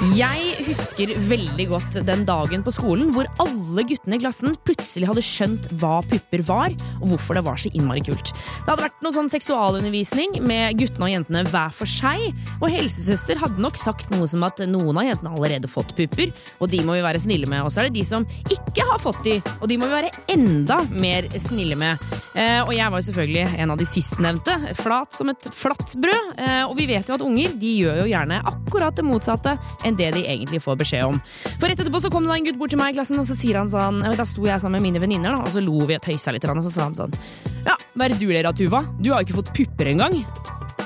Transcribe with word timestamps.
Jeg 0.00 0.54
husker 0.64 1.10
veldig 1.28 1.64
godt 1.68 1.98
den 2.08 2.22
dagen 2.24 2.62
på 2.64 2.72
skolen 2.72 3.10
hvor 3.12 3.26
alle 3.42 3.82
guttene 3.84 4.16
i 4.16 4.22
klassen 4.22 4.54
plutselig 4.64 5.10
hadde 5.10 5.24
skjønt 5.24 5.66
hva 5.82 5.98
pupper 6.08 6.40
var, 6.48 6.72
og 7.02 7.10
hvorfor 7.10 7.36
det 7.36 7.42
var 7.44 7.60
så 7.60 7.68
innmari 7.76 8.00
kult. 8.06 8.32
Det 8.32 8.64
hadde 8.64 8.86
vært 8.86 9.04
noe 9.04 9.12
sånn 9.12 9.28
seksualundervisning 9.28 10.38
med 10.48 10.78
guttene 10.80 11.04
og 11.04 11.12
jentene 11.12 11.42
hver 11.50 11.76
for 11.76 11.92
seg, 11.92 12.30
og 12.62 12.72
helsesøster 12.72 13.42
hadde 13.42 13.60
nok 13.60 13.76
sagt 13.76 14.08
noe 14.14 14.24
som 14.30 14.46
at 14.48 14.62
noen 14.64 15.02
av 15.02 15.10
jentene 15.10 15.34
allerede 15.34 15.68
fått 15.68 15.92
pupper, 15.98 16.32
og 16.56 16.72
de 16.72 16.80
må 16.86 16.96
vi 16.96 17.04
være 17.04 17.20
snille 17.20 17.50
med. 17.52 17.66
Og 17.66 17.68
så 17.68 17.82
er 17.82 17.90
det 17.90 18.00
de 18.00 18.06
som 18.08 18.24
ikke 18.48 18.88
har 18.88 19.04
fått 19.04 19.20
de, 19.28 19.36
og 19.58 19.68
de 19.68 19.76
må 19.76 19.90
vi 19.90 19.98
være 19.98 20.14
enda 20.32 20.80
mer 20.96 21.28
snille 21.36 21.76
med. 21.76 22.00
Eh, 22.32 22.62
og 22.62 22.72
jeg 22.72 22.88
var 22.88 23.02
jo 23.02 23.08
selvfølgelig 23.10 23.60
en 23.60 23.76
av 23.76 23.84
de 23.84 23.90
sistnevnte, 23.92 24.56
flat 24.80 25.20
som 25.20 25.32
et 25.32 25.52
flatt 25.60 25.92
brød. 26.00 26.32
Eh, 26.40 26.62
og 26.64 26.76
vi 26.78 26.88
vet 26.88 27.04
jo 27.04 27.18
at 27.18 27.26
unger 27.26 27.52
de 27.60 27.76
gjør 27.82 28.04
jo 28.04 28.10
gjerne 28.14 28.40
akkurat 28.48 28.96
det 28.96 29.04
motsatte 29.04 29.56
enn 29.90 29.98
det 29.98 30.12
de 30.16 30.24
egentlig 30.24 30.62
får 30.64 30.78
beskjed 30.80 31.10
om. 31.10 31.18
For 31.58 31.68
rett 31.68 31.82
etterpå 31.82 32.02
så 32.02 32.12
kom 32.12 32.26
det 32.26 32.32
da 32.32 32.38
en 32.40 32.48
gutt 32.48 32.60
bort 32.60 32.72
til 32.74 32.80
meg 32.80 32.94
i 32.94 32.98
klassen, 32.98 33.18
og 33.20 33.28
så 33.28 33.36
sier 33.38 33.60
han 33.60 33.70
sånn 33.72 34.00
Da 34.16 34.26
sto 34.28 34.46
jeg 34.46 34.62
sammen 34.62 34.80
med 34.80 34.88
mine 34.88 35.02
venninner, 35.02 35.36
og 35.40 35.50
så 35.52 35.62
lo 35.64 35.78
vi 35.84 35.98
og 35.98 36.04
tøysa 36.06 36.34
litt, 36.34 36.46
og 36.48 36.64
så 36.66 36.72
sa 36.74 36.88
han 36.88 36.96
sånn 36.98 37.18
Ja, 37.66 37.76
hva 37.94 38.06
er 38.06 38.14
det 38.14 38.22
du 38.22 38.30
ler 38.30 38.48
av, 38.48 38.56
Tuva? 38.56 38.80
Du 39.00 39.12
har 39.12 39.20
jo 39.20 39.28
ikke 39.28 39.40
fått 39.42 39.54
pupper 39.56 39.92
engang. 39.92 40.16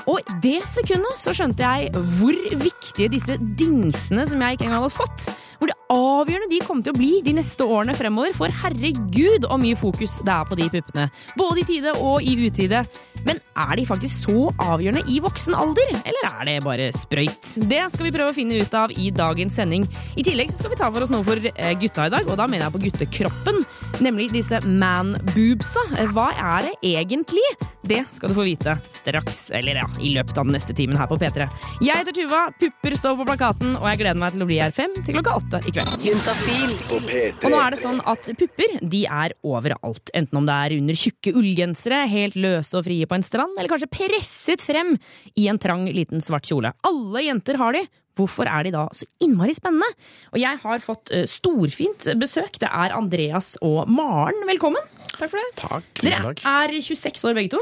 Og 0.05 0.19
i 0.21 0.37
det 0.43 0.59
sekundet 0.69 1.21
så 1.21 1.33
skjønte 1.33 1.65
jeg 1.65 1.89
hvor 2.19 2.37
viktige 2.61 3.09
disse 3.13 3.39
dingsene 3.57 4.25
som 4.29 4.41
jeg 4.43 4.57
ikke 4.57 4.67
engang 4.67 4.85
hadde 4.85 4.97
fått, 4.99 5.25
hvor 5.59 5.71
det 5.71 5.77
avgjørende 5.93 6.51
de 6.51 6.61
kommer 6.65 6.85
til 6.85 6.95
å 6.95 6.97
bli 6.99 7.11
de 7.25 7.35
neste 7.37 7.65
årene 7.67 7.95
fremover. 7.97 8.33
For 8.37 8.53
herregud 8.63 9.45
så 9.45 9.59
mye 9.61 9.77
fokus 9.79 10.19
det 10.25 10.33
er 10.33 10.47
på 10.49 10.57
de 10.59 10.69
puppene. 10.73 11.09
Både 11.39 11.61
i 11.61 11.67
tide 11.67 11.93
og 12.01 12.25
i 12.25 12.35
utide. 12.45 12.81
Men 13.25 13.39
er 13.57 13.79
de 13.79 13.85
faktisk 13.87 14.27
så 14.27 14.49
avgjørende 14.61 15.05
i 15.09 15.19
voksen 15.23 15.55
alder, 15.57 15.93
eller 16.05 16.27
er 16.29 16.49
det 16.49 16.55
bare 16.65 16.89
sprøyt? 16.93 17.55
Det 17.69 17.81
skal 17.93 18.05
vi 18.05 18.11
prøve 18.13 18.33
å 18.33 18.35
finne 18.35 18.59
ut 18.61 18.75
av 18.77 18.93
i 18.93 19.09
dagens 19.15 19.57
sending. 19.57 19.87
I 20.19 20.25
tillegg 20.27 20.51
skal 20.53 20.73
vi 20.73 20.77
ta 20.77 20.91
for 20.91 21.05
oss 21.05 21.13
noe 21.13 21.25
for 21.25 21.39
eh, 21.39 21.71
gutta 21.81 22.05
i 22.05 22.13
dag, 22.13 22.27
og 22.27 22.37
da 22.37 22.45
mener 22.51 22.67
jeg 22.67 22.75
på 22.75 22.83
guttekroppen. 22.83 23.63
Nemlig 24.05 24.29
disse 24.35 24.59
man-boobsa. 24.67 25.87
Hva 26.13 26.27
er 26.35 26.67
det 26.67 26.75
egentlig? 26.99 27.47
Det 27.85 28.01
skal 28.17 28.31
du 28.31 28.37
få 28.37 28.45
vite 28.47 28.75
straks, 28.89 29.51
eller 29.55 29.79
ja, 29.81 29.87
i 30.01 30.11
løpet 30.15 30.37
av 30.41 30.47
den 30.47 30.57
neste 30.57 30.73
timen 30.77 30.97
her 30.97 31.09
på 31.09 31.17
P3. 31.21 31.47
Jeg 31.85 32.01
heter 32.01 32.15
Tuva, 32.17 32.47
pupper 32.61 32.97
står 32.97 33.19
på 33.19 33.27
plakaten, 33.29 33.75
og 33.77 33.85
jeg 33.91 34.01
gleder 34.01 34.21
meg 34.21 34.33
til 34.35 34.45
å 34.45 34.49
bli 34.49 34.57
her 34.61 34.73
fem 34.75 34.93
til 35.01 35.17
klokka 35.17 35.37
åtte 35.37 35.44
i 35.53 35.71
kveld. 35.71 36.79
På 36.89 36.97
P3. 37.05 37.45
Og 37.45 37.51
nå 37.53 37.59
er 37.61 37.75
det 37.75 37.79
sånn 37.79 37.99
at 38.09 38.29
pupper 38.39 38.77
de 38.81 39.01
er 39.05 39.35
overalt. 39.45 40.09
Enten 40.17 40.39
om 40.39 40.47
det 40.47 40.55
er 40.55 40.75
under 40.79 40.97
tjukke 40.99 41.35
ullgensere, 41.37 42.01
helt 42.11 42.37
løse 42.39 42.79
og 42.79 42.87
frie 42.87 43.05
på 43.07 43.17
en 43.17 43.25
strand, 43.25 43.53
eller 43.55 43.71
kanskje 43.71 43.91
presset 43.93 44.65
frem 44.65 44.95
i 45.37 45.47
en 45.51 45.59
trang 45.61 45.85
liten 45.87 46.23
svart 46.23 46.49
kjole. 46.49 46.73
Alle 46.87 47.23
jenter 47.27 47.59
har 47.61 47.77
de. 47.77 47.85
Hvorfor 48.15 48.47
er 48.47 48.63
de 48.63 48.71
da 48.71 48.85
så 48.95 49.05
innmari 49.23 49.53
spennende? 49.55 49.87
Og 50.31 50.39
jeg 50.39 50.59
har 50.61 50.83
fått 50.83 51.11
eh, 51.11 51.25
storfint 51.27 52.07
besøk. 52.19 52.57
Det 52.63 52.69
er 52.71 52.95
Andreas 52.95 53.53
og 53.65 53.89
Maren. 53.91 54.39
Velkommen. 54.47 54.83
Takk 55.15 55.29
for 55.31 55.39
det. 55.39 55.47
Takk. 55.59 55.89
Dere 55.99 56.31
er 56.31 56.75
26 56.79 57.27
år 57.27 57.35
begge 57.37 57.51
to. 57.57 57.61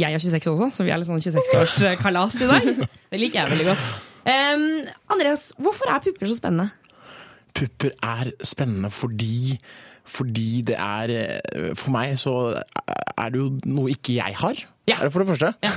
Jeg 0.00 0.08
er 0.16 0.24
26 0.24 0.54
også, 0.56 0.70
så 0.80 0.88
vi 0.88 0.92
er 0.92 1.00
litt 1.00 1.08
sånn 1.08 1.20
26-årskalas 1.20 2.40
i 2.40 2.48
dag. 2.48 2.70
Det 3.12 3.20
liker 3.20 3.42
jeg 3.42 3.52
veldig 3.54 3.68
godt. 3.70 3.90
Um, 4.20 4.66
Andreas, 5.12 5.50
hvorfor 5.60 5.88
er 5.92 6.00
pupper 6.04 6.28
så 6.28 6.36
spennende? 6.36 6.70
Pupper 7.56 7.94
er 8.06 8.32
spennende 8.46 8.90
fordi 8.94 9.58
fordi 10.10 10.62
det 10.66 10.74
er 10.74 11.12
eh, 11.14 11.70
For 11.78 11.92
meg 11.94 12.16
så 12.18 12.34
er 13.20 13.30
det 13.30 13.38
jo 13.38 13.50
noe 13.68 13.92
ikke 13.92 14.16
jeg 14.16 14.34
har. 14.40 14.62
Ja. 14.88 14.96
Er 14.96 15.06
det 15.06 15.12
for 15.14 15.22
det 15.22 15.28
første? 15.28 15.52
Ja, 15.62 15.70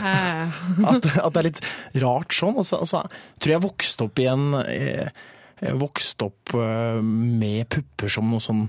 At, 0.94 1.06
at 1.06 1.36
det 1.36 1.42
er 1.42 1.48
litt 1.50 1.62
rart 2.02 2.34
sånn. 2.34 2.58
Og 2.58 2.66
så, 2.66 2.80
altså, 2.82 3.04
tror 3.38 3.54
jeg 3.54 3.60
jeg 3.60 3.66
vokste 3.68 4.08
opp 4.08 4.22
igjen 4.24 4.46
eh, 4.64 5.24
jeg 5.64 5.80
vokste 5.80 6.28
opp 6.32 6.56
eh, 6.58 7.00
med 7.04 7.68
pupper 7.72 8.12
som 8.12 8.32
noe 8.32 8.44
sånn 8.44 8.68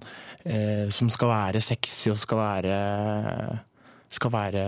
som 0.93 1.09
skal 1.09 1.31
være 1.31 1.61
sexy 1.65 2.11
og 2.13 2.19
skal 2.21 2.37
være 2.37 2.75
skal 4.13 4.33
være 4.35 4.65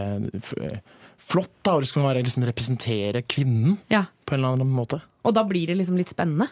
flott, 1.20 1.52
da, 1.60 1.74
og 1.74 1.84
det 1.84 1.90
skal 1.90 2.06
være, 2.06 2.22
liksom, 2.24 2.46
representere 2.48 3.20
kvinnen 3.28 3.76
ja. 3.92 4.06
på 4.24 4.32
en 4.32 4.40
eller 4.40 4.56
annen 4.56 4.72
måte. 4.72 5.02
Og 5.26 5.34
da 5.36 5.44
blir 5.44 5.68
det 5.68 5.76
liksom 5.80 5.98
litt 6.00 6.12
spennende. 6.12 6.48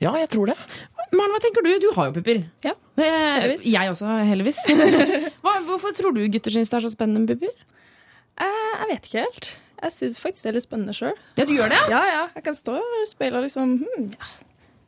Ja, 0.00 0.14
jeg 0.18 0.30
tror 0.32 0.50
det. 0.50 0.56
Maren, 1.10 1.32
hva 1.34 1.40
tenker 1.42 1.64
du? 1.66 1.70
Du 1.82 1.88
har 1.96 2.10
jo 2.10 2.16
pupper. 2.20 2.44
Ja, 2.66 2.76
Eh, 3.00 3.40
heldigvis. 3.40 3.62
Jeg 3.64 3.88
også, 3.90 4.08
heldigvis. 4.28 4.58
hva, 5.44 5.54
hvorfor 5.64 5.94
tror 5.96 6.12
du 6.12 6.20
gutter 6.28 6.52
syns 6.52 6.68
det 6.68 6.76
er 6.76 6.84
så 6.84 6.90
spennende 6.92 7.22
med 7.24 7.30
pupper? 7.32 7.54
Eh, 8.40 8.72
jeg 8.82 8.88
vet 8.90 9.08
ikke 9.08 9.22
helt. 9.24 9.48
Jeg 9.80 9.94
syns 9.96 10.20
faktisk 10.20 10.44
det 10.44 10.50
er 10.50 10.56
litt 10.58 10.66
spennende 10.66 10.94
sjøl. 10.96 11.14
Ja, 11.40 11.46
du 11.48 11.52
gjør 11.56 11.72
det? 11.72 11.78
Ja, 11.88 12.00
ja. 12.10 12.22
Jeg 12.36 12.44
kan 12.44 12.56
stå 12.58 12.74
og 12.76 12.98
speile 13.08 13.40
og 13.40 13.46
liksom 13.46 13.78
hm, 13.80 14.10
ja, 14.12 14.28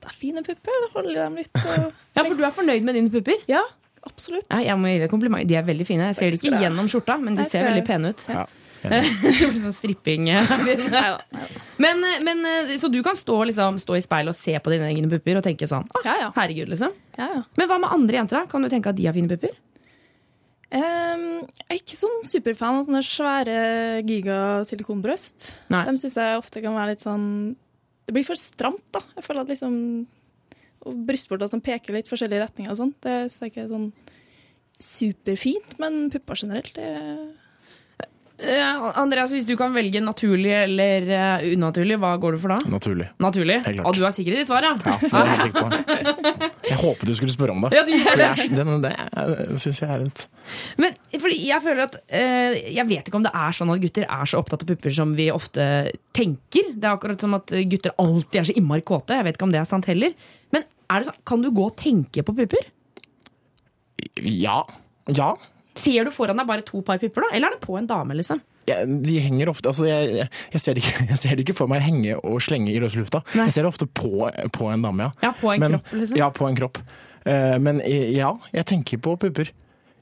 Det 0.03 0.11
er 0.11 0.17
fine 0.19 0.43
pupper. 0.45 0.85
Holder 0.93 1.23
dem 1.23 1.39
litt. 1.41 1.63
Og... 1.63 1.87
Ja, 2.19 2.27
For 2.27 2.37
du 2.37 2.45
er 2.45 2.53
fornøyd 2.53 2.85
med 2.85 2.99
dine 3.01 3.13
pupper? 3.15 3.41
Ja, 3.49 3.63
absolutt. 4.05 4.45
Ja, 4.53 4.61
jeg 4.67 4.77
må 4.83 4.93
gi 4.93 5.01
deg 5.07 5.09
kompliment. 5.15 5.49
De 5.49 5.57
er 5.57 5.65
veldig 5.65 5.89
fine. 5.89 6.11
Jeg 6.13 6.19
ser 6.21 6.35
det 6.37 6.43
ikke 6.43 6.61
gjennom 6.67 6.91
skjorta, 6.93 7.17
men 7.23 7.39
de 7.41 7.49
ser 7.49 7.65
veldig 7.71 7.87
pene 7.89 8.13
ut. 8.13 8.27
Ja. 8.29 8.45
sånn 9.63 9.75
stripping. 9.75 10.29
men, 11.85 12.07
men, 12.27 12.47
eh, 12.49 12.73
så 12.81 12.91
du 12.93 13.01
kan 13.05 13.19
stå, 13.19 13.37
liksom, 13.51 13.79
stå 13.83 13.99
i 13.99 14.05
speilet 14.05 14.35
og 14.35 14.39
se 14.39 14.55
på 14.59 14.73
dine 14.73 14.89
egne 14.91 15.11
pupper 15.13 15.41
og 15.41 15.47
tenke 15.47 15.69
sånn 15.71 15.87
ah, 15.87 16.07
Ja, 16.07 16.17
ja. 16.27 16.31
Herregud, 16.37 16.73
liksom. 16.73 16.95
ja, 17.19 17.29
ja. 17.39 17.43
Men 17.61 17.71
hva 17.71 17.79
med 17.83 17.95
andre 17.95 18.21
jenter? 18.21 18.41
da? 18.41 18.51
Kan 18.51 18.65
du 18.65 18.71
tenke 18.73 18.93
at 18.93 18.99
de 18.99 19.09
har 19.09 19.17
fine 19.17 19.31
pupper? 19.31 19.55
Um, 20.73 21.43
jeg 21.45 21.69
er 21.69 21.79
ikke 21.83 21.99
sånn 21.99 22.23
superfan 22.25 22.79
av 22.79 22.87
sånne 22.87 23.03
svære 23.05 23.57
giga-silikonbrøst. 24.09 25.51
De 25.69 25.95
syns 26.01 26.17
jeg 26.17 26.39
ofte 26.41 26.63
kan 26.65 26.73
være 26.79 26.95
litt 26.95 27.05
sånn 27.05 27.27
Det 28.09 28.15
blir 28.17 28.25
for 28.25 28.41
stramt, 28.41 28.87
da. 28.95 29.03
Jeg 29.19 29.27
føler 29.27 29.45
at 29.45 29.53
liksom 29.53 29.77
Brystvorter 30.83 31.47
som 31.47 31.61
peker 31.63 31.95
litt 31.95 32.09
forskjellige 32.11 32.43
retninger 32.43 32.73
og 32.73 32.79
sånn. 32.81 32.95
Det 33.05 33.19
så 33.31 33.47
ikke 33.47 33.69
sånn 33.71 33.93
superfint, 34.83 35.77
men 35.79 36.09
pupper 36.11 36.41
generelt, 36.43 36.73
det 36.75 36.89
Eh, 38.43 38.87
Andreas, 38.99 39.31
hvis 39.31 39.45
du 39.47 39.53
kan 39.59 39.71
velge 39.75 40.01
naturlig 40.03 40.51
eller 40.65 41.05
uh, 41.07 41.45
unaturlig, 41.55 41.95
hva 42.03 42.11
går 42.19 42.35
du 42.35 42.41
for 42.43 42.55
da? 42.55 42.59
Naturlig. 42.73 43.07
Naturlig? 43.23 43.59
Og 43.85 43.95
du 43.95 44.01
har 44.03 44.11
sikker 44.15 44.35
i 44.41 44.45
svaret? 44.47 44.83
ja? 44.83 44.97
Ja, 44.99 44.99
det 45.03 45.13
var 45.13 45.45
jeg 45.45 45.53
på. 45.55 46.49
Jeg 46.73 46.79
håpet 46.81 47.07
du 47.07 47.15
skulle 47.19 47.35
spørre 47.35 47.55
om 47.55 47.63
det. 47.67 47.71
Ja, 47.77 47.85
du 47.87 47.93
gjør 47.95 48.19
det. 48.19 48.31
det. 48.83 48.93
er- 48.99 49.33
det 49.53 49.61
syns 49.63 49.79
jeg 49.83 49.91
er 49.95 50.03
litt 50.03 50.25
Men 50.83 50.97
fordi 51.23 51.39
jeg 51.47 51.63
føler 51.63 51.85
at 51.87 51.97
uh, 52.03 52.59
Jeg 52.75 52.87
vet 52.91 53.09
ikke 53.09 53.21
om 53.21 53.27
det 53.29 53.33
er 53.45 53.55
sånn 53.57 53.73
at 53.77 53.83
gutter 53.85 54.07
er 54.09 54.31
så 54.33 54.43
opptatt 54.43 54.65
av 54.67 54.73
pupper 54.73 54.97
som 54.99 55.15
vi 55.19 55.29
ofte 55.35 55.67
tenker. 56.17 56.73
Det 56.75 56.89
er 56.89 56.97
akkurat 56.97 57.23
som 57.23 57.39
at 57.39 57.55
gutter 57.71 57.95
alltid 58.03 58.41
er 58.43 58.49
så 58.51 58.57
innmari 58.59 58.83
kåte. 58.87 59.19
Jeg 59.21 59.29
vet 59.29 59.39
ikke 59.39 59.47
om 59.49 59.55
det 59.55 59.63
er 59.63 59.71
sant 59.71 59.87
heller. 59.91 60.15
Men 60.55 60.67
er 60.91 61.01
det 61.05 61.11
sånn, 61.13 61.21
kan 61.29 61.45
du 61.47 61.51
gå 61.55 61.69
og 61.71 61.77
tenke 61.81 62.25
på 62.27 62.35
pupper? 62.43 62.67
Ja. 64.27 64.63
Ja. 65.15 65.33
Ser 65.79 66.05
du 66.05 66.11
foran 66.13 66.37
deg 66.37 66.49
bare 66.49 66.65
to 66.67 66.83
par 66.85 66.99
pupper, 67.01 67.25
da? 67.25 67.37
Eller 67.37 67.49
er 67.49 67.57
det 67.57 67.63
på 67.65 67.77
en 67.79 67.87
dame? 67.89 68.17
liksom? 68.19 68.43
Ja, 68.69 68.85
de 68.87 69.15
henger 69.19 69.49
ofte 69.51 69.73
altså 69.73 69.89
jeg, 69.89 70.29
jeg, 70.53 70.61
ser 70.63 70.79
ikke, 70.79 70.93
jeg 71.11 71.19
ser 71.19 71.35
det 71.35 71.43
ikke 71.47 71.57
for 71.59 71.71
meg 71.71 71.83
henge 71.83 72.19
og 72.21 72.37
slenge 72.45 72.71
i 72.71 72.79
løse 72.83 73.01
lufta. 73.01 73.23
Nei. 73.35 73.49
Jeg 73.49 73.57
ser 73.57 73.67
det 73.67 73.73
ofte 73.73 73.89
på, 73.89 74.29
på 74.55 74.69
en 74.71 74.85
dame, 74.85 75.09
ja. 75.09 75.29
Ja, 75.29 75.33
på 75.41 75.51
en 75.55 75.65
Men- 75.65 75.79
kropp, 75.79 75.97
liksom? 75.99 76.21
Ja, 76.21 76.29
på 76.35 76.47
en 76.51 76.61
kropp. 76.61 76.79
Uh, 77.23 77.57
men 77.63 77.79
eh, 77.87 78.09
ja, 78.17 78.33
jeg 78.51 78.67
tenker 78.67 78.99
på 79.03 79.17
pupper. 79.23 79.53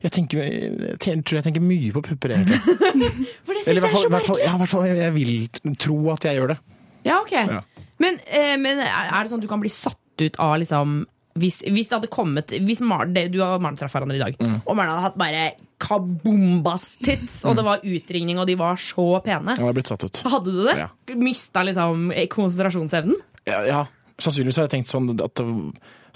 Jeg, 0.01 0.13
tenker, 0.17 0.41
jeg 0.41 0.97
tror 1.29 1.37
jeg 1.37 1.45
tenker 1.45 1.61
mye 1.61 1.91
på 1.93 2.01
pupper, 2.07 2.33
egentlig. 2.39 2.61
For 3.45 3.53
det 3.53 3.65
syns 3.67 3.77
jeg 3.77 3.85
er 3.85 3.97
så 4.01 4.13
merkelig. 4.13 4.45
ja, 4.47 4.55
hvert 4.57 4.73
fall 4.73 4.87
jeg 4.89 5.13
vil 5.13 5.75
tro 5.77 5.99
at 6.15 6.25
jeg 6.25 6.39
gjør 6.41 6.55
det. 6.55 6.59
Ja, 7.05 7.19
ok. 7.21 7.35
Ja. 7.37 7.61
Men, 8.01 8.17
eh, 8.25 8.55
men 8.61 8.81
er 8.81 9.19
det 9.21 9.29
sånn 9.29 9.43
at 9.43 9.45
du 9.45 9.51
kan 9.51 9.61
bli 9.61 9.73
satt 9.73 10.25
ut 10.25 10.39
av 10.41 10.55
liksom 10.63 11.03
hvis, 11.39 11.61
hvis 11.71 11.87
det 11.89 11.95
hadde 11.95 12.09
kommet 12.11 12.51
Hvis 12.67 12.81
Maren, 12.83 13.13
det, 13.15 13.29
Du 13.33 13.39
og 13.45 13.61
Maren 13.63 13.77
traff 13.79 13.93
hverandre 13.95 14.17
i 14.19 14.23
dag, 14.23 14.35
Mm. 14.41 14.57
og 14.67 14.77
Maren 14.77 14.91
hadde 14.91 15.05
hatt 15.07 15.19
bare 15.21 15.45
kabombas-tits, 15.81 17.45
og 17.49 17.57
det 17.57 17.65
var 17.65 17.81
utringning, 17.87 18.39
og 18.41 18.47
de 18.49 18.57
var 18.59 18.77
så 18.81 19.07
pene. 19.25 19.55
Jeg 19.57 19.65
hadde 19.65 19.77
blitt 19.79 19.91
satt 19.93 20.05
ut. 20.05 20.21
Hadde 20.27 20.53
du 20.53 20.61
det? 20.67 20.77
Ja. 20.81 20.89
Mista 21.17 21.63
liksom 21.67 22.11
konsentrasjonsevnen? 22.33 23.17
Ja, 23.49 23.63
ja. 23.65 23.81
sannsynligvis 24.21 24.59
har 24.61 24.69
jeg 24.69 24.75
tenkt 24.75 24.91
sånn 24.93 25.09
at 25.17 25.41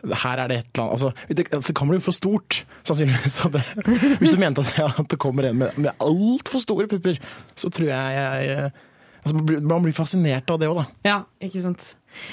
her 0.04 0.40
er 0.42 0.48
det 0.50 0.56
et 0.60 0.66
eller 0.74 0.82
annet 0.84 0.92
altså, 0.98 1.12
det, 1.32 1.46
altså, 1.48 1.70
det 1.70 1.76
kan 1.78 1.88
bli 1.88 1.98
for 2.04 2.12
stort, 2.12 2.58
sannsynligvis. 2.84 3.38
Det, 3.54 3.62
hvis 4.20 4.34
du 4.34 4.40
mente 4.42 4.60
at 4.60 4.74
det, 4.74 4.88
at 5.00 5.08
det 5.14 5.18
kommer 5.22 5.48
en 5.48 5.62
med, 5.62 5.78
med 5.80 5.94
altfor 6.04 6.60
store 6.60 6.84
pupper, 6.90 7.16
så 7.56 7.70
tror 7.72 7.88
jeg 7.88 8.18
jeg 8.18 8.72
altså, 9.24 9.58
man, 9.64 9.82
blir, 9.84 9.94
fascinert 9.96 10.50
av 10.52 10.60
det 10.60 10.68
òg, 10.70 10.82
da. 10.82 10.84
Ja, 11.06 11.16
ikke 11.42 11.62
sant. 11.64 11.86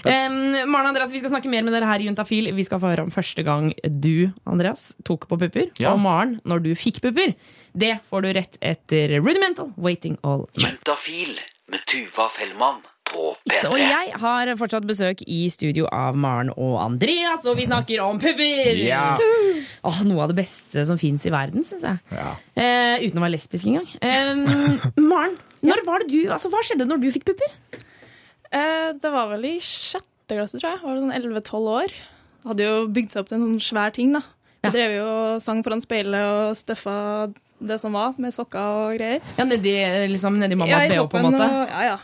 Um, 0.06 0.54
Maren 0.70 0.92
Andreas, 0.92 1.14
Vi 1.14 1.22
skal 1.24 1.34
snakke 1.34 1.50
mer 1.50 1.66
med 1.66 1.74
dere 1.74 1.90
her 1.90 2.04
i 2.04 2.06
Juntafil. 2.10 2.52
Vi 2.54 2.68
skal 2.68 2.82
få 2.84 2.92
høre 2.92 3.08
om 3.08 3.14
første 3.14 3.46
gang 3.48 3.72
du 3.82 4.30
Andreas, 4.46 4.92
tok 5.08 5.26
på 5.32 5.40
pupper. 5.42 5.72
Ja. 5.82 5.96
Og 5.96 6.04
Maren, 6.04 6.38
når 6.46 6.66
du 6.68 6.72
fikk 6.78 7.02
pupper. 7.02 7.34
Det 7.74 7.96
får 8.10 8.28
du 8.28 8.32
rett 8.38 8.62
etter 8.62 9.18
Rudimental 9.22 9.74
Waiting 9.78 10.20
All 10.22 10.46
Night. 10.54 10.68
Juntafil 10.68 11.38
med 11.72 11.88
Tuva 11.88 12.28
Fellmann 12.30 12.84
på 13.12 13.26
på 13.36 13.60
Og 13.70 13.76
P3. 13.78 13.82
jeg 13.84 14.14
har 14.24 14.52
fortsatt 14.60 14.88
besøk 14.88 15.22
i 15.28 15.42
studio 15.54 15.86
av 15.94 16.16
Maren 16.20 16.50
og 16.56 16.78
Andreas, 16.82 17.44
og 17.50 17.58
vi 17.60 17.68
snakker 17.68 18.02
om 18.06 18.20
pupper! 18.22 18.82
Ja. 18.88 19.12
Oh, 19.88 20.02
noe 20.08 20.24
av 20.26 20.32
det 20.34 20.40
beste 20.42 20.86
som 20.88 20.98
fins 21.02 21.26
i 21.28 21.34
verden, 21.34 21.66
syns 21.68 21.84
jeg. 21.86 22.00
Ja. 22.16 22.32
Eh, 22.56 23.04
uten 23.06 23.20
å 23.22 23.26
være 23.26 23.36
lesbisk 23.36 23.70
engang. 23.72 23.88
Eh, 24.02 24.96
Maren, 25.02 25.38
når 25.68 25.84
var 25.88 26.04
det 26.06 26.12
du, 26.14 26.20
altså, 26.34 26.52
hva 26.54 26.64
skjedde 26.66 26.88
når 26.90 27.04
du 27.04 27.10
fikk 27.14 27.28
pupper? 27.32 27.54
Eh, 28.52 28.90
det 29.00 29.12
var 29.14 29.30
vel 29.36 29.46
i 29.54 29.56
sjette 29.64 30.36
klasse, 30.36 30.60
tror 30.60 30.74
jeg. 30.74 30.82
Det 30.82 30.88
var 30.90 31.00
sånn 31.04 31.16
11-12 31.20 31.72
år. 31.76 31.96
Hadde 32.48 32.66
jo 32.68 32.76
bygd 32.96 33.14
seg 33.14 33.22
opp 33.24 33.30
til 33.32 33.38
en 33.40 33.46
sånn 33.48 33.64
svær 33.64 33.94
ting, 33.96 34.16
da. 34.18 34.24
Ja. 34.62 34.70
Jeg 34.70 34.76
drev 34.78 34.96
jo 35.00 35.06
og 35.10 35.42
sang 35.42 35.64
foran 35.66 35.82
speilet 35.82 36.22
og 36.22 36.58
støffa 36.60 36.96
det 37.62 37.78
som 37.82 37.94
var, 37.94 38.16
med 38.22 38.34
sokker 38.34 38.62
og 38.86 38.96
greier. 38.98 39.22
Ja, 39.38 39.46
Nedi, 39.46 39.74
liksom, 40.10 40.40
nedi 40.42 40.58
mammas 40.58 40.88
bh, 40.90 41.04
på 41.10 41.20
en 41.20 41.28
måte? 41.30 41.46
Og, 41.46 41.70
ja, 41.70 41.82
ja. 41.92 41.98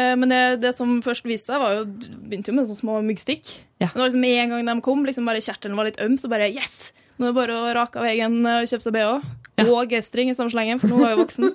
Eh, 0.00 0.14
Men 0.16 0.32
det, 0.32 0.40
det 0.64 0.72
som 0.76 0.98
først 1.04 1.26
viste 1.28 1.52
seg, 1.52 1.60
var 1.62 1.76
jo 1.76 1.84
begynte 1.90 2.52
jo 2.52 2.56
med 2.56 2.68
sånne 2.70 2.80
små 2.80 2.98
myggstikk. 3.04 3.52
Ja. 3.82 3.90
Men 3.94 4.06
liksom 4.06 4.24
en 4.30 4.54
gang 4.54 4.70
de 4.70 4.76
kom, 4.84 5.04
liksom 5.06 5.28
bare 5.28 5.42
kjertelen 5.44 5.76
var 5.78 5.88
litt 5.90 6.00
øm, 6.02 6.16
så 6.20 6.30
bare 6.32 6.50
yes! 6.52 6.92
Nå 7.20 7.28
er 7.28 7.34
det 7.34 7.36
bare 7.36 7.56
å 7.60 7.72
rake 7.76 8.00
av 8.00 8.06
egen 8.08 8.38
og 8.48 8.68
kjøpe 8.70 8.86
seg 8.86 8.94
bh. 8.96 9.24
Ja. 9.60 9.64
Og 9.68 9.90
G-string 9.92 10.30
i 10.32 10.36
samme 10.36 10.52
slengen, 10.52 10.78
for 10.80 10.88
nå 10.88 11.02
var 11.02 11.12
jeg 11.12 11.20
voksen. 11.20 11.50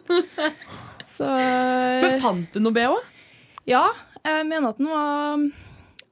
Så 1.15 1.25
Men 1.25 2.11
eh, 2.11 2.19
fant 2.21 2.51
du 2.53 2.59
noe 2.61 2.75
bh? 2.75 2.99
ja, 3.71 3.85
jeg 4.25 4.45
mener 4.49 4.73
at 4.73 4.81
den 4.81 4.91
var 4.91 5.45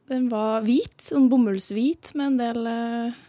Den 0.10 0.26
var 0.32 0.64
hvit, 0.66 0.96
sånn 1.04 1.28
bomullshvit 1.30 2.14
med 2.18 2.32
en 2.32 2.40
del 2.40 2.70
uh, 2.70 3.22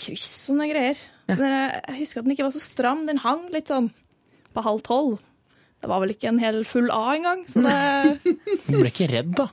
kryss 0.00 0.30
og 0.46 0.54
sånne 0.54 0.70
greier. 0.70 1.02
Ja. 1.28 1.36
Men 1.36 1.44
jeg, 1.50 1.68
jeg 1.90 1.98
husker 2.00 2.20
at 2.22 2.26
den 2.26 2.34
ikke 2.34 2.46
var 2.48 2.56
så 2.56 2.62
stram. 2.64 3.04
Den 3.08 3.20
hang 3.22 3.44
litt 3.54 3.70
sånn 3.72 3.90
på 4.54 4.64
halv 4.64 4.82
tolv. 4.86 5.20
Det 5.84 5.90
var 5.90 6.00
vel 6.00 6.14
ikke 6.14 6.30
en 6.30 6.38
hel 6.40 6.62
full 6.64 6.86
A 6.94 7.02
engang, 7.12 7.42
så 7.44 7.60
det 7.60 8.34
Du 8.70 8.78
ble 8.78 8.88
ikke 8.88 9.08
redd, 9.10 9.34
da? 9.36 9.50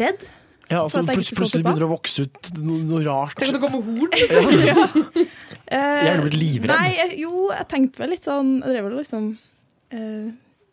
Redd. 0.00 0.22
Ja, 0.70 0.80
altså, 0.80 1.02
plutselig, 1.04 1.36
plutselig 1.36 1.62
begynner 1.66 1.84
det 1.84 1.86
å 1.86 1.92
vokse 1.92 2.24
ut 2.24 2.48
noe, 2.64 2.78
noe 2.88 3.02
rart. 3.04 3.36
Tenk 3.38 3.52
at 3.52 3.58
det 3.58 3.62
kommer 3.62 3.84
horn! 3.84 5.26
Eh, 5.66 5.76
Jeg 6.06 6.10
er 6.12 6.20
blitt 6.22 6.36
livredd. 6.38 6.70
Nei, 6.70 7.14
jo, 7.18 7.48
jeg 7.50 7.66
tenkte 7.66 7.98
vel 7.98 8.12
litt 8.14 8.22
sånn 8.22 8.52
Jeg 8.60 8.70
drev 8.70 8.84
vel 8.86 8.92
liksom 9.00 9.24
uh, 9.34 10.28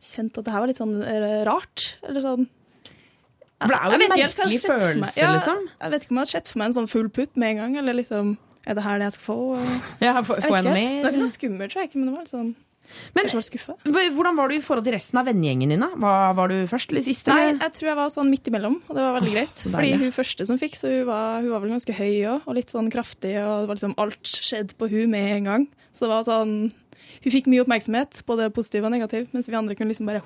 Kjente 0.05 0.43
at 0.43 0.45
det 0.45 0.53
her 0.53 0.61
var 0.61 0.69
litt 0.69 0.77
sånn 0.77 0.91
eh, 1.01 1.39
rart. 1.47 1.85
Eller 2.05 2.21
sånn 2.21 2.45
For 3.57 3.73
det 3.73 3.79
er 3.79 3.87
jo 3.87 3.97
en 3.97 4.13
merkelig 4.13 4.59
følelse, 4.61 5.15
Ja, 5.17 5.31
liksom. 5.33 5.65
Jeg 5.79 5.95
vet 5.95 6.05
ikke 6.05 6.13
om 6.13 6.19
jeg 6.19 6.27
hadde 6.27 6.33
sett 6.35 6.51
for 6.51 6.61
meg 6.61 6.69
en 6.69 6.77
sånn 6.77 6.91
full 6.93 7.09
pupp 7.17 7.41
med 7.41 7.55
en 7.55 7.63
gang, 7.63 7.79
eller 7.81 7.97
liksom 7.97 8.35
Er 8.67 8.77
det 8.77 8.85
her 8.85 9.01
det 9.01 9.09
jeg 9.09 9.17
skal 9.17 9.27
få? 9.31 9.39
Ja, 10.05 10.13
får, 10.21 10.45
Jeg 10.45 10.53
mer. 10.53 10.77
jeg. 10.77 10.93
Det 10.93 11.07
var 11.07 11.17
ikke 11.17 11.23
noe 11.25 11.33
skummelt, 11.33 11.73
tror 11.73 11.83
jeg 11.83 11.89
ikke, 11.89 12.03
men 12.03 12.11
det 12.11 12.13
var 12.13 12.27
litt 12.27 12.35
sånn 12.37 12.53
Men 13.15 13.29
hvordan 14.13 14.37
var 14.37 14.51
du 14.51 14.55
i 14.57 14.61
forhold 14.63 14.85
til 14.85 14.93
resten 14.95 15.19
av 15.21 15.27
vennegjengen 15.29 15.71
din? 15.73 15.85
Var, 16.03 16.33
var 16.37 16.51
du 16.51 16.55
først 16.69 16.91
eller 16.93 17.05
sist? 17.05 17.27
Nei, 17.31 17.53
jeg 17.55 17.73
tror 17.77 17.89
jeg 17.89 17.97
var 17.99 18.11
sånn 18.13 18.29
midt 18.29 18.49
imellom, 18.51 18.75
og 18.87 18.97
det 18.97 19.05
var 19.05 19.15
veldig 19.17 19.33
greit. 19.33 19.61
Oh, 19.63 19.71
Fordi 19.75 19.93
hun 20.01 20.13
første 20.15 20.47
som 20.49 20.59
fikk, 20.61 20.75
så 20.79 20.91
hun 20.91 21.07
var, 21.09 21.39
hun 21.41 21.51
var 21.53 21.63
vel 21.63 21.73
ganske 21.75 21.95
høy 21.97 22.11
òg, 22.35 22.45
og 22.45 22.57
litt 22.59 22.73
sånn 22.73 22.91
kraftig, 22.93 23.33
og 23.41 23.63
det 23.63 23.71
var 23.71 23.79
liksom 23.79 23.95
alt 24.03 24.33
skjedde 24.35 24.77
på 24.77 24.89
hun 24.91 25.13
med 25.13 25.31
en 25.39 25.49
gang. 25.49 25.65
Så 25.93 26.05
det 26.05 26.13
var 26.13 26.27
sånn 26.27 26.55
Hun 27.23 27.31
fikk 27.31 27.45
mye 27.47 27.63
oppmerksomhet, 27.63 28.19
både 28.27 28.49
positiv 28.51 28.83
og 28.83 28.91
negativ, 28.91 29.29
mens 29.31 29.47
vi 29.47 29.55
andre 29.55 29.75
kunne 29.79 29.93
liksom 29.93 30.09
bare 30.09 30.19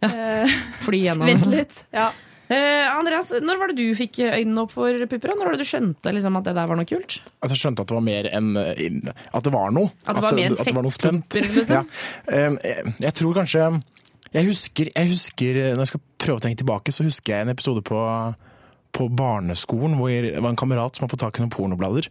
ja, 0.00 0.46
Fly 0.86 1.00
gjennom. 1.04 1.28
vente 1.28 1.50
litt. 1.52 1.82
Ja. 1.92 2.08
Eh, 2.50 2.86
Andreas, 2.90 3.28
når 3.44 3.58
var 3.60 3.70
det 3.70 3.76
du 3.78 3.94
fikk 3.94 4.18
øynene 4.26 4.64
opp 4.64 4.72
for 4.74 5.04
pupper? 5.06 5.34
Når 5.38 5.46
var 5.46 5.54
det 5.54 5.62
du 5.62 5.68
skjønte 5.70 6.10
liksom, 6.16 6.38
at 6.40 6.48
det 6.48 6.54
der 6.58 6.66
var 6.66 6.80
noe 6.80 6.88
kult? 6.90 7.20
At 7.44 7.52
jeg 7.54 7.60
skjønte 7.62 7.84
at 7.84 7.92
det 7.92 7.94
var 7.94 8.02
mer 8.08 8.26
enn 8.34 8.48
eh, 8.58 9.12
At 9.30 9.46
det 9.46 9.52
var 9.54 9.70
noe. 9.76 9.92
At 10.02 10.18
det 10.18 10.24
var 10.24 10.34
mer 10.34 10.48
enn 10.50 10.56
at 10.58 10.66
det 10.66 10.74
var 10.74 10.86
noe 10.88 10.94
spent. 10.96 11.36
liksom? 11.38 11.76
Ja. 11.76 11.84
Eh, 12.26 12.56
Jeg, 12.66 12.94
jeg 13.06 13.14
tror 13.20 13.38
kanskje 13.38 13.68
jeg 14.30 14.46
husker, 14.46 14.90
jeg 14.94 15.08
husker 15.10 15.56
Når 15.74 15.80
jeg 15.82 15.90
skal 15.90 16.02
prøve 16.22 16.38
å 16.38 16.42
tenke 16.44 16.60
tilbake, 16.60 16.92
så 16.94 17.02
husker 17.06 17.34
jeg 17.34 17.46
en 17.46 17.52
episode 17.54 17.82
på, 17.86 18.02
på 18.94 19.06
barneskolen 19.18 19.96
hvor 19.98 20.10
det 20.10 20.36
var 20.38 20.50
en 20.52 20.58
kamerat 20.60 20.94
som 20.98 21.06
hadde 21.06 21.14
fått 21.16 21.24
tak 21.24 21.38
i 21.38 21.42
noen 21.42 21.50
pornoblader. 21.54 22.06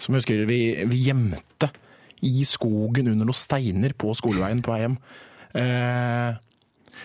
Som 0.00 0.12
jeg 0.16 0.24
husker 0.24 0.42
vi, 0.48 0.58
vi 0.90 0.98
gjemte 1.06 1.70
i 2.24 2.40
skogen 2.48 3.08
under 3.12 3.28
noen 3.28 3.36
steiner 3.36 3.92
på 3.96 4.12
skoleveien 4.16 4.60
på 4.64 4.72
vei 4.74 4.80
hjem. 4.82 4.96
Eh, 5.60 6.36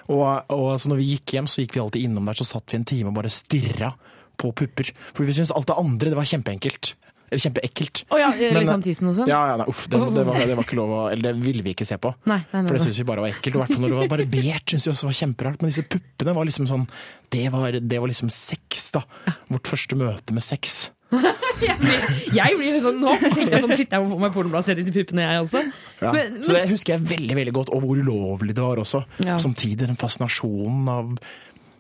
og, 0.08 0.24
og 0.56 0.70
så 0.82 0.92
når 0.92 1.02
vi 1.02 1.12
gikk 1.16 1.36
hjem, 1.38 1.50
så 1.50 1.64
gikk 1.64 1.78
vi 1.78 1.84
alltid 1.84 2.08
innom 2.08 2.30
der, 2.30 2.40
så 2.40 2.48
satt 2.48 2.74
vi 2.74 2.80
en 2.80 2.88
time 2.88 3.12
og 3.12 3.20
bare 3.20 3.32
stirra 3.34 3.94
på 4.40 4.54
pupper. 4.56 4.94
For 5.12 5.28
vi 5.28 5.36
syntes 5.36 5.54
alt 5.56 5.68
det 5.70 5.78
andre 5.80 6.14
det 6.14 6.20
var 6.20 6.30
kjempeenkelt. 6.30 6.94
Eller 7.30 7.44
kjempeekkelt. 7.44 8.04
Oh, 8.10 8.18
ja, 8.18 8.30
Men, 8.34 8.58
liksom 8.64 8.82
tissen 8.82 9.10
og 9.12 9.14
sånn? 9.14 9.30
Ja, 9.30 9.40
ja, 9.52 9.58
nei, 9.60 9.68
uff, 9.70 9.84
det, 9.92 10.00
det, 10.16 10.24
var, 10.26 10.40
det 10.50 10.56
var 10.58 10.66
ikke 10.66 10.80
lov 10.80 10.94
å 10.96 11.02
Eller 11.14 11.28
det 11.28 11.46
ville 11.46 11.62
vi 11.66 11.76
ikke 11.76 11.86
se 11.86 12.00
på. 12.02 12.10
Nei, 12.30 12.40
nei, 12.50 12.64
For 12.64 12.78
det 12.78 12.82
syntes 12.88 13.02
vi 13.04 13.06
bare 13.12 13.26
var 13.26 13.36
ekkelt. 13.36 13.54
Og 13.54 13.60
i 13.60 13.62
hvert 13.62 13.74
fall 13.76 13.84
når 13.84 13.94
det 13.94 14.00
var 14.00 14.14
barbert, 14.16 14.64
syntes 14.66 14.88
vi 14.88 14.94
også 14.96 15.10
var 15.12 15.18
kjemperart. 15.20 15.62
Men 15.62 15.74
disse 15.74 15.86
puppene 15.86 16.34
var 16.40 16.50
liksom 16.50 16.70
sånn 16.72 16.88
Det 17.30 17.44
var, 17.54 17.78
det 17.78 18.00
var 18.02 18.10
liksom 18.10 18.32
sex, 18.34 18.88
da. 18.98 19.04
Vårt 19.52 19.70
første 19.70 20.00
møte 20.00 20.34
med 20.34 20.46
sex. 20.46 20.80
Jeg 21.60 21.76
blir, 21.82 22.04
jeg 22.38 22.56
blir 22.60 22.70
litt 22.76 22.84
sånn, 22.86 23.00
Nå 23.02 23.14
tenkte 23.20 23.48
jeg 23.50 23.64
sånn 23.64 23.74
Shit, 23.76 23.92
jeg 23.92 24.04
må 24.04 24.12
få 24.14 24.20
meg 24.22 24.34
pornoblad 24.36 24.62
og 24.62 24.68
se 24.68 24.76
disse 24.78 24.94
puppene, 24.96 25.26
jeg 25.26 25.42
også. 25.44 25.62
Ja. 26.04 26.12
Men- 26.16 26.38
Så 26.46 26.54
det 26.56 26.62
husker 26.70 26.94
jeg 26.96 27.08
veldig 27.10 27.36
veldig 27.40 27.54
godt, 27.58 27.72
og 27.74 27.82
hvor 27.84 27.98
ulovlig 28.00 28.54
det 28.56 28.64
var 28.64 28.78
også. 28.84 29.02
Ja. 29.26 29.38
Samtidig 29.42 29.88
den 29.90 29.98
fascinasjonen 30.00 30.88
av 30.94 31.16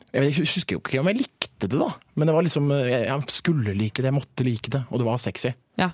jeg 0.09 0.33
husker 0.39 0.73
jo 0.73 0.79
ikke 0.81 0.99
om 1.03 1.07
jeg 1.11 1.19
likte 1.19 1.67
det, 1.69 1.77
da. 1.77 1.91
Men 2.17 2.25
det 2.27 2.33
var 2.33 2.41
liksom, 2.41 2.71
jeg 2.73 3.23
skulle 3.29 3.75
like 3.77 4.01
det, 4.01 4.09
jeg 4.09 4.15
måtte 4.17 4.43
like 4.47 4.71
det. 4.73 4.81
Og 4.89 4.97
det 4.97 5.05
var 5.05 5.19
sexy. 5.21 5.51
Ja. 5.77 5.91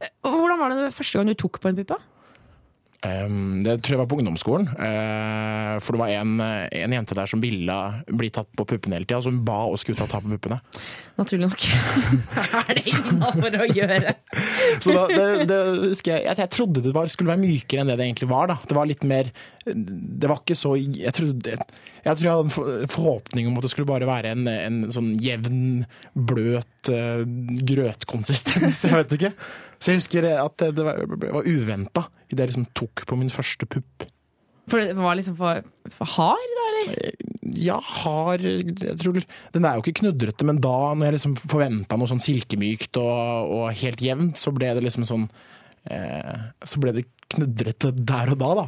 Eh, 0.00 0.08
Hvordan 0.24 0.58
var 0.62 0.72
det 0.72 0.94
første 0.96 1.18
gang 1.20 1.28
du 1.28 1.34
tok 1.36 1.60
på 1.60 1.68
en 1.68 1.76
puppe? 1.76 1.98
Um, 3.06 3.60
det 3.62 3.76
tror 3.86 3.94
jeg 3.94 4.00
var 4.00 4.08
på 4.10 4.16
ungdomsskolen. 4.18 4.64
Uh, 4.74 5.76
for 5.78 5.94
det 5.94 6.00
var 6.00 6.14
en, 6.18 6.40
en 6.42 6.96
jente 6.96 7.14
der 7.14 7.30
som 7.30 7.42
ville 7.42 7.76
bli 8.10 8.30
tatt 8.34 8.50
på 8.58 8.66
puppene 8.66 8.98
hele 8.98 9.06
tida. 9.06 9.20
Så 9.22 9.30
hun 9.30 9.44
ba 9.46 9.60
oss 9.70 9.86
gutta 9.86 10.08
ta 10.10 10.18
på 10.24 10.32
puppene. 10.32 10.58
Naturlig 11.20 11.46
nok. 11.46 11.66
er 12.64 12.72
det 12.74 12.86
innafor 12.98 13.60
å 13.62 13.68
gjøre? 13.70 14.16
Så 14.82 14.96
da, 14.96 15.04
det, 15.12 15.28
det 15.50 15.60
husker 15.84 16.16
jeg, 16.16 16.26
jeg, 16.26 16.40
jeg 16.42 16.54
trodde 16.56 16.82
det 16.88 16.94
var, 16.96 17.12
skulle 17.12 17.34
være 17.36 17.44
mykere 17.44 17.84
enn 17.84 17.92
det 17.92 18.00
det 18.00 18.08
egentlig 18.08 18.30
var. 18.32 18.50
da. 18.50 18.58
Det 18.66 18.78
var 18.78 18.90
litt 18.90 19.06
mer 19.06 19.30
Det 19.68 20.30
var 20.30 20.42
ikke 20.42 20.56
så 20.58 20.74
Jeg 20.78 21.14
trodde 21.14 21.58
jeg 22.08 22.16
tror 22.16 22.24
jeg 22.24 22.32
hadde 22.32 22.46
en 22.46 22.52
for- 22.54 22.84
forhåpning 22.94 23.48
om 23.48 23.56
at 23.58 23.66
det 23.66 23.70
skulle 23.72 23.88
bare 23.88 24.06
være 24.08 24.32
en, 24.32 24.46
en 24.48 24.76
sånn 24.94 25.10
jevn, 25.20 25.82
bløt 26.14 26.88
uh, 26.94 27.24
grøtkonsistens. 27.68 28.84
Jeg 28.86 28.94
vet 28.94 29.16
ikke. 29.18 29.32
Så 29.78 29.92
jeg 29.92 30.00
husker 30.02 30.26
at 30.34 30.68
det, 30.74 30.84
var, 30.84 31.04
var 31.06 31.46
uventa 31.46 32.08
idet 32.28 32.44
jeg 32.44 32.52
liksom 32.52 32.70
tok 32.76 33.04
på 33.08 33.18
min 33.18 33.32
første 33.32 33.68
pupp. 33.70 34.08
For 34.68 34.84
det 34.84 34.96
var 34.98 35.16
liksom 35.16 35.36
for, 35.38 35.62
for 35.92 36.10
hard, 36.18 36.56
da, 36.58 36.64
eller? 36.70 37.12
Ja, 37.56 37.78
hard 37.80 38.44
jeg 38.44 38.96
tror, 39.00 39.20
Den 39.54 39.64
er 39.64 39.78
jo 39.78 39.84
ikke 39.84 40.02
knudrete, 40.02 40.44
men 40.44 40.60
da 40.60 40.92
når 40.92 41.08
jeg 41.08 41.16
liksom 41.18 41.36
forventa 41.40 41.96
noe 41.96 42.10
sånn 42.10 42.22
silkemykt 42.22 42.98
og, 43.00 43.54
og 43.54 43.70
helt 43.80 44.02
jevnt, 44.04 44.40
så 44.40 44.52
ble 44.52 44.74
det 44.76 44.84
liksom 44.84 45.06
sånn 45.08 45.24
eh, 45.88 46.50
Så 46.68 46.82
ble 46.82 46.92
det 46.98 47.06
knudrete 47.32 47.94
der 47.96 48.34
og 48.34 48.38
da, 48.40 48.50
da. 48.60 48.66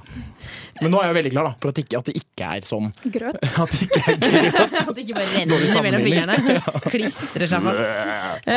Men 0.80 0.94
nå 0.94 1.02
er 1.02 1.10
jeg 1.10 1.18
veldig 1.20 1.34
glad 1.36 1.50
da, 1.50 1.54
for 1.60 1.72
at, 1.72 1.76
det 1.76 1.84
ikke, 1.84 2.00
at 2.00 2.08
det 2.08 2.16
ikke 2.22 2.48
er 2.56 2.68
sånn. 2.70 2.90
Grøt. 3.04 3.40
At 3.60 3.76
det 3.76 3.86
ikke 3.86 4.02
er 4.04 4.20
grøt. 4.24 4.76
At 4.80 4.94
det 4.96 5.04
ikke 5.04 5.18
bare 5.20 5.30
renner 5.36 5.82
mellom 5.86 6.06
fingrene. 6.08 6.60
Klistrer 6.94 7.52
seg 7.52 7.68
fast. 7.68 8.48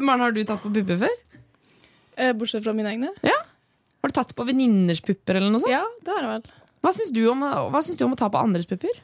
Maren, 0.00 0.24
har 0.24 0.36
du 0.36 0.42
tatt 0.44 0.64
på 0.64 0.72
pupper 0.78 1.04
før? 1.04 1.18
Eh, 2.20 2.32
Bortsett 2.36 2.64
fra 2.66 2.74
mine 2.76 2.92
egne. 2.92 3.10
Ja. 3.26 3.36
Har 4.00 4.12
du 4.12 4.16
tatt 4.16 4.34
på 4.36 4.44
venninners 4.48 5.00
pupper 5.04 5.40
eller 5.40 5.52
noe 5.52 5.60
sånt? 5.64 5.72
Ja, 5.72 5.82
det 6.04 6.14
har 6.14 6.24
jeg 6.26 6.34
vel. 6.36 6.54
Hva 6.84 6.92
syns 6.96 7.10
du, 7.12 7.22
om- 7.28 7.42
hva 7.44 7.82
syns 7.84 7.98
du 8.00 8.04
om 8.06 8.14
å 8.16 8.20
ta 8.20 8.28
på 8.32 8.40
andres 8.40 8.68
pupper? 8.68 8.94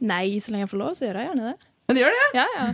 Nei, 0.00 0.38
så 0.38 0.52
lenge 0.54 0.66
jeg 0.68 0.70
får 0.74 0.78
lov, 0.82 0.94
så 0.94 1.08
gjør 1.08 1.18
jeg 1.18 1.28
gjerne 1.32 1.48
det. 1.50 1.56
Men 1.88 1.96
det 1.96 2.02
gjør 2.04 2.12
det, 2.14 2.24
Ja, 2.36 2.44
ja. 2.52 2.64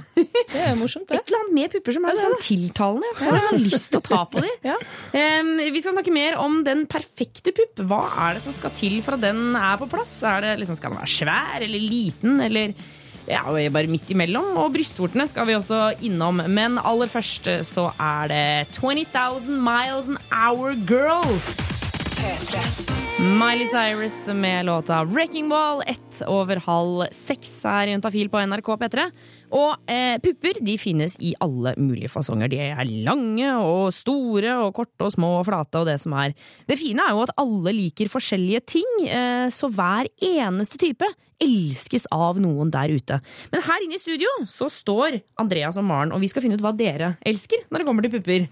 Det 0.50 0.60
er 0.66 0.74
morsomt, 0.74 1.06
det. 1.08 1.20
Et 1.20 1.28
eller 1.30 1.38
annet 1.44 1.54
med 1.54 1.70
pupper 1.72 1.94
som 1.94 2.04
er 2.10 2.16
sånn 2.18 2.34
tiltalende. 2.42 3.10
Jeg 3.12 3.18
får 3.20 3.38
sånn 3.46 3.60
lyst 3.62 3.90
til 3.94 4.00
å 4.00 4.04
ta 4.08 4.18
på 4.26 4.42
dem. 4.42 4.56
Ja. 4.68 4.74
Um, 5.14 5.52
vi 5.62 5.80
skal 5.84 5.94
snakke 5.94 6.12
mer 6.16 6.36
om 6.42 6.56
den 6.66 6.82
perfekte 6.90 7.54
pupp. 7.54 7.78
Hva 7.86 8.00
er 8.26 8.34
det 8.36 8.42
som 8.42 8.56
skal 8.56 8.74
til 8.74 8.98
for 9.06 9.14
at 9.16 9.22
den 9.22 9.54
er 9.56 9.78
på 9.80 9.86
plass? 9.92 10.16
Er 10.26 10.42
det 10.42 10.56
liksom, 10.64 10.76
skal 10.80 10.90
den 10.92 10.98
være 11.04 11.14
svær 11.14 11.62
eller 11.68 11.86
liten, 11.86 12.40
eller 12.44 12.74
ja, 13.28 13.42
bare 13.72 13.90
midt 13.90 14.10
imellom? 14.14 14.56
Og 14.60 14.72
brystvortene 14.74 15.26
skal 15.30 15.48
vi 15.48 15.58
også 15.58 15.94
innom. 16.06 16.42
Men 16.48 16.78
aller 16.78 17.10
først 17.10 17.48
så 17.68 17.90
er 17.98 18.32
det 18.32 18.72
20,000 18.78 19.60
Miles 19.60 20.12
an 20.12 20.18
Hour 20.32 20.74
Girl. 20.88 21.40
Miley 23.20 23.66
Cyrus 23.66 24.28
med 24.34 24.66
låta 24.66 25.04
'Wrecking 25.04 25.48
Ball', 25.48 25.82
ett 25.86 26.22
over 26.26 26.56
halv 26.56 27.06
seks 27.10 27.64
her 27.64 27.86
i 27.86 27.90
Juntafil 27.90 28.28
på 28.28 28.40
NRK 28.42 28.66
P3. 28.76 29.04
Og 29.54 29.76
eh, 29.86 30.18
pupper 30.18 30.58
de 30.66 30.74
finnes 30.78 31.14
i 31.22 31.30
alle 31.40 31.76
mulige 31.78 32.10
fasonger. 32.10 32.50
De 32.50 32.58
er 32.58 32.90
lange 33.06 33.52
og 33.54 33.94
store 33.94 34.56
og 34.64 34.74
korte 34.74 35.06
og 35.06 35.14
små 35.14 35.30
og 35.38 35.46
flate 35.46 35.78
og 35.78 35.86
det 35.86 36.00
som 36.02 36.12
er. 36.18 36.34
Det 36.66 36.78
fine 36.80 37.06
er 37.06 37.14
jo 37.14 37.22
at 37.22 37.34
alle 37.38 37.76
liker 37.78 38.10
forskjellige 38.10 38.64
ting, 38.74 38.92
eh, 39.06 39.46
så 39.46 39.70
hver 39.70 40.10
eneste 40.18 40.82
type 40.82 41.06
elskes 41.38 42.10
av 42.10 42.42
noen 42.42 42.70
der 42.74 42.90
ute. 42.98 43.22
Men 43.54 43.62
her 43.62 43.84
inne 43.86 43.94
i 43.94 44.02
studio 44.02 44.30
så 44.50 44.66
står 44.66 45.20
Andreas 45.38 45.78
og 45.78 45.86
Maren, 45.86 46.10
og 46.10 46.20
vi 46.20 46.34
skal 46.34 46.42
finne 46.42 46.58
ut 46.58 46.66
hva 46.66 46.74
dere 46.74 47.14
elsker 47.22 47.62
når 47.70 47.78
det 47.78 47.86
kommer 47.86 48.02
til 48.02 48.18
pupper. 48.18 48.48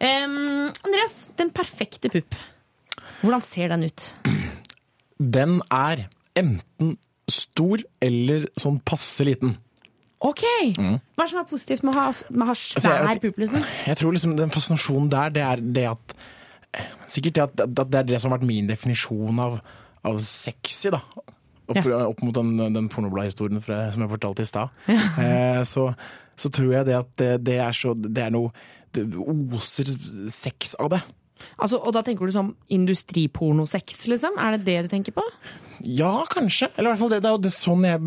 Em, 0.00 0.72
Andreas, 0.72 1.26
den 1.36 1.50
perfekte 1.52 2.08
pupp. 2.08 2.36
Hvordan 3.22 3.42
ser 3.42 3.68
den 3.72 3.82
ut? 3.88 4.14
Den 5.18 5.58
er 5.74 6.06
enten 6.38 6.96
stor 7.28 7.82
eller 8.02 8.46
sånn 8.60 8.78
passe 8.86 9.26
liten. 9.26 9.56
Ok! 10.24 10.42
Hva 10.78 10.96
er 10.98 11.22
det 11.22 11.30
som 11.30 11.40
er 11.42 11.46
positivt 11.50 11.84
med 11.86 11.94
å 11.94 11.98
ha, 12.00 12.06
med 12.30 12.42
å 12.42 12.48
ha 12.50 12.54
Altså, 12.54 12.80
svær 12.82 13.04
jeg- 13.08 13.20
pupp, 13.22 13.36
liksom? 13.38 13.64
Jeg 13.86 13.96
tror 14.00 14.12
liksom 14.16 14.36
den 14.38 14.50
fascinasjonen 14.50 15.10
der, 15.10 15.30
det 15.30 15.42
er 15.42 15.56
det 15.62 15.86
at 15.92 16.14
Sikkert 17.08 17.32
det 17.34 17.42
at, 17.42 17.60
at 17.80 17.90
det 17.90 17.98
er 17.98 18.02
det 18.04 18.18
som 18.20 18.30
har 18.30 18.38
vært 18.38 18.46
min 18.46 18.66
definisjon 18.68 19.38
av, 19.40 19.54
av 20.04 20.18
sexy, 20.20 20.90
da. 20.92 21.00
Opp, 21.68 21.78
opp 21.86 22.20
mot 22.22 22.34
den, 22.36 22.50
den 22.74 22.88
pornobladhistorien 22.92 23.62
som 23.64 24.02
jeg 24.04 24.10
fortalte 24.12 24.44
i 24.44 24.48
stad. 24.48 24.68
Eh, 25.18 25.62
så, 25.64 25.86
så 26.36 26.50
tror 26.52 26.74
jeg 26.76 26.86
det 26.90 26.96
at 26.98 27.08
det, 27.16 27.30
det 27.46 27.56
er 27.64 27.72
så 27.72 27.94
Det 27.96 28.22
er 28.26 28.30
noe 28.30 28.52
Det 28.92 29.06
oser 29.16 29.88
sex 30.30 30.74
av 30.78 30.90
det. 30.92 31.00
Altså, 31.58 31.78
og 31.80 31.92
da 31.96 32.02
tenker 32.06 32.26
du 32.26 32.32
sånn 32.34 32.54
industripornosex, 32.74 34.06
liksom? 34.12 34.36
Er 34.38 34.56
det 34.56 34.64
det 34.66 34.76
du 34.86 34.88
tenker 34.96 35.14
på? 35.16 35.24
Ja, 35.86 36.24
kanskje. 36.30 36.68
Eller 36.76 36.90
i 36.90 36.92
hvert 36.94 37.00
fall 37.04 37.12
det, 37.12 37.18
det 37.22 37.28
er 37.30 37.36
jo 37.36 37.42
det 37.44 37.52
sånn 37.54 37.84
jeg, 37.86 38.00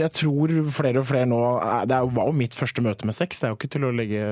jeg 0.00 0.12
tror 0.16 0.54
flere 0.72 1.02
og 1.02 1.06
flere 1.10 1.26
nå 1.28 1.40
er- 1.60 1.84
Det 1.86 1.96
er 1.98 2.06
var 2.16 2.26
jo 2.30 2.32
mitt 2.32 2.54
første 2.56 2.80
møte 2.80 3.04
med 3.04 3.14
sex. 3.14 3.40
Det 3.40 3.46
er 3.48 3.52
jo 3.52 3.58
ikke 3.58 3.70
til 3.74 3.84
å 3.84 3.92
legge 3.92 4.22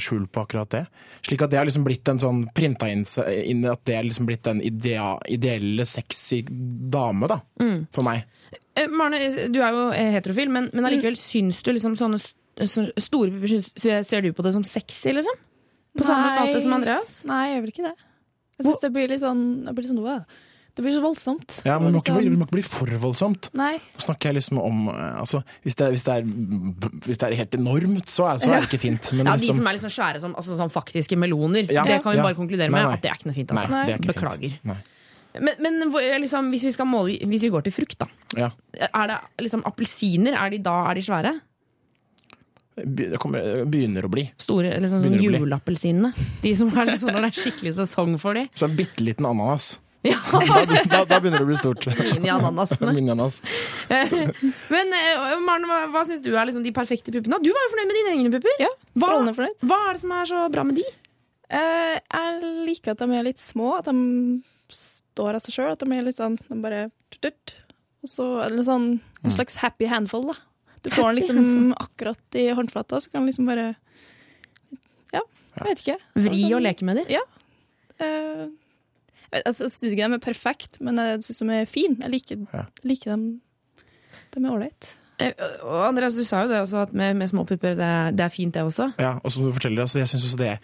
skjul 0.00 0.26
på 0.32 0.46
akkurat 0.46 0.70
det. 0.72 0.86
Slik 1.22 1.42
at 1.44 1.50
det 1.50 1.58
har 1.58 1.66
liksom 1.68 1.84
blitt 1.84 2.08
en 2.08 2.18
sånn 2.18 2.46
printa 2.54 2.88
inn, 2.88 3.04
inn 3.44 3.64
at 3.68 3.84
det 3.84 3.94
er 3.98 4.04
liksom 4.08 4.26
blitt 4.26 4.42
den 4.48 4.62
idea, 4.64 5.18
ideelle 5.28 5.84
sexy 5.84 6.42
dame, 6.48 7.28
da. 7.28 7.40
For 7.92 8.02
meg. 8.02 8.24
Eh, 8.74 8.86
Marne, 8.88 9.18
du 9.52 9.60
er 9.60 9.72
jo 9.74 9.90
eh, 9.92 10.12
heterofil, 10.16 10.48
men, 10.48 10.70
men 10.72 10.84
allikevel 10.88 11.16
syns 11.18 11.60
du 11.62 11.72
liksom 11.74 11.96
sånne 11.98 12.16
så 12.58 12.88
store 12.98 13.30
syns- 13.46 13.70
Ser 14.06 14.20
du 14.22 14.32
på 14.32 14.42
det 14.42 14.52
som 14.54 14.64
sexy, 14.64 15.12
liksom? 15.12 15.36
På 15.98 16.06
samme 16.08 16.34
måte 16.42 16.60
som 16.64 16.76
Andreas? 16.78 17.16
Nei, 17.28 17.40
jeg 17.48 17.56
gjør 17.56 17.64
vel 17.66 17.72
ikke 17.74 17.88
det. 17.88 17.96
Jeg 18.58 18.66
syns 18.68 18.84
det 18.84 18.92
blir 18.94 19.10
litt 19.12 19.22
sånn, 19.22 19.42
det 19.66 19.74
blir 19.76 19.86
sånn 19.90 20.00
wow. 20.02 20.22
Det 20.78 20.84
blir 20.84 20.94
så 20.94 21.00
voldsomt. 21.02 21.54
Ja, 21.66 21.74
men 21.82 21.88
det 21.90 21.96
må, 21.96 22.00
ikke 22.04 22.14
bli, 22.20 22.28
det 22.30 22.38
må 22.38 22.46
ikke 22.46 22.54
bli 22.54 22.62
for 22.62 22.90
voldsomt. 23.02 23.48
Nei. 23.58 23.80
Nå 23.96 24.02
snakker 24.04 24.30
jeg 24.30 24.36
liksom 24.36 24.60
om 24.62 24.84
eh, 24.92 25.16
altså, 25.18 25.40
hvis, 25.66 25.74
det, 25.74 25.88
hvis, 25.90 26.04
det 26.06 26.12
er, 26.20 26.28
hvis 27.02 27.18
det 27.18 27.26
er 27.26 27.34
helt 27.40 27.56
enormt, 27.58 28.06
så 28.14 28.28
er, 28.30 28.38
så 28.44 28.52
er 28.52 28.62
det 28.62 28.68
ikke 28.68 28.80
fint. 28.84 29.08
Men 29.18 29.26
Ja, 29.26 29.32
De 29.34 29.42
liksom, 29.42 29.58
som 29.58 29.66
er 29.66 29.74
liksom 29.74 29.90
svære 29.90 30.20
som 30.22 30.36
altså, 30.38 30.54
sånn 30.60 30.70
faktiske 30.70 31.18
meloner. 31.18 31.66
Ja. 31.66 31.82
Det 31.82 31.98
kan 32.04 32.14
vi 32.14 32.20
Ja. 32.20 32.28
bare 32.28 32.38
konkludere 32.38 32.70
Nei, 32.70 32.78
med 32.78 32.86
nei. 32.86 32.94
at 32.94 33.02
det 33.02 33.10
er 33.10 33.18
ikke 33.18 33.26
noe 33.32 33.38
fint. 33.40 33.50
Nei, 33.58 33.64
Altså. 33.64 33.82
det 33.88 33.96
er 33.96 33.98
ikke 33.98 34.12
Beklager. 34.12 34.54
fint. 34.54 34.70
Nei. 34.70 34.78
Men, 35.48 35.54
men 35.66 36.22
liksom, 36.22 36.48
hvis 36.54 36.64
vi 36.64 36.72
skal 36.72 36.86
måle 36.88 37.18
Hvis 37.30 37.42
vi 37.42 37.50
går 37.52 37.66
til 37.66 37.74
frukt, 37.74 37.98
da. 37.98 38.06
Ja. 38.38 38.48
Er 38.86 39.10
det 39.10 39.18
liksom 39.44 39.66
appelsiner? 39.66 40.38
Er 40.38 40.54
de 40.54 40.62
da 40.62 40.78
er 40.92 40.94
de 40.94 41.02
svære? 41.02 41.34
Be- 42.84 43.08
Det 43.14 43.18
kommer, 43.22 43.64
begynner 43.70 44.06
å 44.06 44.10
bli. 44.12 44.26
Store, 44.40 44.70
eller 44.76 44.88
sånn, 44.90 45.02
sånn 45.06 45.18
juleappelsinene? 45.22 46.12
De 46.42 46.54
som 46.54 46.70
er 46.74 46.92
liksom 46.92 47.12
når 47.14 47.26
det 47.26 47.30
er 47.32 47.38
skikkelig 47.42 47.74
sesong 47.80 48.16
for 48.22 48.38
de. 48.38 48.46
Så 48.58 48.68
en 48.68 48.76
bitte 48.78 49.04
liten 49.06 49.26
ananas. 49.28 49.78
Ja, 50.06 50.14
Da, 50.30 50.60
da, 50.86 50.98
da 51.10 51.16
begynner 51.18 51.42
det 51.42 51.44
å 51.44 51.48
bli 51.48 51.56
stort. 51.58 51.88
Mini-ananasene. 51.90 52.92
Mini-ananas. 52.94 53.40
Men 53.90 54.92
eh, 54.94 55.34
Maren, 55.42 55.66
hva, 55.68 55.78
hva 55.92 56.04
syns 56.06 56.22
du 56.24 56.30
er 56.36 56.46
liksom 56.48 56.62
de 56.64 56.72
perfekte 56.76 57.12
puppene? 57.14 57.40
Du 57.42 57.50
var 57.52 57.64
jo 57.66 57.72
fornøyd 57.74 57.90
med 57.90 57.98
dine 57.98 58.12
egne 58.14 58.32
pupper. 58.36 58.54
Ja, 58.62 58.70
Hva, 58.94 59.10
hva 59.66 59.80
er 59.88 59.98
det 59.98 60.02
som 60.04 60.14
er 60.14 60.30
så 60.30 60.44
bra 60.54 60.64
med 60.68 60.78
de? 60.78 60.86
Uh, 61.48 61.96
jeg 61.98 62.52
liker 62.68 62.94
at 62.94 63.02
de 63.02 63.08
er 63.18 63.26
litt 63.26 63.40
små, 63.42 63.72
at 63.80 63.88
de 63.90 64.40
står 64.72 65.38
av 65.40 65.44
seg 65.44 65.56
sjøl. 65.58 65.72
At 65.74 65.82
de 65.82 65.98
er 65.98 66.06
litt 66.06 66.18
sånn 66.20 66.38
de 66.46 66.60
bare 66.62 66.82
tut-tut. 67.14 67.56
Og 68.06 68.12
så 68.12 68.26
er 68.46 68.54
det 68.54 68.68
sånn, 68.68 68.90
en 69.24 69.34
slags 69.34 69.58
happy 69.64 69.88
handful, 69.90 70.28
da. 70.30 70.38
Du 70.84 70.90
får 70.90 71.08
den 71.10 71.16
liksom 71.20 71.74
akkurat 71.78 72.38
i 72.40 72.48
håndflata, 72.54 73.00
så 73.00 73.10
kan 73.10 73.22
den 73.22 73.30
liksom 73.32 73.46
bare 73.50 73.74
Ja, 75.12 75.20
jeg 75.56 75.66
vet 75.66 75.82
ikke. 75.84 75.98
Vri 76.14 76.30
Altså, 76.44 76.54
og 76.56 76.62
leke 76.62 76.84
med 76.88 77.00
dem? 77.00 77.10
Ja. 77.16 77.24
Uh, 77.98 78.46
jeg 79.32 79.42
altså, 79.44 79.66
syns 79.68 79.92
ikke 79.92 80.06
de 80.08 80.14
er 80.16 80.22
perfekt, 80.24 80.78
men 80.80 80.96
jeg 81.02 81.22
syns 81.26 81.42
de 81.42 81.56
er 81.58 81.66
fine. 81.68 81.96
Jeg 82.04 82.10
liker, 82.14 82.46
Ja. 82.54 82.62
liker 82.84 83.10
dem. 83.16 83.26
De 84.34 84.40
er 84.44 84.50
ålreit. 84.52 84.94
Eh, 85.20 85.32
Og 85.66 85.80
Andreas, 85.88 86.14
du 86.14 86.22
sa 86.24 86.44
jo 86.44 86.48
det 86.52 86.60
også, 86.62 86.82
at 86.86 86.92
med, 86.94 87.14
med 87.18 87.26
små 87.28 87.42
pupper, 87.44 87.74
det, 87.74 87.84
er- 87.84 88.10
det 88.14 88.20
er 88.24 88.28
fint 88.30 88.54
det 88.54 88.62
også. 88.62 88.92
Ja, 89.00 89.16
og 89.24 89.32
som 89.32 89.44
du 89.44 89.52
forteller, 89.52 89.82
altså, 89.82 89.98
jeg 89.98 90.08
syns 90.08 90.24
også 90.28 90.38
det 90.38 90.58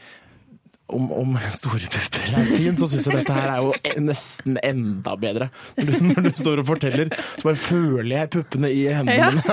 om, 0.93 1.13
om 1.13 1.39
store 1.55 1.89
pupper 1.89 2.35
er 2.37 2.45
fint, 2.59 2.81
så 2.81 2.89
syns 2.91 3.07
jeg 3.09 3.17
dette 3.23 3.37
her 3.37 3.49
er 3.55 3.61
jo 3.65 3.71
nesten 4.05 4.59
enda 4.61 5.15
bedre. 5.21 5.47
Når 5.79 5.91
du, 5.91 5.95
når 6.11 6.21
du 6.27 6.31
står 6.37 6.61
og 6.63 6.69
forteller, 6.69 7.07
så 7.15 7.43
bare 7.47 7.61
føler 7.61 8.17
jeg 8.19 8.33
puppene 8.35 8.69
i 8.73 8.83
hendene 8.93 9.31
mine. 9.33 9.45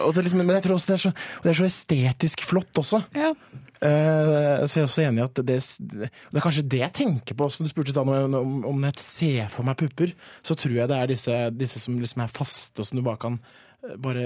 uh, 0.00 0.16
liksom, 0.16 0.38
men 0.40 0.56
jeg 0.56 0.64
tror 0.66 0.76
også 0.78 0.88
det 0.92 0.96
er, 0.96 1.02
så, 1.04 1.10
det 1.44 1.50
er 1.52 1.58
så 1.60 1.68
estetisk 1.68 2.38
flott 2.48 2.74
også. 2.80 2.98
Ja. 3.16 3.30
Uh, 3.80 4.68
så 4.68 4.74
jeg 4.76 4.82
er 4.82 4.88
også 4.88 5.04
enig 5.06 5.20
i 5.22 5.24
at 5.24 5.36
det, 5.40 5.58
det 5.80 6.36
er 6.36 6.44
kanskje 6.44 6.70
det 6.72 6.82
jeg 6.82 6.96
tenker 7.02 7.32
på 7.36 7.42
også. 7.48 7.64
Du 7.64 7.70
spurte 7.72 7.96
da 7.96 8.04
om, 8.04 8.10
om, 8.40 8.52
om 8.72 8.78
jeg 8.88 8.94
ser 9.04 9.44
for 9.52 9.62
meg 9.68 9.74
pupper, 9.80 10.08
så 10.44 10.52
tror 10.56 10.76
jeg 10.82 10.90
det 10.90 10.98
er 10.98 11.06
disse, 11.12 11.34
disse 11.56 11.78
som 11.84 11.92
liksom 12.00 12.20
er 12.24 12.32
faste, 12.32 12.76
og 12.80 12.84
som 12.88 12.96
du 13.00 13.04
bare 13.04 13.20
kan 13.20 13.34
eh, 13.84 13.96
bare 14.00 14.24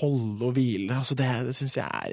holde 0.00 0.40
og 0.48 0.52
hvile. 0.56 0.92
Altså 0.96 1.14
det 1.18 1.28
det 1.48 1.56
syns 1.60 1.76
jeg 1.80 1.88
er 1.88 2.12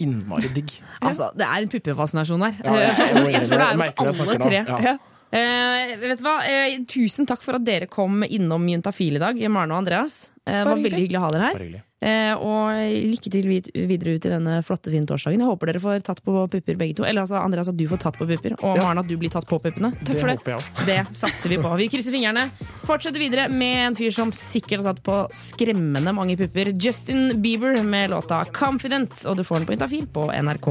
innmari 0.00 0.50
digg. 0.54 0.72
Altså, 1.06 1.30
Det 1.36 1.46
er 1.46 1.62
en 1.62 1.68
puppefascinasjon 1.72 2.42
her. 2.46 2.56
Ja, 2.64 2.74
jeg- 2.74 2.96
jeg 2.96 3.32
jeg 3.36 3.48
tror 3.48 3.58
det 3.58 3.68
er 3.68 4.08
oss 4.08 4.18
hos 4.18 4.24
alle 4.26 4.38
tre. 4.38 4.64
Ja. 4.86 4.96
Uh, 5.36 5.96
vet 6.00 6.20
du 6.20 6.24
hva? 6.24 6.36
Uh, 6.46 6.76
tusen 6.86 7.26
takk 7.26 7.42
for 7.42 7.58
at 7.58 7.64
dere 7.66 7.88
kom 7.90 8.22
innom 8.22 8.62
Juntafil 8.70 9.18
i 9.18 9.22
dag, 9.22 9.40
Maren 9.50 9.72
og 9.74 9.80
Andreas. 9.82 10.30
Uh, 10.46 10.52
det 10.52 10.64
var 10.68 10.76
veldig 10.78 11.00
hyggelig 11.02 11.18
å 11.18 11.24
ha 11.26 11.30
dere 11.34 11.48
her. 11.50 11.82
Eh, 12.06 12.34
og 12.38 12.76
lykke 13.10 13.30
til 13.32 13.48
videre 13.50 14.14
ut 14.14 14.26
i 14.28 14.30
denne 14.30 14.60
flotte, 14.66 14.92
fine 14.92 15.08
torsdagen. 15.08 15.42
Jeg 15.42 15.50
håper 15.50 15.72
dere 15.72 15.82
får 15.82 16.04
tatt 16.06 16.22
på 16.22 16.44
pupper 16.52 16.78
begge 16.78 16.98
to. 17.00 17.06
Eller 17.06 17.24
altså, 17.24 17.40
Andreas, 17.40 17.70
at 17.72 17.78
du 17.78 17.86
får 17.90 18.02
tatt 18.04 18.18
på 18.20 18.28
pupper, 18.28 18.54
og. 18.60 18.78
Maren 18.78 19.02
at 19.02 19.08
du 19.10 19.16
blir 19.18 19.32
tatt 19.32 19.48
på 19.48 19.58
puppene. 19.62 19.90
Takk 20.06 20.20
for 20.20 20.30
det. 20.30 20.36
håper 20.38 20.54
jeg 20.54 20.60
òg. 20.60 20.82
Det 20.86 20.98
satser 21.18 21.50
vi 21.50 21.58
på. 21.62 21.72
Vi 21.80 21.88
krysser 21.90 22.14
fingrene. 22.14 22.46
Fortsetter 22.86 23.22
videre 23.22 23.48
med 23.50 23.80
en 23.88 23.98
fyr 23.98 24.14
som 24.14 24.30
sikkert 24.36 24.84
har 24.84 24.94
tatt 24.94 25.02
på 25.06 25.18
skremmende 25.34 26.14
mange 26.14 26.36
pupper. 26.38 26.70
Justin 26.76 27.40
Bieber 27.42 27.82
med 27.82 28.14
låta 28.14 28.44
'Confident', 28.52 29.26
og 29.26 29.36
du 29.36 29.44
får 29.44 29.64
den 29.64 29.66
på 29.66 29.72
Juntafil 29.74 30.06
på 30.06 30.28
NRK. 30.30 30.68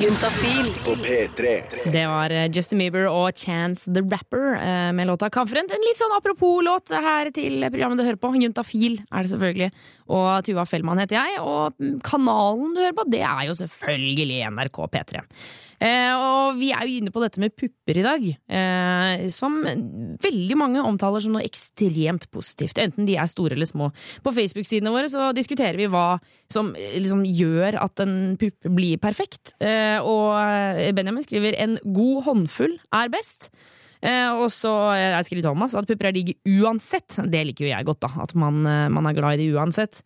Juntafil 0.00 0.72
på 0.86 0.96
P3. 1.04 1.92
Det 1.92 2.06
var 2.06 2.30
eh, 2.30 2.48
Justin 2.48 2.78
Bieber 2.78 3.08
og 3.10 3.36
Chance 3.36 3.92
the 3.92 4.00
Rapper 4.00 4.56
eh, 4.56 4.92
med 4.92 5.06
låta 5.06 5.28
'Confident'. 5.28 5.74
En 5.74 5.86
litt 5.88 6.00
sånn 6.00 6.16
apropos-låt 6.16 6.96
her 6.96 7.30
til 7.30 7.68
programmet 7.68 8.00
du 8.00 8.04
hører 8.04 8.16
på. 8.16 8.32
Juntafil 8.38 9.00
er 9.12 9.22
det 9.22 9.32
selvfølgelig. 9.34 9.70
Og 10.08 10.44
Tuva 10.46 10.64
Fellmann 10.68 11.00
heter 11.02 11.18
jeg, 11.18 11.40
og 11.44 11.78
kanalen 12.06 12.74
du 12.74 12.82
hører 12.82 12.96
på, 12.96 13.06
det 13.12 13.22
er 13.26 13.48
jo 13.48 13.56
selvfølgelig 13.58 14.38
NRK 14.56 14.78
P3. 14.94 15.24
Eh, 15.78 16.10
og 16.10 16.58
vi 16.58 16.72
er 16.74 16.88
jo 16.88 16.98
inne 16.98 17.12
på 17.14 17.22
dette 17.22 17.38
med 17.42 17.54
pupper 17.54 18.00
i 18.00 18.04
dag, 18.06 18.24
eh, 18.26 19.26
som 19.30 19.60
veldig 20.24 20.56
mange 20.58 20.82
omtaler 20.82 21.22
som 21.22 21.36
noe 21.36 21.46
ekstremt 21.46 22.26
positivt. 22.34 22.80
Enten 22.82 23.06
de 23.06 23.18
er 23.20 23.30
store 23.30 23.54
eller 23.54 23.68
små. 23.68 23.92
På 24.24 24.34
Facebook-sidene 24.34 24.92
våre 24.94 25.12
så 25.12 25.30
diskuterer 25.36 25.78
vi 25.78 25.90
hva 25.92 26.18
som 26.50 26.72
liksom 26.74 27.22
gjør 27.28 27.78
at 27.84 28.02
en 28.02 28.36
pupp 28.40 28.72
blir 28.74 28.98
perfekt. 29.02 29.54
Eh, 29.62 29.98
og 30.02 30.94
Benjamin 30.96 31.26
skriver 31.26 31.54
'en 31.54 31.78
god 31.84 32.24
håndfull 32.24 32.78
er 32.92 33.12
best'. 33.12 33.50
Eh, 33.98 34.30
og 34.38 34.48
så 34.54 34.72
jeg 34.94 35.26
skriver 35.26 35.48
Thomas 35.48 35.74
at 35.78 35.88
pupper 35.88 36.10
er 36.10 36.16
digg 36.16 36.34
uansett. 36.46 37.18
Det 37.26 37.44
liker 37.50 37.66
jo 37.66 37.72
jeg 37.72 37.88
godt, 37.88 38.02
da. 38.06 38.12
At 38.24 38.34
man, 38.38 38.60
eh, 38.66 38.88
man 38.94 39.08
er 39.08 39.16
glad 39.16 39.38
i 39.38 39.46
det 39.46 39.56
uansett. 39.56 40.02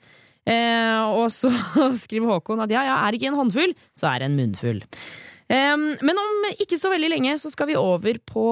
Eh, 0.48 1.02
og 1.14 1.28
så 1.34 1.52
skriver 2.04 2.36
Håkon 2.36 2.64
at 2.64 2.72
ja, 2.72 2.86
ja, 2.88 2.96
er 3.06 3.18
ikke 3.18 3.30
en 3.30 3.38
håndfull, 3.38 3.76
så 3.94 4.10
er 4.10 4.22
det 4.22 4.30
en 4.30 4.38
munnfull. 4.40 4.80
Eh, 5.52 5.76
men 5.76 6.22
om 6.24 6.48
ikke 6.56 6.80
så 6.80 6.90
veldig 6.92 7.12
lenge 7.14 7.36
så 7.42 7.52
skal 7.52 7.70
vi 7.70 7.78
over 7.78 8.18
på 8.26 8.46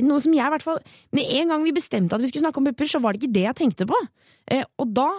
noe 0.00 0.22
som 0.24 0.32
jeg 0.32 0.40
i 0.48 0.52
hvert 0.54 0.64
fall 0.64 0.78
Med 1.12 1.28
en 1.36 1.50
gang 1.52 1.64
vi 1.66 1.74
bestemte 1.76 2.16
at 2.16 2.22
vi 2.22 2.30
skulle 2.30 2.46
snakke 2.46 2.62
om 2.62 2.68
pupper, 2.70 2.88
så 2.88 3.00
var 3.02 3.12
det 3.12 3.20
ikke 3.20 3.34
det 3.34 3.44
jeg 3.44 3.58
tenkte 3.58 3.88
på. 3.90 3.98
Eh, 4.48 4.64
og 4.80 4.94
da 4.96 5.10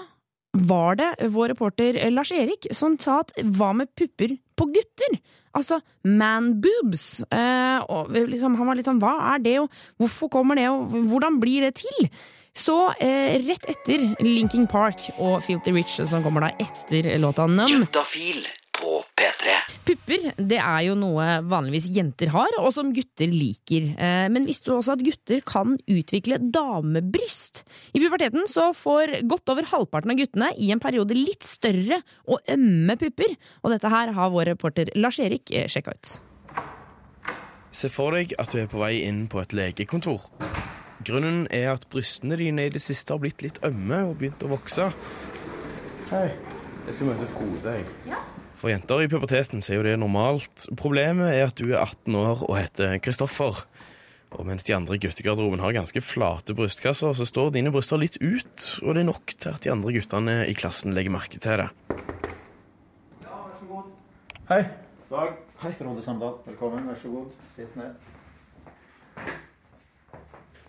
var 0.54 0.96
det 1.00 1.10
vår 1.34 1.54
reporter 1.54 1.98
eh, 1.98 2.12
Lars 2.14 2.32
Erik 2.32 2.68
som 2.76 2.98
sa 3.02 3.22
at 3.24 3.34
hva 3.42 3.72
med 3.78 3.90
pupper 3.98 4.36
på 4.58 4.68
gutter? 4.70 5.18
Altså 5.54 5.80
man 6.06 6.54
boobs. 6.62 7.24
Eh, 7.34 7.80
og 7.90 8.14
liksom, 8.14 8.58
han 8.58 8.70
var 8.70 8.78
litt 8.78 8.90
sånn 8.90 9.02
hva 9.02 9.16
er 9.34 9.44
det, 9.46 9.58
og 9.62 9.70
hvorfor 10.02 10.32
kommer 10.34 10.58
det, 10.58 10.70
og 10.70 10.94
hvordan 11.12 11.40
blir 11.42 11.66
det 11.66 11.76
til? 11.82 12.10
Så 12.54 12.78
eh, 13.02 13.42
rett 13.42 13.66
etter 13.70 14.12
Linking 14.22 14.68
Park 14.70 15.08
og 15.18 15.40
Filthy 15.46 15.74
Rich, 15.74 15.98
som 16.06 16.22
kommer 16.26 16.46
da 16.46 16.52
etter 16.62 17.16
låta 17.22 17.48
Numb, 17.50 17.70
Juntafil 17.70 18.46
på 18.78 19.02
P3. 19.02 19.13
Pupper 19.84 20.30
det 20.40 20.60
er 20.64 20.86
jo 20.86 20.94
noe 20.96 21.26
vanligvis 21.52 21.90
jenter 21.92 22.30
har, 22.32 22.56
og 22.62 22.70
som 22.72 22.94
gutter 22.96 23.28
liker. 23.28 23.90
Eh, 24.00 24.28
Men 24.32 24.46
visste 24.48 24.72
du 24.72 24.78
også 24.78 24.94
at 24.96 25.04
gutter 25.04 25.42
kan 25.44 25.76
utvikle 25.92 26.38
damebryst? 26.40 27.66
I 27.92 28.00
puberteten 28.00 28.48
så 28.48 28.70
får 28.78 29.18
godt 29.28 29.52
over 29.52 29.68
halvparten 29.74 30.14
av 30.14 30.22
guttene 30.22 30.52
i 30.56 30.72
en 30.72 30.80
periode 30.84 31.18
litt 31.18 31.44
større 31.44 32.00
og 32.28 32.40
ømme 32.48 32.96
pupper. 33.02 33.36
Og 33.64 33.76
dette 33.76 33.92
her 33.92 34.14
har 34.16 34.32
vår 34.32 34.54
reporter 34.54 34.94
Lars-Erik 34.96 35.52
eh, 35.52 35.68
sjekka 35.68 35.98
ut. 35.98 36.14
Se 37.74 37.90
for 37.92 38.16
deg 38.16 38.36
at 38.40 38.54
du 38.54 38.62
er 38.62 38.70
på 38.72 38.80
vei 38.80 39.02
inn 39.04 39.26
på 39.28 39.42
et 39.44 39.52
legekontor. 39.58 40.30
Grunnen 41.04 41.48
er 41.52 41.74
at 41.74 41.90
brystene 41.92 42.38
dine 42.40 42.70
i 42.70 42.72
det 42.72 42.80
siste 42.80 43.12
har 43.12 43.20
blitt 43.20 43.44
litt 43.44 43.60
ømme 43.68 44.06
og 44.08 44.20
begynt 44.22 44.46
å 44.48 44.54
vokse. 44.54 44.88
Hei, 46.14 46.28
jeg 46.88 46.96
skal 46.96 47.10
møte 47.12 47.28
Frode. 47.34 47.74
jeg. 47.82 48.23
For 48.64 48.72
jenter 48.72 49.02
i 49.04 49.10
puberteten 49.12 49.60
så 49.60 49.74
er 49.74 49.82
jo 49.82 49.84
det 49.84 49.98
normalt. 50.00 50.70
Problemet 50.80 51.34
er 51.34 51.50
at 51.50 51.58
du 51.60 51.74
er 51.74 51.82
18 51.82 52.16
år 52.16 52.46
og 52.46 52.54
heter 52.56 52.94
Kristoffer. 53.04 53.60
Og 54.32 54.48
mens 54.48 54.64
de 54.64 54.72
andre 54.72 54.96
i 54.96 55.02
guttegarderoben 55.04 55.60
har 55.60 55.76
ganske 55.76 56.00
flate 56.00 56.56
brystkasser, 56.56 57.12
så 57.12 57.28
står 57.28 57.52
dine 57.58 57.74
bryster 57.76 58.00
litt 58.00 58.16
ut, 58.24 58.70
og 58.80 58.96
det 58.96 59.04
er 59.04 59.10
nok 59.10 59.36
til 59.36 59.52
at 59.52 59.68
de 59.68 59.74
andre 59.74 59.92
guttene 59.98 60.38
i 60.48 60.56
klassen 60.56 60.96
legger 60.96 61.12
merke 61.12 61.44
til 61.44 61.60
det. 61.60 61.68
Ja, 61.92 63.36
vær 63.36 63.60
så 63.60 63.68
god. 63.68 63.94
Hei. 64.54 64.64
Dag. 65.12 65.38
Hei. 65.66 65.76
Frode 65.84 66.08
Samdal. 66.08 66.40
Velkommen. 66.48 66.88
Vær 66.88 67.04
så 67.04 67.12
god. 67.20 67.40
Sitt 67.52 67.76
ned. 67.76 68.13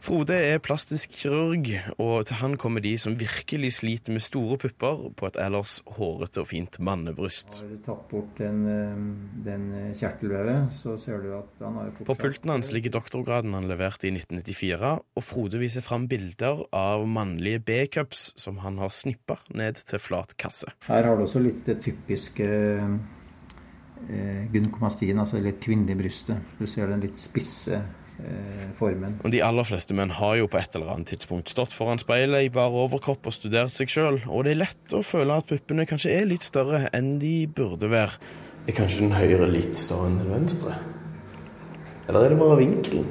Frode 0.05 0.37
er 0.37 0.59
plastisk 0.61 1.15
kirurg, 1.17 1.71
og 1.97 2.27
til 2.29 2.37
han 2.37 2.59
kommer 2.61 2.83
de 2.85 2.91
som 3.01 3.15
virkelig 3.17 3.71
sliter 3.79 4.13
med 4.13 4.21
store 4.21 4.59
pupper 4.61 5.07
på 5.17 5.31
et 5.31 5.39
ellers 5.41 5.79
hårete 5.97 6.43
og 6.43 6.51
fint 6.51 6.77
mannebryst. 6.77 7.63
Har 7.63 7.71
du 7.71 7.79
tatt 7.87 8.03
bort 8.11 8.35
den, 8.37 8.59
eh, 8.69 8.99
den 9.47 9.65
kjertelvevet, 9.97 10.69
så 10.77 10.99
ser 11.01 11.25
du 11.25 11.31
at 11.39 11.65
han 11.65 11.81
har 11.81 11.89
jo 11.89 12.05
På 12.05 12.19
pulten 12.21 12.53
hans 12.53 12.69
ligger 12.71 12.93
doktorgraden 12.99 13.57
han 13.57 13.71
leverte 13.71 14.11
i 14.11 14.13
1994, 14.13 14.93
og 15.17 15.25
Frode 15.25 15.63
viser 15.63 15.81
fram 15.81 16.05
bilder 16.07 16.67
av 16.69 17.09
mannlige 17.09 17.65
B-cups 17.65 18.35
som 18.37 18.61
han 18.61 18.77
har 18.79 18.93
snippa 18.93 19.41
ned 19.55 19.81
til 19.89 19.99
flat 19.99 20.37
kasse. 20.37 20.69
Her 20.85 21.09
har 21.09 21.17
du 21.17 21.25
også 21.25 21.41
litt 21.41 21.65
det 21.65 21.81
typiske 21.81 22.45
eh, 22.45 24.45
gynekomastien, 24.53 25.17
altså 25.17 25.41
litt 25.41 25.65
kvinnelig 25.65 25.97
brystet. 25.97 26.45
Du 26.61 26.69
ser 26.69 26.93
den 26.93 27.09
litt 27.09 27.17
spisse 27.17 27.81
eh, 27.81 28.04
formen. 28.79 29.19
Og 29.25 29.33
De 29.35 29.43
aller 29.45 29.67
fleste 29.67 29.95
menn 29.97 30.13
har 30.15 30.37
jo 30.39 30.49
på 30.51 30.59
et 30.61 30.77
eller 30.79 30.93
annet 30.95 31.11
tidspunkt 31.13 31.51
stått 31.53 31.75
foran 31.75 32.01
speilet 32.03 32.47
i 32.47 32.53
bare 32.53 32.85
overkropp 32.85 33.27
og 33.27 33.35
studert 33.35 33.75
seg 33.75 33.91
sjøl, 33.93 34.21
og 34.29 34.47
det 34.47 34.55
er 34.55 34.63
lett 34.65 34.97
å 34.97 35.03
føle 35.05 35.39
at 35.41 35.49
puppene 35.51 35.87
kanskje 35.89 36.15
er 36.15 36.29
litt 36.31 36.47
større 36.47 36.87
enn 36.95 37.17
de 37.23 37.37
burde 37.47 37.91
være. 37.91 38.19
Er 38.65 38.79
kanskje 38.79 39.05
den 39.05 39.17
høyre 39.17 39.51
litt 39.51 39.77
større 39.77 40.13
enn 40.13 40.21
den 40.23 40.33
venstre? 40.33 40.79
Eller 42.09 42.27
er 42.27 42.35
det 42.35 42.41
bare 42.41 42.61
vinkelen? 42.61 43.09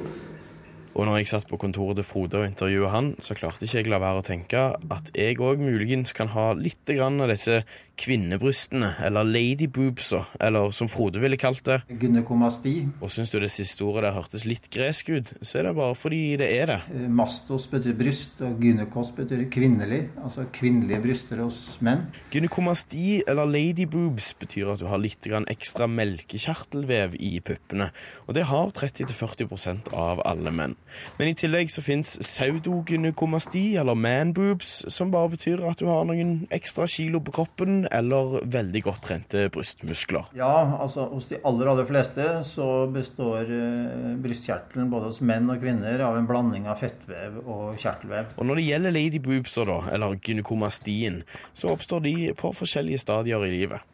Og 0.94 1.08
når 1.08 1.20
jeg 1.20 1.30
satt 1.32 1.48
på 1.50 1.58
kontoret 1.58 1.98
til 1.98 2.06
Frode 2.06 2.38
og 2.38 2.46
intervjuet 2.46 2.92
han, 2.92 3.08
så 3.18 3.34
klarte 3.34 3.66
ikke 3.66 3.80
jeg 3.80 3.90
la 3.90 3.98
være 4.02 4.20
å 4.20 4.26
tenke 4.26 4.60
at 4.94 5.10
jeg 5.16 5.40
òg 5.42 5.62
muligens 5.62 6.14
kan 6.14 6.30
ha 6.30 6.52
litt 6.54 6.86
grann 6.86 7.18
av 7.24 7.32
disse 7.32 7.64
kvinnebrystene, 7.98 8.90
eller 9.06 9.26
ladyboobsa, 9.26 10.20
eller 10.42 10.72
som 10.74 10.90
Frode 10.90 11.20
ville 11.22 11.38
kalt 11.38 11.62
det. 11.66 11.80
Gynekomasti. 12.02 12.74
Og 13.00 13.10
syns 13.12 13.30
du 13.30 13.38
det 13.42 13.50
siste 13.54 13.84
ordet 13.86 14.04
der 14.06 14.16
hørtes 14.16 14.46
litt 14.48 14.66
gresk 14.74 15.10
ut, 15.14 15.30
så 15.42 15.60
er 15.60 15.68
det 15.68 15.74
bare 15.78 15.96
fordi 15.98 16.22
det 16.40 16.48
er 16.56 16.72
det. 16.72 16.78
Eh, 16.94 17.06
Mastos 17.20 17.66
betyr 17.70 17.94
bryst, 17.98 18.42
og 18.46 18.62
gynekos 18.62 19.12
betyr 19.16 19.44
kvinnelig. 19.54 20.00
Altså 20.22 20.46
kvinnelige 20.54 21.02
bryster 21.06 21.42
hos 21.44 21.60
menn. 21.86 22.06
Gynekomasti 22.34 23.22
eller 23.30 23.50
ladyboobs 23.50 24.32
betyr 24.42 24.74
at 24.74 24.82
du 24.82 24.88
har 24.90 25.02
litt 25.02 25.22
grann 25.26 25.46
ekstra 25.50 25.88
melkekjertelvev 25.90 27.18
i 27.18 27.36
puppene. 27.44 27.90
Og 28.26 28.38
det 28.38 28.46
har 28.50 28.74
30-40% 28.74 29.94
av 29.94 30.22
alle 30.26 30.54
menn. 30.54 30.78
Men 31.18 31.30
i 31.30 31.36
tillegg 31.38 31.72
så 31.72 31.82
fins 31.84 32.14
pseudogynekomasti 32.20 33.64
eller 33.80 33.98
manboobs, 33.98 34.84
som 34.92 35.12
bare 35.14 35.32
betyr 35.34 35.62
at 35.68 35.80
du 35.80 35.88
har 35.90 36.06
noen 36.08 36.34
ekstra 36.54 36.86
kilo 36.90 37.20
på 37.24 37.34
kroppen 37.38 37.84
eller 37.94 38.40
veldig 38.50 38.84
godt 38.88 39.04
trente 39.08 39.46
brystmuskler. 39.54 40.30
Ja, 40.38 40.78
altså 40.80 41.08
hos 41.12 41.28
de 41.30 41.40
aller, 41.44 41.70
aller 41.72 41.88
fleste 41.88 42.28
så 42.46 42.68
består 42.92 43.48
eh, 43.48 44.12
brystkjertelen 44.24 44.90
både 44.92 45.10
hos 45.12 45.22
menn 45.24 45.50
og 45.52 45.62
kvinner 45.62 46.04
av 46.06 46.18
en 46.18 46.28
blanding 46.28 46.68
av 46.70 46.80
fettvev 46.82 47.40
og 47.44 47.80
kjertelvev. 47.80 48.34
Og 48.38 48.48
når 48.48 48.60
det 48.60 48.68
gjelder 48.68 48.96
ladyboobser, 48.98 49.70
da, 49.70 49.80
eller 49.94 50.20
gynekomastien, 50.20 51.22
så 51.54 51.72
oppstår 51.74 52.04
de 52.06 52.14
på 52.38 52.52
forskjellige 52.56 53.02
stadier 53.04 53.44
i 53.46 53.52
livet. 53.54 53.90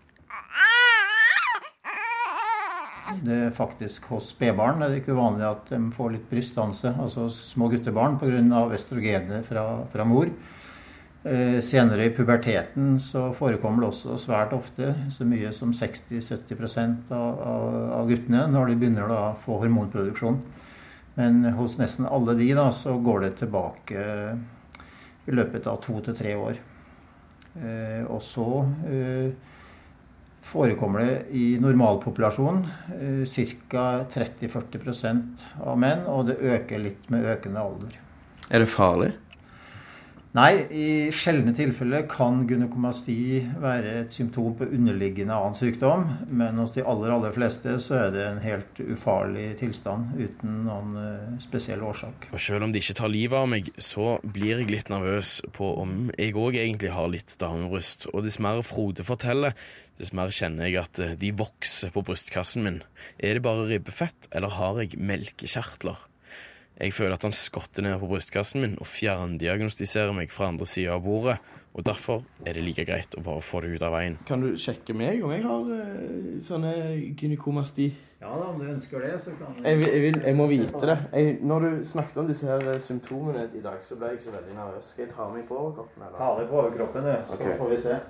Det 3.18 3.36
er 3.46 3.52
faktisk 3.56 4.06
Hos 4.12 4.30
spedbarn 4.34 4.82
er 4.82 4.92
det 4.92 5.02
ikke 5.02 5.16
uvanlig 5.16 5.46
at 5.48 5.72
de 5.72 5.80
får 5.94 6.14
litt 6.14 6.30
brystdanse, 6.30 6.94
altså 7.00 7.26
små 7.32 7.70
guttebarn, 7.72 8.18
pga. 8.20 8.64
østrogenet 8.76 9.46
fra, 9.46 9.66
fra 9.90 10.06
mor. 10.06 10.30
Eh, 11.20 11.58
senere 11.60 12.06
i 12.06 12.12
puberteten 12.16 12.94
så 13.02 13.26
forekommer 13.36 13.84
det 13.84 13.90
også 13.90 14.16
svært 14.16 14.54
ofte 14.56 14.94
så 15.12 15.26
mye 15.28 15.50
som 15.52 15.74
60-70 15.76 17.12
av, 17.12 17.42
av, 17.44 17.66
av 17.98 18.08
guttene 18.08 18.46
når 18.48 18.70
de 18.70 18.78
begynner 18.80 19.12
å 19.12 19.20
få 19.42 19.58
hormonproduksjon. 19.60 20.40
Men 21.18 21.42
hos 21.58 21.76
nesten 21.76 22.08
alle 22.08 22.38
de 22.38 22.48
da, 22.56 22.70
så 22.72 22.94
går 22.96 23.26
det 23.26 23.34
tilbake 23.42 24.06
i 25.28 25.34
løpet 25.34 25.68
av 25.68 25.82
to 25.84 25.98
til 26.06 26.16
tre 26.16 26.34
år. 26.38 26.60
Eh, 27.60 28.02
og 28.06 28.22
så 28.24 28.46
eh, 28.88 29.34
forekommer 30.50 31.04
det 31.04 31.16
i 31.38 31.46
normalpopulasjonen 31.62 32.64
eh, 32.96 33.56
ca. 33.70 33.86
30-40% 34.10 35.44
av 35.62 35.78
menn, 35.78 36.06
og 36.10 36.26
det 36.30 36.40
øker 36.42 36.82
litt 36.82 37.10
med 37.12 37.28
økende 37.36 37.62
alder. 37.62 37.98
Er 38.50 38.64
det 38.64 38.70
farlig? 38.72 39.12
Nei, 40.30 40.60
i 40.70 40.88
sjeldne 41.10 41.50
tilfeller 41.58 42.04
kan 42.06 42.44
gynekomasti 42.46 43.14
være 43.58 43.94
et 44.04 44.14
symptom 44.14 44.52
på 44.54 44.68
underliggende 44.68 45.34
annen 45.34 45.56
sykdom, 45.58 46.04
men 46.30 46.60
hos 46.62 46.70
de 46.76 46.84
aller, 46.86 47.10
aller 47.10 47.34
fleste 47.34 47.74
så 47.82 47.96
er 48.04 48.12
det 48.14 48.22
en 48.28 48.38
helt 48.44 48.78
ufarlig 48.84 49.48
tilstand 49.58 50.12
uten 50.20 50.60
noen 50.68 50.92
eh, 51.02 51.32
spesiell 51.42 51.82
årsak. 51.82 52.28
Og 52.30 52.38
selv 52.44 52.68
om 52.68 52.70
de 52.70 52.78
ikke 52.78 52.94
tar 53.00 53.10
livet 53.10 53.40
av 53.40 53.50
meg, 53.50 53.72
så 53.74 54.20
blir 54.22 54.62
jeg 54.62 54.70
litt 54.70 54.92
nervøs 54.92 55.40
på 55.56 55.72
om 55.82 56.12
jeg 56.14 56.36
òg 56.38 56.60
egentlig 56.62 56.94
har 56.94 57.10
litt 57.10 57.34
damebryst. 57.42 58.06
Og 58.14 58.22
dess 58.28 58.38
mer 58.38 58.62
Frode 58.70 59.02
forteller, 59.02 59.58
dess 59.98 60.14
mer 60.14 60.30
kjenner 60.30 60.70
jeg 60.70 60.78
at 60.84 61.02
eh, 61.02 61.18
de 61.18 61.34
vokser 61.42 61.90
på 61.90 62.06
brystkassen 62.06 62.68
min. 62.68 62.78
Er 63.18 63.34
det 63.34 63.46
bare 63.50 63.66
ribbefett, 63.72 64.30
eller 64.30 64.54
har 64.60 64.78
jeg 64.84 64.94
melkekjertler? 64.94 66.06
Jeg 66.80 66.94
føler 66.96 67.18
at 67.18 67.24
han 67.26 67.34
skotter 67.36 67.84
ned 67.84 67.98
på 68.00 68.08
brystkassen 68.08 68.62
min 68.62 68.76
og 68.80 68.88
fjerndiagnostiserer 68.88 70.14
meg 70.16 70.30
fra 70.32 70.48
andre 70.48 70.68
sida 70.68 70.94
av 70.96 71.02
bordet. 71.04 71.36
Og 71.76 71.84
derfor 71.86 72.24
er 72.42 72.56
det 72.56 72.64
like 72.64 72.82
greit 72.88 73.12
å 73.14 73.22
bare 73.22 73.42
få 73.44 73.60
det 73.62 73.76
ut 73.76 73.82
av 73.86 73.92
veien. 73.94 74.16
Kan 74.26 74.40
du 74.42 74.48
sjekke 74.58 74.94
meg 74.96 75.20
om 75.22 75.30
jeg 75.30 75.44
har 75.44 75.68
uh, 75.68 76.38
sånne 76.42 76.72
gynekomasti? 77.20 77.90
Ja 78.20 78.32
da, 78.32 78.48
om 78.50 78.58
du 78.58 78.66
ønsker 78.72 79.04
det, 79.04 79.12
så 79.22 79.36
kan 79.38 79.54
du 79.54 79.62
Jeg, 79.64 79.78
vil, 79.78 79.86
jeg, 79.92 80.00
vil, 80.06 80.18
jeg 80.26 80.38
må 80.40 80.46
vite 80.50 80.80
det. 80.90 80.96
Jeg, 81.12 81.36
når 81.46 81.66
du 81.66 81.84
snakket 81.92 82.18
om 82.20 82.32
disse 82.32 82.48
her 82.48 82.64
eh, 82.72 82.80
symptomene 82.84 83.46
i 83.54 83.62
dag, 83.64 83.78
så 83.86 83.96
ble 84.00 84.10
jeg 84.14 84.24
så 84.24 84.34
veldig 84.34 84.56
nervøs. 84.56 84.90
Skal 84.92 85.06
jeg 85.06 85.14
ta 85.14 85.28
meg 85.32 85.46
på 85.48 85.60
overkroppen? 85.60 86.02
eller? 86.04 86.18
Ta 86.18 86.32
deg 86.40 86.50
på 86.50 86.58
overkroppen, 86.64 87.06
du, 87.06 87.14
så 87.28 87.38
okay. 87.38 87.54
får 87.60 87.70
vi 87.70 87.80
se. 87.84 88.00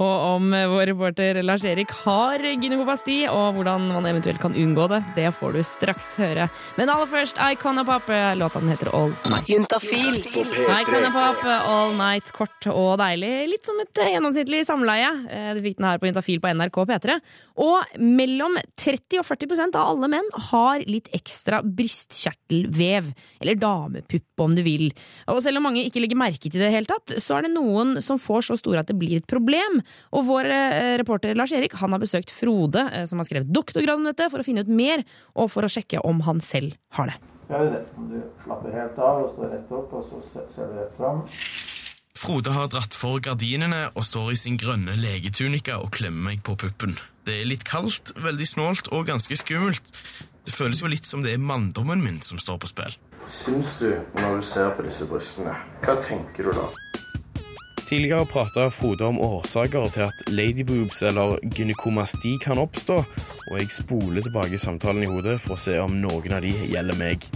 Og 0.00 0.22
om 0.34 0.46
vår 0.72 0.86
reporter 0.94 1.42
Lars 1.44 1.64
Erik 1.68 1.90
har 2.06 2.40
gynekopasti, 2.40 3.18
og 3.28 3.58
hvordan 3.58 3.88
man 3.90 4.06
eventuelt 4.08 4.40
kan 4.40 4.54
unngå 4.56 4.86
det, 4.88 5.00
det 5.18 5.26
får 5.36 5.58
du 5.58 5.60
straks 5.66 6.14
høre. 6.22 6.46
Men 6.78 6.88
aller 6.88 7.10
først 7.10 7.36
Icona 7.50 7.84
Pop. 7.84 8.08
Låta 8.40 8.62
den 8.62 8.72
heter 8.72 8.88
All 8.96 9.12
Night. 9.28 9.50
Juntafil 9.52 10.16
Icona 10.22 11.10
P3. 11.10 11.12
Pop, 11.12 11.44
All 11.44 11.92
Night, 11.98 12.32
kort 12.32 12.70
og 12.72 12.94
deilig. 13.02 13.32
Litt 13.52 13.68
som 13.68 13.76
et 13.82 14.00
eh, 14.00 14.14
gjennomsnittlig 14.14 14.62
samleie. 14.68 15.10
Eh, 15.28 15.50
Du 15.58 15.60
fikk 15.66 15.76
den 15.76 15.88
her 15.90 16.00
på 16.00 16.08
Juntafil 16.08 16.40
på 16.40 16.54
NRK 16.56 16.80
P3. 16.94 17.18
Og 17.60 18.00
mellom 18.00 18.56
30 18.80 19.20
og 19.20 19.28
40% 19.28 19.76
av 19.76 19.90
alle 19.92 20.08
menn 20.14 20.32
har 20.48 20.80
litt 20.88 21.10
ekstra 21.16 21.60
brystkjertelvev. 21.66 23.12
Eller 23.44 23.60
damepupp, 23.60 24.28
om 24.40 24.56
du 24.56 24.62
vil. 24.64 24.88
Og 25.28 25.42
selv 25.44 25.60
om 25.60 25.68
mange 25.68 25.84
ikke 25.84 26.00
legger 26.00 26.16
merke 26.20 26.48
til 26.48 26.56
det 26.56 26.62
i 26.64 26.66
det 26.70 26.74
hele 26.78 26.88
tatt, 26.88 27.18
så 27.20 27.36
er 27.36 27.46
det 27.46 27.52
noen 27.52 27.98
som 28.00 28.16
får 28.20 28.48
så 28.48 28.56
store 28.60 28.80
at 28.80 28.88
det 28.88 28.96
blir 29.00 29.20
et 29.20 29.28
problem. 29.28 29.82
Og 30.16 30.26
vår 30.28 30.50
eh, 30.50 30.94
reporter 31.00 31.36
Lars 31.38 31.54
Erik 31.56 31.76
han 31.80 31.94
har 31.94 32.02
besøkt 32.02 32.32
Frode, 32.34 32.86
eh, 32.92 33.06
som 33.08 33.22
har 33.22 33.28
skrevet 33.28 33.50
doktorgrad 33.50 34.00
om 34.00 34.08
dette, 34.10 34.30
for 34.32 34.42
å 34.42 34.46
finne 34.46 34.64
ut 34.64 34.70
mer, 34.70 35.04
og 35.34 35.50
for 35.52 35.66
å 35.66 35.72
sjekke 35.72 36.02
om 36.06 36.22
han 36.28 36.42
selv 36.44 36.76
har 36.98 37.12
det. 37.12 37.18
Skal 37.50 37.66
vi 37.66 37.72
se 37.72 37.82
om 37.98 38.08
du 38.12 38.18
slapper 38.44 38.74
helt 38.78 38.98
av 39.02 39.24
og 39.24 39.30
står 39.32 39.52
rett 39.56 39.74
opp, 39.74 39.94
og 39.98 40.06
så 40.06 40.22
ser 40.22 40.70
du 40.70 40.78
rett 40.78 40.96
fram. 40.96 41.24
Frode 42.20 42.52
har 42.52 42.68
dratt 42.68 42.92
for 42.92 43.22
gardinene 43.24 43.86
og 43.94 44.04
står 44.04 44.34
i 44.34 44.38
sin 44.38 44.58
grønne 44.60 44.92
legetunika 45.00 45.78
og 45.80 45.94
klemmer 45.96 46.30
meg 46.30 46.42
på 46.44 46.52
puppen. 46.60 46.98
Det 47.24 47.38
er 47.40 47.48
litt 47.48 47.64
kaldt, 47.64 48.12
veldig 48.20 48.48
snålt 48.48 48.90
og 48.92 49.08
ganske 49.08 49.38
skummelt. 49.40 49.88
Det 50.44 50.52
føles 50.52 50.82
jo 50.82 50.90
litt 50.92 51.08
som 51.08 51.24
det 51.24 51.32
er 51.34 51.40
manndommen 51.40 52.02
min 52.04 52.20
som 52.24 52.40
står 52.42 52.60
på 52.60 52.70
spill. 52.70 52.98
Syns 53.30 53.76
du, 53.80 53.90
når 54.20 54.40
du 54.40 54.46
ser 54.46 54.70
på 54.76 54.84
disse 54.84 55.08
brystene, 55.08 55.56
hva 55.84 55.96
tenker 56.04 56.50
du 56.50 56.52
da? 56.56 56.68
Tidligere 57.90 58.26
prata 58.30 58.68
Frode 58.70 59.02
om 59.02 59.16
årsaker 59.18 59.88
til 59.90 60.04
at 60.04 60.28
ladyboobs 60.30 61.00
eller 61.08 61.40
gynekomasti 61.42 62.36
kan 62.38 62.60
oppstå, 62.62 63.00
og 63.02 63.56
jeg 63.58 63.66
spoler 63.74 64.22
tilbake 64.22 64.60
samtalen 64.62 65.02
i 65.02 65.08
hodet 65.10 65.40
for 65.42 65.56
å 65.56 65.58
se 65.58 65.74
om 65.82 65.96
noen 65.98 66.36
av 66.36 66.44
de 66.44 66.52
gjelder 66.70 67.00
meg. 67.00 67.26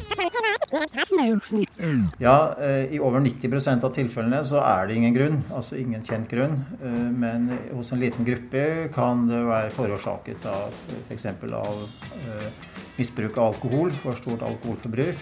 Ja, 2.22 2.36
eh, 2.62 2.94
i 2.94 3.00
over 3.02 3.18
90% 3.26 3.82
av 3.82 3.92
tilfellene 3.98 4.44
så 4.46 4.62
er 4.62 4.86
det 4.86 5.00
ingen 5.00 5.18
grunn, 5.18 5.42
altså 5.50 5.74
ingen 5.80 6.06
kjent 6.06 6.30
grunn. 6.30 6.56
Eh, 6.78 7.02
Men 7.24 7.50
hos 7.72 7.90
en 7.90 8.06
liten 8.06 8.24
gruppe 8.24 8.64
kan 8.94 9.26
det 9.26 9.42
være 9.50 9.74
forårsaket 9.74 10.46
av 10.54 10.70
f.eks. 11.08 11.26
av 11.50 11.82
eh, 11.82 12.48
misbruk 12.94 13.42
av 13.42 13.56
alkohol, 13.56 13.90
for 13.90 14.14
stort 14.14 14.46
alkoholforbruk. 14.46 15.18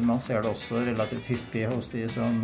Man 0.00 0.24
ser 0.24 0.40
det 0.40 0.56
også 0.56 0.86
relativt 0.88 1.34
hyppig 1.34 1.68
hos 1.68 1.92
de 1.92 2.08
som 2.08 2.40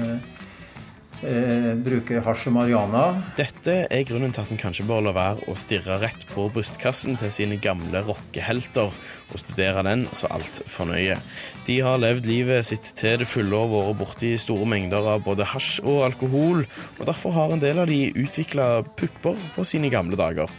eh, 1.26 1.72
bruker 1.80 2.22
hasj 2.24 2.48
og 2.50 2.56
marihuana. 2.56 3.04
Dette 3.38 3.76
er 3.86 4.06
grunnen 4.08 4.32
til 4.34 4.44
at 4.44 4.52
en 4.52 4.60
kanskje 4.60 4.86
bør 4.88 5.04
la 5.06 5.14
være 5.16 5.48
å 5.50 5.56
stirre 5.58 5.98
rett 6.02 6.26
på 6.32 6.48
brystkassen 6.54 7.18
til 7.20 7.32
sine 7.34 7.58
gamle 7.62 8.02
rockehelter 8.06 8.90
og 8.90 9.42
studere 9.42 9.84
den 9.86 10.06
så 10.16 10.30
altfor 10.34 10.90
nøye. 10.90 11.18
De 11.66 11.78
har 11.84 12.00
levd 12.02 12.28
livet 12.28 12.66
sitt 12.70 12.92
til 12.98 13.20
det 13.22 13.28
fulle 13.30 13.56
og 13.56 13.74
vært 13.74 14.00
borti 14.00 14.34
store 14.40 14.68
mengder 14.68 15.14
av 15.16 15.24
både 15.26 15.48
hasj 15.52 15.80
og 15.84 16.04
alkohol, 16.08 16.64
og 16.98 17.04
derfor 17.08 17.36
har 17.36 17.54
en 17.54 17.62
del 17.62 17.82
av 17.82 17.90
de 17.90 18.02
utvikla 18.10 18.72
pupper 18.96 19.38
på 19.56 19.68
sine 19.68 19.92
gamle 19.92 20.18
dager. 20.20 20.50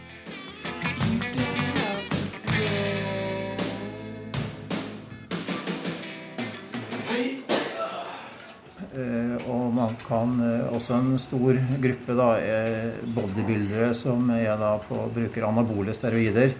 Kan 10.11 10.35
eh, 10.43 10.67
også 10.75 10.97
en 10.99 11.15
stor 11.21 11.57
gruppe 11.83 12.17
da, 12.17 12.33
er 12.43 12.99
bodybuildere 13.15 13.93
som 13.97 14.29
er 14.35 14.53
da 14.59 14.75
på, 14.83 14.99
bruker 15.15 15.47
anabole 15.47 15.95
steroider, 15.95 16.53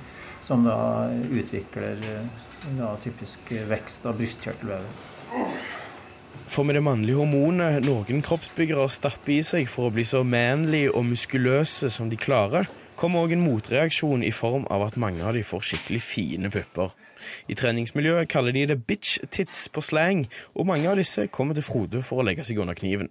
som 0.46 0.64
da 0.66 1.10
utvikler 1.30 2.02
eh, 2.16 2.48
da, 2.80 2.96
typisk 3.04 3.54
vekst 3.70 4.08
av 4.08 4.18
brystkjertelvevet. 4.22 5.08
For 6.52 6.68
med 6.68 6.76
det 6.76 6.84
mannlige 6.84 7.16
hormonet 7.16 7.86
noen 7.86 8.24
kroppsbyggere 8.26 8.90
stapper 8.92 9.38
i 9.38 9.44
seg 9.46 9.70
for 9.72 9.88
å 9.88 9.94
bli 9.96 10.04
så 10.08 10.20
manly 10.28 10.84
og 10.90 11.06
muskuløse 11.08 11.88
som 11.94 12.10
de 12.12 12.20
klarer, 12.20 12.68
kommer 13.00 13.24
òg 13.24 13.32
en 13.34 13.46
motreaksjon 13.46 14.22
i 14.28 14.34
form 14.36 14.68
av 14.70 14.84
at 14.90 14.98
mange 15.00 15.24
av 15.26 15.38
de 15.38 15.46
får 15.48 15.64
skikkelig 15.70 16.02
fine 16.04 16.52
pupper. 16.54 16.92
I 17.48 17.56
treningsmiljøet 17.58 18.30
kaller 18.30 18.54
de 18.56 18.66
det 18.74 18.82
bitch 18.90 19.22
tits 19.34 19.68
på 19.74 19.82
slang, 19.86 20.26
og 20.54 20.68
mange 20.70 20.90
av 20.92 21.00
disse 21.00 21.30
kommer 21.34 21.58
til 21.58 21.66
Frode 21.66 22.04
for 22.06 22.22
å 22.22 22.28
legge 22.28 22.46
seg 22.48 22.60
under 22.62 22.78
kniven. 22.78 23.10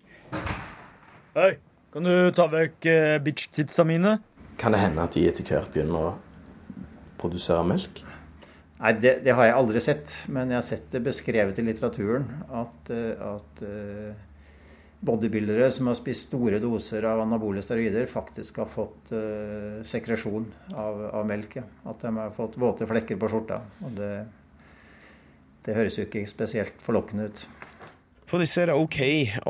Hei, 1.34 1.52
kan 1.94 2.06
du 2.06 2.14
ta 2.36 2.46
vekk 2.50 2.86
eh, 2.90 3.16
bitch-titsa 3.22 3.84
mine? 3.88 4.16
Kan 4.60 4.76
det 4.76 4.82
hende 4.82 5.04
at 5.04 5.16
de 5.16 5.26
etter 5.30 5.46
hvert 5.46 5.70
begynner 5.74 6.10
å 6.10 6.14
produsere 7.20 7.62
melk? 7.66 8.02
Nei, 8.80 8.94
det, 8.96 9.18
det 9.26 9.36
har 9.36 9.48
jeg 9.48 9.56
aldri 9.58 9.80
sett, 9.84 10.16
men 10.32 10.52
jeg 10.52 10.56
har 10.56 10.66
sett 10.66 10.86
det 10.94 11.02
beskrevet 11.04 11.58
i 11.60 11.64
litteraturen 11.66 12.26
at, 12.48 12.92
eh, 12.94 13.12
at 13.26 13.62
eh, 13.66 14.26
bodybuildere 15.00 15.70
som 15.72 15.88
har 15.90 15.96
spist 15.98 16.28
store 16.28 16.60
doser 16.60 17.04
av 17.08 17.22
anabole 17.22 17.62
steroider, 17.64 18.08
faktisk 18.08 18.60
har 18.60 18.68
fått 18.68 19.12
uh, 19.16 19.80
sekresjon 19.86 20.44
av, 20.74 21.06
av 21.16 21.24
melk. 21.28 21.56
Ja. 21.56 21.64
At 21.88 22.04
de 22.04 22.12
har 22.18 22.34
fått 22.36 22.58
våte 22.60 22.88
flekker 22.88 23.16
på 23.20 23.30
skjorta. 23.32 23.62
Og 23.86 23.94
det, 23.96 24.10
det 25.64 25.76
høres 25.78 25.96
jo 25.96 26.04
ikke 26.04 26.26
spesielt 26.28 26.84
forlokkende 26.84 27.30
ut. 27.30 27.46
For 28.30 28.38
disse 28.38 28.60
er 28.62 28.68
det 28.70 28.76
OK 28.78 29.00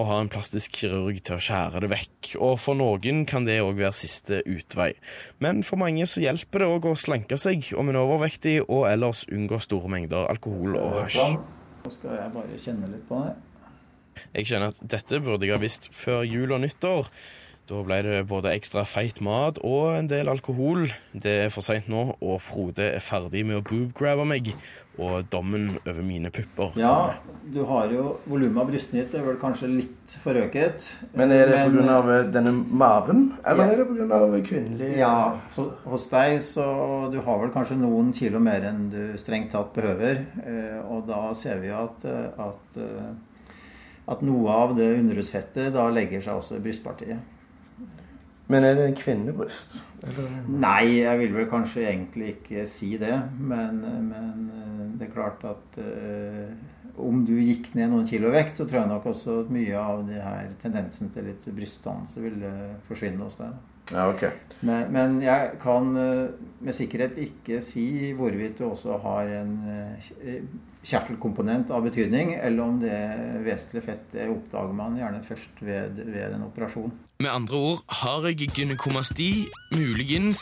å 0.00 0.06
ha 0.08 0.14
en 0.22 0.30
plastisk 0.32 0.78
kirurg 0.80 1.18
til 1.20 1.34
å 1.36 1.42
skjære 1.44 1.82
det 1.84 1.90
vekk, 1.92 2.30
og 2.40 2.54
for 2.62 2.78
noen 2.78 3.26
kan 3.28 3.44
det 3.44 3.58
òg 3.60 3.74
være 3.76 3.92
siste 3.98 4.38
utvei. 4.48 4.94
Men 5.44 5.60
for 5.68 5.76
mange 5.82 6.06
så 6.08 6.22
hjelper 6.24 6.64
det 6.64 6.68
òg 6.72 6.88
å 6.88 6.94
slanke 6.96 7.36
seg 7.36 7.68
om 7.76 7.92
en 7.92 7.98
er 8.00 8.08
overvektig, 8.08 8.54
og 8.64 8.86
ellers 8.88 9.26
unngå 9.28 9.58
store 9.60 9.92
mengder 9.92 10.24
alkohol 10.32 10.78
og 10.80 10.96
hasj. 11.02 11.36
Nå 11.84 11.92
skal 11.92 12.16
jeg 12.22 12.32
bare 12.38 12.62
kjenne 12.64 12.88
litt 12.94 13.04
på 13.10 13.20
det. 13.26 13.36
Jeg 14.38 14.48
kjenner 14.48 14.72
at 14.72 14.80
dette 14.96 15.20
burde 15.28 15.44
jeg 15.44 15.58
ha 15.58 15.60
visst 15.60 15.90
før 15.92 16.24
jul 16.24 16.56
og 16.56 16.64
nyttår. 16.64 17.12
Da 17.70 17.78
ble 17.86 18.00
det 18.02 18.24
både 18.26 18.50
ekstra 18.50 18.82
feit 18.88 19.20
mat 19.22 19.60
og 19.62 19.92
en 19.94 20.08
del 20.10 20.26
alkohol. 20.32 20.88
Det 21.14 21.34
er 21.46 21.52
for 21.54 21.62
seint 21.62 21.86
nå, 21.86 22.16
og 22.18 22.40
Frode 22.42 22.82
er 22.96 22.98
ferdig 23.04 23.44
med 23.46 23.60
å 23.60 23.62
boobgrabbe 23.68 24.24
meg. 24.26 24.50
Og 25.00 25.28
dommen 25.32 25.68
over 25.86 26.02
mine 26.04 26.28
pupper 26.34 26.74
Ja, 26.76 27.14
du 27.54 27.60
har 27.64 27.88
jo 27.94 28.16
volumet 28.28 28.58
av 28.64 28.68
brystene 28.72 29.04
ditt 29.04 29.14
er 29.16 29.22
vel 29.24 29.38
kanskje 29.40 29.70
litt 29.70 30.16
forøket. 30.20 30.88
Men 31.16 31.30
er 31.32 31.46
det 31.48 31.60
pga. 31.70 32.18
denne 32.34 32.52
maven, 32.68 33.22
eller 33.46 33.64
Ja. 33.64 33.70
er 33.70 33.76
det 33.76 33.86
pga. 33.88 34.42
kvinnelig 34.50 34.90
Ja, 34.98 35.38
ho- 35.56 35.70
hos 35.86 36.06
deg 36.10 36.40
så 36.40 37.10
du 37.10 37.20
har 37.20 37.38
vel 37.38 37.50
kanskje 37.54 37.78
noen 37.78 38.12
kilo 38.12 38.40
mer 38.40 38.60
enn 38.66 38.90
du 38.90 39.16
strengt 39.16 39.52
tatt 39.52 39.72
behøver. 39.72 40.26
eh, 40.44 40.82
Og 40.90 41.06
da 41.06 41.32
ser 41.34 41.60
vi 41.60 41.68
jo 41.68 41.74
at, 41.84 42.04
eh, 42.04 42.30
at, 42.36 42.76
eh, 42.76 43.14
at 44.08 44.22
noe 44.22 44.48
av 44.50 44.76
det 44.76 44.98
underhudsfettet 44.98 45.72
da 45.72 45.88
legger 45.88 46.20
seg 46.20 46.34
også 46.34 46.56
i 46.56 46.60
brystpartiet. 46.60 47.18
Men 48.50 48.66
er 48.66 48.76
det 48.78 48.88
en 48.88 48.98
kvinnebryst? 48.98 49.78
Nei, 50.48 51.00
jeg 51.02 51.18
vil 51.20 51.32
vel 51.36 51.48
kanskje 51.50 51.86
egentlig 51.86 52.34
ikke 52.34 52.66
si 52.68 52.94
det. 53.00 53.14
Men, 53.38 53.80
men 54.08 54.44
eh, 54.56 54.84
det 54.98 55.08
er 55.08 55.14
klart 55.14 55.44
at 55.48 55.80
eh, 55.82 56.52
om 57.00 57.22
du 57.26 57.34
gikk 57.38 57.72
ned 57.78 57.92
noen 57.92 58.08
kilo 58.08 58.32
vekt, 58.34 58.58
så 58.58 58.66
tror 58.66 58.82
jeg 58.82 58.90
nok 58.90 59.10
også 59.12 59.40
at 59.44 59.52
mye 59.54 59.76
av 59.78 60.02
de 60.08 60.20
her 60.20 60.54
tendensen 60.62 61.12
til 61.14 61.28
litt 61.30 61.46
brystdannelse 61.46 62.24
ville 62.24 62.54
forsvinne 62.88 63.22
hos 63.26 63.38
deg. 63.40 63.58
Ja, 63.90 64.06
okay. 64.06 64.30
Men, 64.62 64.90
men 64.94 65.20
jeg 65.22 65.54
kan 65.62 65.94
eh, 65.98 66.32
med 66.64 66.76
sikkerhet 66.76 67.20
ikke 67.20 67.60
si 67.64 67.84
hvorvidt 68.16 68.58
du 68.58 68.66
også 68.70 68.98
har 69.04 69.30
en 69.40 69.54
kjertelkomponent 70.80 71.70
av 71.76 71.84
betydning, 71.84 72.34
eller 72.40 72.64
om 72.64 72.80
det 72.80 72.98
vesentlige 73.44 73.84
fettet 73.92 74.32
oppdager 74.32 74.74
man 74.74 74.96
gjerne 74.98 75.22
først 75.26 75.62
ved, 75.62 76.02
ved 76.08 76.34
en 76.34 76.48
operasjon. 76.48 76.92
Med 77.20 77.28
andre 77.30 77.56
ord 77.56 77.80
har 78.00 78.24
jeg 78.30 78.48
gynekomasti, 78.56 79.50
muligens, 79.76 80.38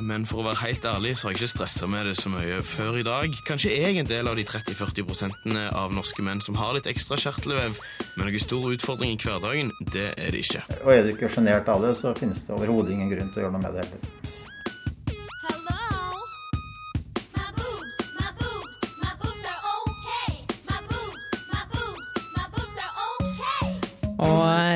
men 0.00 0.24
for 0.24 0.40
å 0.40 0.46
være 0.46 0.62
helt 0.62 0.86
ærlig 0.88 1.10
så 1.18 1.26
har 1.28 1.34
jeg 1.34 1.42
ikke 1.42 1.48
stressa 1.50 1.88
med 1.92 2.08
det 2.08 2.14
så 2.16 2.32
mye 2.32 2.62
før 2.64 2.96
i 3.02 3.04
dag. 3.04 3.36
Kanskje 3.44 3.74
jeg 3.74 3.98
en 4.00 4.08
del 4.08 4.30
av 4.30 4.40
de 4.40 4.46
30-40 4.48 5.04
prosentene 5.10 5.66
av 5.76 5.92
norske 5.92 6.24
menn 6.24 6.40
som 6.40 6.56
har 6.56 6.72
litt 6.78 6.88
ekstra 6.88 7.20
kjertelvev, 7.20 7.76
men 8.16 8.30
noen 8.30 8.46
stor 8.46 8.64
utfordring 8.72 9.12
i 9.12 9.20
hverdagen, 9.20 9.76
det 9.92 10.08
er 10.16 10.32
det 10.32 10.40
ikke. 10.46 10.64
Og 10.80 10.94
er 10.96 11.04
du 11.04 11.12
ikke 11.12 11.28
sjenert 11.36 11.68
av 11.68 11.84
det, 11.84 11.92
så 12.00 12.16
finnes 12.16 12.40
det 12.48 12.56
overhodet 12.56 12.96
ingen 12.96 13.12
grunn 13.12 13.28
til 13.28 13.42
å 13.42 13.48
gjøre 13.50 13.58
noe 13.58 13.66
med 13.68 13.76
det 13.76 13.84
heller. 13.84 14.21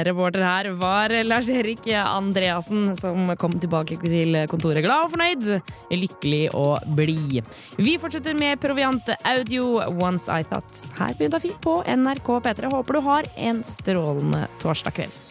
Reporter 0.05 0.43
her 0.45 0.69
var 0.81 1.13
Lars-Erik 1.25 1.87
Andreassen, 1.93 2.97
som 3.01 3.31
kom 3.41 3.55
tilbake 3.61 3.99
til 4.03 4.37
kontoret 4.51 4.85
glad 4.85 5.07
og 5.07 5.15
fornøyd, 5.15 5.47
lykkelig 5.95 6.43
og 6.57 6.85
blid. 6.99 7.41
Vi 7.81 7.97
fortsetter 8.03 8.37
med 8.37 8.61
Proviant 8.61 9.09
Audio 9.25 9.81
Once 9.97 10.29
I 10.29 10.45
Thought 10.45 10.91
her 10.99 11.15
på 11.17 11.27
Juntafil 11.27 11.57
på 11.65 11.79
NRK 11.87 12.29
P3. 12.45 12.73
Håper 12.73 12.99
du 12.99 13.01
har 13.07 13.31
en 13.37 13.63
strålende 13.65 14.47
torsdag 14.63 14.99
kveld. 15.01 15.23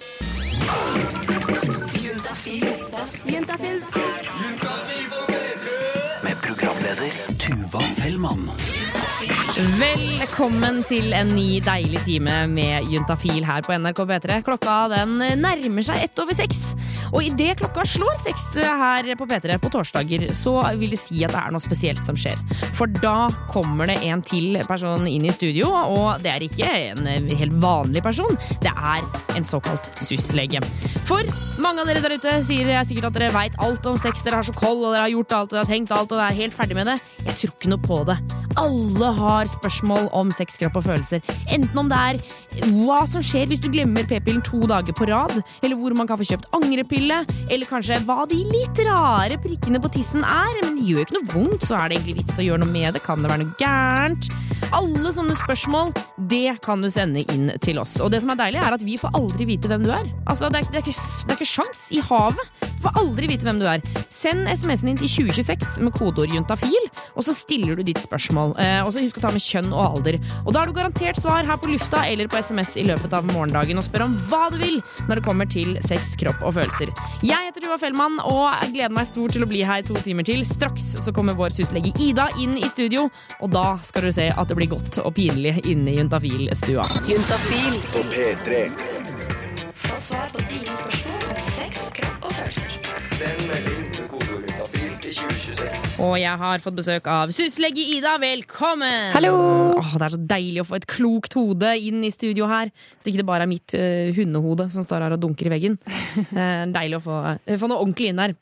Juntafil. 3.25 3.84
Med 6.23 6.41
programleder 6.41 7.12
Tuva 7.39 7.82
Fellmann. 8.01 8.49
Velkommen 9.56 10.82
til 10.88 11.13
en 11.15 11.30
ny 11.32 11.60
deilig 11.63 12.02
time 12.06 12.34
med 12.52 12.89
Juntafil 12.91 13.46
her 13.46 13.63
på 13.65 13.76
NRK 13.78 14.02
P3. 14.10 14.39
Klokka 14.46 14.76
den 14.91 15.18
nærmer 15.41 15.86
seg 15.86 16.04
ett 16.04 16.20
over 16.20 16.36
seks. 16.36 16.74
Og 17.15 17.24
idet 17.24 17.56
klokka 17.62 17.86
slår 17.88 18.18
seks 18.20 18.44
her 18.60 19.08
på 19.15 19.28
P3 19.30 19.56
på 19.62 19.72
torsdager, 19.72 20.26
så 20.36 20.58
vil 20.80 20.91
det 20.91 21.00
si 21.00 21.22
at 21.24 21.32
det 21.32 21.39
er 21.39 21.54
noe 21.54 21.63
spesielt 21.63 22.02
som 22.04 22.18
skjer. 22.20 22.36
For 22.76 22.91
da 23.00 23.30
kommer 23.54 23.88
det 23.88 24.02
en 24.10 24.24
til 24.26 24.58
person 24.68 25.08
inn 25.08 25.28
i 25.28 25.34
studio, 25.34 25.70
og 25.72 26.24
det 26.24 26.34
er 26.34 26.46
ikke 26.48 26.68
en 26.68 27.30
helt 27.39 27.56
vanlig 27.63 28.04
person. 28.04 28.36
Det 28.63 28.74
er 28.74 29.06
en 29.38 29.48
såkalt 29.48 29.91
SUS-lege. 30.02 30.60
For 31.08 31.24
mange 31.63 31.84
av 31.84 31.88
dere 31.88 32.04
der 32.04 32.18
ute 32.18 32.39
sier 32.48 32.74
sikkert 32.88 33.12
at 33.12 33.20
dere 33.20 33.36
veit 33.36 33.56
alt 33.63 33.86
om 33.88 33.96
sex, 34.02 34.26
dere 34.26 34.41
har 34.41 34.48
så 34.48 34.56
koll, 34.58 34.82
og 34.82 34.96
dere 34.96 35.06
har 35.06 35.13
gjort 35.13 35.38
alt, 35.38 35.52
og 35.52 35.56
dere 35.56 35.63
har 35.63 35.72
tenkt 35.72 35.96
alt, 35.96 36.10
og 36.10 36.18
dere 36.18 36.32
er 36.34 36.41
helt 36.41 36.58
ferdig 36.58 36.76
med 36.82 36.91
det. 36.91 36.98
Jeg 37.26 37.39
tror 37.39 37.56
ikke 37.56 37.72
noe 37.72 37.86
på 37.86 38.02
det. 38.10 38.18
Alle 38.56 38.94
har 39.03 39.49
spørsmål 39.51 40.08
om 40.15 40.31
sex, 40.31 40.58
kropp 40.62 40.79
og 40.79 40.86
følelser. 40.88 41.23
Enten 41.51 41.79
om 41.79 41.89
det 41.91 41.99
er 41.99 42.19
hva 42.71 43.01
som 43.10 43.23
skjer 43.25 43.49
hvis 43.51 43.62
du 43.63 43.69
glemmer 43.73 44.05
p-pillen 44.08 44.43
to 44.45 44.62
dager 44.69 44.95
på 44.95 45.10
rad, 45.10 45.36
eller 45.63 45.75
hvor 45.79 45.95
man 45.97 46.08
kan 46.08 46.19
få 46.19 46.27
kjøpt 46.29 46.47
angrepille, 46.55 47.21
eller 47.49 47.69
kanskje 47.69 47.99
hva 48.08 48.23
de 48.31 48.39
litt 48.47 48.79
rare 48.88 49.39
prikkene 49.43 49.81
på 49.84 49.91
tissen 49.97 50.23
er. 50.23 50.62
Men 50.63 50.79
det 50.79 50.88
gjør 50.89 51.05
ikke 51.05 51.17
noe 51.17 51.31
vondt, 51.34 51.67
så 51.67 51.79
er 51.79 51.89
det 51.91 51.99
egentlig 51.99 52.21
vits 52.23 52.39
å 52.39 52.47
gjøre 52.47 52.63
noe 52.63 52.73
med 52.73 52.95
det. 52.95 53.03
Kan 53.05 53.23
det 53.23 53.31
være 53.31 53.43
noe 53.43 53.60
gærent? 53.60 54.29
Alle 54.75 55.12
sånne 55.13 55.36
spørsmål, 55.38 55.91
det 56.31 56.58
kan 56.65 56.81
du 56.81 56.89
sende 56.91 57.21
inn 57.34 57.51
til 57.63 57.79
oss. 57.81 57.97
Og 58.03 58.10
det 58.13 58.21
som 58.23 58.31
er 58.34 58.39
deilig, 58.39 58.62
er 58.63 58.75
at 58.75 58.86
vi 58.86 58.97
får 58.99 59.13
aldri 59.17 59.47
vite 59.51 59.69
hvem 59.71 59.86
du 59.86 59.91
er. 59.93 60.08
Altså, 60.25 60.49
det 60.49 60.62
er, 60.63 60.71
det 60.71 60.81
er 60.81 60.86
ikke, 60.86 60.95
det 60.95 61.36
er 61.36 61.38
ikke 61.38 61.51
sjans 61.51 61.84
i 61.95 62.01
havet. 62.03 62.63
Du 62.65 62.81
får 62.86 62.99
aldri 63.01 63.29
vite 63.31 63.47
hvem 63.47 63.62
du 63.62 63.67
er. 63.69 63.84
Send 64.13 64.49
SMS-en 64.51 64.91
din 64.91 64.99
til 64.99 65.12
2026 65.29 65.86
med 65.86 65.95
kodeord 65.95 66.34
juntafil, 66.34 66.89
og 67.15 67.25
så 67.27 67.36
stiller 67.36 67.77
du 67.77 67.86
ditt 67.88 68.01
spørsmål. 68.03 68.55
Og 68.86 68.93
så 68.93 69.04
husk 69.04 69.19
å 69.19 69.26
ta 69.26 69.32
med 69.34 69.43
kjønn 69.43 69.71
og 69.74 69.82
alder. 69.98 70.19
Og 70.43 70.54
da 70.54 70.62
har 70.62 70.69
du 70.69 70.76
garantert 70.78 71.19
svar 71.19 71.48
her 71.48 71.60
på 71.62 71.71
lufta 71.74 72.04
eller 72.08 72.30
på 72.32 72.39
SMS 72.39 72.76
i 72.82 72.86
løpet 72.86 73.13
av 73.17 73.26
morgendagen, 73.34 73.80
og 73.82 73.88
spør 73.88 74.06
om 74.08 74.15
hva 74.30 74.43
du 74.54 74.60
vil 74.62 74.78
når 75.10 75.19
det 75.19 75.26
kommer 75.26 75.50
til 75.50 75.76
sex, 75.86 76.13
kropp 76.19 76.43
og 76.45 76.56
følelser. 76.60 76.91
Jeg 77.26 77.50
heter 77.50 77.65
Tuva 77.65 77.80
Fellmann, 77.82 78.19
og 78.24 78.45
jeg 78.62 78.76
gleder 78.78 78.95
meg 78.95 79.10
stort 79.10 79.36
til 79.36 79.45
å 79.45 79.50
bli 79.50 79.63
her 79.65 79.86
to 79.86 79.98
timer 80.06 80.28
til. 80.28 80.45
Straks 80.48 80.91
så 81.04 81.13
kommer 81.15 81.38
vår 81.38 81.56
syslege 81.56 81.93
Ida 82.02 82.28
inn 82.41 82.58
i 82.60 82.69
studio, 82.69 83.08
og 83.41 83.54
da 83.56 83.65
skal 83.86 84.08
du 84.08 84.13
se 84.15 84.30
at 84.32 84.52
det 84.52 84.60
blir 84.60 84.71
godt 84.76 85.02
og 85.04 85.13
pinlig 85.17 85.58
inne 85.65 85.93
i 85.93 86.00
juntafil-stua. 86.00 86.86
Juntafil 87.10 87.82
på 87.91 88.06
P3. 88.13 88.63
Få 89.86 90.02
svar 90.02 90.32
på 90.34 90.45
dine 90.50 90.78
spørsmål 90.78 91.05
Og 96.04 96.15
jeg 96.20 96.39
har 96.41 96.63
fått 96.63 96.76
besøk 96.78 97.06
av 97.12 97.32
syslege 97.34 97.84
Ida. 97.96 98.15
Velkommen! 98.22 99.13
Hallo! 99.13 99.32
Åh, 99.80 99.94
det 99.96 100.08
er 100.08 100.15
så 100.15 100.20
deilig 100.32 100.63
å 100.63 100.68
få 100.68 100.80
et 100.80 100.88
klokt 100.89 101.36
hode 101.38 101.72
inn 101.80 102.04
i 102.04 102.12
studio 102.13 102.50
her. 102.50 102.72
Så 103.00 103.10
ikke 103.10 103.22
det 103.22 103.28
bare 103.30 103.46
er 103.46 103.52
mitt 103.52 103.76
uh, 103.78 104.12
hundehode 104.15 104.68
som 104.74 104.86
står 104.86 105.06
her 105.06 105.15
og 105.15 105.22
dunker 105.24 105.48
i 105.48 105.54
veggen. 105.56 105.78
uh, 106.36 106.65
deilig 106.78 107.00
å 107.00 107.04
få, 107.06 107.22
uh, 107.38 107.56
få, 107.56 107.70
noe 107.72 107.80
ordentlig 107.80 108.12
inn 108.12 108.22
der. 108.22 108.36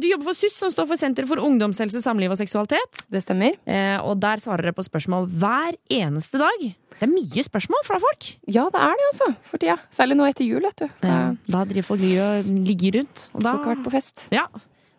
Du 0.00 0.06
jobber 0.08 0.30
for 0.30 0.38
SUS, 0.38 0.54
som 0.56 0.70
står 0.72 0.86
for 0.88 0.96
Senter 0.96 1.26
for 1.28 1.42
ungdomshelse, 1.44 2.00
samliv 2.00 2.32
og 2.32 2.38
seksualitet. 2.40 3.02
Det 3.12 3.20
stemmer. 3.20 3.58
Og 4.00 4.14
der 4.16 4.40
svarer 4.40 4.64
dere 4.64 4.72
på 4.72 4.86
spørsmål 4.86 5.26
hver 5.28 5.76
eneste 5.92 6.40
dag. 6.40 6.64
Det 6.94 7.04
er 7.04 7.12
mye 7.12 7.44
spørsmål 7.44 7.84
fra 7.84 7.98
folk. 8.00 8.30
Ja, 8.48 8.64
det 8.72 8.80
er 8.86 8.96
det, 8.96 9.10
altså. 9.10 9.28
For 9.50 9.60
tida. 9.60 9.76
Særlig 9.92 10.16
nå 10.16 10.30
etter 10.30 10.48
jul, 10.48 10.64
vet 10.64 10.86
du. 10.86 10.88
Ja, 11.04 11.20
da 11.52 11.66
driver 11.68 11.90
folk 11.90 12.00
mye 12.06 12.30
og 12.30 12.48
ligger 12.70 12.96
rundt. 13.02 13.28
Og 13.34 13.44
da... 13.44 13.58
Folk 13.58 13.68
har 13.68 13.74
vært 13.74 13.84
på 13.90 13.94
fest. 13.98 14.24
Ja, 14.32 14.48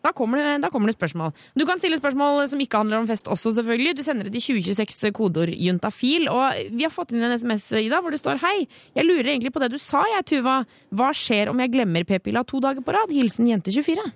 da 0.06 0.14
kommer, 0.16 0.40
det, 0.40 0.62
da 0.64 0.70
kommer 0.72 0.92
det 0.92 0.96
spørsmål. 0.96 1.34
Du 1.60 1.66
kan 1.68 1.80
stille 1.82 2.00
spørsmål 2.00 2.46
som 2.52 2.62
ikke 2.64 2.80
handler 2.80 3.02
om 3.02 3.10
fest 3.10 3.28
også, 3.28 3.52
selvfølgelig. 3.58 3.98
Du 3.98 4.04
sender 4.06 4.28
det 4.28 4.34
til 4.38 4.60
2026 4.62 5.12
kodeord 5.18 5.52
juntafil. 5.52 6.30
Og 6.32 6.72
vi 6.72 6.86
har 6.88 6.94
fått 6.94 7.12
inn 7.14 7.26
en 7.28 7.36
SMS, 7.36 7.68
Ida, 7.82 8.00
hvor 8.00 8.16
det 8.16 8.22
står 8.22 8.40
Hei, 8.44 8.64
jeg 8.96 9.08
lurer 9.08 9.34
egentlig 9.34 9.52
på 9.56 9.64
det 9.64 9.74
du 9.74 9.80
sa, 9.82 10.06
jeg, 10.16 10.28
Tuva. 10.32 10.62
Hva 10.96 11.12
skjer 11.16 11.52
om 11.52 11.60
jeg 11.60 11.74
glemmer 11.76 12.08
p-pilla 12.08 12.46
to 12.48 12.62
dager 12.64 12.86
på 12.86 12.96
rad? 12.96 13.12
Hilsen 13.12 13.50
jente24. 13.52 14.08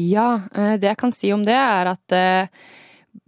Ja, 0.00 0.28
eh, 0.54 0.76
det 0.80 0.88
jeg 0.92 1.00
kan 1.00 1.12
si 1.12 1.32
om 1.34 1.42
det, 1.44 1.58
er 1.58 1.90
at 1.90 2.16
eh, 2.16 2.62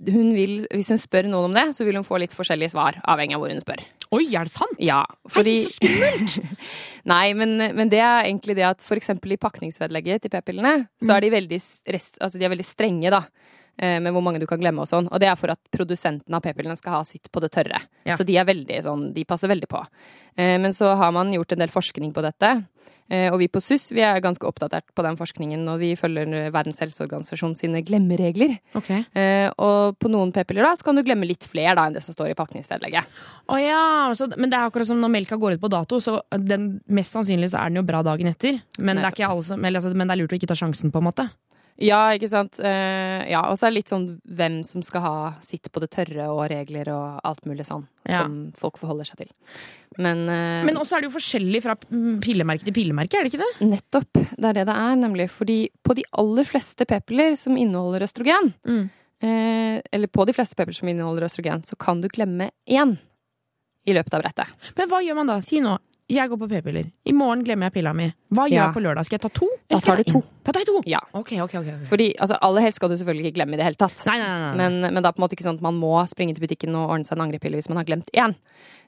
hun 0.08 0.30
vil, 0.34 0.54
hvis 0.72 0.90
hun 0.92 1.00
spør 1.00 1.28
noen 1.28 1.50
om 1.50 1.56
det, 1.56 1.66
så 1.76 1.84
vil 1.86 1.98
hun 1.98 2.06
få 2.06 2.18
litt 2.22 2.34
forskjellige 2.36 2.72
svar, 2.72 2.98
avhengig 3.10 3.36
av 3.36 3.42
hvor 3.44 3.52
hun 3.52 3.62
spør. 3.62 3.82
Oi, 4.14 4.24
er 4.30 4.46
det 4.46 4.52
sant? 4.52 4.78
Ja, 4.82 5.02
fordi 5.30 5.56
Hei, 5.62 5.68
så 5.68 5.78
skummelt! 5.78 6.62
Nei, 7.12 7.26
men, 7.36 7.56
men 7.76 7.90
det 7.92 8.00
er 8.00 8.28
egentlig 8.28 8.56
det 8.58 8.66
at 8.68 8.84
for 8.84 9.00
eksempel 9.00 9.34
i 9.34 9.40
pakningsvedlegget 9.40 10.24
til 10.24 10.32
p-pillene, 10.32 10.86
så 11.02 11.16
er 11.16 11.26
de 11.26 11.34
veldig, 11.34 11.60
rest, 11.96 12.18
altså 12.20 12.40
de 12.40 12.48
er 12.48 12.54
veldig 12.54 12.68
strenge, 12.68 13.12
da. 13.12 13.24
Eh, 13.78 14.00
Med 14.00 14.12
hvor 14.12 14.22
mange 14.22 14.40
du 14.40 14.46
kan 14.46 14.60
glemme 14.60 14.82
og 14.84 14.88
sånn. 14.90 15.08
Og 15.10 15.20
det 15.20 15.28
er 15.30 15.36
for 15.40 15.50
at 15.54 15.60
produsenten 15.70 16.34
av 16.34 16.42
p-pillene 16.44 16.76
skal 16.76 16.98
ha 16.98 17.02
sitt 17.04 17.30
på 17.32 17.40
det 17.40 17.52
tørre. 17.54 17.80
Ja. 18.04 18.16
Så 18.16 18.24
de 18.26 18.36
er 18.38 18.44
veldig 18.48 18.82
sånn, 18.84 19.12
de 19.14 19.24
passer 19.24 19.48
veldig 19.48 19.68
på. 19.68 19.82
Eh, 20.36 20.58
Men 20.58 20.72
så 20.72 20.94
har 20.96 21.12
man 21.12 21.32
gjort 21.32 21.52
en 21.52 21.58
del 21.64 21.68
forskning 21.74 22.12
på 22.14 22.22
dette. 22.22 22.64
Eh, 23.10 23.30
Og 23.30 23.36
vi 23.38 23.48
på 23.52 23.60
SUS 23.60 23.90
vi 23.92 24.00
er 24.00 24.20
ganske 24.24 24.46
oppdatert 24.48 24.86
på 24.96 25.02
den 25.04 25.16
forskningen, 25.16 25.66
og 25.68 25.78
vi 25.78 25.90
følger 25.94 26.50
Verdens 26.50 26.80
helseorganisasjon 26.80 27.52
sine 27.54 27.82
glemmeregler. 27.84 28.54
Ok. 28.74 28.90
Eh, 29.14 29.50
Og 29.58 29.98
på 30.00 30.08
noen 30.08 30.32
p-piller 30.32 30.62
da, 30.64 30.72
så 30.74 30.84
kan 30.84 30.96
du 30.96 31.02
glemme 31.04 31.26
litt 31.28 31.44
flere 31.44 31.74
da 31.76 31.84
enn 31.86 31.92
det 31.98 32.02
som 32.02 32.14
står 32.16 32.30
i 32.32 32.34
pakningsvedlegget. 32.38 33.04
Å 33.52 33.58
ja, 33.60 34.08
så, 34.16 34.30
men 34.38 34.48
det 34.48 34.56
er 34.56 34.70
akkurat 34.70 34.88
som 34.88 35.00
når 35.02 35.12
melka 35.18 35.36
går 35.36 35.58
ut 35.58 35.60
på 35.60 35.68
dato, 35.68 36.00
så 36.00 36.22
den, 36.32 36.80
mest 36.88 37.12
sannsynlig 37.12 37.50
så 37.52 37.60
er 37.60 37.68
den 37.68 37.82
jo 37.82 37.86
bra 37.86 38.00
dagen 38.02 38.26
etter. 38.32 38.62
Men 38.78 38.96
det 38.96 39.04
er, 39.04 39.12
ikke 39.18 39.28
alle 39.28 39.44
som, 39.44 39.60
altså, 39.68 39.92
men 39.94 40.08
det 40.08 40.16
er 40.16 40.22
lurt 40.22 40.32
å 40.32 40.38
ikke 40.40 40.48
ta 40.48 40.56
sjansen, 40.56 40.90
på 40.90 41.02
en 41.02 41.08
måte. 41.10 41.28
Ja, 41.82 42.12
ikke 42.14 42.28
sant. 42.30 42.60
Uh, 42.62 43.24
ja, 43.26 43.40
og 43.50 43.56
så 43.58 43.66
er 43.66 43.72
det 43.72 43.78
litt 43.80 43.90
sånn 43.90 44.04
hvem 44.30 44.60
som 44.64 44.82
skal 44.86 45.02
ha 45.02 45.14
sitt 45.42 45.66
på 45.74 45.80
det 45.82 45.88
tørre 45.90 46.28
og 46.30 46.44
regler 46.52 46.86
og 46.94 47.20
alt 47.26 47.44
mulig 47.50 47.66
sånn 47.66 47.86
Ja. 48.06 48.20
som 48.22 48.52
folk 48.54 48.76
forholder 48.78 49.04
seg 49.08 49.16
til. 49.24 49.30
Men, 49.98 50.22
uh, 50.28 50.62
Men 50.66 50.76
også 50.78 50.96
er 50.96 51.00
det 51.02 51.10
jo 51.10 51.16
forskjellig 51.18 51.62
fra 51.64 51.74
pillemerke 52.22 52.62
til 52.68 52.72
pillemerke, 52.76 53.18
er 53.18 53.24
det 53.26 53.32
ikke 53.34 53.42
det? 53.42 53.68
nettopp. 53.72 54.12
Det 54.36 54.44
er 54.44 54.52
det 54.60 54.66
det 54.70 54.76
er, 54.76 54.94
nemlig. 55.02 55.26
Fordi 55.30 55.58
på 55.82 55.94
de 55.98 56.04
aller 56.12 56.44
fleste 56.44 56.86
p-piller 56.86 57.34
som 57.36 57.56
inneholder 57.56 58.02
østrogen, 58.06 58.54
Mm. 58.64 58.84
uh, 59.24 59.80
eller 59.92 60.06
på 60.06 60.26
de 60.26 60.32
fleste 60.32 60.54
p-piller 60.54 60.74
som 60.78 60.88
inneholder 60.88 61.24
østrogen, 61.26 61.62
så 61.66 61.74
kan 61.76 62.00
du 62.00 62.08
glemme 62.08 62.50
én 62.68 62.98
i 63.86 63.92
løpet 63.92 64.14
av 64.14 64.22
brettet. 64.22 64.46
Men 64.76 64.88
hva 64.88 65.02
gjør 65.02 65.16
man 65.16 65.26
da? 65.26 65.40
Si 65.40 65.58
nå. 65.60 65.76
Jeg 66.12 66.28
går 66.28 66.36
på 66.36 66.46
p-piller. 66.50 66.90
I 67.08 67.12
morgen 67.16 67.40
glemmer 67.46 67.70
jeg 67.70 67.78
pilla 67.78 67.94
mi. 67.96 68.10
Hva 68.28 68.44
gjør 68.44 68.52
Ja. 68.58 68.64
jeg 68.66 68.74
på 68.76 68.80
lørdag? 68.84 69.06
Skal 69.08 69.16
jeg 69.16 69.22
ta 69.22 69.28
to? 69.40 69.46
Da 69.72 69.78
tar 69.80 69.96
du 69.96 70.02
to. 70.04 70.20
Da 70.44 70.52
tar 70.52 70.60
jeg 70.60 70.66
to. 70.68 70.82
Ja. 70.84 70.98
Ok, 71.14 71.32
ok, 71.40 71.54
ok. 71.54 71.68
ok. 71.80 71.86
Fordi 71.88 72.08
altså, 72.20 72.36
aller 72.44 72.60
helst 72.60 72.76
skal 72.76 72.90
du 72.90 72.96
selvfølgelig 73.00 73.30
ikke 73.30 73.36
glemme 73.38 73.54
i 73.54 73.56
det 73.56 73.64
hele 73.64 73.74
tatt. 73.80 74.04
Nei, 74.04 74.18
nei. 74.20 74.28
nei. 74.28 74.54
Men, 74.60 74.92
men 74.92 75.00
det 75.02 75.06
er 75.08 75.12
på 75.16 75.22
en 75.22 75.24
måte 75.24 75.32
ikke 75.38 75.46
sånn 75.48 75.56
at 75.56 75.64
man 75.64 75.78
må 75.80 75.94
springe 76.06 76.34
til 76.36 76.44
butikken 76.44 76.76
og 76.76 76.90
ordne 76.92 77.08
seg 77.08 77.16
en 77.16 77.24
angrepille 77.24 77.56
hvis 77.56 77.70
man 77.72 77.80
har 77.80 77.88
glemt 77.88 78.12
én. 78.12 78.36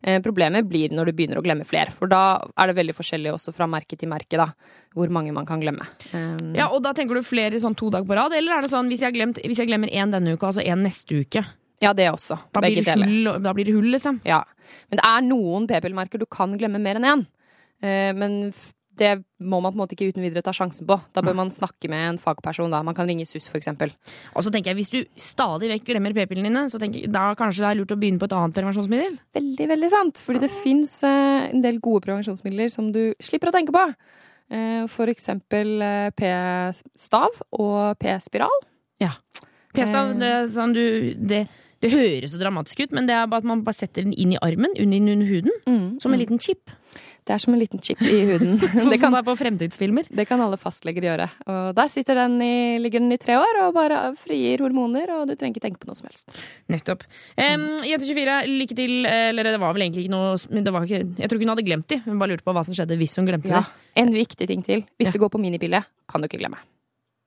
Eh, 0.04 0.20
problemet 0.20 0.68
blir 0.68 0.92
når 0.92 1.06
du 1.08 1.12
begynner 1.16 1.40
å 1.40 1.42
glemme 1.42 1.64
flere, 1.64 1.88
for 1.90 2.06
da 2.06 2.20
er 2.52 2.66
det 2.68 2.76
veldig 2.76 2.94
forskjellig 2.94 3.32
også 3.32 3.54
fra 3.56 3.64
merke 3.66 3.96
til 3.96 4.10
merke 4.12 4.36
da, 4.36 4.50
hvor 4.92 5.08
mange 5.08 5.32
man 5.32 5.46
kan 5.48 5.58
glemme. 5.64 5.88
Um, 6.12 6.52
Ja, 6.54 6.68
og 6.68 6.82
da 6.84 6.92
tenker 6.92 7.16
du 7.16 7.22
flere 7.24 7.56
sånn 7.56 7.74
to 7.74 7.88
dager 7.88 8.04
på 8.04 8.14
rad? 8.14 8.36
Eller 8.36 8.58
er 8.58 8.60
det 8.60 8.70
sånn 8.70 8.92
hvis 8.92 9.00
jeg, 9.00 9.14
glemt, 9.16 9.40
hvis 9.40 9.56
jeg 9.56 9.68
glemmer 9.72 9.88
én 9.88 10.12
denne 10.12 10.36
uka, 10.36 10.48
altså 10.52 10.60
én 10.60 10.84
neste 10.84 11.16
uke? 11.24 11.46
Ja, 11.82 11.92
det 11.96 12.08
også. 12.12 12.38
Da 12.52 12.62
blir, 12.62 12.76
Begge 12.76 12.84
det 12.86 12.94
deler. 13.02 13.40
da 13.44 13.52
blir 13.56 13.68
det 13.68 13.74
hull, 13.76 13.90
liksom? 13.92 14.20
Ja. 14.26 14.42
Men 14.90 15.00
det 15.00 15.08
er 15.08 15.26
noen 15.26 15.66
p-pillemerker 15.70 16.22
du 16.22 16.26
kan 16.30 16.54
glemme 16.56 16.80
mer 16.82 17.00
enn 17.00 17.10
én. 17.10 17.26
Eh, 17.84 18.12
men 18.16 18.38
det 18.96 19.10
må 19.44 19.58
man 19.60 19.74
på 19.74 19.76
en 19.76 19.82
måte 19.82 19.92
ikke 19.92 20.08
uten 20.08 20.24
videre 20.24 20.40
ta 20.44 20.54
sjansen 20.56 20.86
på. 20.88 20.96
Da 21.12 21.20
bør 21.24 21.36
man 21.36 21.50
snakke 21.52 21.88
med 21.92 22.14
en 22.14 22.18
fagperson. 22.20 22.72
da. 22.72 22.80
Man 22.82 22.96
kan 22.96 23.06
ringe 23.08 23.26
SUS, 23.28 23.50
eksempel. 23.52 23.92
Og 24.34 24.44
så 24.44 24.52
tenker 24.52 24.72
jeg, 24.72 24.76
Hvis 24.76 24.88
du 24.88 25.04
stadig 25.20 25.68
vekk 25.68 25.84
glemmer 25.90 26.14
p-pillene 26.16 26.48
dine, 26.48 26.62
så 26.72 26.80
tenker 26.80 27.04
jeg, 27.04 27.12
da 27.12 27.34
kanskje 27.36 27.64
det 27.64 27.70
er 27.70 27.80
lurt 27.82 27.92
å 27.92 27.98
begynne 28.00 28.18
på 28.18 28.24
et 28.24 28.36
annet 28.36 28.56
prevensjonsmiddel? 28.56 29.18
Veldig, 29.36 29.66
veldig 29.68 29.90
sant. 29.92 30.22
Fordi 30.24 30.40
det 30.46 30.50
fins 30.62 31.02
en 31.04 31.60
del 31.60 31.78
gode 31.84 32.06
prevensjonsmidler 32.08 32.72
som 32.72 32.88
du 32.94 33.12
slipper 33.20 33.52
å 33.52 33.56
tenke 33.58 33.76
på. 33.76 33.84
Eh, 34.48 34.86
For 34.88 35.12
eksempel 35.12 35.82
eh, 35.82 36.08
p-stav 36.16 37.36
og 37.52 37.98
p-spiral. 38.00 38.64
Ja. 39.02 39.12
P-stav, 39.76 40.14
det, 40.16 40.32
er 40.32 40.46
sånn 40.48 40.72
du, 40.72 40.84
det, 41.20 41.44
det 41.84 41.90
høres 41.92 42.32
så 42.32 42.40
dramatisk 42.40 42.80
ut, 42.86 42.92
men 42.96 43.06
det 43.08 43.14
er 43.14 43.26
bare 43.28 43.42
at 43.44 43.48
man 43.48 43.62
bare 43.66 43.76
setter 43.76 44.06
den 44.06 44.14
inn 44.16 44.32
i 44.32 44.38
armen, 44.42 44.72
under, 44.80 45.12
under 45.12 45.26
huden, 45.28 45.98
som 46.00 46.12
en 46.14 46.18
liten 46.22 46.38
chip. 46.40 46.70
Det 47.26 47.34
er 47.34 47.40
som 47.42 47.52
en 47.52 47.58
liten 47.60 47.80
chip 47.82 48.00
i 48.06 48.20
huden. 48.28 48.54
Sånn 48.72 48.88
det, 48.88 49.00
som 49.00 49.02
kan, 49.02 49.12
det 49.16 49.18
er 49.18 49.26
på 49.26 49.34
fremtidsfilmer. 49.36 50.06
det 50.14 50.24
kan 50.28 50.40
alle 50.40 50.56
fastleger 50.56 51.02
gjøre. 51.08 51.26
Og 51.50 51.72
der 51.76 51.90
sitter 51.90 52.14
den 52.22 52.36
i, 52.40 52.78
ligger 52.80 53.02
den 53.02 53.10
i 53.12 53.18
tre 53.20 53.34
år 53.40 53.58
og 53.64 53.72
bare 53.76 53.98
frigir 54.20 54.62
hormoner, 54.62 55.10
og 55.16 55.26
du 55.28 55.34
trenger 55.34 55.58
ikke 55.58 55.64
tenke 55.66 55.82
på 55.82 55.90
noe 55.90 55.98
som 55.98 56.06
helst. 56.08 56.30
Nettopp. 56.72 57.02
Um, 57.34 57.66
Jente24, 57.84 58.38
lykke 58.62 58.78
til. 58.78 58.94
Eller 59.10 59.50
det 59.50 59.58
var 59.60 59.74
vel 59.76 59.88
egentlig 59.88 60.06
ikke 60.06 60.14
noe 60.14 60.62
det 60.70 60.72
var 60.78 60.86
ikke, 60.86 61.02
Jeg 61.18 61.28
tror 61.28 61.36
ikke 61.40 61.48
hun 61.48 61.54
hadde 61.56 61.66
glemt 61.66 61.90
de. 61.92 62.00
Hun 62.06 62.22
bare 62.22 62.32
lurte 62.36 62.46
på 62.46 62.54
hva 62.56 62.64
som 62.70 62.78
skjedde 62.78 62.96
hvis 63.02 63.18
hun 63.18 63.26
glemte 63.28 63.50
Ja. 63.52 63.64
det. 63.66 63.90
En 64.06 64.14
viktig 64.14 64.46
ting 64.54 64.62
til. 64.64 64.86
Hvis 64.96 65.10
Ja. 65.10 65.18
du 65.18 65.22
går 65.26 65.34
på 65.34 65.42
minipille, 65.42 65.82
kan 66.08 66.22
du 66.22 66.30
ikke 66.30 66.38
glemme. 66.40 66.62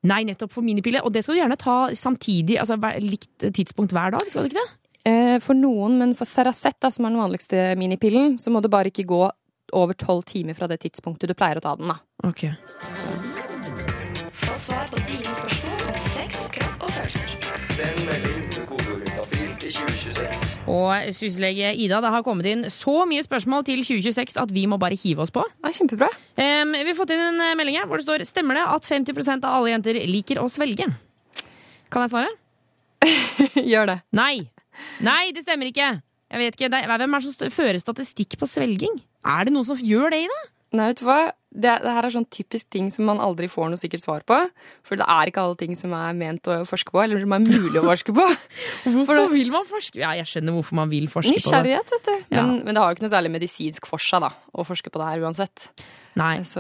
Nei, 0.08 0.22
nettopp 0.24 0.54
for 0.54 0.64
minipille. 0.64 1.02
Og 1.04 1.12
det 1.12 1.24
skal 1.26 1.36
du 1.36 1.42
gjerne 1.42 1.58
ta 1.60 1.78
samtidig, 1.98 2.56
altså 2.62 2.78
likt 3.04 3.50
tidspunkt 3.56 3.92
hver 3.96 4.14
dag, 4.16 4.30
skal 4.32 4.46
du 4.46 4.52
ikke 4.52 4.62
det? 4.62 4.70
Eh, 5.10 5.38
For 5.44 5.56
noen, 5.58 5.98
men 6.00 6.16
for 6.16 6.28
Saracet, 6.28 6.78
da, 6.80 6.90
som 6.92 7.06
er 7.06 7.14
den 7.16 7.20
vanligste 7.22 7.66
minipillen, 7.80 8.38
så 8.40 8.52
må 8.52 8.62
du 8.64 8.70
bare 8.72 8.92
ikke 8.92 9.08
gå 9.10 9.22
over 9.74 9.94
tolv 9.94 10.24
timer 10.26 10.56
fra 10.58 10.68
det 10.68 10.80
tidspunktet 10.82 11.30
du 11.30 11.36
pleier 11.38 11.60
å 11.60 11.64
ta 11.64 11.76
den. 11.80 11.92
da. 11.92 12.00
Ok. 12.26 12.48
Få 14.40 14.56
svar 14.60 14.88
på 14.92 15.04
dine 15.08 15.29
Og 20.70 21.14
syslege 21.18 21.72
Ida, 21.82 21.98
det 22.04 22.12
har 22.14 22.26
kommet 22.26 22.46
inn 22.50 22.68
så 22.70 23.02
mye 23.10 23.24
spørsmål 23.26 23.66
til 23.68 23.82
2026 23.82 24.38
at 24.44 24.52
vi 24.54 24.68
må 24.70 24.78
bare 24.82 24.98
hive 25.00 25.24
oss 25.26 25.34
på. 25.34 25.42
Det 25.42 25.72
er 25.72 25.78
kjempebra. 25.80 26.10
Um, 26.38 26.76
vi 26.76 26.86
har 26.92 26.98
fått 26.98 27.14
inn 27.16 27.24
en 27.24 27.42
eh, 27.42 27.56
melding 27.58 27.80
her 27.80 27.90
hvor 27.90 28.02
det 28.02 28.06
står 28.06 28.26
Stemmer 28.30 28.60
det 28.60 28.68
at 28.70 28.86
50% 28.86 29.48
av 29.48 29.58
alle 29.58 29.74
jenter 29.74 29.98
liker 30.10 30.42
å 30.42 30.46
svelge? 30.52 30.86
Kan 31.90 32.06
jeg 32.06 32.14
svare? 32.14 32.30
Gjør 33.72 33.90
det. 33.90 33.98
Nei. 34.14 34.46
Nei, 35.06 35.32
det 35.34 35.44
stemmer 35.46 35.72
ikke. 35.72 35.90
Jeg 36.30 36.44
vet 36.44 36.58
ikke, 36.60 36.70
er, 36.70 36.86
Hvem 36.92 37.18
er 37.18 37.26
det 37.26 37.34
som 37.34 37.54
fører 37.54 37.82
statistikk 37.82 38.38
på 38.38 38.50
svelging? 38.50 39.00
Er 39.26 39.48
det 39.48 39.56
noen 39.56 39.66
som 39.66 39.82
gjør 39.82 40.14
det 40.14 40.24
i 40.28 40.30
det? 40.30 40.42
Nei, 40.78 40.92
vet 40.92 41.02
du 41.02 41.08
hva? 41.08 41.22
Det, 41.50 41.72
det 41.82 41.94
her 41.96 42.06
er 42.06 42.14
sånn 42.14 42.28
typisk 42.30 42.68
ting 42.70 42.92
som 42.94 43.08
man 43.10 43.18
aldri 43.24 43.48
får 43.50 43.72
noe 43.72 43.80
sikkert 43.82 44.04
svar 44.04 44.26
på. 44.30 44.38
For 44.86 45.00
det 45.00 45.08
er 45.10 45.32
ikke 45.32 45.42
alle 45.42 45.58
ting 45.58 45.74
som 45.78 45.96
er 45.98 46.14
ment 46.18 46.46
å 46.46 46.60
forske 46.70 46.94
på, 46.94 47.02
eller 47.02 47.24
som 47.24 47.34
er 47.34 47.42
mulig 47.42 47.82
å 47.82 47.86
forske 47.88 48.14
på. 48.14 48.26
Hvorfor 48.94 49.26
vil 49.34 49.50
man 49.56 49.66
forske? 49.70 49.98
Ja, 50.04 50.14
jeg 50.20 50.30
skjønner 50.30 50.60
hvorfor 50.60 50.78
man 50.84 50.92
vil 50.94 51.08
forske 51.10 51.34
på 51.34 51.40
det. 51.40 51.42
Nysgjerrighet, 51.42 51.96
vet 51.96 52.06
du. 52.12 52.14
Men, 52.36 52.38
Ja. 52.38 52.44
men 52.66 52.76
det 52.76 52.84
har 52.84 52.92
jo 52.92 53.00
ikke 53.00 53.08
noe 53.08 53.16
særlig 53.18 53.34
medisinsk 53.40 53.90
for 53.90 53.98
seg 54.04 54.22
da, 54.28 54.30
å 54.54 54.68
forske 54.68 54.94
på 54.94 55.02
det 55.02 55.10
her 55.10 55.26
uansett. 55.26 55.70
Nei. 56.20 56.42
Så, 56.44 56.60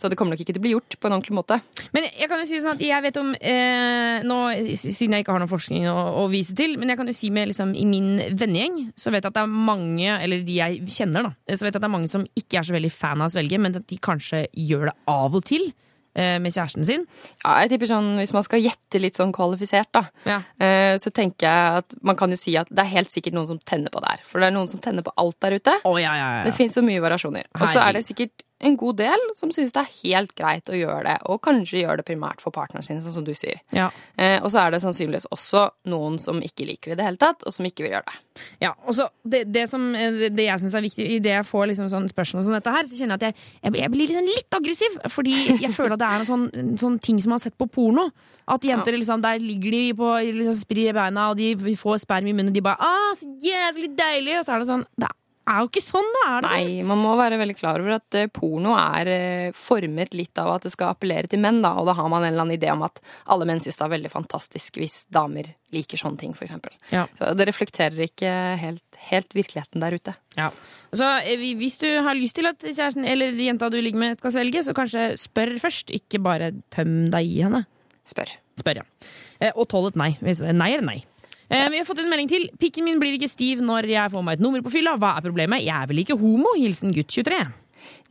så 0.00 0.08
det 0.10 0.16
kommer 0.18 0.34
nok 0.34 0.40
ikke 0.42 0.54
til 0.56 0.58
å 0.62 0.64
bli 0.64 0.70
gjort 0.72 0.96
på 0.98 1.06
en 1.06 1.14
ordentlig 1.14 1.34
måte. 1.36 1.58
Men 1.94 2.06
jeg 2.08 2.26
kan 2.30 2.40
jo 2.40 2.46
si 2.48 2.58
sånn 2.64 2.78
at 2.78 2.82
jeg 2.82 3.02
vet 3.04 3.18
om 3.20 3.28
eh, 3.38 4.24
nå, 4.26 4.38
Siden 4.72 5.14
jeg 5.14 5.22
ikke 5.22 5.34
har 5.36 5.42
noe 5.44 5.50
forskning 5.52 5.84
å, 5.92 5.94
å 6.22 6.26
vise 6.32 6.56
til, 6.58 6.74
men 6.80 6.90
jeg 6.90 6.98
kan 6.98 7.10
jo 7.12 7.14
si 7.14 7.30
med 7.30 7.52
liksom, 7.52 7.74
i 7.76 7.84
min 7.86 8.08
vennegjeng 8.40 8.78
så 8.98 9.12
vet 9.12 9.20
jeg 9.22 9.30
at 9.30 9.36
det 9.36 9.44
er 9.44 9.52
mange, 9.68 10.08
eller 10.16 10.42
de 10.48 10.56
jeg 10.58 10.80
kjenner, 10.96 11.28
da, 11.28 11.54
så 11.54 11.60
vet 11.68 11.70
jeg 11.70 11.76
at 11.76 11.84
det 11.84 11.90
er 11.90 11.94
mange 11.94 12.10
som 12.10 12.24
ikke 12.40 12.58
er 12.58 12.66
så 12.66 12.74
veldig 12.74 12.90
fan 12.96 13.22
av 13.22 13.28
å 13.30 13.34
svelge, 13.36 13.60
men 13.62 13.78
at 13.78 13.86
de 13.92 13.98
kanskje 14.08 14.25
gjør 14.52 14.84
det 14.90 14.94
av 15.08 15.34
og 15.34 15.44
til 15.44 15.68
eh, 16.16 16.38
med 16.40 16.54
kjæresten 16.54 16.84
sin. 16.88 17.02
Ja, 17.44 17.58
jeg 17.60 17.74
tipper 17.74 17.90
sånn, 17.90 18.16
Hvis 18.16 18.32
man 18.32 18.42
skal 18.46 18.62
gjette 18.64 19.00
litt 19.02 19.18
sånn 19.20 19.34
kvalifisert, 19.36 19.90
da, 19.92 20.04
Ja. 20.24 20.38
eh, 20.58 20.96
så 20.96 21.12
tenker 21.12 21.44
jeg 21.46 21.82
at 21.82 21.94
man 22.02 22.16
kan 22.16 22.30
jo 22.30 22.36
si 22.40 22.56
at 22.56 22.68
det 22.70 22.78
er 22.86 22.88
helt 22.96 23.10
sikkert 23.12 23.34
noen 23.36 23.46
som 23.46 23.58
tenner 23.58 23.90
på 23.92 24.00
det 24.00 24.08
her. 24.14 24.20
For 24.24 24.40
det 24.40 24.46
er 24.48 24.56
noen 24.56 24.68
som 24.68 24.80
tenner 24.80 25.02
på 25.02 25.12
alt 25.18 25.36
der 25.40 25.58
ute. 25.60 25.76
Oh, 25.84 25.98
ja, 26.00 26.14
ja, 26.16 26.28
ja. 26.38 26.44
Det 26.48 26.54
fins 26.54 26.74
så 26.74 26.82
mye 26.82 27.00
variasjoner. 27.04 27.44
Og 27.60 27.68
så 27.68 27.82
er 27.84 27.92
det 27.98 28.04
sikkert 28.08 28.45
en 28.58 28.76
god 28.80 28.96
del 28.96 29.22
som 29.36 29.50
syns 29.52 29.74
det 29.74 29.82
er 29.82 29.96
helt 30.00 30.32
greit 30.38 30.70
å 30.72 30.76
gjøre 30.76 31.02
det, 31.04 31.16
og 31.28 31.42
kanskje 31.44 31.82
gjøre 31.82 32.00
det 32.00 32.06
primært 32.08 32.40
for 32.40 32.54
partneren 32.54 32.84
sin, 32.86 33.02
sånn 33.04 33.18
som 33.18 33.26
du 33.26 33.34
sier. 33.36 33.60
Ja. 33.76 33.90
Eh, 34.16 34.38
og 34.40 34.48
så 34.52 34.62
er 34.62 34.72
det 34.72 34.80
sannsynligvis 34.84 35.28
også 35.34 35.66
noen 35.92 36.16
som 36.22 36.40
ikke 36.44 36.64
liker 36.68 36.92
det 36.92 36.96
i 36.96 37.00
det 37.00 37.08
hele 37.10 37.20
tatt, 37.20 37.44
og 37.44 37.52
som 37.52 37.68
ikke 37.68 37.84
vil 37.84 37.92
gjøre 37.96 38.08
det. 38.08 38.44
Ja, 38.64 38.72
og 38.86 38.96
så 38.96 39.08
det, 39.28 39.42
det, 39.52 39.66
som, 39.68 39.84
eh, 39.98 40.30
det 40.32 40.48
jeg 40.48 40.62
syns 40.62 40.78
er 40.78 40.86
viktig, 40.86 41.08
i 41.16 41.18
det 41.24 41.34
jeg 41.34 41.48
får 41.48 41.68
liksom 41.72 41.90
sånn 41.92 42.08
spørsmål 42.12 42.46
som 42.46 42.56
dette 42.56 42.72
her, 42.78 42.88
så 42.88 43.00
kjenner 43.00 43.18
jeg 43.18 43.20
at 43.20 43.28
jeg, 43.28 43.50
jeg, 43.60 43.76
jeg 43.82 43.92
blir 43.92 44.12
liksom 44.12 44.30
litt 44.30 44.58
aggressiv. 44.60 44.96
Fordi 45.12 45.36
jeg 45.66 45.72
føler 45.76 45.96
at 45.98 46.02
det 46.02 46.08
er 46.08 46.24
en 46.24 46.30
sånn, 46.30 46.48
en 46.62 46.72
sånn 46.80 46.98
ting 47.04 47.20
som 47.20 47.34
man 47.34 47.40
har 47.40 47.44
sett 47.44 47.58
på 47.60 47.68
porno. 47.76 48.08
At 48.48 48.64
jenter 48.64 48.94
liksom, 48.94 49.20
der 49.24 49.42
ligger 49.42 49.74
de 49.74 49.84
på 49.98 50.16
liksom, 50.30 50.56
spri 50.56 50.88
i 50.88 50.96
beina, 50.96 51.28
og 51.32 51.40
de 51.40 51.76
får 51.76 52.04
sperm 52.06 52.30
i 52.30 52.34
munnen, 52.34 52.54
og 52.54 52.56
de 52.56 52.64
bare 52.64 52.80
ah, 52.80 53.12
så 53.18 53.28
jævlig 53.42 53.92
deilig', 53.98 54.40
og 54.40 54.46
så 54.46 54.56
er 54.56 54.62
det 54.62 54.72
sånn 54.72 54.86
Det 54.96 55.12
er 55.46 55.62
jo 55.62 55.68
ikke 55.70 55.82
sånn, 55.84 56.08
da! 56.16 56.22
Er 56.26 56.44
det? 56.44 56.50
Nei, 56.50 56.86
man 56.86 56.98
må 56.98 57.12
være 57.18 57.38
veldig 57.40 57.56
klar 57.58 57.82
over 57.82 57.96
at 57.96 58.16
eh, 58.18 58.28
porno 58.32 58.74
er 58.78 59.10
eh, 59.12 59.54
formet 59.56 60.16
litt 60.18 60.38
av 60.42 60.56
at 60.56 60.66
det 60.66 60.72
skal 60.74 60.94
appellere 60.94 61.30
til 61.30 61.40
menn, 61.42 61.60
da, 61.64 61.74
og 61.78 61.86
da 61.88 61.94
har 61.98 62.10
man 62.10 62.24
en 62.24 62.32
eller 62.32 62.44
annen 62.44 62.56
idé 62.56 62.72
om 62.72 62.82
at 62.86 62.98
alle 63.30 63.46
menn 63.48 63.62
syns 63.62 63.78
det 63.78 63.86
er 63.86 63.92
veldig 63.94 64.12
fantastisk 64.12 64.80
hvis 64.80 64.98
damer 65.14 65.52
liker 65.74 66.00
sånne 66.00 66.20
ting, 66.20 66.34
eksempel. 66.34 66.74
Ja. 66.90 67.04
Så 67.18 67.32
det 67.38 67.48
reflekterer 67.50 68.06
ikke 68.08 68.32
helt, 68.60 68.84
helt 69.10 69.38
virkeligheten 69.38 69.82
der 69.84 69.98
ute. 69.98 70.16
Ja. 70.38 70.50
Så 70.96 71.10
eh, 71.22 71.46
hvis 71.60 71.78
du 71.82 71.88
har 72.06 72.18
lyst 72.18 72.38
til 72.40 72.50
at 72.50 72.62
kjæresten 72.66 73.06
eller 73.06 73.38
jenta 73.46 73.70
du 73.70 73.78
ligger 73.78 74.02
med, 74.02 74.18
skal 74.20 74.34
svelge, 74.34 74.66
så 74.66 74.74
kanskje 74.76 75.12
spør 75.20 75.56
først, 75.62 75.94
ikke 75.94 76.22
bare 76.26 76.52
tøm 76.74 77.06
deg 77.14 77.36
i 77.38 77.42
henne. 77.46 77.66
Spør. 78.06 78.34
Spør, 78.58 78.82
ja. 78.82 79.52
Og 79.54 79.66
tål 79.68 79.90
et 79.90 79.98
nei. 80.00 80.12
Nei 80.22 80.72
er 80.72 80.84
nei. 80.86 81.00
Eh, 81.48 81.68
Vi 81.70 81.78
har 81.78 81.84
fått 81.84 82.02
en 82.02 82.10
melding 82.10 82.30
til. 82.30 82.48
Pikken 82.58 82.86
min 82.86 83.00
blir 83.00 83.16
ikke 83.16 83.30
stiv 83.30 83.62
når 83.64 83.88
jeg 83.92 84.12
får 84.12 84.24
meg 84.26 84.38
et 84.38 84.44
nummer 84.44 84.62
på 84.64 84.72
fylla. 84.74 84.96
Hva 84.98 85.16
er 85.16 85.26
problemet? 85.26 85.64
Jeg 85.64 85.74
er 85.76 85.90
vel 85.90 86.02
ikke 86.02 86.18
homo? 86.18 86.56
Hilsen 86.58 86.94
gutt 86.96 87.12
23. 87.12 87.40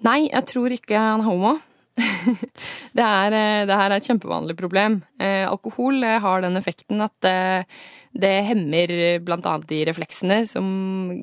Nei, 0.08 0.20
jeg 0.30 0.46
tror 0.52 0.76
ikke 0.76 1.00
han 1.00 1.24
er 1.24 1.30
homo. 1.30 1.56
det, 2.98 3.04
er, 3.04 3.36
eh, 3.36 3.66
det 3.68 3.76
her 3.76 3.90
er 3.90 3.98
et 3.98 4.08
kjempevanlig 4.08 4.56
problem. 4.60 5.02
Eh, 5.20 5.44
alkohol 5.48 6.04
eh, 6.04 6.20
har 6.24 6.44
den 6.44 6.60
effekten 6.60 7.04
at 7.04 7.28
eh, 7.30 7.68
det 8.16 8.34
hemmer 8.48 8.92
annet 9.28 9.68
de 9.68 9.84
refleksene 9.88 10.42
som 10.48 10.66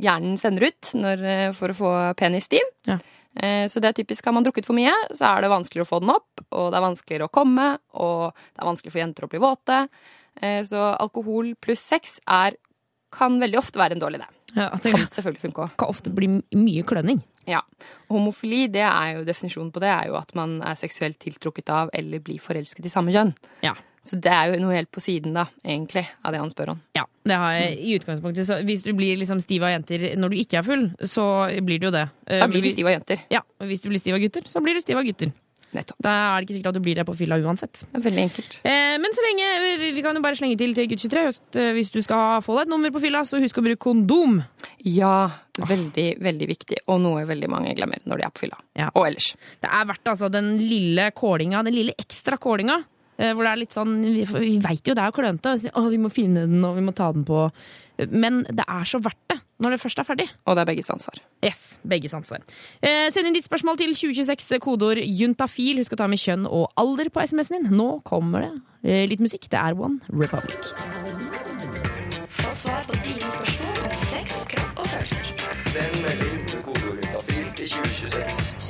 hjernen 0.03 0.37
sender 0.40 0.68
ut 0.68 0.92
når, 0.96 1.27
for 1.57 1.72
å 1.72 1.77
få 1.77 1.92
penis 2.20 2.48
stiv. 2.51 2.68
Ja. 2.88 2.98
Eh, 3.40 3.64
så 3.68 3.81
det 3.81 3.92
er 3.92 3.96
typisk 3.96 4.27
har 4.29 4.35
man 4.37 4.44
drukket 4.44 4.68
for 4.68 4.77
mye, 4.77 4.92
så 5.16 5.31
er 5.31 5.44
det 5.44 5.53
vanskeligere 5.53 5.87
å 5.87 5.92
få 5.92 6.01
den 6.05 6.12
opp, 6.12 6.42
og 6.53 6.66
det 6.72 6.79
er 6.79 6.85
vanskeligere 6.85 7.29
å 7.29 7.33
komme, 7.33 7.68
og 7.96 8.35
det 8.37 8.61
er 8.61 8.68
vanskelig 8.68 8.92
for 8.92 9.03
jenter 9.03 9.27
å 9.27 9.31
bli 9.33 9.40
våte. 9.40 9.79
Eh, 10.42 10.62
så 10.66 10.96
alkohol 10.98 11.55
pluss 11.62 11.81
sex 11.81 12.18
er, 12.26 12.57
kan 13.12 13.38
veldig 13.42 13.59
ofte 13.61 13.78
være 13.78 13.92
en 13.96 14.00
dårlig 14.02 14.18
idé. 14.22 14.28
Ja, 14.57 14.68
det 14.83 14.90
Kan 14.92 15.07
selvfølgelig 15.09 15.40
funke 15.46 15.62
òg. 15.64 15.76
kan 15.81 15.88
ofte 15.88 16.11
bli 16.12 16.26
mye 16.59 16.83
klønning. 16.85 17.22
Ja. 17.48 17.61
Homofili, 18.11 18.66
det 18.70 18.83
er 18.85 19.16
jo 19.18 19.24
definisjonen 19.24 19.72
på 19.74 19.81
det, 19.83 19.88
er 19.90 20.11
jo 20.11 20.16
at 20.18 20.35
man 20.38 20.61
er 20.62 20.74
seksuelt 20.78 21.18
tiltrukket 21.22 21.70
av 21.72 21.90
eller 21.96 22.20
blir 22.20 22.38
forelsket 22.42 22.85
i 22.87 22.92
samme 22.92 23.12
kjønn. 23.14 23.33
Ja. 23.64 23.74
Så 24.02 24.18
det 24.20 24.33
er 24.35 24.50
jo 24.50 24.59
noe 24.64 24.74
helt 24.74 24.90
på 24.90 24.98
siden, 25.00 25.33
da, 25.37 25.44
egentlig, 25.64 26.02
av 26.26 26.33
det 26.35 26.40
han 26.42 26.50
spør 26.50 26.72
om. 26.74 26.81
Ja, 26.98 27.05
det 27.24 27.37
har 27.38 27.52
jeg 27.55 27.76
i 27.78 27.92
utgangspunktet. 28.00 28.46
Så 28.48 28.57
hvis 28.66 28.83
du 28.83 28.90
blir 28.98 29.14
liksom 29.20 29.38
stiv 29.40 29.62
av 29.62 29.70
jenter 29.76 30.16
når 30.18 30.33
du 30.33 30.37
ikke 30.42 30.59
er 30.59 30.66
full, 30.66 30.88
så 31.07 31.26
blir 31.62 31.78
du 31.78 31.87
jo 31.87 31.92
det. 31.94 32.09
Eh, 32.26 32.40
Da 32.40 32.48
blir 32.50 32.62
du 32.62 32.66
vi- 32.68 32.72
stiv 32.74 32.87
av 32.90 32.96
jenter. 32.98 33.20
Ja, 33.31 33.40
og 33.61 33.66
hvis 33.70 33.81
du 33.83 33.88
blir 33.90 34.00
stiv 34.02 34.14
av 34.14 34.20
gutter, 34.20 34.42
så 34.42 34.61
blir 34.61 34.74
du 34.74 34.81
stiv 34.83 34.98
av 34.98 35.05
gutter. 35.07 35.33
Nettopp. 35.73 35.97
Da 36.05 36.11
er 36.13 36.41
det 36.43 36.47
ikke 36.49 36.57
sikkert 36.59 36.71
at 36.73 36.77
du 36.77 36.83
blir 36.85 36.99
det 36.99 37.05
på 37.09 37.15
fylla 37.17 37.39
uansett. 37.41 37.81
Det 37.89 37.97
er 37.97 38.05
veldig 38.05 38.23
enkelt. 38.27 38.57
Eh, 38.69 38.97
men 39.01 39.15
så 39.17 39.23
lenge, 39.25 39.47
vi, 39.81 39.91
vi 39.97 40.03
kan 40.05 40.19
jo 40.19 40.23
bare 40.25 40.37
slenge 40.37 40.59
til 40.61 40.75
til 40.77 40.89
gutt 40.91 41.01
23 41.07 41.23
høst, 41.27 41.43
eh, 41.57 41.71
hvis 41.77 41.91
du 41.95 42.01
skal 42.05 42.43
få 42.45 42.59
deg 42.59 42.67
et 42.67 42.73
nummer 42.75 42.93
på 42.93 43.01
fylla, 43.07 43.23
så 43.25 43.41
husk 43.41 43.57
å 43.63 43.65
bruke 43.65 43.81
kondom. 43.87 44.43
Ja, 44.85 45.31
veldig, 45.59 46.07
veldig 46.21 46.49
viktig, 46.53 46.83
og 46.93 47.01
noe 47.05 47.25
veldig 47.29 47.49
mange 47.53 47.73
glemmer 47.79 48.05
når 48.05 48.21
de 48.21 48.27
er 48.29 48.35
på 48.37 48.45
fylla. 48.45 48.61
Ja. 48.77 48.91
Og 48.93 49.07
ellers. 49.09 49.31
Det 49.65 49.71
er 49.73 49.89
verdt 49.89 50.13
altså 50.13 50.29
den 50.33 50.55
lille 50.61 51.09
kålinga, 51.17 51.63
den 51.65 51.79
lille 51.81 51.97
ekstra 52.01 52.37
kålinga. 52.37 52.83
eh, 53.17 53.33
Hvor 53.33 53.45
det 53.49 53.53
er 53.53 53.63
litt 53.63 53.73
sånn 53.77 53.97
Vi, 54.03 54.25
vi 54.29 54.59
veit 54.61 54.85
jo 54.89 54.95
det 54.99 55.07
er 55.07 55.13
klønete. 55.17 55.57
Å, 55.73 55.87
vi 55.89 55.99
må 56.05 56.13
finne 56.13 56.45
den, 56.49 56.61
og 56.69 56.77
vi 56.77 56.85
må 56.85 56.93
ta 56.97 57.09
den 57.17 57.25
på. 57.25 57.47
Men 58.11 58.43
det 58.49 58.65
er 58.69 58.85
så 58.89 59.01
verdt 59.05 59.25
det 59.31 59.41
når 59.62 59.77
det 59.77 59.83
først 59.83 60.03
er 60.03 60.09
ferdig. 60.09 60.29
Og 60.46 60.57
det 60.57 60.64
er 60.64 60.70
begges 60.72 60.90
ansvar. 60.92 61.20
Yes, 61.44 61.62
begges 61.88 62.14
ansvar. 62.18 62.42
Eh, 62.83 63.09
send 63.14 63.31
inn 63.31 63.38
ditt 63.38 63.48
spørsmål 63.48 63.79
til 63.81 63.94
2026, 63.96 64.59
kodeord 64.62 65.03
juntafil. 65.03 65.81
Husk 65.83 65.96
å 65.96 66.01
ta 66.03 66.11
med 66.11 66.22
kjønn 66.22 66.48
og 66.51 66.68
alder 66.81 67.12
på 67.12 67.25
SMS-en 67.25 67.68
din. 67.68 67.79
Nå 67.79 67.88
kommer 68.09 68.46
det 68.46 68.53
eh, 68.83 69.05
litt 69.11 69.22
musikk. 69.22 69.48
Det 69.53 69.61
er 69.61 69.79
One 69.79 70.03
Republic. 70.11 70.72
Få 72.42 72.55
svar 72.64 72.85
på 72.88 72.98
dine 73.07 73.31
spørsmål 73.31 73.87
om 73.87 73.96
sex, 74.07 74.42
kropp 74.51 74.85
og 74.85 74.92
følelser. 74.96 75.33
Send 75.72 76.22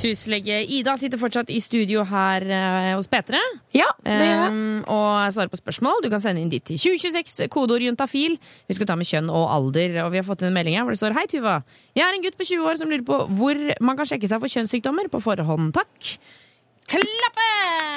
2026. 0.03 0.67
Ida 0.77 0.95
sitter 0.99 1.21
fortsatt 1.21 1.51
i 1.53 1.59
studio 1.63 2.03
her 2.07 2.43
eh, 2.43 2.89
hos 2.97 3.07
P3 3.11 3.39
Ja, 3.75 3.87
det 4.03 4.17
gjør 4.19 4.41
jeg. 4.41 4.51
Um, 4.51 4.83
og 4.91 5.33
svarer 5.35 5.51
på 5.51 5.59
spørsmål. 5.59 6.03
Du 6.03 6.09
kan 6.11 6.21
sende 6.23 6.43
inn 6.43 6.51
ditt 6.51 6.65
til 6.67 6.79
2026, 6.81 7.47
kodeord 7.53 7.85
juntafil. 7.85 8.37
Husk 8.71 8.83
å 8.83 8.89
ta 8.89 8.97
med 8.99 9.09
kjønn 9.09 9.31
og 9.31 9.47
alder. 9.53 10.01
Og 10.05 10.13
vi 10.13 10.21
har 10.21 10.27
fått 10.27 10.45
en 10.45 10.55
melding 10.55 10.77
her 10.77 10.87
hvor 10.87 10.95
det 10.95 11.01
står 11.01 11.15
Hei, 11.17 11.25
Tuva. 11.31 11.61
Jeg 11.95 12.05
er 12.05 12.17
en 12.17 12.25
gutt 12.25 12.39
på 12.39 12.47
20 12.51 12.69
år 12.69 12.79
som 12.81 12.91
lurer 12.91 13.05
på 13.07 13.19
hvor 13.39 13.59
man 13.83 13.99
kan 13.99 14.09
sjekke 14.09 14.29
seg 14.29 14.43
for 14.43 14.51
kjønnssykdommer 14.51 15.11
på 15.13 15.23
forhånd. 15.23 15.71
Takk. 15.77 16.15
Klappe! 16.93 17.47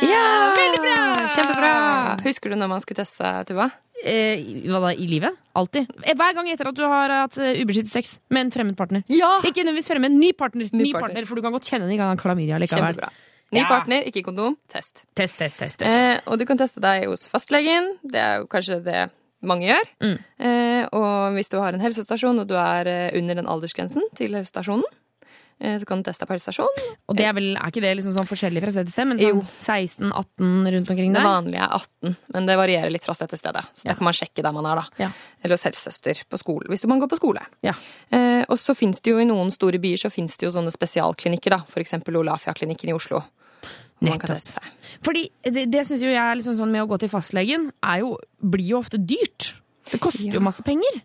Ja! 0.06 0.54
Veldig 0.54 0.82
bra! 0.84 1.00
Kjempebra! 1.34 1.74
Husker 2.22 2.52
du 2.52 2.60
når 2.60 2.70
man 2.70 2.84
skulle 2.84 3.02
teste 3.02 3.32
Tuva? 3.50 3.70
Eh, 4.04 4.42
hva 4.68 4.80
da, 4.84 4.90
i 4.92 5.06
livet? 5.08 5.34
Alltid. 5.56 5.88
Eh, 6.04 6.12
Hver 6.18 6.34
gang 6.36 6.48
etter 6.52 6.68
at 6.68 6.76
du 6.76 6.82
har 6.84 7.08
hatt 7.22 7.38
eh, 7.40 7.62
ubeskyttet 7.62 7.88
sex 7.88 8.18
med 8.30 8.46
en 8.46 8.50
fremmed 8.52 8.76
partner. 8.76 9.02
Ja! 9.08 9.38
Ikke 9.42 9.62
nødvendigvis 9.64 9.88
fremmed, 9.88 10.12
ny 10.12 10.32
partner. 10.36 10.68
Ny, 10.72 10.82
Ny 10.82 10.92
partner. 10.92 11.08
partner. 11.08 11.26
For 11.30 11.34
du 11.40 11.42
kan 11.46 11.52
godt 11.56 11.64
kjenne 11.70 11.88
den 11.88 11.94
i 11.96 12.00
gang 12.00 12.18
klamydia 12.20 12.58
likevel. 12.60 12.92
Kjempebra. 12.92 13.10
Ny 13.56 13.60
Ja. 13.62 13.68
partner, 13.70 14.02
ikke 14.10 14.22
kondom. 14.26 14.56
Test. 14.68 15.04
Test, 15.14 15.38
test, 15.38 15.56
test. 15.58 15.78
test. 15.78 15.86
Eh, 15.86 16.18
og 16.26 16.38
du 16.38 16.44
kan 16.44 16.58
teste 16.58 16.80
deg 16.82 17.06
hos 17.08 17.26
fastlegen. 17.30 17.94
Det 18.04 18.20
er 18.20 18.40
jo 18.42 18.46
kanskje 18.52 18.82
det 18.84 19.06
mange 19.46 19.68
gjør. 19.70 19.88
Mm. 20.02 20.18
Eh, 20.40 20.88
og 20.92 21.32
hvis 21.38 21.48
du 21.48 21.56
har 21.62 21.72
en 21.72 21.80
helsestasjon 21.80 22.40
og 22.42 22.48
du 22.50 22.54
er 22.58 22.86
eh, 22.90 23.10
under 23.18 23.34
den 23.38 23.46
aldersgrensen 23.46 24.02
til 24.18 24.34
helsestasjonen, 24.34 24.84
så 25.56 25.86
kan 25.88 26.02
du 26.02 26.04
teste 26.10 26.20
deg 26.24 26.28
på 26.28 26.34
helsestasjon. 26.36 26.80
Og 27.08 27.16
det 27.16 27.24
er 27.24 27.32
vel, 27.32 27.46
er 27.56 27.70
ikke 27.72 27.80
det 27.80 27.92
liksom 27.96 28.12
sånn 28.16 28.28
forskjellig 28.28 28.60
fra 28.60 28.70
sted 28.74 28.86
til 28.90 28.92
sted? 28.92 29.06
Men 29.08 29.18
sånn 29.22 29.40
16-18 29.56 30.72
rundt 30.74 30.90
omkring 30.92 31.12
der? 31.14 31.20
Det 31.24 31.30
vanlige 31.30 31.62
er 31.64 31.76
18, 31.78 32.16
men 32.34 32.46
det 32.50 32.56
varierer 32.60 32.92
litt 32.92 33.06
fra 33.06 33.14
sted 33.16 33.30
til 33.32 33.38
sted. 33.40 33.56
Så 33.74 33.86
Ja. 33.86 33.92
det 33.92 33.98
kan 33.98 34.04
man 34.04 34.12
sjekke 34.18 34.42
der 34.44 34.52
man 34.52 34.66
er, 34.66 34.82
da. 34.82 34.84
Ja. 35.06 35.10
Eller 35.42 35.54
hos 35.56 35.64
helsesøster 35.64 36.22
på 36.28 36.38
skole, 36.38 36.68
hvis 36.68 36.84
man 36.86 37.00
går 37.00 37.08
på 37.08 37.16
skole. 37.16 37.40
Ja. 37.64 37.72
Eh, 38.12 38.44
og 38.48 38.58
så 38.60 38.76
fins 38.76 39.00
det 39.00 39.10
jo 39.14 39.18
i 39.18 39.24
noen 39.24 39.50
store 39.50 39.78
byer 39.80 39.96
så 39.96 40.10
finnes 40.12 40.36
det 40.36 40.46
jo 40.46 40.52
sånne 40.52 40.70
spesialklinikker, 40.74 41.50
da. 41.50 41.58
For 41.66 41.80
eksempel 41.80 42.16
Olafia-klinikken 42.20 42.90
i 42.90 42.92
Oslo. 42.96 43.22
Nettopp. 44.04 44.60
Fordi 45.02 45.22
det, 45.42 45.70
det 45.72 45.86
syns 45.88 46.02
jo 46.04 46.10
jeg 46.12 46.36
liksom 46.36 46.56
sånn 46.58 46.70
med 46.70 46.82
å 46.84 46.88
gå 46.90 46.98
til 47.00 47.08
fastlegen, 47.08 47.70
er 47.82 48.02
jo, 48.04 48.18
blir 48.44 48.66
jo 48.74 48.80
ofte 48.82 48.98
dyrt. 49.00 49.54
Det 49.90 50.00
koster 50.02 50.26
Ja. 50.26 50.34
jo 50.36 50.40
masse 50.44 50.62
penger. 50.62 51.00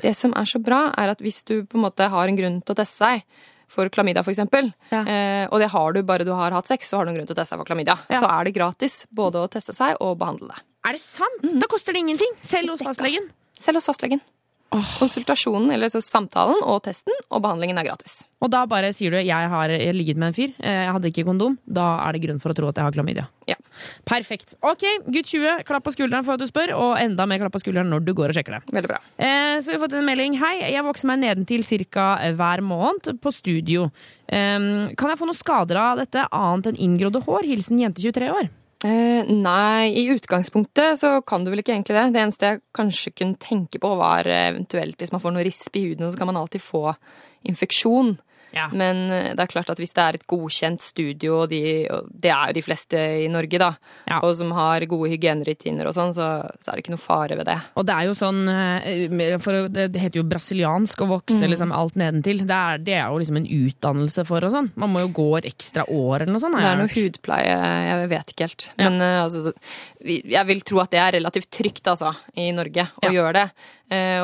Det 0.00 0.16
som 0.16 0.32
er 0.34 0.44
så 0.48 0.58
bra, 0.62 0.88
er 0.96 1.08
at 1.12 1.18
hvis 1.20 1.44
du 1.44 1.64
på 1.68 1.76
en 1.76 1.84
måte 1.84 2.08
har 2.08 2.26
en 2.28 2.36
grunn 2.36 2.62
til 2.64 2.74
å 2.74 2.78
teste 2.80 2.96
seg, 3.04 3.22
for 3.68 3.88
klamydia 3.88 4.22
eksempel, 4.24 4.72
Ja. 4.90 5.02
eh, 5.04 5.48
og 5.50 5.58
det 5.60 5.70
har 5.70 5.92
du 5.92 6.02
bare 6.02 6.24
du 6.24 6.32
har 6.32 6.50
hatt 6.52 6.66
sex, 6.66 6.90
så 6.90 6.98
har 6.98 7.04
du 7.06 7.10
en 7.10 7.16
grunn 7.16 7.26
til 7.26 7.34
å 7.34 7.38
teste 7.38 7.56
deg 7.56 7.58
for 7.58 7.64
klamydia, 7.74 7.98
Ja. 8.10 8.20
så 8.20 8.28
er 8.40 8.44
det 8.44 8.54
gratis 8.54 9.06
både 9.12 9.34
å 9.42 9.48
teste 9.50 9.74
seg 9.74 9.96
og 10.00 10.18
behandle 10.18 10.48
det. 10.48 10.60
Er 10.84 10.92
det 10.92 11.00
sant? 11.00 11.42
Da 11.60 11.66
koster 11.66 11.92
det 11.92 12.00
ingenting, 12.04 12.32
selv 12.42 12.68
hos 12.70 12.80
fastlegen. 12.80 13.30
Selv 13.56 13.76
hos 13.76 13.86
fastlegen. 13.86 14.20
Konsultasjonen, 14.98 15.70
eller 15.72 15.86
så 15.92 16.00
samtalen 16.02 16.58
og 16.66 16.82
testen 16.82 17.14
og 17.30 17.42
behandlingen 17.44 17.78
er 17.78 17.84
gratis. 17.86 18.24
Og 18.42 18.50
da 18.50 18.64
bare 18.66 18.92
sier 18.92 19.10
du 19.10 19.16
'jeg 19.18 19.48
har 19.48 19.68
ligget 19.68 20.16
med 20.16 20.28
en 20.28 20.34
fyr, 20.34 20.52
eh, 20.60 20.84
jeg 20.84 20.92
hadde 20.92 21.12
ikke 21.12 21.24
kondom'. 21.24 21.58
Da 21.70 22.08
er 22.08 22.12
det 22.12 22.22
grunn 22.22 22.40
for 22.40 22.50
å 22.50 22.54
tro 22.54 22.68
at 22.68 22.74
jeg 22.74 22.84
har 22.84 22.90
klamydia. 22.92 23.28
Ja. 23.46 23.54
Perfekt. 24.08 24.56
Ok, 24.64 24.84
gutt 25.06 25.30
20, 25.30 25.62
klapp 25.68 25.86
på 25.86 25.94
skulderen 25.94 26.26
for 26.26 26.36
at 26.36 26.42
du 26.42 26.48
spør, 26.48 26.74
og 26.78 26.96
enda 27.00 27.26
mer 27.28 27.42
klapp 27.42 27.54
på 27.56 27.62
skulderen 27.64 27.92
når 27.92 28.04
du 28.06 28.12
går 28.16 28.32
og 28.32 28.38
sjekker 28.38 28.58
det. 28.58 28.62
Veldig 28.74 28.92
bra. 28.94 29.00
Eh, 29.18 29.58
så 29.60 29.70
vi 29.70 29.78
har 29.78 29.84
fått 29.84 29.96
en 29.98 30.08
melding. 30.08 30.38
Hei, 30.42 30.56
jeg 30.74 30.86
vokser 30.86 31.10
meg 31.10 31.22
nedentil 31.24 31.64
ca. 31.90 32.08
hver 32.34 32.64
måned 32.64 33.16
på 33.22 33.32
studio. 33.34 33.88
Eh, 34.28 34.92
kan 34.98 35.12
jeg 35.12 35.20
få 35.20 35.30
noen 35.30 35.42
skader 35.42 35.80
av 35.80 36.02
dette 36.02 36.28
annet 36.30 36.72
enn 36.72 36.84
inngrodde 36.88 37.24
hår? 37.24 37.48
Hilsen 37.54 37.82
jente 37.82 38.04
23 38.04 38.30
år. 38.34 38.52
Eh, 38.84 39.24
nei, 39.32 39.94
i 39.96 40.08
utgangspunktet 40.12 40.98
så 41.00 41.16
kan 41.24 41.44
du 41.44 41.48
vel 41.48 41.62
ikke 41.62 41.72
egentlig 41.72 41.96
det. 41.96 42.04
Det 42.12 42.20
eneste 42.20 42.50
jeg 42.50 42.60
kanskje 42.76 43.14
kunne 43.16 43.40
tenke 43.40 43.80
på, 43.80 43.94
var 43.96 44.28
eh, 44.28 44.50
eventuelt 44.50 45.00
hvis 45.00 45.12
man 45.14 45.22
får 45.22 45.32
noe 45.32 45.44
risp 45.46 45.78
i 45.80 45.86
huden, 45.86 46.10
så 46.12 46.20
kan 46.20 46.28
man 46.28 46.36
alltid 46.36 46.60
få 46.60 46.90
infeksjon. 47.48 48.18
Ja. 48.54 48.68
Men 48.72 49.04
eh, 49.10 49.30
det 49.34 49.42
er 49.44 49.50
klart 49.50 49.70
at 49.74 49.80
hvis 49.82 49.92
det 49.96 50.02
er 50.04 50.18
et 50.18 50.26
godkjent 50.30 50.80
studio, 50.84 51.40
og, 51.42 51.48
de, 51.50 51.60
og 51.90 52.08
det 52.10 52.30
er 52.32 52.52
jo 52.52 52.56
de 52.60 52.62
fleste 52.64 53.00
i 53.24 53.28
Norge, 53.32 53.58
da, 53.60 53.72
Ja. 54.08 54.20
og 54.22 54.34
som 54.38 54.52
har 54.56 54.84
gode 54.90 55.10
hygienerutiner 55.12 55.88
og 55.90 55.94
sånn, 55.96 56.14
så, 56.14 56.28
så 56.62 56.70
er 56.70 56.76
det 56.78 56.84
ikke 56.84 56.94
noe 56.94 57.02
fare 57.02 57.36
ved 57.40 57.46
det. 57.50 57.58
Og 57.80 57.86
det 57.88 57.94
er 57.98 58.08
jo 58.08 58.14
sånn 58.18 58.40
eh, 58.48 59.38
for 59.42 59.68
Det 59.74 59.88
heter 60.00 60.20
jo 60.20 60.26
brasiliansk 60.30 61.02
å 61.04 61.10
vokse 61.16 61.42
Mm. 61.44 61.50
liksom 61.50 61.72
alt 61.74 61.96
nedentil. 61.98 62.44
Det 62.46 62.54
er, 62.56 62.78
det 62.78 62.94
er 62.94 63.08
jo 63.10 63.18
liksom 63.20 63.36
en 63.42 63.46
utdannelse 63.50 64.24
for 64.28 64.44
og 64.46 64.52
sånn. 64.54 64.70
Man 64.80 64.92
må 64.94 65.00
jo 65.04 65.10
gå 65.16 65.28
et 65.38 65.48
ekstra 65.50 65.84
år 65.90 66.22
eller 66.22 66.32
noe 66.36 66.40
sånt. 66.42 66.54
Det 66.60 66.68
er 66.70 66.78
noe 66.78 66.92
hudpleie, 66.94 67.56
jeg 67.90 68.08
vet 68.14 68.30
ikke 68.32 68.46
helt. 68.46 68.68
Ja. 68.78 68.88
Men 68.88 69.00
eh, 69.02 69.22
altså, 69.24 69.52
jeg 70.04 70.46
vil 70.46 70.60
tro 70.62 70.78
at 70.84 70.92
det 70.94 71.00
er 71.02 71.16
relativt 71.18 71.50
trygt, 71.50 71.86
altså, 71.90 72.14
i 72.38 72.50
Norge 72.54 72.86
å 73.02 73.10
gjøre 73.12 73.32
det. 73.42 73.48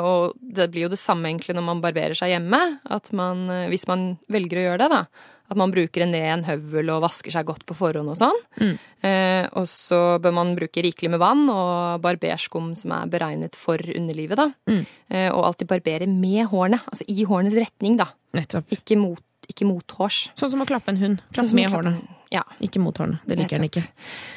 Og 0.01 0.33
det 0.41 0.67
blir 0.73 0.87
jo 0.87 0.93
det 0.93 0.99
samme 0.99 1.29
egentlig 1.29 1.55
når 1.55 1.65
man 1.67 1.81
barberer 1.85 2.17
seg 2.19 2.33
hjemme. 2.33 2.59
At 2.91 3.11
man, 3.17 3.45
hvis 3.71 3.87
man 3.91 4.17
velger 4.29 4.61
å 4.61 4.65
gjøre 4.69 4.83
det, 4.83 4.89
da, 4.93 5.05
At 5.51 5.59
man 5.59 5.73
bruker 5.75 6.05
en 6.05 6.13
ren 6.15 6.45
høvel 6.47 6.93
og 6.95 7.01
vasker 7.03 7.35
seg 7.35 7.49
godt 7.49 7.65
på 7.67 7.75
forhånd 7.75 8.13
og 8.13 8.19
sånn. 8.21 8.37
Mm. 8.61 8.77
Eh, 9.03 9.47
og 9.59 9.67
så 9.67 10.21
bør 10.23 10.37
man 10.37 10.53
bruke 10.55 10.85
rikelig 10.87 11.11
med 11.11 11.19
vann 11.19 11.43
og 11.51 12.05
barberskum 12.05 12.71
som 12.79 12.95
er 12.95 13.11
beregnet 13.11 13.59
for 13.59 13.83
underlivet, 13.83 14.39
da. 14.39 14.47
Mm. 14.71 14.85
Eh, 15.11 15.27
og 15.33 15.49
alltid 15.49 15.73
barbere 15.73 16.07
med 16.07 16.47
hårene, 16.53 16.79
altså 16.87 17.09
i 17.11 17.27
hårenes 17.27 17.59
retning, 17.59 17.99
da. 17.99 18.07
Nettopp. 18.39 18.71
Ikke 18.79 18.95
mot, 19.01 19.25
ikke 19.51 19.67
mot 19.67 19.99
hårs. 19.99 20.29
Sånn 20.39 20.55
som 20.55 20.63
å 20.63 20.71
klappe 20.71 20.95
en 20.95 21.03
hund. 21.03 21.27
Sånn 21.27 21.41
Klapp 21.41 21.51
som 21.51 21.59
å 21.59 21.63
med 21.63 21.71
klappe 21.73 21.83
hårene. 21.83 22.17
Ja. 22.31 22.45
Ikke 22.63 22.79
mot 22.79 22.95
hårene. 22.95 23.19
Det 23.27 23.41
liker 23.41 23.59
han 23.59 23.67
ikke. 23.67 23.83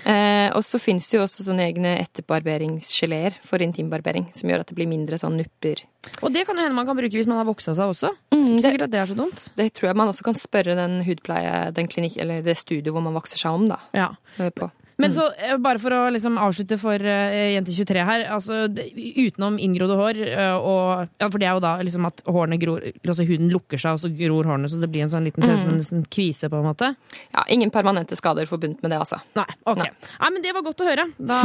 Eh, 0.09 0.49
og 0.57 0.63
så 0.65 0.81
fins 0.81 1.05
det 1.11 1.19
jo 1.19 1.25
også 1.27 1.45
sånne 1.45 1.67
egne 1.69 1.93
etterbarberingsgeleer 2.01 3.37
for 3.45 3.61
intimbarbering, 3.61 4.31
som 4.33 4.49
gjør 4.49 4.65
at 4.65 4.71
det 4.71 4.77
blir 4.79 4.89
mindre 4.89 5.19
sånn 5.21 5.37
nupper. 5.37 5.85
Og 6.21 6.33
det 6.35 6.45
kan 6.47 6.57
jo 6.57 6.65
hende 6.65 6.75
man 6.75 6.87
kan 6.87 6.97
bruke 6.97 7.15
hvis 7.15 7.29
man 7.29 7.39
har 7.39 7.47
voksa 7.47 7.75
seg 7.77 7.91
også. 7.93 8.11
Mm, 8.35 8.55
det, 8.55 8.61
sikkert 8.65 8.85
at 8.87 8.93
det 8.93 9.01
er 9.01 9.11
så 9.11 9.17
dumt. 9.17 9.43
det 9.59 9.69
tror 9.73 9.89
jeg 9.89 9.99
man 9.99 10.11
også 10.11 10.25
kan 10.27 10.37
spørre 10.39 10.77
den 10.79 10.99
hudpleie, 11.07 11.71
den 11.75 11.89
klinikk, 11.91 12.17
eller 12.19 12.43
det 12.45 12.57
studioet 12.59 12.95
hvor 12.95 13.05
man 13.05 13.15
vokser 13.15 13.39
seg 13.39 13.59
om, 13.59 13.67
da. 13.71 13.79
Ja. 13.95 14.11
På. 14.57 14.69
Men 15.01 15.13
så, 15.15 15.27
eh, 15.37 15.55
bare 15.61 15.81
for 15.81 15.95
å 15.95 16.01
liksom 16.13 16.37
avslutte 16.41 16.77
for 16.81 17.01
uh, 17.01 17.53
jente 17.55 17.73
23 17.73 18.05
her, 18.07 18.25
altså 18.35 18.67
det, 18.71 18.89
utenom 18.93 19.57
inngrodde 19.61 19.97
hår 19.97 20.19
uh, 20.23 20.57
og 20.57 20.83
ja, 21.19 21.29
For 21.29 21.41
det 21.41 21.49
er 21.49 21.57
jo 21.57 21.63
da 21.63 21.73
liksom 21.81 22.07
at 22.09 22.21
hårene 22.27 22.59
gror 22.61 22.83
Altså 22.83 23.25
huden 23.27 23.49
lukker 23.51 23.81
seg, 23.81 23.97
og 23.97 24.03
så 24.03 24.11
gror 24.13 24.49
hårene, 24.49 24.69
så 24.69 24.79
det 24.81 24.89
blir 24.91 25.05
en 25.05 25.11
sånn 25.11 25.25
liten 25.27 25.45
ser 25.45 25.57
ut 25.57 25.63
som 25.63 25.71
en 25.71 25.79
nesten 25.79 26.03
kvise, 26.13 26.49
på 26.49 26.59
en 26.59 26.67
måte. 26.67 26.93
Ja, 27.33 27.43
ingen 27.51 27.71
permanente 27.73 28.17
skader 28.17 28.47
forbundet 28.49 28.83
med 28.83 28.93
det, 28.93 28.99
altså. 29.01 29.19
Nei, 29.37 29.47
ok. 29.69 29.83
Nei. 29.83 30.29
men 30.29 30.45
det 30.45 30.53
var 30.55 30.65
godt 30.65 30.83
å 30.83 30.87
høre. 30.87 31.07
Da, 31.17 31.39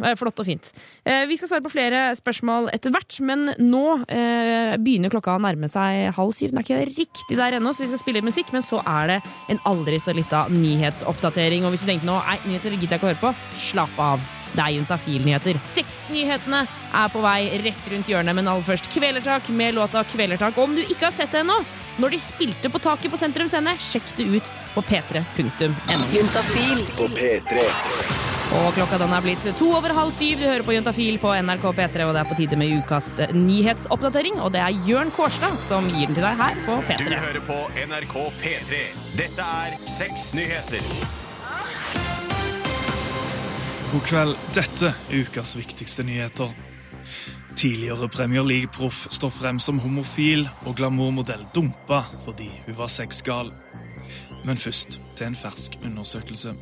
uh, 0.00 0.10
flott 0.20 0.42
og 0.42 0.48
fint. 0.48 0.70
Uh, 1.06 1.24
vi 1.30 1.38
skal 1.40 1.50
svare 1.50 1.64
på 1.64 1.72
flere 1.72 2.06
spørsmål 2.18 2.70
etter 2.74 2.94
hvert, 2.94 3.18
men 3.24 3.50
nå 3.60 3.84
eh, 4.08 4.74
begynner 4.80 5.12
klokka 5.12 5.36
å 5.36 5.42
nærme 5.42 5.68
seg 5.70 6.10
halv 6.16 6.34
syv. 6.36 6.52
Den 6.52 6.60
er 6.60 6.66
ikke 6.66 6.94
riktig 7.04 7.38
der 7.38 7.58
ennå, 7.58 7.72
så 7.74 7.84
vi 7.84 7.90
skal 7.92 8.02
spille 8.02 8.24
musikk, 8.24 8.52
men 8.54 8.64
så 8.66 8.80
er 8.82 9.14
det 9.14 9.18
en 9.52 9.60
aldri 9.68 10.00
så 10.02 10.14
lita 10.16 10.44
nyhetsoppdatering. 10.52 11.66
Og 11.66 11.74
hvis 11.74 11.84
du 11.84 11.90
tenkte 11.90 12.08
nå, 12.08 12.18
nei, 12.24 12.38
nyheter 12.54 12.78
gidder 12.78 12.96
jeg 12.96 13.02
ikke 13.02 13.10
å 13.10 13.12
høre 13.12 13.22
på, 13.26 13.34
slapp 13.66 14.00
av. 14.00 14.24
Det 14.54 14.62
er 14.62 14.74
Juntafil-nyheter. 14.76 15.58
Sexnyhetene 15.74 16.60
er 16.94 17.08
på 17.10 17.22
vei 17.24 17.38
rett 17.64 17.88
rundt 17.90 18.10
hjørnet, 18.10 18.38
men 18.38 18.50
aller 18.50 18.66
først 18.66 18.86
Kvelertak 18.94 19.50
med 19.50 19.74
låta 19.74 20.04
Kvelertak. 20.06 20.58
Om 20.62 20.76
du 20.78 20.84
ikke 20.84 21.08
har 21.08 21.16
sett 21.16 21.34
det 21.34 21.42
ennå, 21.42 21.58
når 21.98 22.14
de 22.14 22.20
spilte 22.22 22.70
på 22.70 22.82
taket 22.82 23.10
på 23.10 23.18
Sentrum 23.18 23.50
Scene, 23.50 23.74
sjekk 23.82 24.14
det 24.18 24.28
ut 24.36 24.52
på 24.74 24.84
p3.no. 24.86 25.72
Juntafil 26.14 26.86
på 26.98 27.10
P3. 27.18 27.66
Og 28.54 28.68
klokka 28.76 28.98
den 29.00 29.10
er 29.16 29.24
blitt 29.24 29.46
to 29.58 29.70
over 29.74 29.94
halv 29.96 30.12
syv. 30.14 30.38
Du 30.38 30.46
hører 30.46 30.62
på 30.66 30.76
Juntafil 30.76 31.18
på 31.22 31.32
NRK 31.46 31.64
P3, 31.74 32.06
og 32.06 32.14
det 32.14 32.22
er 32.22 32.28
på 32.30 32.38
tide 32.38 32.58
med 32.60 32.76
ukas 32.78 33.08
nyhetsoppdatering. 33.34 34.38
Og 34.44 34.54
det 34.54 34.62
er 34.62 34.78
Jørn 34.86 35.10
Kårstad 35.16 35.58
som 35.58 35.88
gir 35.90 36.06
den 36.06 36.14
til 36.18 36.26
deg 36.28 36.38
her 36.38 36.62
på 36.68 36.78
P3. 36.86 37.10
Du 37.10 37.18
hører 37.26 37.42
på 37.50 37.60
NRK 37.88 38.16
P3. 38.44 38.86
Dette 39.18 39.50
er 39.64 39.78
Seks 39.98 40.30
nyheter. 40.38 41.23
God 43.94 44.02
kveld. 44.02 44.38
Dette 44.50 44.88
er 44.90 45.20
ukas 45.22 45.52
viktigste 45.54 46.02
nyheter. 46.02 46.50
Tidligere 47.54 48.08
Premier 48.10 48.42
League-proff 48.42 49.04
står 49.14 49.30
frem 49.30 49.60
som 49.62 49.78
homofil, 49.78 50.48
og 50.66 50.74
glamourmodell 50.80 51.44
dumpa 51.54 52.00
fordi 52.24 52.48
hun 52.66 52.74
var 52.80 52.90
sexgal. 52.90 53.52
Men 54.42 54.58
først 54.58 54.98
til 55.14 55.28
en 55.28 55.38
fersk 55.38 55.78
undersøkelse. 55.84 56.56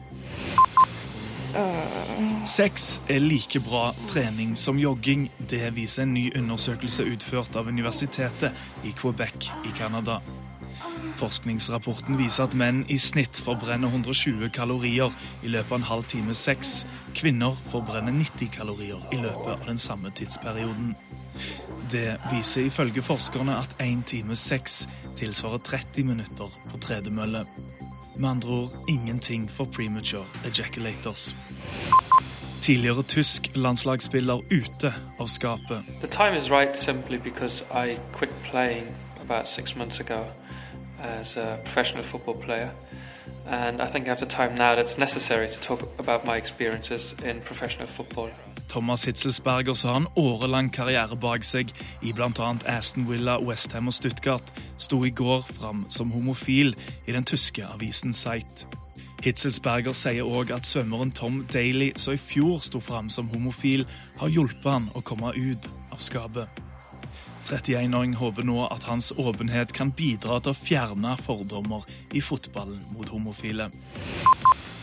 Sex 2.44 3.00
er 3.08 3.24
like 3.24 3.64
bra 3.64 3.94
trening 4.12 4.52
som 4.58 4.76
jogging. 4.76 5.30
Det 5.50 5.72
viser 5.72 6.04
en 6.04 6.14
ny 6.14 6.28
undersøkelse 6.36 7.08
utført 7.14 7.56
av 7.56 7.72
Universitetet 7.72 8.52
i 8.84 8.92
Quebec 8.92 9.48
i 9.64 9.72
Canada. 9.78 10.20
Forskningsrapporten 11.16 12.18
viser 12.18 12.46
at 12.46 12.54
menn 12.58 12.82
i 12.90 12.98
snitt 12.98 13.40
forbrenner 13.42 13.88
120 13.88 14.50
kalorier 14.54 15.14
i 15.42 15.50
løpet 15.50 15.72
av 15.72 15.80
en 15.80 15.88
halv 15.88 16.06
time 16.10 16.34
sex. 16.34 16.82
Kvinner 17.18 17.56
forbrenner 17.72 18.14
90 18.14 18.52
kalorier 18.54 19.02
i 19.12 19.18
løpet 19.22 19.50
av 19.54 19.66
den 19.66 19.78
samme 19.82 20.10
tidsperioden. 20.14 20.94
Det 21.92 22.16
viser 22.30 22.66
ifølge 22.68 23.02
forskerne 23.02 23.56
at 23.58 23.76
én 23.82 24.02
time 24.06 24.36
sex 24.36 24.86
tilsvarer 25.18 25.58
30 25.58 26.04
minutter 26.04 26.48
på 26.70 26.78
tredemølle. 26.78 27.44
Med 28.16 28.30
andre 28.30 28.48
ord 28.48 28.84
ingenting 28.88 29.50
for 29.50 29.64
premature 29.64 30.24
ejaculators. 30.44 31.34
Tidligere 32.62 33.02
tysk 33.02 33.50
landslagsspiller 33.54 34.44
ute 34.50 34.94
av 35.18 35.26
skapet. 35.26 35.82
The 36.00 36.06
time 36.06 36.36
is 36.38 36.50
right 36.50 36.78
simply 36.78 37.18
because 37.18 37.64
I 37.74 37.98
quit 38.12 38.30
playing 38.50 38.86
about 39.24 39.48
six 39.48 39.76
months 39.76 40.00
as 41.02 41.36
a 41.36 41.58
professional 41.64 42.04
football 42.04 42.34
player. 42.34 42.70
And 43.46 43.80
I 43.80 43.86
think 43.86 44.06
I 44.06 44.10
have 44.10 44.20
the 44.20 44.26
time 44.26 44.54
now 44.54 44.74
that's 44.74 44.98
necessary 44.98 45.48
to 45.48 45.60
talk 45.60 45.80
about 45.98 46.24
my 46.24 46.36
experiences 46.36 47.14
in 47.24 47.40
professional 47.40 47.88
football. 47.88 48.30
Thomas 48.68 49.04
Hitzelsberger 49.04 49.74
så 49.74 49.88
har 49.88 49.96
en 49.96 50.06
årelang 50.16 50.70
karriere 50.72 51.16
bak 51.16 51.44
seg 51.44 51.72
i 52.02 52.12
bl.a. 52.12 52.54
Aston 52.66 53.04
Villa, 53.10 53.38
Westham 53.38 53.90
og 53.90 53.94
Stuttgart, 53.94 54.52
sto 54.76 55.04
i 55.04 55.10
går 55.10 55.42
fram 55.58 55.84
som 55.90 56.10
homofil 56.10 56.76
i 57.06 57.12
den 57.12 57.24
tyske 57.24 57.66
avisen 57.66 58.14
Zeit. 58.14 58.66
Hitzelsberger 59.22 59.92
sier 59.92 60.26
òg 60.26 60.50
at 60.54 60.66
svømmeren 60.66 61.12
Tom 61.12 61.44
Daly, 61.52 61.92
som 61.96 62.14
i 62.14 62.18
fjor 62.18 62.62
sto 62.64 62.80
fram 62.80 63.10
som 63.10 63.28
homofil, 63.28 63.84
har 64.18 64.32
hjulpet 64.32 64.70
han 64.72 64.88
å 64.94 65.04
komme 65.04 65.34
ut 65.36 65.68
av 65.92 66.00
skapet. 66.02 66.62
31-åring 67.48 68.14
håper 68.14 68.46
nå 68.46 68.66
at 68.66 68.84
hans 68.88 69.12
åpenhet 69.18 69.72
kan 69.76 69.92
bidra 69.96 70.38
til 70.40 70.52
å 70.52 70.58
fjerne 70.58 71.16
fordommer 71.20 71.86
i 72.14 72.22
fotballen 72.24 72.80
mot 72.94 73.08
homofile. 73.12 73.70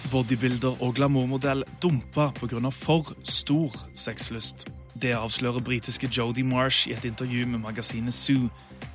Bodybuilder 0.10 0.82
og 0.82 0.96
glamourmodell 0.98 1.64
dumpa 1.82 2.32
pga. 2.40 2.72
for 2.72 3.14
stor 3.24 3.72
sexlyst. 3.94 4.68
Det 5.02 5.14
avslører 5.16 5.60
britiske 5.60 6.10
Jodie 6.12 6.44
Marsh 6.44 6.88
i 6.90 6.94
et 6.94 7.06
intervju 7.06 7.46
med 7.46 7.60
magasinet 7.60 8.14
Zoo. 8.14 8.50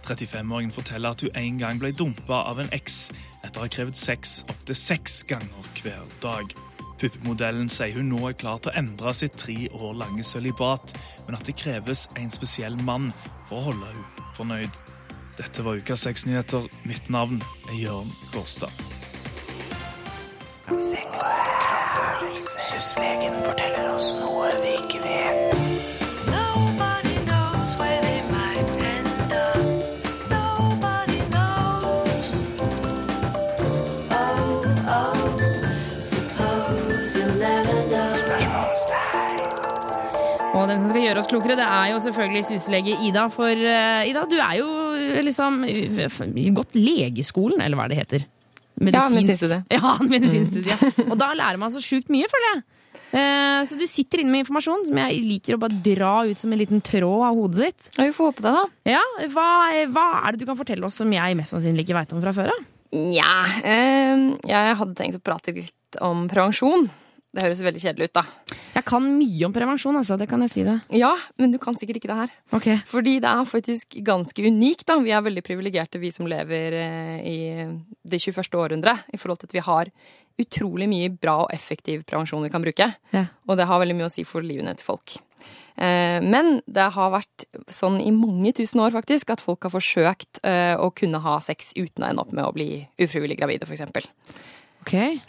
35-åringen 0.04 0.72
forteller 0.72 1.10
at 1.10 1.20
hun 1.20 1.30
en 1.34 1.58
gang 1.58 1.78
ble 1.78 1.92
dumpa 1.92 2.42
av 2.50 2.60
en 2.60 2.68
eks 2.72 3.12
etter 3.44 3.60
å 3.60 3.64
ha 3.64 3.68
krevd 3.68 3.96
sex 3.96 4.44
opptil 4.48 4.76
seks 4.76 5.22
ganger 5.24 5.70
hver 5.82 6.04
dag. 6.20 6.73
Puppemodellen 7.00 7.68
sier 7.72 7.98
hun 7.98 8.10
nå 8.12 8.20
er 8.28 8.36
klar 8.38 8.60
til 8.62 8.72
å 8.72 8.78
endre 8.78 9.14
sitt 9.16 9.36
tre 9.40 9.56
år 9.74 9.96
lange 10.04 10.24
sølibat, 10.24 10.94
men 11.26 11.38
at 11.38 11.46
det 11.48 11.56
kreves 11.60 12.06
en 12.20 12.30
spesiell 12.34 12.76
mann 12.86 13.10
for 13.48 13.58
å 13.58 13.64
holde 13.70 13.90
hun 13.92 14.04
fornøyd. 14.38 14.80
Dette 15.38 15.64
var 15.66 15.80
ukas 15.80 16.06
sexnyheter. 16.06 16.68
Mitt 16.86 17.10
navn 17.10 17.42
er 17.68 17.78
Jørn 17.80 18.12
Kårstad. 18.32 18.70
Syslegen 22.70 23.40
forteller 23.42 23.90
oss 23.94 24.14
noe 24.20 24.50
vi 24.62 24.76
ikke 24.78 25.02
vet. 25.04 25.73
Oss 41.24 41.30
klokere, 41.32 41.56
det 41.58 41.66
er 41.66 41.90
jo 41.94 42.02
selvfølgelig 42.04 42.44
syslege 42.52 42.94
Ida. 43.08 43.24
For 43.32 43.50
eh, 43.50 44.04
Ida, 44.10 44.26
du 44.28 44.36
er 44.38 44.60
jo 44.60 44.68
eh, 44.98 45.22
liksom 45.24 45.62
uh, 45.64 46.52
gått 46.60 46.76
legeskolen, 46.78 47.64
eller 47.64 47.80
hva 47.80 47.88
det 47.90 47.98
heter. 48.02 48.28
Ja, 48.74 49.08
medisinstudiet. 49.08 49.68
Ja, 49.78 49.96
medisinstudiet. 50.02 50.98
Og 51.10 51.16
da 51.20 51.32
lærer 51.36 51.60
man 51.62 51.72
så 51.72 51.82
sjukt 51.82 52.10
mye, 52.12 52.28
føler 52.30 52.50
jeg. 52.52 52.64
Eh, 53.14 53.60
Så 53.68 53.78
du 53.78 53.84
sitter 53.86 54.20
inne 54.22 54.34
med 54.34 54.42
informasjon 54.42 54.88
som 54.88 54.98
jeg 55.04 55.22
liker 55.22 55.56
å 55.56 55.60
bare 55.62 55.78
dra 55.86 56.14
ut 56.26 56.40
som 56.40 56.52
en 56.52 56.60
liten 56.60 56.82
tråd 56.84 57.22
av 57.28 57.38
hodet 57.38 57.68
ditt. 57.68 57.88
Ja, 57.94 58.08
vi 58.08 58.16
får 58.16 58.32
håpe 58.32 58.44
det, 58.44 58.54
da. 58.56 58.64
Ja, 58.96 59.04
hva, 59.32 59.46
hva 59.94 60.06
er 60.24 60.34
det 60.34 60.42
du 60.42 60.48
kan 60.50 60.58
fortelle 60.58 60.88
oss 60.88 60.98
som 60.98 61.14
jeg 61.14 61.38
mest 61.38 61.54
sannsynlig 61.54 61.86
ikke 61.86 61.98
veit 62.00 62.14
om 62.16 62.22
fra 62.24 62.34
før? 62.34 62.52
Nja 62.94 63.30
eh, 63.66 64.26
Jeg 64.46 64.76
hadde 64.78 64.98
tenkt 64.98 65.18
å 65.18 65.22
prate 65.24 65.54
litt 65.56 65.98
om 66.02 66.26
prevensjon. 66.30 66.88
Det 67.34 67.42
høres 67.42 67.62
veldig 67.66 67.80
kjedelig 67.82 68.06
ut, 68.08 68.14
da. 68.20 68.22
Jeg 68.76 68.84
kan 68.86 69.06
mye 69.18 69.46
om 69.48 69.54
prevensjon, 69.54 69.96
altså. 69.98 70.14
Det 70.20 70.28
kan 70.30 70.42
jeg 70.44 70.52
si 70.52 70.62
det. 70.66 70.76
Ja, 70.94 71.10
men 71.42 71.50
du 71.50 71.58
kan 71.58 71.74
sikkert 71.74 71.98
ikke 71.98 72.12
det 72.12 72.18
her. 72.20 72.34
Okay. 72.54 72.76
Fordi 72.86 73.16
det 73.24 73.30
er 73.30 73.48
faktisk 73.50 73.96
ganske 74.06 74.44
unikt, 74.46 74.86
da. 74.86 75.00
Vi 75.02 75.10
er 75.10 75.24
veldig 75.26 75.42
privilegerte, 75.46 75.98
vi 76.02 76.12
som 76.14 76.28
lever 76.30 76.76
eh, 76.78 77.18
i 77.26 77.38
det 78.06 78.20
21. 78.22 78.54
århundre, 78.54 79.00
i 79.10 79.18
forhold 79.18 79.42
til 79.42 79.50
at 79.50 79.56
vi 79.58 79.64
har 79.66 79.90
utrolig 80.40 80.86
mye 80.90 81.10
bra 81.10 81.40
og 81.44 81.52
effektiv 81.54 82.02
prevensjon 82.06 82.42
vi 82.46 82.50
kan 82.54 82.62
bruke. 82.62 82.88
Ja. 83.14 83.26
Og 83.50 83.58
det 83.58 83.66
har 83.70 83.82
veldig 83.82 83.98
mye 83.98 84.08
å 84.08 84.14
si 84.14 84.24
for 84.26 84.42
livene 84.46 84.74
til 84.78 84.86
folk. 84.86 85.16
Eh, 85.76 86.22
Men 86.22 86.60
det 86.70 86.86
har 86.94 87.10
vært 87.14 87.46
sånn 87.66 87.98
i 88.02 88.10
mange 88.14 88.54
tusen 88.54 88.82
år 88.82 88.94
faktisk 88.94 89.34
at 89.34 89.42
folk 89.42 89.66
har 89.66 89.74
forsøkt 89.74 90.42
eh, 90.46 90.74
å 90.78 90.90
kunne 90.94 91.18
ha 91.22 91.40
sex 91.42 91.74
uten 91.74 92.02
å 92.06 92.10
ende 92.10 92.22
opp 92.22 92.32
med 92.34 92.46
å 92.46 92.54
bli 92.54 92.86
ufrivillig 92.98 93.38
gravide, 93.42 93.66
f.eks. 93.66 93.82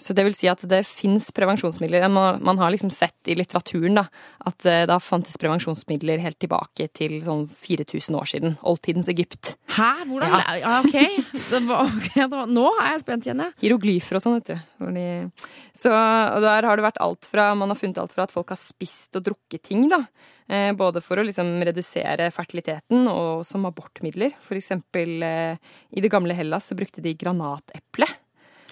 Så 0.01 0.15
det 0.17 0.25
vil 0.27 0.35
si 0.37 0.49
at 0.51 0.61
det 0.69 0.81
fins 0.87 1.29
prevensjonsmidler. 1.35 2.07
Man, 2.11 2.59
har 2.59 2.73
liksom 2.73 2.91
sett 2.93 3.31
i 3.31 3.37
litteraturen 3.37 3.99
da, 3.99 4.05
at 4.45 4.59
det 4.65 4.77
da 4.91 4.99
fantes 5.03 5.37
prevensjonsmidler 5.41 6.21
helt 6.23 6.39
tilbake 6.41 6.89
til 6.95 7.17
sånn 7.23 7.45
4000 7.49 8.19
år 8.19 8.29
siden. 8.31 8.57
Oldtidens 8.67 9.09
Egypt. 9.11 9.55
Hæ? 9.77 9.91
Hvordan? 10.09 10.35
Ja. 10.35 10.57
Ja, 10.61 10.75
ok. 10.83 11.41
Det 11.49 11.63
var, 11.69 11.89
ok, 11.99 12.45
nå 12.51 12.67
er 12.75 12.93
jeg 12.93 13.03
spent, 13.05 13.29
kjenner 13.29 13.51
jeg. 13.51 13.59
Hieroglyfer 13.65 14.19
og 14.19 14.25
sånn, 14.25 14.39
vet 14.39 14.53
du. 14.53 15.49
Så, 15.75 15.91
der 16.45 16.69
har 16.69 16.77
det 16.77 16.85
vært 16.85 17.01
alt 17.03 17.27
fra 17.27 17.49
Man 17.57 17.71
har 17.71 17.79
funnet 17.79 17.99
alt 18.01 18.13
fra 18.15 18.25
at 18.27 18.33
folk 18.33 18.53
har 18.53 18.59
spist 18.59 19.17
og 19.19 19.27
drukket 19.29 19.67
ting, 19.71 19.87
da. 19.91 20.05
Eh, 20.47 20.71
både 20.77 21.01
for 21.01 21.17
å 21.17 21.25
liksom 21.25 21.57
redusere 21.65 22.27
fertiliteten 22.33 23.07
og 23.09 23.41
som 23.47 23.65
abortmidler. 23.65 24.35
For 24.45 24.57
eksempel 24.59 25.25
eh, 25.25 25.57
i 25.95 26.03
det 26.03 26.11
gamle 26.13 26.35
Hellas 26.37 26.69
så 26.69 26.77
brukte 26.77 27.01
de 27.01 27.15
granateple. 27.17 28.09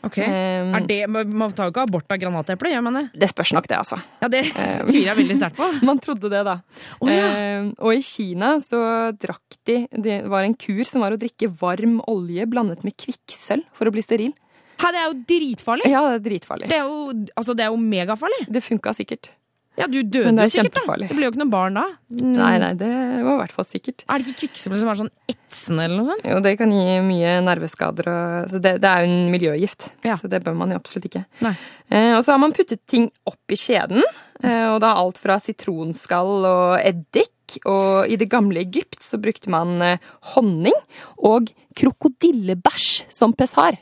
Ok. 0.04 0.18
Um, 0.20 0.74
er 0.76 0.86
det, 0.88 1.00
man 1.08 1.54
tar 1.56 1.70
jo 1.70 1.74
ikke 1.74 1.86
abort 1.86 2.12
av 2.12 2.20
granateple, 2.20 2.72
gjør 2.74 2.84
man 2.84 2.98
det? 3.00 3.04
Det 3.24 3.30
spørs 3.32 3.54
nok, 3.56 3.68
det, 3.72 3.78
altså. 3.80 4.00
Ja, 4.20 4.30
Det 4.32 4.42
tviler 4.52 5.10
jeg 5.14 5.20
veldig 5.22 5.38
sterkt 5.40 5.60
på. 5.60 5.70
Man 5.88 6.02
trodde 6.04 6.32
det, 6.32 6.42
da. 6.48 6.58
Oh, 7.00 7.12
ja. 7.12 7.30
um, 7.62 7.70
og 7.80 7.96
i 7.96 8.02
Kina 8.04 8.56
så 8.64 8.82
drakk 9.16 9.58
de 9.70 9.78
Det 9.92 10.18
var 10.32 10.44
en 10.48 10.58
kur 10.60 10.84
som 10.88 11.06
var 11.06 11.16
å 11.16 11.20
drikke 11.22 11.48
varm 11.62 12.02
olje 12.12 12.48
blandet 12.52 12.84
med 12.84 12.98
kvikksølv 13.00 13.64
for 13.78 13.88
å 13.88 13.94
bli 13.96 14.04
steril. 14.04 14.34
Hæ, 14.82 14.90
det 14.92 15.00
er 15.00 15.08
jo 15.08 15.16
dritfarlig! 15.30 15.88
Ja, 15.88 16.02
det 16.10 16.20
er 16.20 16.26
dritfarlig. 16.28 16.68
Det 16.72 16.82
er 16.82 16.90
jo, 16.90 17.14
altså, 17.40 17.56
det 17.56 17.64
er 17.64 17.72
jo 17.72 17.80
megafarlig. 17.80 18.42
Det 18.52 18.64
funka 18.66 18.92
sikkert. 18.98 19.32
Ja, 19.74 19.88
du 19.90 20.04
døde 20.04 20.28
Men 20.28 20.38
det 20.38 20.44
er 20.46 20.52
sikkert, 20.54 20.76
da. 20.86 20.96
Det 21.02 21.16
ble 21.18 21.26
jo 21.26 21.32
ikke 21.32 21.42
noen 21.42 21.52
barn 21.54 21.78
da. 21.80 21.84
Mm. 22.14 22.34
Nei, 22.36 22.52
nei, 22.62 22.72
det 22.78 22.90
var 23.26 23.32
i 23.34 23.40
hvert 23.40 23.54
fall 23.56 23.66
sikkert. 23.66 24.04
Er 24.06 24.22
det 24.22 24.30
ikke 24.30 24.44
kvikksølv 24.44 24.76
som 24.78 24.92
er 24.92 25.00
sånn 25.00 25.12
etsende 25.32 25.86
eller 25.88 25.98
noe 25.98 26.08
sånt? 26.12 26.26
Jo, 26.30 26.42
det 26.46 26.52
kan 26.60 26.74
gi 26.76 26.98
mye 27.08 27.32
nerveskader 27.48 28.10
og 28.12 28.52
Så 28.54 28.62
det, 28.62 28.76
det 28.84 28.92
er 28.92 29.02
jo 29.02 29.10
en 29.10 29.32
miljøgift. 29.34 29.88
Så 30.06 30.30
det 30.30 30.44
bør 30.46 30.60
man 30.60 30.76
jo 30.76 30.78
absolutt 30.78 31.08
ikke. 31.10 31.24
Nei. 31.42 31.56
Eh, 31.90 32.12
og 32.14 32.22
så 32.26 32.36
har 32.36 32.44
man 32.44 32.54
puttet 32.54 32.84
ting 32.90 33.08
opp 33.30 33.54
i 33.54 33.58
skjeden, 33.58 34.06
eh, 34.44 34.68
og 34.70 34.78
da 34.84 34.94
alt 35.00 35.18
fra 35.22 35.40
sitronskall 35.42 36.46
og 36.50 36.76
eddik. 36.84 37.32
Og 37.70 38.10
i 38.10 38.18
det 38.18 38.30
gamle 38.32 38.62
Egypt 38.62 39.02
så 39.06 39.18
brukte 39.22 39.50
man 39.54 39.82
eh, 39.86 40.12
honning 40.36 40.78
og 41.18 41.50
krokodillebæsj 41.82 43.08
som 43.14 43.34
pessar. 43.38 43.82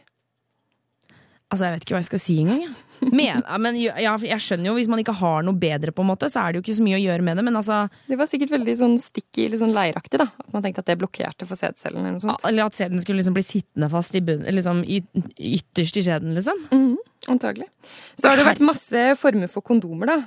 Altså, 1.51 1.65
jeg 1.67 1.75
vet 1.75 1.85
ikke 1.85 1.97
hva 1.97 2.01
jeg 2.01 2.09
skal 2.13 2.23
si 2.23 2.37
engang. 2.45 2.71
Men, 3.01 3.41
men 3.63 3.77
ja, 3.81 4.13
jeg 4.21 4.43
skjønner 4.43 4.69
jo, 4.69 4.75
hvis 4.77 4.89
man 4.91 5.01
ikke 5.01 5.15
har 5.17 5.45
noe 5.45 5.57
bedre, 5.57 5.93
på 5.95 6.03
en 6.03 6.09
måte, 6.11 6.29
så 6.29 6.43
er 6.43 6.53
det 6.53 6.59
jo 6.59 6.65
ikke 6.67 6.77
så 6.77 6.85
mye 6.85 6.99
å 6.99 7.01
gjøre 7.01 7.25
med 7.25 7.39
det. 7.39 7.45
Men 7.47 7.57
altså 7.57 7.79
Det 8.07 8.17
var 8.19 8.29
sikkert 8.29 8.53
veldig 8.53 8.75
sånn 8.77 8.97
sticky, 9.01 9.47
litt 9.49 9.61
sånn 9.63 9.73
leiraktig, 9.75 10.19
da. 10.21 10.27
At 10.43 10.51
man 10.53 10.65
tenkte 10.65 10.83
at 10.85 10.91
det 10.91 10.99
blokkerte 11.01 11.47
for 11.49 11.57
sædcellen 11.59 12.03
eller 12.03 12.19
noe 12.19 12.25
sånt. 12.27 12.45
Eller 12.47 12.67
at 12.67 12.77
sæden 12.77 13.01
skulle 13.01 13.21
liksom 13.23 13.37
bli 13.37 13.45
sittende 13.47 13.89
fast 13.93 14.17
i 14.17 14.21
bunnen, 14.25 14.45
liksom 14.53 14.83
i, 14.85 15.01
ytterst 15.55 15.97
i 15.97 16.05
skjeden, 16.05 16.35
liksom. 16.37 16.61
Mhm, 16.69 16.93
antagelig. 17.33 17.67
Så 18.19 18.29
har 18.29 18.37
det 18.37 18.45
vært 18.47 18.63
masse 18.69 19.07
former 19.21 19.49
for 19.51 19.65
kondomer, 19.65 20.13
da. 20.13 20.19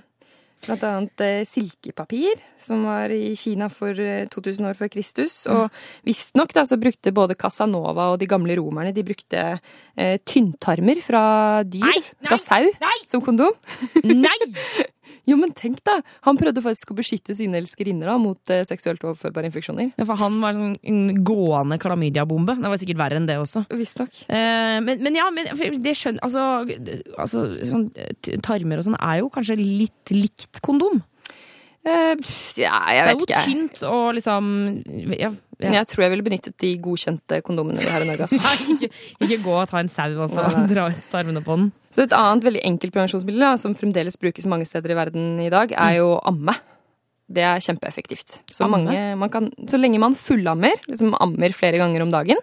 Blant 0.64 0.84
annet 0.88 1.24
eh, 1.24 1.42
silkepapir, 1.48 2.40
som 2.60 2.86
var 2.88 3.12
i 3.12 3.34
Kina 3.36 3.68
for 3.72 3.98
eh, 4.00 4.24
2000 4.32 4.70
år 4.70 4.78
før 4.78 4.90
Kristus. 4.92 5.36
Og 5.52 5.68
visstnok 6.06 6.54
da 6.56 6.64
så 6.68 6.78
brukte 6.80 7.12
både 7.14 7.36
Casanova 7.38 8.10
og 8.14 8.18
de 8.22 8.30
gamle 8.30 8.56
romerne 8.60 8.94
de 8.96 9.04
brukte 9.06 9.44
eh, 9.58 10.16
tynntarmer 10.24 11.02
fra 11.04 11.24
dyr, 11.68 12.00
fra 12.24 12.40
sau, 12.40 12.72
som 13.10 13.24
kondom. 13.24 13.54
Nei! 14.04 14.38
jo, 15.28 15.38
men 15.40 15.54
tenk 15.56 15.80
da! 15.86 15.98
Han 16.26 16.38
prøvde 16.40 16.62
faktisk 16.64 16.92
å 16.92 16.98
beskytte 16.98 17.36
sine 17.36 17.60
elskerinner 17.62 18.10
da, 18.10 18.18
mot 18.20 18.52
eh, 18.52 18.64
seksuelt 18.68 19.04
overførbare 19.04 19.48
infeksjoner. 19.50 19.94
Ja, 19.96 20.06
for 20.08 20.20
han 20.20 20.36
var 20.42 20.56
sånn 20.56 20.76
en 20.82 21.24
gående 21.26 21.78
klamydiabombe. 21.82 22.58
Det 22.60 22.72
var 22.74 22.82
sikkert 22.82 23.00
verre 23.00 23.20
enn 23.20 23.30
det 23.30 23.38
også. 23.40 23.64
Visstnok. 23.72 24.24
Eh, 24.28 24.78
men, 24.84 25.00
men 25.04 25.18
ja, 25.18 25.30
men 25.34 25.50
det 25.84 25.96
skjønner 25.98 26.22
Altså, 26.24 26.42
altså 27.20 27.40
sånn, 27.66 27.88
tarmer 28.44 28.80
og 28.80 28.86
sånn 28.86 28.96
er 28.96 29.18
jo 29.20 29.32
kanskje 29.32 29.58
litt 29.60 30.12
likt 30.14 30.60
kondom. 30.64 31.02
Eh, 31.84 32.14
ja, 32.56 32.78
jeg 32.96 33.04
vet 33.04 33.18
ikke. 33.18 33.26
det 33.28 33.34
er 33.36 33.42
jo 33.42 33.48
tynt 33.50 33.82
og 33.84 34.06
liksom 34.16 34.46
ja, 35.18 35.28
ja. 35.62 35.70
Jeg 35.78 35.88
tror 35.90 36.04
jeg 36.04 36.12
ville 36.14 36.26
benyttet 36.26 36.56
de 36.60 36.70
godkjente 36.82 37.40
kondomene 37.46 37.82
vi 37.82 37.90
har 37.90 38.04
i 38.04 38.08
Norge. 38.08 38.26
Altså. 38.26 38.40
Nei, 38.44 38.74
ikke, 38.74 38.90
ikke 39.26 39.40
gå 39.44 39.56
og 39.60 39.70
ta 39.70 39.80
en 39.82 39.90
sau 39.92 40.10
og 40.16 40.30
så 40.32 40.44
nei. 40.48 40.66
dra 40.70 40.86
ut 40.90 41.16
armene 41.20 41.42
på 41.44 41.58
den. 41.60 41.72
Så 41.94 42.06
et 42.06 42.14
annet 42.16 42.46
veldig 42.48 42.62
enkelt 42.66 42.94
prevensjonsmiddel 42.94 43.44
da, 43.46 43.54
som 43.60 43.76
fremdeles 43.78 44.18
brukes 44.20 44.48
mange 44.50 44.66
steder 44.68 44.94
i 44.94 44.98
verden 44.98 45.34
i 45.44 45.50
dag, 45.52 45.74
er 45.78 45.98
jo 46.00 46.14
amme. 46.26 46.56
Det 47.34 47.44
er 47.46 47.62
kjempeeffektivt. 47.64 48.40
Så, 48.52 48.68
mange, 48.68 48.96
man 49.16 49.30
kan, 49.32 49.48
så 49.70 49.80
lenge 49.80 50.00
man 50.02 50.16
fullammer, 50.18 50.74
liksom 50.90 51.14
ammer 51.24 51.54
flere 51.56 51.80
ganger 51.80 52.04
om 52.04 52.12
dagen, 52.12 52.40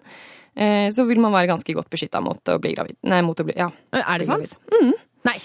eh, 0.56 0.88
så 0.94 1.06
vil 1.10 1.22
man 1.22 1.36
være 1.36 1.52
ganske 1.52 1.76
godt 1.78 1.92
beskytta 1.92 2.24
mot 2.24 2.54
å 2.54 2.58
bli 2.64 2.74
gravid. 2.78 2.98
Nei, 3.12 3.22
mot 3.26 3.38
å 3.38 3.46
bli, 3.46 3.58
ja. 3.60 3.70
Er 3.94 4.24
det 4.24 4.30
sant? 4.32 4.56
Mm, 4.74 4.96
Nei. 5.28 5.38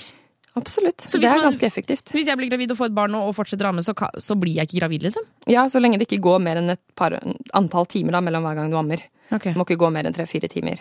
Absolutt. 0.57 1.05
Så 1.07 1.21
det 1.21 1.29
er 1.31 1.37
man- 1.39 1.51
ganske 1.51 1.67
effektivt. 1.69 2.13
Hvis 2.17 2.27
jeg 2.31 2.37
blir 2.41 2.49
gravid 2.51 2.71
og 2.73 2.79
får 2.81 2.87
et 2.91 2.95
barn 2.97 3.15
og 3.15 3.29
og 3.29 3.35
fortsetter 3.37 3.67
å 3.69 3.73
amme, 3.75 3.85
så, 3.85 3.95
så 4.19 4.37
blir 4.39 4.57
jeg 4.57 4.69
ikke 4.69 4.81
gravid, 4.81 5.03
liksom? 5.07 5.25
Ja, 5.53 5.67
så 5.69 5.81
lenge 5.83 5.99
det 6.01 6.09
ikke 6.09 6.23
går 6.25 6.41
mer 6.43 6.57
enn 6.63 6.71
et 6.75 6.81
par 6.97 7.17
antall 7.55 7.87
timer 7.87 8.13
da, 8.13 8.21
mellom 8.25 8.43
hver 8.47 8.55
gang 8.61 8.71
du 8.73 8.77
ammer. 8.81 9.03
Det 9.31 9.57
må 9.59 9.65
ikke 9.67 9.77
gå 9.81 9.89
mer 9.91 10.07
enn 10.07 10.15
tre-fire 10.15 10.47
timer. 10.49 10.79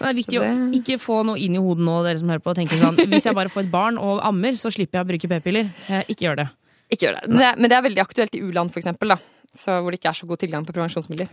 Men 0.00 0.08
det 0.08 0.10
er 0.10 0.16
viktig 0.18 0.40
det... 0.40 0.48
å 0.50 0.70
ikke 0.80 0.96
få 0.98 1.20
noe 1.28 1.38
inn 1.38 1.54
i 1.54 1.60
hodet 1.62 1.84
nå, 1.86 2.00
dere 2.02 2.18
som 2.18 2.28
hører 2.32 2.42
på, 2.42 2.50
og 2.50 2.56
tenke 2.58 2.74
sånn 2.80 2.96
Hvis 3.12 3.28
jeg 3.28 3.36
bare 3.38 3.48
får 3.54 3.68
et 3.68 3.70
barn 3.70 3.98
og 4.02 4.18
ammer, 4.26 4.56
så 4.58 4.72
slipper 4.74 4.98
jeg 4.98 5.06
å 5.06 5.10
bruke 5.12 5.30
p-piller. 5.30 5.70
Eh, 5.88 6.02
Ikke 6.10 6.26
gjør 6.26 6.40
det. 6.42 6.48
Ikke 6.90 7.06
gjør 7.06 7.20
det. 7.20 7.28
Men 7.30 7.38
det, 7.38 7.46
er- 7.52 7.60
men 7.62 7.70
det 7.70 7.76
er 7.78 7.84
veldig 7.86 8.02
aktuelt 8.02 8.34
i 8.34 8.42
u-land, 8.42 8.72
for 8.74 8.82
eksempel, 8.82 9.14
da. 9.14 9.18
Så 9.54 9.76
hvor 9.78 9.94
det 9.94 10.00
ikke 10.00 10.10
er 10.10 10.18
så 10.18 10.26
god 10.26 10.40
tilgang 10.42 10.64
på 10.66 10.72
prevensjonsmidler. 10.74 11.28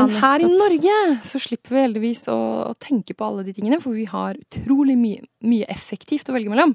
Men 0.00 0.14
her 0.22 0.40
i 0.40 0.48
Norge 0.48 0.94
så 1.28 1.40
slipper 1.42 1.74
vi 1.74 1.82
heldigvis 1.84 2.22
å, 2.32 2.38
å 2.70 2.72
tenke 2.80 3.12
på 3.12 3.26
alle 3.26 3.44
de 3.44 3.52
tingene, 3.52 3.76
for 3.84 3.92
vi 3.92 4.06
har 4.08 4.38
utrolig 4.40 4.96
mye, 4.96 5.20
mye 5.44 5.68
effektivt 5.68 6.30
å 6.32 6.36
velge 6.36 6.48
mellom. 6.48 6.72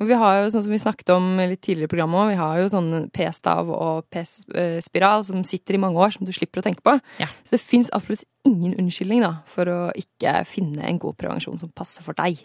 Og 0.00 0.08
vi 0.08 0.16
har 0.18 0.40
jo, 0.40 0.50
sånn 0.50 0.64
som 0.64 0.72
vi 0.74 0.80
snakket 0.82 1.12
om 1.14 1.30
litt 1.38 1.60
tidligere 1.62 1.86
i 1.86 1.92
programmet, 1.92 2.18
òg, 2.24 2.32
vi 2.32 2.40
har 2.40 2.58
jo 2.62 2.68
sånn 2.72 2.90
p-stav 3.14 3.70
og 3.70 4.06
p-spiral 4.10 5.22
som 5.28 5.44
sitter 5.46 5.76
i 5.78 5.82
mange 5.86 6.00
år, 6.00 6.14
som 6.16 6.26
du 6.26 6.32
slipper 6.34 6.62
å 6.62 6.66
tenke 6.66 6.82
på. 6.82 6.96
Så 7.44 7.54
det 7.54 7.62
fins 7.62 7.92
absolutt 7.94 8.26
ingen 8.48 8.74
unnskyldning 8.80 9.22
da, 9.22 9.34
for 9.46 9.68
å 9.70 9.80
ikke 9.94 10.40
finne 10.48 10.88
en 10.88 10.98
god 10.98 11.18
prevensjon 11.20 11.60
som 11.60 11.70
passer 11.76 12.02
for 12.02 12.18
deg. 12.18 12.40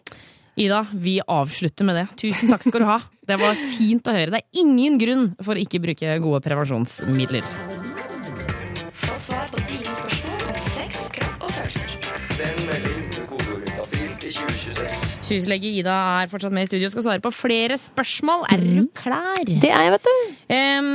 Ida, 0.56 0.86
vi 0.94 1.20
avslutter 1.28 1.86
med 1.86 1.98
det. 2.00 2.06
Tusen 2.16 2.52
takk 2.52 2.64
skal 2.64 2.84
du 2.84 2.88
ha. 2.88 3.00
Det 3.28 3.36
var 3.42 3.58
fint 3.76 4.08
å 4.08 4.14
høre. 4.16 4.32
Det 4.32 4.40
er 4.40 4.62
ingen 4.62 4.96
grunn 5.02 5.26
for 5.44 5.58
å 5.58 5.60
ikke 5.60 5.82
bruke 5.84 6.16
gode 6.24 6.40
prevensjonsmidler. 6.46 7.44
Få 9.04 9.20
svar 9.28 9.52
på 9.52 9.60
dine 9.68 9.98
spørsmål 10.00 10.48
om 10.54 10.64
sex, 10.70 11.04
kropp 11.18 11.44
og 11.50 11.54
følelser. 11.58 12.00
Send 12.40 12.64
melding 12.70 13.06
til 13.12 13.30
kodeordet 13.34 13.76
til 14.24 14.40
2026. 14.40 15.15
Syslege 15.26 15.72
Ida 15.80 15.94
er 16.22 16.30
fortsatt 16.30 16.54
med 16.54 16.68
i 16.68 16.70
studio 16.70 16.86
og 16.86 16.94
skal 16.94 17.06
svare 17.08 17.24
på 17.24 17.32
flere 17.34 17.78
spørsmål. 17.82 18.44
Er 18.54 18.62
du 18.62 18.86
klar? 18.94 19.42
Det 19.48 19.72
er 19.72 19.88
jeg, 19.88 19.94
vet 19.96 20.06
du. 20.06 20.34
Um, 20.54 20.90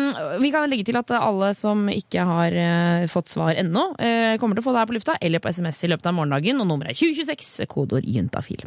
vi 0.45 0.53
kan 0.55 0.71
legge 0.71 0.87
til 0.87 0.99
at 1.01 1.11
alle 1.17 1.51
som 1.59 1.89
ikke 1.91 2.27
har 2.29 2.55
uh, 2.55 3.09
fått 3.11 3.33
svar 3.33 3.59
ennå, 3.59 3.89
uh, 3.99 4.35
kommer 4.39 4.55
til 4.55 4.63
å 4.63 4.69
få 4.69 4.75
det 4.77 4.85
her 4.85 4.91
på 4.93 4.99
lufta 5.01 5.17
eller 5.19 5.43
på 5.43 5.51
SMS 5.51 5.83
i 5.83 5.91
løpet 5.91 6.07
av 6.07 6.15
morgendagen, 6.15 6.63
og 6.63 6.69
nummeret 6.71 6.95
er 6.95 7.01
2026, 7.01 7.67
kodeord 7.73 8.07
juntafil. 8.07 8.63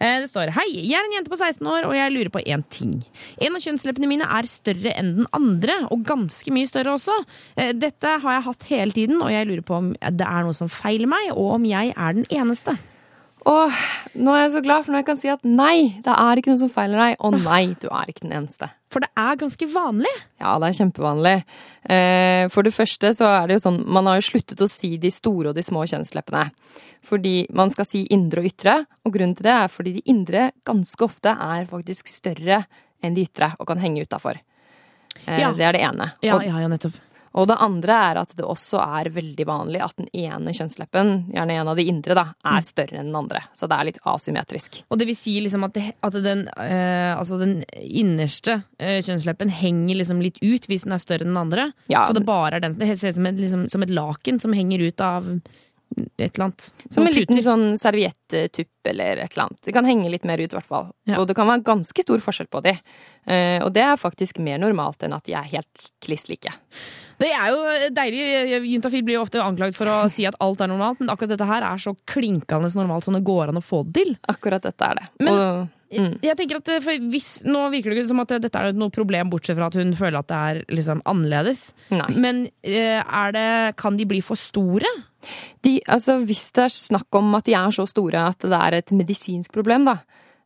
Eh, 0.00 0.22
Det 0.24 0.30
står 0.30 0.54
Hei, 0.56 0.66
jeg 0.72 0.96
er 0.96 1.04
en 1.04 1.18
jente 1.18 1.32
på 1.32 1.38
16 1.38 1.68
år, 1.68 1.90
og 1.90 1.94
jeg 1.98 2.14
lurer 2.14 2.32
på 2.32 2.42
én 2.48 2.64
ting. 2.72 2.96
En 3.44 3.60
av 3.60 3.62
kjønnsleppene 3.62 4.08
mine 4.10 4.30
er 4.38 4.48
større 4.48 4.96
enn 4.96 5.12
den 5.20 5.28
andre, 5.36 5.82
og 5.92 6.08
ganske 6.08 6.56
mye 6.56 6.70
større 6.70 6.96
også. 6.96 7.20
Dette 7.76 8.16
har 8.24 8.38
jeg 8.38 8.46
hatt 8.48 8.66
hele 8.72 8.96
tiden, 8.96 9.20
og 9.20 9.30
jeg 9.36 9.52
lurer 9.52 9.68
på 9.68 9.78
om 9.82 9.92
det 9.94 10.26
er 10.26 10.48
noe 10.48 10.56
som 10.56 10.72
feiler 10.72 11.12
meg, 11.12 11.30
og 11.36 11.58
om 11.60 11.68
jeg 11.68 11.92
er 11.92 12.18
den 12.18 12.26
eneste. 12.32 12.78
Åh, 13.44 13.80
nå 14.16 14.32
er 14.32 14.44
jeg 14.46 14.52
så 14.54 14.60
glad 14.64 14.84
for 14.86 14.94
når 14.94 15.02
jeg 15.02 15.06
kan 15.10 15.18
si 15.20 15.28
at 15.28 15.42
nei, 15.44 16.00
det 16.04 16.12
er 16.14 16.40
ikke 16.40 16.48
noe 16.52 16.60
som 16.62 16.70
feiler 16.72 17.00
deg, 17.00 17.16
og 17.20 17.34
nei, 17.44 17.74
du 17.82 17.90
er 17.90 18.08
ikke 18.08 18.24
den 18.24 18.32
eneste. 18.38 18.70
For 18.94 19.04
det 19.04 19.10
er 19.20 19.36
ganske 19.40 19.68
vanlig. 19.68 20.12
Ja, 20.40 20.54
det 20.62 20.70
er 20.70 20.78
kjempevanlig. 20.78 21.34
Eh, 21.92 22.44
For 22.54 22.64
det 22.64 22.72
første 22.76 23.10
så 23.18 23.28
er 23.42 23.50
det 23.50 23.58
jo 23.58 23.64
sånn, 23.66 23.80
man 23.84 24.08
har 24.08 24.20
jo 24.20 24.26
sluttet 24.30 24.62
å 24.64 24.70
si 24.70 24.94
de 25.02 25.10
store 25.12 25.50
og 25.52 25.58
de 25.58 25.64
små 25.66 25.84
kjønnsleppene. 25.90 26.46
Fordi 27.04 27.34
man 27.52 27.72
skal 27.74 27.88
si 27.88 28.06
indre 28.14 28.40
og 28.40 28.48
ytre, 28.48 28.78
og 29.04 29.12
grunnen 29.12 29.36
til 29.36 29.44
det 29.50 29.56
er 29.58 29.72
fordi 29.72 29.96
de 29.98 30.06
indre 30.14 30.46
ganske 30.64 31.04
ofte 31.04 31.34
er 31.36 31.66
faktisk 31.68 32.08
større 32.08 32.62
enn 33.04 33.16
de 33.18 33.26
ytre, 33.28 33.52
og 33.58 33.68
kan 33.68 33.82
henge 33.82 34.06
utafor. 34.06 34.40
Ja. 35.26 35.52
Det 35.52 35.66
er 35.68 35.76
det 35.76 35.82
ene. 35.84 36.14
Ja, 36.24 36.38
ja, 36.40 36.62
ja, 36.64 36.70
nettopp. 36.72 36.96
Og 37.34 37.48
det 37.50 37.56
andre 37.62 37.96
er 38.10 38.20
at 38.20 38.34
det 38.38 38.46
også 38.46 38.78
er 38.84 39.10
veldig 39.14 39.46
vanlig 39.48 39.80
at 39.82 39.96
den 39.98 40.06
ene 40.14 40.54
kjønnsleppen, 40.54 41.12
gjerne 41.34 41.56
en 41.58 41.70
av 41.72 41.78
de 41.78 41.86
indre, 41.90 42.14
da, 42.16 42.26
er 42.46 42.62
større 42.66 43.00
enn 43.00 43.10
den 43.10 43.18
andre. 43.18 43.42
Så 43.56 43.66
det 43.70 43.78
er 43.78 43.88
litt 43.88 44.00
asymmetrisk. 44.06 44.80
Og 44.86 45.00
det 45.00 45.08
vil 45.10 45.18
si 45.18 45.34
liksom 45.42 45.66
at, 45.66 45.74
det, 45.74 45.88
at 46.06 46.18
den, 46.22 46.46
øh, 46.52 47.10
altså 47.16 47.40
den 47.40 47.56
innerste 47.82 48.60
eh, 48.78 49.00
kjønnsleppen 49.02 49.50
henger 49.50 49.98
liksom 49.98 50.22
litt 50.22 50.38
ut 50.44 50.70
hvis 50.70 50.86
den 50.86 50.94
er 50.94 51.02
større 51.02 51.26
enn 51.26 51.34
den 51.34 51.42
andre. 51.42 51.68
Ja. 51.90 52.04
Så 52.06 52.14
det 52.14 52.26
bare 52.28 52.60
er 52.60 52.66
den. 52.68 52.78
Det 52.78 52.92
ser 53.00 53.14
ut 53.14 53.18
som, 53.18 53.30
liksom, 53.42 53.68
som 53.72 53.86
et 53.86 53.94
laken 53.94 54.38
som 54.42 54.54
henger 54.54 54.86
ut 54.86 55.04
av 55.04 55.30
et 55.96 56.34
eller 56.34 56.44
annet. 56.48 56.66
Som 56.90 57.06
en 57.06 57.14
liten 57.14 57.40
sånn 57.44 57.64
serviettupp 57.80 58.90
eller 58.90 59.22
et 59.22 59.32
eller 59.32 59.46
annet. 59.46 59.62
Det 59.64 59.74
kan 59.76 59.86
henge 59.88 60.10
litt 60.12 60.26
mer 60.28 60.42
ut, 60.42 60.50
i 60.50 60.58
hvert 60.58 60.68
fall. 60.68 60.90
Ja. 61.08 61.20
Og 61.20 61.28
det 61.30 61.36
kan 61.38 61.48
være 61.48 61.64
ganske 61.66 62.04
stor 62.04 62.22
forskjell 62.24 62.50
på 62.52 62.62
de. 62.66 62.74
Eh, 63.30 63.60
og 63.64 63.72
det 63.76 63.84
er 63.86 64.00
faktisk 64.00 64.40
mer 64.42 64.60
normalt 64.62 65.06
enn 65.06 65.16
at 65.16 65.24
de 65.28 65.36
er 65.38 65.48
helt 65.54 65.88
kliss 66.04 66.28
like. 66.28 66.52
Det 67.22 67.30
er 67.30 67.52
jo 67.54 67.90
deilig. 67.94 68.24
Juntafil 68.72 69.04
blir 69.06 69.18
jo 69.18 69.22
ofte 69.24 69.42
anklaget 69.42 69.78
for 69.78 69.90
å 69.90 70.00
si 70.12 70.26
at 70.26 70.36
alt 70.42 70.64
er 70.64 70.70
normalt, 70.72 71.00
men 71.00 71.12
akkurat 71.12 71.36
dette 71.36 71.48
her 71.48 71.66
er 71.66 71.80
så 71.80 71.94
klinkende 72.10 72.72
normalt 72.74 73.06
som 73.06 73.14
det 73.16 73.24
går 73.26 73.52
an 73.52 73.60
å 73.60 73.64
få 73.64 73.84
det 73.86 74.02
til. 74.02 74.14
Akkurat 74.30 74.66
dette 74.66 74.90
er 74.90 75.00
det. 75.00 75.08
Men 75.22 75.34
Og, 75.34 75.72
mm. 76.00 76.12
jeg 76.24 76.38
tenker 76.38 76.60
at 76.60 76.70
eh, 76.74 77.06
hvis, 77.12 77.28
Nå 77.46 77.66
virker 77.72 77.92
det 77.92 78.02
ikke 78.02 78.10
som 78.10 78.22
at 78.24 78.34
dette 78.42 78.60
er 78.60 78.76
noe 78.76 78.92
problem, 78.94 79.30
bortsett 79.32 79.58
fra 79.58 79.70
at 79.70 79.78
hun 79.78 79.94
føler 79.98 80.20
at 80.20 80.30
det 80.30 80.40
er 80.50 80.60
liksom 80.74 81.02
annerledes. 81.10 81.66
Nei. 81.94 82.10
Men 82.20 82.44
eh, 82.66 83.00
er 83.00 83.36
det, 83.36 83.48
kan 83.80 83.98
de 84.00 84.08
bli 84.08 84.20
for 84.24 84.40
store? 84.40 84.90
De, 85.64 85.78
altså, 85.88 86.18
hvis 86.26 86.46
det 86.56 86.66
er 86.66 86.74
snakk 86.74 87.20
om 87.20 87.32
at 87.38 87.48
de 87.48 87.56
er 87.58 87.74
så 87.74 87.86
store 87.88 88.26
at 88.34 88.44
det 88.44 88.60
er 88.60 88.78
et 88.80 88.94
medisinsk 88.94 89.54
problem, 89.54 89.88
da. 89.88 89.98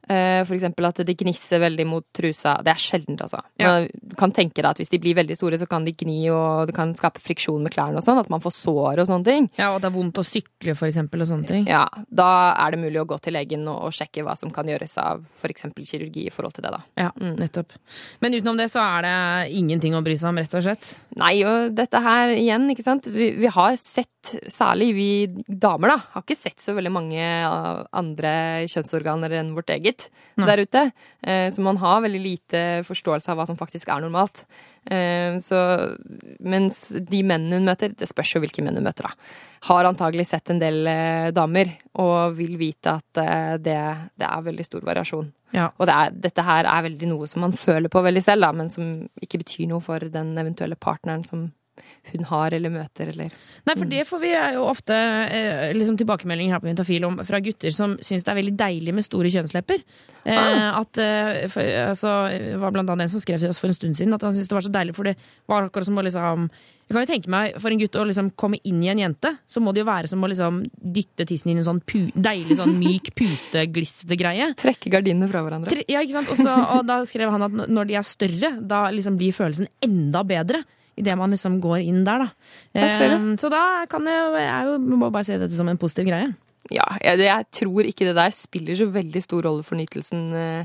Eh, 0.08 0.42
For 0.48 0.56
eksempel 0.56 0.88
at 0.88 1.00
det 1.06 1.16
gnisser 1.20 1.60
veldig 1.62 1.86
mot 1.88 2.04
trusa. 2.14 2.56
Det 2.64 2.72
er 2.72 2.82
sjeldent, 2.82 3.22
altså. 3.26 3.40
Men 3.60 3.88
du 3.92 4.16
kan 4.18 4.32
tenke 4.34 4.60
deg 4.60 4.70
at 4.70 4.80
hvis 4.80 4.90
de 4.92 5.00
blir 5.02 5.16
veldig 5.18 5.36
store, 5.38 5.58
så 5.60 5.68
kan 5.70 5.84
de 5.86 5.92
gni, 5.92 6.18
og 6.34 6.68
det 6.70 6.74
kan 6.76 6.94
skape 6.98 7.22
friksjon 7.24 7.62
med 7.64 7.72
klærne 7.74 8.00
og 8.00 8.04
sånn. 8.06 8.20
At 8.22 8.30
man 8.32 8.42
får 8.44 8.54
sår 8.58 9.02
og 9.04 9.08
sånne 9.10 9.28
ting. 9.28 9.48
Ja, 9.58 9.70
Og 9.74 9.80
det 9.82 9.90
er 9.90 9.96
vondt 9.96 10.18
å 10.20 10.26
sykle, 10.26 10.74
for 10.78 10.88
eksempel, 10.90 11.22
og 11.24 11.30
sånne 11.30 11.48
ting. 11.48 11.66
Ja, 11.70 11.84
da 12.10 12.30
er 12.58 12.74
det 12.74 12.82
mulig 12.82 13.00
å 13.02 13.06
gå 13.08 13.18
til 13.24 13.36
legen 13.38 13.66
og, 13.68 13.88
og 13.88 13.94
sjekke 13.96 14.24
hva 14.26 14.36
som 14.38 14.52
kan 14.54 14.68
gjøres 14.68 14.96
av 15.02 15.24
for 15.38 15.52
eksempel 15.52 15.86
kirurgi 15.88 16.26
i 16.28 16.32
forhold 16.34 16.56
til 16.58 16.66
det, 16.66 16.74
da. 16.74 16.82
Ja, 16.98 17.10
nettopp. 17.18 17.76
Men 18.20 18.34
utenom 18.38 18.58
det 18.58 18.70
så 18.72 18.82
er 18.82 19.06
det 19.06 19.16
ingenting 19.58 19.94
å 19.98 20.02
bry 20.04 20.16
seg 20.18 20.32
om, 20.32 20.40
rett 20.42 20.54
og 20.58 20.64
slett. 20.66 20.92
Nei, 21.18 21.34
og 21.48 21.74
dette 21.78 22.00
her 22.04 22.32
igjen, 22.36 22.68
ikke 22.72 22.84
sant. 22.86 23.06
Vi, 23.12 23.32
vi 23.38 23.50
har 23.52 23.76
sett, 23.80 24.10
særlig 24.50 24.94
vi 24.96 25.08
damer, 25.48 25.88
da, 25.88 25.96
har 26.12 26.22
ikke 26.24 26.36
sett 26.36 26.60
så 26.60 26.74
veldig 26.76 26.90
mange 26.92 27.22
andre 27.96 28.32
kjønnsorganer 28.68 29.34
enn 29.40 29.54
vårt 29.56 29.70
eget 29.70 30.08
Nei. 30.36 30.46
der 30.46 30.62
ute. 30.64 30.92
Eh, 31.22 31.50
Så 31.50 31.62
man 31.62 31.76
har 31.76 32.02
veldig 32.02 32.20
lite 32.22 32.82
forståelse 32.84 33.28
av 33.30 33.38
hva 33.38 33.46
som 33.46 33.56
faktisk 33.56 33.88
er 33.88 34.00
normalt. 34.00 34.44
Eh, 34.90 35.38
Så 35.38 35.58
mens 36.40 36.88
de 36.98 37.22
mennene 37.22 37.54
hun 37.60 37.64
møter, 37.68 37.94
det 37.94 38.08
spørs 38.08 38.34
jo 38.34 38.40
hvilke 38.40 38.62
menn 38.62 38.74
hun 38.76 38.84
møter, 38.84 39.08
da, 39.08 39.12
har 39.68 39.84
antagelig 39.84 40.26
sett 40.26 40.50
en 40.50 40.58
del 40.58 40.86
eh, 40.86 41.30
damer 41.30 41.72
og 41.94 42.36
vil 42.36 42.56
vite 42.58 42.98
at 42.98 43.60
det, 43.62 43.78
det 44.18 44.26
er 44.28 44.42
veldig 44.42 44.64
stor 44.66 44.80
variasjon. 44.86 45.32
Ja. 45.52 45.70
Og 45.78 45.86
det 45.88 45.94
er, 45.94 46.10
dette 46.12 46.44
her 46.44 46.66
er 46.68 46.82
veldig 46.84 47.08
noe 47.08 47.26
som 47.26 47.40
man 47.40 47.52
føler 47.52 47.88
på 47.88 48.02
veldig 48.04 48.22
selv, 48.22 48.42
da, 48.44 48.52
men 48.52 48.68
som 48.68 49.08
ikke 49.22 49.40
betyr 49.44 49.68
noe 49.70 49.80
for 49.80 49.98
den 49.98 50.34
eventuelle 50.36 50.76
partneren 50.76 51.24
som 51.24 51.52
hun 52.12 52.24
har 52.30 52.54
eller 52.56 52.72
møter, 52.72 53.10
eller 53.12 53.30
Nei, 53.68 53.74
for 53.76 53.84
det 53.90 54.04
får 54.08 54.20
vi 54.22 54.30
jo 54.32 54.62
ofte 54.64 54.94
eh, 54.96 55.72
liksom 55.76 55.98
tilbakemeldinger 56.00 56.54
her 56.56 56.62
på 56.62 56.70
Juntafil 56.70 57.04
om 57.04 57.18
fra 57.28 57.40
gutter 57.44 57.74
som 57.74 57.98
syns 58.00 58.24
det 58.24 58.32
er 58.32 58.38
veldig 58.40 58.54
deilig 58.56 58.94
med 58.96 59.04
store 59.04 59.28
kjønnslepper. 59.34 59.82
Eh, 60.24 60.36
Ah. 60.38 60.80
At 60.82 60.98
eh, 61.00 61.46
for, 61.48 61.64
altså, 61.88 62.08
var 62.60 62.72
blant 62.74 62.90
annet 62.92 63.06
en 63.06 63.12
som 63.14 63.20
skrev 63.22 63.38
til 63.40 63.48
oss 63.52 63.60
for 63.60 63.68
en 63.70 63.76
stund 63.76 63.96
siden 63.96 64.12
at 64.16 64.22
han 64.24 64.32
syntes 64.34 64.48
det 64.50 64.56
var 64.58 64.64
så 64.66 64.72
deilig, 64.74 64.94
for 64.96 65.08
det 65.08 65.14
var 65.48 65.64
akkurat 65.68 65.86
som 65.88 65.96
å 66.00 66.04
liksom 66.04 66.48
Jeg 66.88 66.94
kan 66.96 67.04
jo 67.04 67.08
tenke 67.12 67.28
meg, 67.32 67.56
for 67.60 67.68
en 67.72 67.80
gutt 67.82 67.96
å 68.00 68.04
liksom 68.08 68.28
komme 68.40 68.56
inn 68.64 68.78
i 68.84 68.88
en 68.88 69.00
jente, 69.02 69.34
så 69.44 69.60
må 69.60 69.74
det 69.76 69.82
jo 69.82 69.88
være 69.90 70.08
som 70.08 70.22
å 70.24 70.28
liksom 70.32 70.62
dytte 70.80 71.26
tissen 71.28 71.50
inn 71.52 71.58
i 71.58 71.60
en 71.60 71.66
sånn 71.66 71.80
pu, 71.84 71.98
deilig 72.16 72.56
sånn 72.56 72.72
myk 72.80 73.10
puteglissete 73.20 74.16
greie. 74.16 74.46
trekke 74.56 74.88
gardinene 74.94 75.28
fra 75.28 75.42
hverandre. 75.44 75.68
Tre- 75.74 75.84
Ja, 75.88 76.00
ikke 76.00 76.16
sant? 76.16 76.32
Også, 76.32 76.54
og 76.78 76.86
da 76.88 77.02
skrev 77.08 77.28
han 77.34 77.44
at 77.44 77.58
når 77.68 77.90
de 77.90 77.98
er 78.00 78.08
større, 78.08 78.54
da 78.64 78.86
liksom 78.94 79.18
blir 79.20 79.36
følelsen 79.36 79.68
enda 79.84 80.24
bedre. 80.24 80.62
Idet 80.98 81.16
man 81.20 81.30
liksom 81.34 81.60
går 81.62 81.84
inn 81.86 82.02
der, 82.06 82.26
da. 82.26 82.28
Ser 82.90 83.14
du. 83.14 83.16
Eh, 83.16 83.36
Så 83.40 83.50
da 83.52 83.62
kan 83.90 84.04
jeg, 84.10 84.34
jeg 84.42 84.66
jo, 84.68 84.76
må 84.98 85.10
bare 85.14 85.24
se 85.28 85.38
dette 85.38 85.54
som 85.56 85.68
en 85.70 85.78
positiv 85.80 86.08
greie. 86.10 86.32
Ja, 86.74 86.84
jeg, 87.00 87.22
jeg 87.24 87.46
tror 87.54 87.86
ikke 87.88 88.04
det 88.10 88.16
der 88.18 88.34
spiller 88.36 88.76
så 88.76 88.90
veldig 88.92 89.22
stor 89.24 89.46
rolle 89.46 89.62
for 89.64 89.78
nytelsen. 89.78 90.26
eh, 90.36 90.64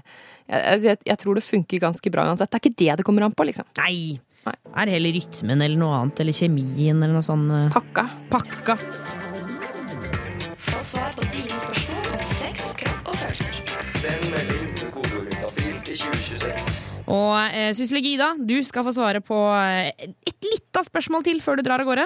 Jeg, 0.49 0.81
jeg, 0.84 0.97
jeg 1.07 1.17
tror 1.21 1.38
det 1.39 1.43
funker 1.47 1.79
ganske 1.79 2.11
bra 2.11 2.25
uansett. 2.27 2.49
Det 2.51 2.59
er 2.59 2.63
ikke 2.65 2.79
det 2.81 2.97
det 2.99 3.05
kommer 3.07 3.23
an 3.29 3.31
på, 3.38 3.45
liksom. 3.47 3.63
Nei. 3.79 4.19
Er 4.43 4.89
det 4.89 4.91
heller 4.97 5.13
rytmen 5.15 5.61
eller 5.63 5.79
noe 5.79 5.95
annet, 6.01 6.19
eller 6.19 6.36
kjemien 6.36 6.97
eller 6.99 7.13
noe 7.15 7.23
sånn 7.23 7.45
eh, 7.47 7.69
Pakka. 7.71 8.03
Pakka. 8.34 8.75
Få 10.67 10.81
svar 10.84 11.13
på 11.15 11.23
dine 11.31 11.61
spørsmål 11.63 12.09
om 12.17 12.25
sex, 12.34 12.73
kropp 12.81 13.07
og 13.13 13.15
følelser. 13.21 13.61
Send 14.03 14.27
melding 14.34 14.73
til 14.81 14.91
kodeordet 14.97 15.39
til 15.88 16.01
2026. 16.03 16.82
Og 17.12 17.36
eh, 17.51 17.72
Sysle 17.76 17.99
Gida, 18.04 18.32
du 18.39 18.56
skal 18.64 18.86
få 18.88 18.93
svare 18.95 19.20
på 19.26 19.36
eh, 19.58 19.91
et 20.30 20.47
lite 20.47 20.84
spørsmål 20.88 21.24
til 21.26 21.39
før 21.43 21.60
du 21.60 21.64
drar 21.66 21.82
av 21.84 21.88
gårde. 21.89 22.06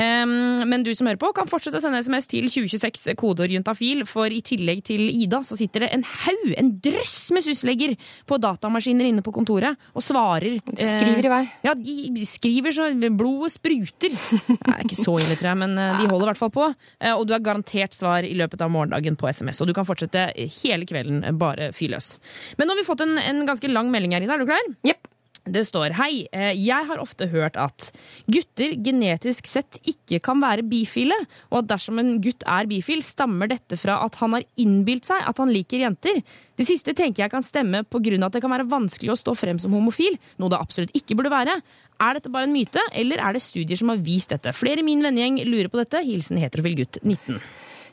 Em, 0.00 0.32
men 0.68 0.84
du 0.86 0.90
som 0.94 1.08
hører 1.08 1.18
på, 1.20 1.30
kan 1.36 1.48
fortsette 1.50 1.78
å 1.80 1.82
sende 1.82 1.98
SMS 2.04 2.28
til 2.30 2.46
2026 2.50 3.14
kodeord 3.18 3.52
juntafil, 3.54 4.04
for 4.08 4.30
i 4.32 4.40
tillegg 4.46 4.82
til 4.86 5.06
Ida 5.10 5.40
så 5.46 5.56
sitter 5.58 5.84
det 5.86 5.90
en 5.96 6.04
haug, 6.06 6.44
en 6.60 6.70
drøss 6.84 7.16
med 7.34 7.44
syslegger 7.46 7.96
på 8.30 8.38
datamaskiner 8.42 9.08
inne 9.10 9.24
på 9.26 9.32
kontoret 9.34 9.78
og 9.96 10.04
svarer. 10.04 10.58
De 10.68 10.76
skriver 10.78 11.26
i 11.26 11.32
vei. 11.32 11.40
Ja, 11.66 11.74
de 11.76 12.26
skriver 12.28 12.74
så 12.76 12.88
blodet 13.16 13.54
spruter. 13.56 14.14
Det 14.14 14.74
er 14.74 14.84
ikke 14.86 14.98
så 15.00 15.16
ille, 15.20 15.36
tror 15.40 15.50
jeg, 15.52 15.60
men 15.64 15.76
eh, 15.80 15.98
de 16.02 16.08
holder 16.10 16.28
i 16.28 16.30
hvert 16.32 16.42
fall 16.44 16.54
på. 16.54 16.68
Eh, 17.00 17.14
Og 17.16 17.26
du 17.28 17.34
har 17.36 17.42
garantert 17.44 17.96
svar 17.96 18.24
i 18.26 18.34
løpet 18.38 18.62
av 18.64 18.70
morgendagen 18.72 19.18
på 19.20 19.28
SMS, 19.32 19.60
og 19.64 19.68
du 19.70 19.74
kan 19.76 19.88
fortsette 19.88 20.28
hele 20.60 20.86
kvelden 20.88 21.24
eh, 21.26 21.34
bare 21.36 21.70
fyr 21.76 21.96
løs. 21.96 22.14
Men 22.60 22.68
nå 22.70 22.76
har 22.76 22.80
vi 22.84 22.86
fått 22.88 23.04
en, 23.04 23.16
en 23.20 23.42
ganske 23.48 23.68
lang 23.72 23.90
melding 23.92 24.09
her, 24.16 24.26
Ida. 24.26 24.36
Er 24.36 24.44
du 24.44 24.50
klar? 24.50 24.74
Jepp. 24.86 25.10
Det 25.50 25.62
står 25.64 25.94
Hei, 25.96 26.26
eh, 26.36 26.52
jeg 26.52 26.86
har 26.86 27.00
ofte 27.00 27.26
hørt 27.32 27.56
at 27.56 27.88
gutter 28.30 28.74
genetisk 28.84 29.48
sett 29.48 29.78
ikke 29.88 30.20
kan 30.22 30.40
være 30.42 30.66
bifile, 30.68 31.16
og 31.50 31.62
at 31.62 31.70
dersom 31.72 31.98
en 31.98 32.18
gutt 32.20 32.44
er 32.44 32.68
bifil, 32.68 33.00
stammer 33.02 33.48
dette 33.48 33.78
fra 33.80 34.02
at 34.04 34.18
han 34.20 34.36
har 34.36 34.44
innbilt 34.60 35.08
seg 35.08 35.24
at 35.24 35.40
han 35.40 35.50
liker 35.50 35.80
jenter. 35.80 36.20
Det 36.60 36.66
siste 36.68 36.92
tenker 36.92 37.24
jeg 37.24 37.32
kan 37.32 37.42
stemme 37.46 37.82
av 37.82 38.26
at 38.28 38.32
det 38.36 38.42
kan 38.42 38.52
være 38.52 38.68
vanskelig 38.68 39.14
å 39.14 39.18
stå 39.18 39.34
frem 39.34 39.58
som 39.58 39.72
homofil, 39.72 40.18
noe 40.38 40.52
det 40.52 40.60
absolutt 40.60 40.94
ikke 40.94 41.16
burde 41.16 41.32
være. 41.32 41.56
Er 42.00 42.14
dette 42.14 42.30
bare 42.32 42.44
en 42.44 42.52
myte, 42.54 42.80
eller 42.92 43.18
er 43.18 43.32
det 43.32 43.42
studier 43.42 43.76
som 43.76 43.88
har 43.88 43.98
vist 44.04 44.30
dette? 44.30 44.52
Flere 44.52 44.80
i 44.80 44.86
min 44.86 45.02
vennegjeng 45.02 45.40
lurer 45.48 45.68
på 45.72 45.80
dette. 45.80 46.04
Hilsen 46.04 46.40
heterofil 46.40 46.78
gutt 46.84 47.00
19. 47.02 47.40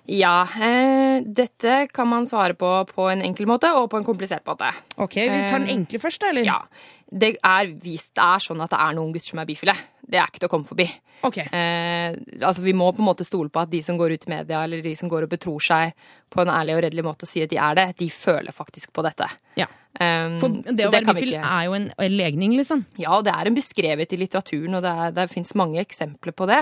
Ja, 0.08 0.48
eh, 0.64 1.22
dette 1.26 1.88
kan 1.92 2.08
man 2.08 2.28
svare 2.30 2.56
på 2.56 2.70
på 2.88 3.10
en 3.12 3.22
enkel 3.26 3.48
måte 3.50 3.74
og 3.76 3.90
på 3.92 4.00
en 4.00 4.08
komplisert 4.08 4.46
måte. 4.48 4.70
Ok, 4.96 5.16
Vi 5.16 5.50
tar 5.50 5.60
den 5.60 5.74
enkle 5.74 6.00
først, 6.00 6.22
da, 6.24 6.30
eller? 6.32 6.48
Ja. 6.48 6.62
Det 7.08 7.38
er 7.44 7.68
vist 7.84 8.14
det 8.16 8.24
er 8.24 8.44
sånn 8.44 8.64
at 8.64 8.72
det 8.72 8.80
er 8.84 8.96
noen 8.96 9.14
gutter 9.16 9.34
som 9.34 9.40
er 9.40 9.48
bifile. 9.48 9.76
Det 10.08 10.20
er 10.20 10.28
ikke 10.28 10.40
til 10.40 10.48
å 10.48 10.52
komme 10.52 10.68
forbi. 10.68 10.88
Ok. 11.28 11.38
Eh, 11.40 12.16
altså 12.40 12.64
Vi 12.64 12.74
må 12.78 12.92
på 12.96 13.04
en 13.04 13.10
måte 13.10 13.28
stole 13.28 13.52
på 13.52 13.60
at 13.64 13.72
de 13.72 13.82
som 13.84 13.98
går 14.00 14.16
ut 14.16 14.28
i 14.28 14.32
media, 14.32 14.64
eller 14.64 14.82
de 14.82 14.96
som 14.96 15.10
går 15.12 15.28
og 15.28 15.34
betror 15.34 15.60
seg 15.64 15.92
på 16.32 16.44
en 16.44 16.52
ærlig 16.52 16.78
og 16.78 16.84
redelig 16.88 17.04
måte 17.04 17.28
og 17.28 17.32
sier 17.32 17.48
at 17.48 17.52
de 17.52 17.60
er 17.60 17.76
det, 17.76 17.88
de 18.00 18.10
føler 18.12 18.56
faktisk 18.56 18.94
på 18.96 19.04
dette. 19.04 19.28
Ja. 19.60 19.68
Um, 19.98 20.36
For 20.38 20.54
det 20.62 20.86
å 20.86 20.92
være 20.94 21.06
kan 21.08 21.16
bifil 21.18 21.32
ikke- 21.34 21.52
er 21.58 21.64
jo 21.66 21.74
en, 21.74 21.86
en 21.98 22.18
legning, 22.18 22.52
liksom. 22.54 22.86
Ja, 23.02 23.16
og 23.18 23.24
det 23.26 23.34
er 23.34 23.50
en 23.50 23.56
beskrevet 23.58 24.14
i 24.14 24.20
litteraturen, 24.22 24.76
og 24.78 24.84
det, 24.86 24.92
er, 24.94 25.12
det 25.16 25.28
fins 25.32 25.56
mange 25.58 25.82
eksempler 25.82 26.36
på 26.38 26.46
det. 26.46 26.60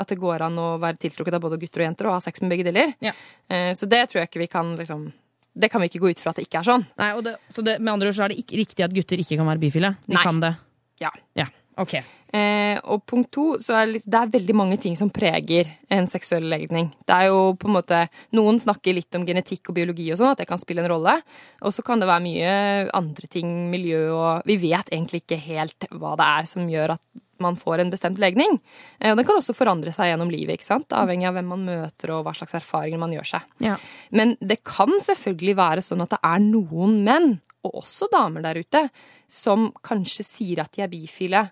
At 0.00 0.08
det 0.08 0.18
går 0.18 0.46
an 0.46 0.56
å 0.56 0.68
være 0.80 0.96
tiltrukket 1.02 1.36
av 1.36 1.42
både 1.44 1.58
gutter 1.60 1.84
og 1.84 1.88
jenter 1.90 2.08
og 2.08 2.16
ha 2.16 2.20
sex 2.24 2.40
med 2.40 2.54
begge 2.54 2.64
deler. 2.70 2.94
Ja. 3.04 3.12
Uh, 3.50 3.72
så 3.76 3.88
det 3.90 4.06
tror 4.08 4.22
jeg 4.22 4.30
ikke 4.30 4.44
vi 4.46 4.52
kan 4.52 4.76
liksom 4.76 5.10
Det 5.58 5.70
kan 5.72 5.80
vi 5.82 5.88
ikke 5.88 5.98
gå 6.00 6.10
ut 6.12 6.20
fra 6.22 6.30
at 6.30 6.36
det 6.38 6.46
ikke 6.46 6.60
er 6.60 6.66
sånn. 6.68 6.86
Nei, 7.00 7.20
det, 7.20 7.32
så 7.52 7.64
det, 7.66 7.80
Med 7.80 7.92
andre 7.92 8.08
ord 8.08 8.14
så 8.14 8.24
er 8.24 8.28
det 8.30 8.38
ikke 8.44 8.60
riktig 8.60 8.84
at 8.84 8.92
gutter 8.94 9.18
ikke 9.18 9.36
kan 9.40 9.48
være 9.48 9.58
bifile. 9.58 9.96
De 10.06 10.14
Nei. 10.14 10.22
kan 10.22 10.38
det. 10.40 10.52
Ja. 11.02 11.10
Ja, 11.34 11.46
ok. 11.80 11.94
Eh, 12.28 12.76
og 12.92 13.06
punkt 13.08 13.30
to, 13.32 13.44
så 13.62 13.78
er 13.78 13.88
det, 13.88 14.02
det 14.04 14.18
er 14.18 14.32
veldig 14.34 14.56
mange 14.56 14.76
ting 14.82 14.96
som 14.98 15.08
preger 15.12 15.70
en 15.94 16.08
seksuell 16.10 16.44
legning. 16.50 16.90
Det 17.08 17.14
er 17.14 17.30
jo 17.30 17.54
på 17.56 17.70
en 17.70 17.76
måte 17.78 18.02
Noen 18.36 18.60
snakker 18.60 18.96
litt 18.98 19.16
om 19.16 19.24
genetikk 19.28 19.70
og 19.70 19.78
biologi 19.78 20.10
og 20.12 20.20
sånn, 20.20 20.34
at 20.34 20.42
det 20.42 20.48
kan 20.50 20.60
spille 20.60 20.84
en 20.84 20.90
rolle. 20.92 21.14
Og 21.64 21.72
så 21.72 21.84
kan 21.86 22.02
det 22.02 22.10
være 22.10 22.26
mye 22.26 22.52
andre 22.98 23.30
ting, 23.32 23.54
miljø 23.72 24.02
og 24.12 24.44
Vi 24.48 24.58
vet 24.60 24.92
egentlig 24.92 25.24
ikke 25.24 25.40
helt 25.48 25.88
hva 25.94 26.14
det 26.20 26.28
er 26.36 26.52
som 26.52 26.68
gjør 26.68 26.98
at 26.98 27.24
man 27.40 27.56
får 27.56 27.78
en 27.78 27.90
bestemt 27.90 28.18
legning. 28.20 28.58
Eh, 28.98 29.12
og 29.12 29.18
den 29.18 29.26
kan 29.26 29.38
også 29.38 29.56
forandre 29.56 29.92
seg 29.94 30.12
gjennom 30.12 30.30
livet, 30.32 30.58
ikke 30.58 30.68
sant? 30.68 30.92
avhengig 30.92 31.28
av 31.30 31.36
hvem 31.38 31.52
man 31.54 31.66
møter 31.68 32.12
og 32.12 32.24
hva 32.26 32.34
slags 32.36 32.56
erfaringer 32.58 33.00
man 33.00 33.14
gjør 33.14 33.36
seg. 33.36 33.52
Ja. 33.64 33.76
Men 34.10 34.36
det 34.40 34.60
kan 34.66 34.92
selvfølgelig 35.04 35.56
være 35.58 35.84
sånn 35.86 36.04
at 36.04 36.16
det 36.16 36.22
er 36.26 36.42
noen 36.44 36.98
menn, 37.06 37.38
og 37.66 37.80
også 37.82 38.10
damer 38.12 38.44
der 38.44 38.60
ute, 38.60 38.88
som 39.30 39.70
kanskje 39.84 40.26
sier 40.26 40.62
at 40.64 40.74
de 40.76 40.84
er 40.84 40.92
bifile 40.92 41.48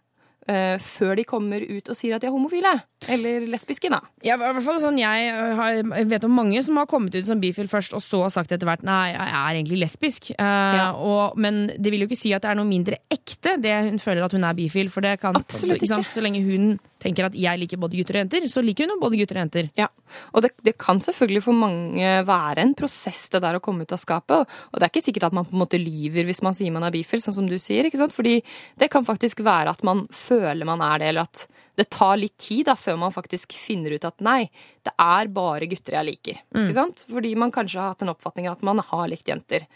før 0.46 1.16
de 1.18 1.24
kommer 1.26 1.64
ut 1.66 1.88
og 1.90 1.98
sier 1.98 2.16
at 2.16 2.22
de 2.22 2.28
er 2.28 2.34
homofile. 2.34 2.72
Eller 3.04 3.44
lesbiske, 3.46 3.90
da. 3.92 4.00
Ja, 4.24 4.34
i 4.34 4.40
hvert 4.40 4.64
fall 4.64 4.78
sånn 4.80 4.96
jeg, 4.98 5.28
har, 5.58 5.82
vet 6.08 6.24
om 6.26 6.32
mange 6.32 6.62
som 6.64 6.78
har 6.80 6.88
kommet 6.90 7.14
ut 7.14 7.28
som 7.28 7.40
bifil 7.42 7.68
først, 7.70 7.92
og 7.94 8.02
så 8.02 8.22
har 8.24 8.32
sagt 8.32 8.54
etter 8.56 8.66
hvert 8.66 8.86
nei, 8.86 9.12
jeg 9.12 9.34
er 9.36 9.58
egentlig 9.58 9.80
lesbisk. 9.82 10.30
Eh, 10.32 10.96
og, 10.96 11.36
men 11.38 11.66
det 11.76 11.92
vil 11.92 12.02
jo 12.02 12.08
ikke 12.08 12.18
si 12.18 12.32
at 12.34 12.46
det 12.46 12.54
er 12.54 12.58
noe 12.58 12.68
mindre 12.68 12.98
ekte, 13.12 13.58
det 13.62 13.74
hun 13.90 14.00
føler 14.02 14.24
at 14.24 14.34
hun 14.34 14.46
er 14.48 14.56
bifil. 14.56 14.88
For 14.92 15.04
det 15.04 15.18
kan, 15.22 15.36
Absolutt 15.38 15.82
ikke. 15.82 15.92
Sant? 15.92 16.10
Så 16.10 16.24
lenge 16.24 16.40
hun 16.46 16.78
tenker 17.02 17.28
at 17.28 17.36
jeg 17.38 17.60
liker 17.60 17.80
både 17.80 18.00
gutter 18.00 18.16
og 18.16 18.24
jenter, 18.24 18.48
så 18.50 18.64
liker 18.64 18.86
hun 18.86 18.96
jo 18.96 19.02
både 19.04 19.20
gutter 19.20 19.38
og 19.38 19.44
jenter. 19.44 19.68
Ja, 19.78 19.90
og 20.32 20.46
det, 20.46 20.54
det 20.66 20.74
kan 20.80 20.98
selvfølgelig 21.02 21.44
for 21.44 21.60
mange 21.60 22.14
være 22.26 22.64
en 22.64 22.74
prosess 22.78 23.26
det 23.34 23.42
der 23.44 23.60
å 23.60 23.62
komme 23.62 23.84
ut 23.84 23.94
av 23.94 24.00
skapet. 24.02 24.56
Og 24.72 24.80
det 24.80 24.88
er 24.88 24.94
ikke 24.94 25.04
sikkert 25.04 25.28
at 25.28 25.36
man 25.36 25.46
på 25.46 25.54
en 25.54 25.62
måte 25.66 25.80
lyver 25.80 26.26
hvis 26.26 26.42
man 26.46 26.56
sier 26.56 26.74
man 26.74 26.88
er 26.88 26.96
bifil, 26.96 27.22
sånn 27.22 27.42
som 27.42 27.50
du 27.50 27.58
sier. 27.60 27.86
ikke 27.86 28.00
sant? 28.00 28.16
Fordi 28.16 28.40
det 28.80 28.90
kan 28.92 29.06
faktisk 29.06 29.44
være 29.46 29.76
at 29.76 29.84
man 29.86 30.06
føler 30.10 30.66
man 30.68 30.82
er 30.84 31.04
det, 31.04 31.12
eller 31.12 31.28
at 31.28 31.46
det 31.76 31.90
tar 31.92 32.16
litt 32.16 32.36
tid 32.40 32.66
da, 32.70 32.76
før 32.78 32.96
man 33.00 33.12
faktisk 33.12 33.52
finner 33.60 33.92
ut 33.96 34.06
at 34.08 34.22
nei, 34.24 34.46
det 34.86 34.94
er 35.02 35.28
bare 35.32 35.68
gutter 35.68 35.98
jeg 35.98 36.08
liker. 36.08 36.40
Mm. 36.56 36.70
Fordi 37.04 37.34
man 37.36 37.52
kanskje 37.52 37.82
har 37.82 37.92
hatt 37.92 38.04
en 38.06 38.14
oppfatning 38.14 38.48
av 38.48 38.56
at 38.56 38.64
man 38.66 38.80
har 38.80 39.10
likt 39.12 39.28
jenter. 39.28 39.66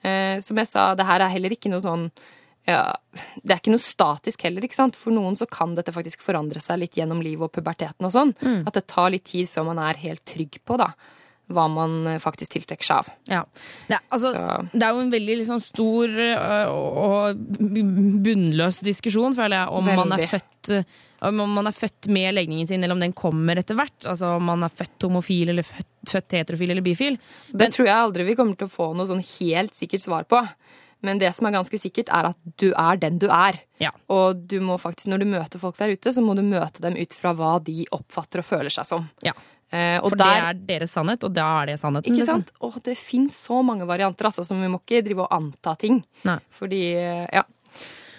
Eh, 0.00 0.38
som 0.40 0.56
jeg 0.56 0.70
sa, 0.70 0.94
det 0.96 1.04
her 1.04 1.20
er 1.20 1.32
heller 1.34 1.52
ikke 1.52 1.68
noe 1.68 1.82
sånn 1.84 2.06
ja, 2.64 2.94
Det 3.42 3.52
er 3.52 3.58
ikke 3.58 3.72
noe 3.72 3.82
statisk 3.82 4.42
heller, 4.46 4.64
ikke 4.64 4.76
sant. 4.76 4.96
For 4.96 5.12
noen 5.12 5.36
så 5.36 5.46
kan 5.48 5.74
dette 5.76 5.92
faktisk 5.92 6.24
forandre 6.24 6.60
seg 6.64 6.80
litt 6.82 6.96
gjennom 6.96 7.22
livet 7.24 7.48
og 7.48 7.54
puberteten 7.54 8.08
og 8.08 8.12
sånn. 8.14 8.34
Mm. 8.40 8.62
At 8.68 8.76
det 8.76 8.86
tar 8.88 9.12
litt 9.12 9.26
tid 9.28 9.48
før 9.50 9.70
man 9.70 9.80
er 9.84 10.00
helt 10.00 10.24
trygg 10.28 10.60
på 10.64 10.76
da, 10.80 10.90
hva 11.52 11.66
man 11.72 11.98
eh, 12.06 12.20
faktisk 12.22 12.56
tiltrekker 12.56 12.88
seg 12.88 13.02
av. 13.02 13.12
Ja. 13.28 13.42
Det, 13.88 13.98
er, 13.98 14.08
altså, 14.08 14.32
det 14.72 14.80
er 14.86 14.96
jo 14.96 15.04
en 15.04 15.12
veldig 15.12 15.38
liksom, 15.42 15.62
stor 15.64 16.16
øh, 16.24 16.74
og 17.04 17.44
bunnløs 18.24 18.82
diskusjon, 18.86 19.36
føler 19.36 19.62
jeg, 19.62 19.78
om 19.80 19.92
man 20.04 20.16
er 20.16 20.28
født 20.30 20.74
øh, 20.78 21.00
om 21.20 21.40
man 21.52 21.68
er 21.68 21.76
født 21.76 22.08
med 22.12 22.34
legningen 22.34 22.68
sin, 22.68 22.82
eller 22.82 22.96
om 22.96 23.02
den 23.02 23.14
kommer 23.16 23.60
etter 23.60 23.76
hvert. 23.78 23.98
Altså 24.08 24.34
om 24.38 24.46
man 24.48 24.64
er 24.64 24.72
født 24.72 25.06
homofil, 25.08 25.52
eller 25.52 25.66
født, 25.66 25.88
født 26.08 26.36
heterofil 26.38 26.72
eller 26.72 26.86
bifil. 26.86 27.18
Det 27.52 27.72
tror 27.74 27.90
jeg 27.90 27.96
aldri 27.96 28.28
vi 28.30 28.36
kommer 28.38 28.56
til 28.56 28.70
å 28.70 28.72
få 28.72 28.92
noe 28.96 29.08
sånn 29.08 29.24
helt 29.38 29.76
sikkert 29.76 30.06
svar 30.06 30.28
på. 30.30 30.40
Men 31.04 31.20
det 31.20 31.30
som 31.32 31.48
er 31.48 31.54
ganske 31.56 31.78
sikkert, 31.80 32.10
er 32.12 32.28
at 32.32 32.40
du 32.60 32.70
er 32.70 32.98
den 33.00 33.16
du 33.20 33.28
er. 33.32 33.56
Ja. 33.80 33.92
Og 34.12 34.42
du 34.48 34.58
må 34.64 34.76
faktisk, 34.80 35.08
når 35.12 35.22
du 35.22 35.30
møter 35.32 35.62
folk 35.62 35.78
der 35.78 35.94
ute, 35.96 36.12
så 36.12 36.24
må 36.24 36.34
du 36.36 36.42
møte 36.44 36.84
dem 36.84 36.98
ut 36.98 37.16
fra 37.16 37.32
hva 37.36 37.54
de 37.64 37.86
oppfatter 37.96 38.42
og 38.42 38.48
føler 38.50 38.74
seg 38.74 38.88
som. 38.88 39.06
Ja. 39.24 39.32
Eh, 39.70 39.96
For 40.02 40.18
der, 40.18 40.26
det 40.26 40.50
er 40.50 40.60
deres 40.74 40.92
sannhet, 40.96 41.24
og 41.24 41.32
da 41.32 41.46
er 41.62 41.70
det 41.70 41.78
sannheten. 41.80 42.10
Ikke 42.10 42.24
liksom. 42.24 42.42
sant? 42.42 42.52
Og 42.66 42.76
det 42.84 42.96
fins 42.98 43.38
så 43.46 43.60
mange 43.64 43.86
varianter, 43.88 44.28
altså, 44.28 44.44
så 44.44 44.58
vi 44.58 44.68
må 44.68 44.82
ikke 44.82 45.04
drive 45.06 45.24
og 45.24 45.36
anta 45.36 45.76
ting. 45.78 46.02
Nei. 46.28 46.36
Fordi, 46.58 46.82
eh, 46.98 47.26
ja. 47.38 47.46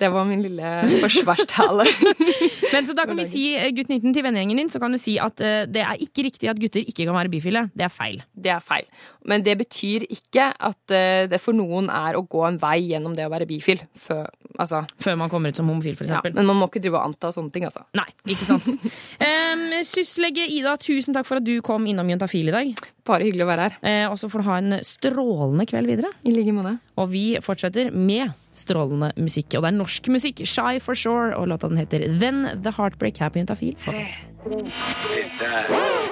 Det 0.01 0.09
var 0.09 0.25
min 0.25 0.41
lille 0.41 0.69
forsvarstale. 1.03 1.85
Men 2.73 2.87
så 2.87 2.95
da 2.97 3.05
kan 3.05 3.19
vi 3.19 3.25
si, 3.29 3.43
eh, 3.53 3.69
gutt 3.75 3.91
19 3.91 4.15
til 4.15 4.25
vennegjengen 4.25 4.57
din, 4.63 4.71
så 4.73 4.81
kan 4.81 4.93
du 4.93 4.97
si 5.01 5.17
at 5.21 5.41
eh, 5.45 5.67
det 5.69 5.83
er 5.85 6.01
ikke 6.01 6.25
riktig 6.25 6.49
at 6.49 6.57
gutter 6.61 6.81
ikke 6.81 7.05
kan 7.05 7.13
være 7.13 7.29
bifile. 7.29 7.67
Det 7.77 7.85
er 7.85 7.93
feil. 7.93 8.23
Det 8.33 8.53
er 8.55 8.63
feil. 8.65 8.87
Men 9.29 9.45
det 9.45 9.53
betyr 9.59 10.07
ikke 10.09 10.47
at 10.57 10.95
eh, 10.97 11.27
det 11.29 11.37
for 11.43 11.53
noen 11.53 11.91
er 11.93 12.17
å 12.17 12.23
gå 12.25 12.41
en 12.47 12.57
vei 12.61 12.79
gjennom 12.87 13.13
det 13.17 13.27
å 13.27 13.33
være 13.33 13.45
bifil. 13.49 13.83
Før, 13.93 14.25
altså. 14.55 14.81
Før 15.05 15.21
man 15.21 15.29
kommer 15.29 15.53
ut 15.53 15.61
som 15.61 15.69
homofil, 15.69 15.99
for 15.99 16.09
Ja, 16.09 16.23
men 16.25 16.49
man 16.49 16.57
må 16.57 16.71
ikke 16.71 16.81
drive 16.81 16.97
og 16.97 17.11
anta 17.11 17.29
sånne 17.35 17.53
ting, 17.53 17.69
altså. 17.69 17.85
Nei, 17.97 18.07
ikke 18.25 18.49
sant. 18.49 18.67
um, 19.29 19.65
Syslege 19.85 20.49
Ida, 20.49 20.73
tusen 20.81 21.13
takk 21.13 21.29
for 21.29 21.43
at 21.43 21.45
du 21.45 21.59
kom 21.65 21.85
innom 21.85 22.09
Juntafil 22.09 22.49
i 22.49 22.57
dag. 22.57 22.85
Bare 23.05 23.29
hyggelig 23.29 23.45
å 23.45 23.51
være 23.53 23.69
her. 23.69 23.81
Uh, 23.85 24.05
og 24.15 24.17
så 24.17 24.31
får 24.31 24.41
du 24.41 24.49
ha 24.49 24.61
en 24.63 24.79
strålende 24.85 25.69
kveld 25.69 25.93
videre. 25.93 26.09
I 26.25 26.33
like 26.33 26.57
måte. 26.57 26.79
Og 26.97 27.13
vi 27.13 27.25
fortsetter 27.45 27.93
med 27.93 28.31
strålende 28.51 29.11
musikk. 29.17 29.55
Og 29.55 29.63
det 29.63 29.71
er 29.71 29.77
norsk 29.77 30.11
musikk. 30.13 30.43
Shy 30.47 30.79
for 30.83 30.97
sure. 30.97 31.31
Og 31.37 31.47
låta 31.51 31.69
den 31.71 31.79
heter 31.81 32.05
Then 32.19 32.61
The 32.63 32.73
Heartbreak 32.77 33.21
på 33.21 33.39
Juntafil. 33.39 33.75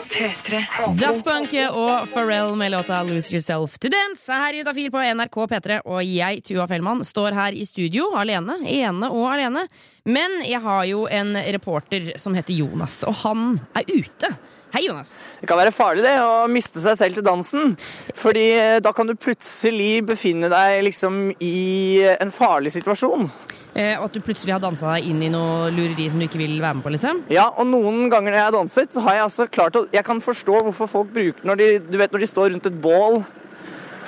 P3. 0.09 0.59
Daft 0.99 1.25
Punk 1.25 1.53
og 1.71 2.09
Pharrell 2.13 2.55
med 2.59 2.71
låta 2.71 3.01
Lose 3.03 3.33
Yourself 3.33 3.77
to 3.81 3.89
Dance 3.89 4.29
er 4.29 4.43
her 4.43 4.53
i 4.53 4.61
Juntafil 4.61 4.91
på 4.93 5.01
NRK 5.01 5.37
P3. 5.53 5.79
Og 5.85 6.03
jeg, 6.05 6.43
Tua 6.45 6.67
Fellmann, 6.69 7.03
står 7.05 7.37
her 7.37 7.57
i 7.57 7.65
studio 7.67 8.11
alene. 8.19 8.59
Ene 8.69 9.09
og 9.09 9.31
alene. 9.33 9.65
Men 10.05 10.39
jeg 10.45 10.61
har 10.63 10.85
jo 10.89 11.07
en 11.07 11.35
reporter 11.37 12.13
som 12.21 12.37
heter 12.37 12.55
Jonas, 12.57 13.01
og 13.07 13.19
han 13.23 13.59
er 13.77 13.89
ute. 13.89 14.31
Hei, 14.69 14.83
Jonas. 14.85 15.15
Det 15.41 15.47
kan 15.49 15.57
være 15.57 15.71
farlig 15.73 16.03
det, 16.05 16.11
å 16.21 16.45
miste 16.45 16.77
seg 16.83 16.97
selv 16.99 17.17
til 17.17 17.25
dansen. 17.25 17.71
Fordi 18.13 18.43
eh, 18.53 18.75
da 18.85 18.91
kan 18.93 19.09
du 19.09 19.15
plutselig 19.17 20.03
befinne 20.05 20.45
deg 20.51 20.83
liksom 20.85 21.31
i 21.41 22.03
en 22.11 22.29
farlig 22.29 22.75
situasjon. 22.75 23.25
Eh, 23.73 23.95
og 23.95 24.05
at 24.05 24.13
du 24.13 24.21
plutselig 24.21 24.53
har 24.53 24.61
dansa 24.61 24.91
deg 24.93 25.07
inn 25.09 25.23
i 25.25 25.31
noe 25.33 25.71
lureri 25.73 26.05
som 26.13 26.21
du 26.21 26.27
ikke 26.27 26.41
vil 26.43 26.53
være 26.61 26.77
med 26.77 26.85
på, 26.85 26.93
liksom? 26.93 27.23
Ja, 27.33 27.47
og 27.49 27.65
noen 27.71 28.11
ganger 28.13 28.29
når 28.29 28.37
jeg 28.37 28.45
har 28.45 28.55
danset, 28.59 28.93
så 28.93 29.07
har 29.07 29.17
jeg 29.17 29.25
altså 29.25 29.49
klart 29.49 29.81
å 29.81 29.83
Jeg 29.89 30.05
kan 30.05 30.21
forstå 30.21 30.61
hvorfor 30.67 30.93
folk 30.93 31.11
bruker 31.17 31.49
når 31.49 31.61
de, 31.63 31.71
du 31.89 31.97
vet, 31.97 32.13
når 32.13 32.27
de 32.27 32.29
står 32.29 32.53
rundt 32.53 32.69
et 32.69 32.81
bål, 32.85 33.23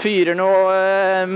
fyrer 0.01 0.37
noe 0.37 0.73
eh, 0.75 1.35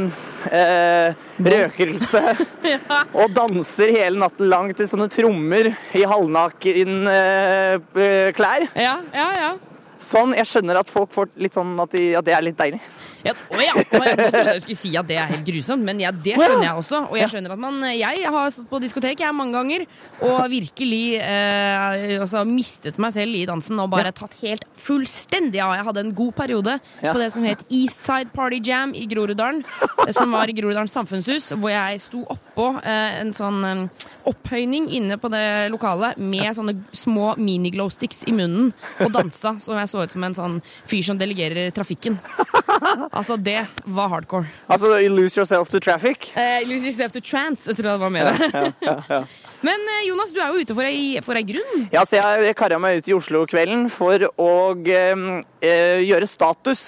eh, 0.50 1.24
røkelse 1.46 2.24
og 3.20 3.36
danser 3.36 3.94
hele 3.94 4.20
natten 4.24 4.50
lang 4.52 4.74
til 4.78 4.90
sånne 4.90 5.10
trommer 5.14 5.72
i 5.96 6.04
halvnaken 6.08 7.08
eh, 7.12 8.34
klær. 8.36 8.68
Ja, 8.74 8.98
ja, 9.14 9.30
ja. 9.38 9.54
Sånn. 10.06 10.36
Jeg 10.38 10.46
skjønner 10.46 10.78
at 10.84 10.90
folk 10.92 11.10
får 11.16 11.32
litt 11.42 11.56
sånn 11.58 11.72
at, 11.82 11.92
de, 11.96 12.04
at 12.20 12.26
det 12.28 12.36
er 12.38 12.44
litt 12.46 12.58
deilig. 12.60 12.80
Ja, 13.26 13.34
å 13.34 13.58
ja. 13.58 13.74
Å 13.74 14.02
ja, 14.06 14.12
Nå 14.20 14.28
trodde 14.30 14.52
jeg 14.54 14.62
skulle 14.68 14.78
si 14.78 14.92
at 15.00 15.08
det 15.10 15.16
er 15.18 15.32
helt 15.32 15.46
grusomt, 15.48 15.82
men 15.88 16.02
ja, 16.04 16.12
det 16.14 16.36
skjønner 16.38 16.68
jeg 16.68 16.82
også. 16.84 17.00
Og 17.10 17.18
jeg 17.18 17.32
skjønner 17.32 17.56
at 17.56 17.62
man 17.64 17.80
Jeg 17.96 18.30
har 18.36 18.52
stått 18.54 18.68
på 18.70 18.82
diskotek 18.84 19.24
jeg 19.24 19.34
mange 19.34 19.56
ganger 19.58 19.86
og 20.26 20.44
virkelig 20.52 21.02
eh, 21.18 22.20
altså, 22.22 22.44
mistet 22.46 23.00
meg 23.02 23.16
selv 23.16 23.34
i 23.40 23.46
dansen 23.50 23.82
og 23.82 23.90
bare 23.94 24.12
tatt 24.16 24.36
helt 24.44 24.68
fullstendig 24.78 25.62
av. 25.64 25.74
Jeg 25.80 25.88
hadde 25.90 26.04
en 26.06 26.14
god 26.22 26.36
periode 26.38 26.78
på 27.02 27.16
det 27.18 27.30
som 27.34 27.48
het 27.50 27.66
Eastside 27.74 28.30
Party 28.36 28.62
Jam 28.66 28.94
i 28.94 29.08
Groruddalen. 29.10 29.64
eh, 30.06 30.14
Som 30.16 30.36
var 30.38 30.52
i 30.52 30.56
Groruddalens 30.58 30.94
samfunnshus, 30.96 31.50
hvor 31.58 31.74
jeg 31.74 32.04
sto 32.04 32.22
oppå 32.36 32.70
eh, 32.84 33.20
en 33.24 33.34
sånn 33.36 33.60
eh, 33.66 34.06
opphøyning 34.30 34.88
inne 35.00 35.18
på 35.22 35.30
det 35.34 35.44
lokalet 35.74 36.22
med 36.22 36.52
sånne 36.58 36.78
små 36.96 37.34
mini-glowsticks 37.42 38.24
i 38.30 38.34
munnen 38.36 38.72
og 39.02 39.12
dansa 39.16 39.56
som 39.62 39.78
jeg 39.82 39.90
så 39.92 39.95
ut 40.04 40.12
som 40.12 40.24
en 40.28 40.36
sånn 40.36 40.60
fyr 40.90 41.04
som 41.08 41.18
delegerer 41.18 41.72
trafikken. 41.76 42.20
Altså, 43.16 43.38
det 43.40 43.62
var 43.88 44.10
hardcore. 44.12 44.50
Altså 44.68 44.98
you 45.00 45.10
lose 45.10 45.38
yourself 45.40 45.70
to 45.72 45.80
traffic. 45.80 46.28
Eh, 46.36 46.66
lose 46.68 46.86
yourself 46.86 47.14
to 47.16 47.22
trance, 47.24 47.64
jeg 47.70 47.78
tror 47.78 47.88
jeg 47.90 48.00
det 48.00 48.04
var 48.04 48.12
med 48.12 48.26
der. 48.28 48.74
Ja, 48.84 48.96
ja. 49.10 49.20
Men 49.66 49.88
eh, 49.94 50.02
Jonas, 50.10 50.34
du 50.36 50.42
er 50.44 50.52
jo 50.52 50.66
ute 50.66 50.76
for 50.76 50.86
ei, 50.86 51.22
for 51.26 51.40
ei 51.40 51.46
grunn. 51.48 51.88
Ja, 51.94 52.04
så 52.06 52.20
jeg 52.20 52.56
karra 52.60 52.78
meg 52.82 53.00
ut 53.00 53.10
i 53.10 53.16
Oslo-kvelden 53.16 53.88
for 53.94 54.28
å 54.28 54.52
eh, 54.92 55.26
eh, 55.66 56.04
gjøre 56.06 56.30
status. 56.30 56.84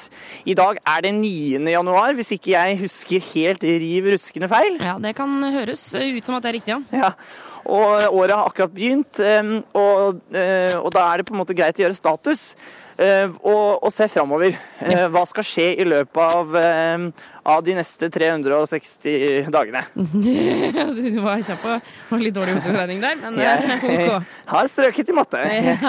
I 0.45 0.58
dag 0.60 0.82
er 0.84 1.08
det 1.08 1.14
9. 1.18 1.64
januar, 1.72 2.14
hvis 2.20 2.36
ikke 2.36 2.53
jeg 2.53 2.80
husker 2.84 3.24
helt 3.32 3.64
riv 3.64 4.12
ruskende 4.18 4.51
feil. 4.51 4.78
Ja, 4.84 4.97
Det 5.01 5.16
kan 5.18 5.39
høres 5.55 5.89
ut 5.95 6.26
som 6.28 6.38
at 6.38 6.45
det 6.45 6.51
er 6.51 6.60
riktig, 6.60 6.76
ja. 6.76 7.05
Ja. 7.08 7.14
Og 7.68 8.14
året 8.16 8.32
har 8.32 8.47
akkurat 8.47 8.72
begynt, 8.76 9.20
eh, 9.20 9.55
og, 9.76 10.22
eh, 10.36 10.76
og 10.78 10.91
da 10.95 11.08
er 11.08 11.18
det 11.18 11.28
på 11.28 11.36
en 11.36 11.41
måte 11.41 11.55
greit 11.58 11.80
å 11.80 11.84
gjøre 11.88 11.97
status. 11.97 12.51
Eh, 12.98 13.30
Og, 13.41 13.84
og 13.84 13.91
se 13.93 14.08
framover. 14.12 14.58
Eh, 14.84 15.08
Hva 15.14 15.26
skal 15.30 15.45
skje 15.48 15.72
i 15.82 15.86
løpet 15.88 16.22
av, 16.38 16.56
eh, 16.60 17.06
av 17.48 17.62
de 17.64 17.76
neste 17.78 18.10
360 18.12 19.48
dagene? 19.54 19.84
du 19.95 21.20
var 21.24 21.39
kjapp 21.45 21.64
og 21.70 21.88
var 22.12 22.24
litt 22.24 22.36
dårlig 22.36 22.58
hoderegning 22.60 23.00
der, 23.04 23.16
men 23.22 23.39
Jeg 23.39 23.78
ok. 24.18 24.28
har 24.52 24.70
strøket 24.72 25.12
i 25.14 25.16
matte. 25.16 25.43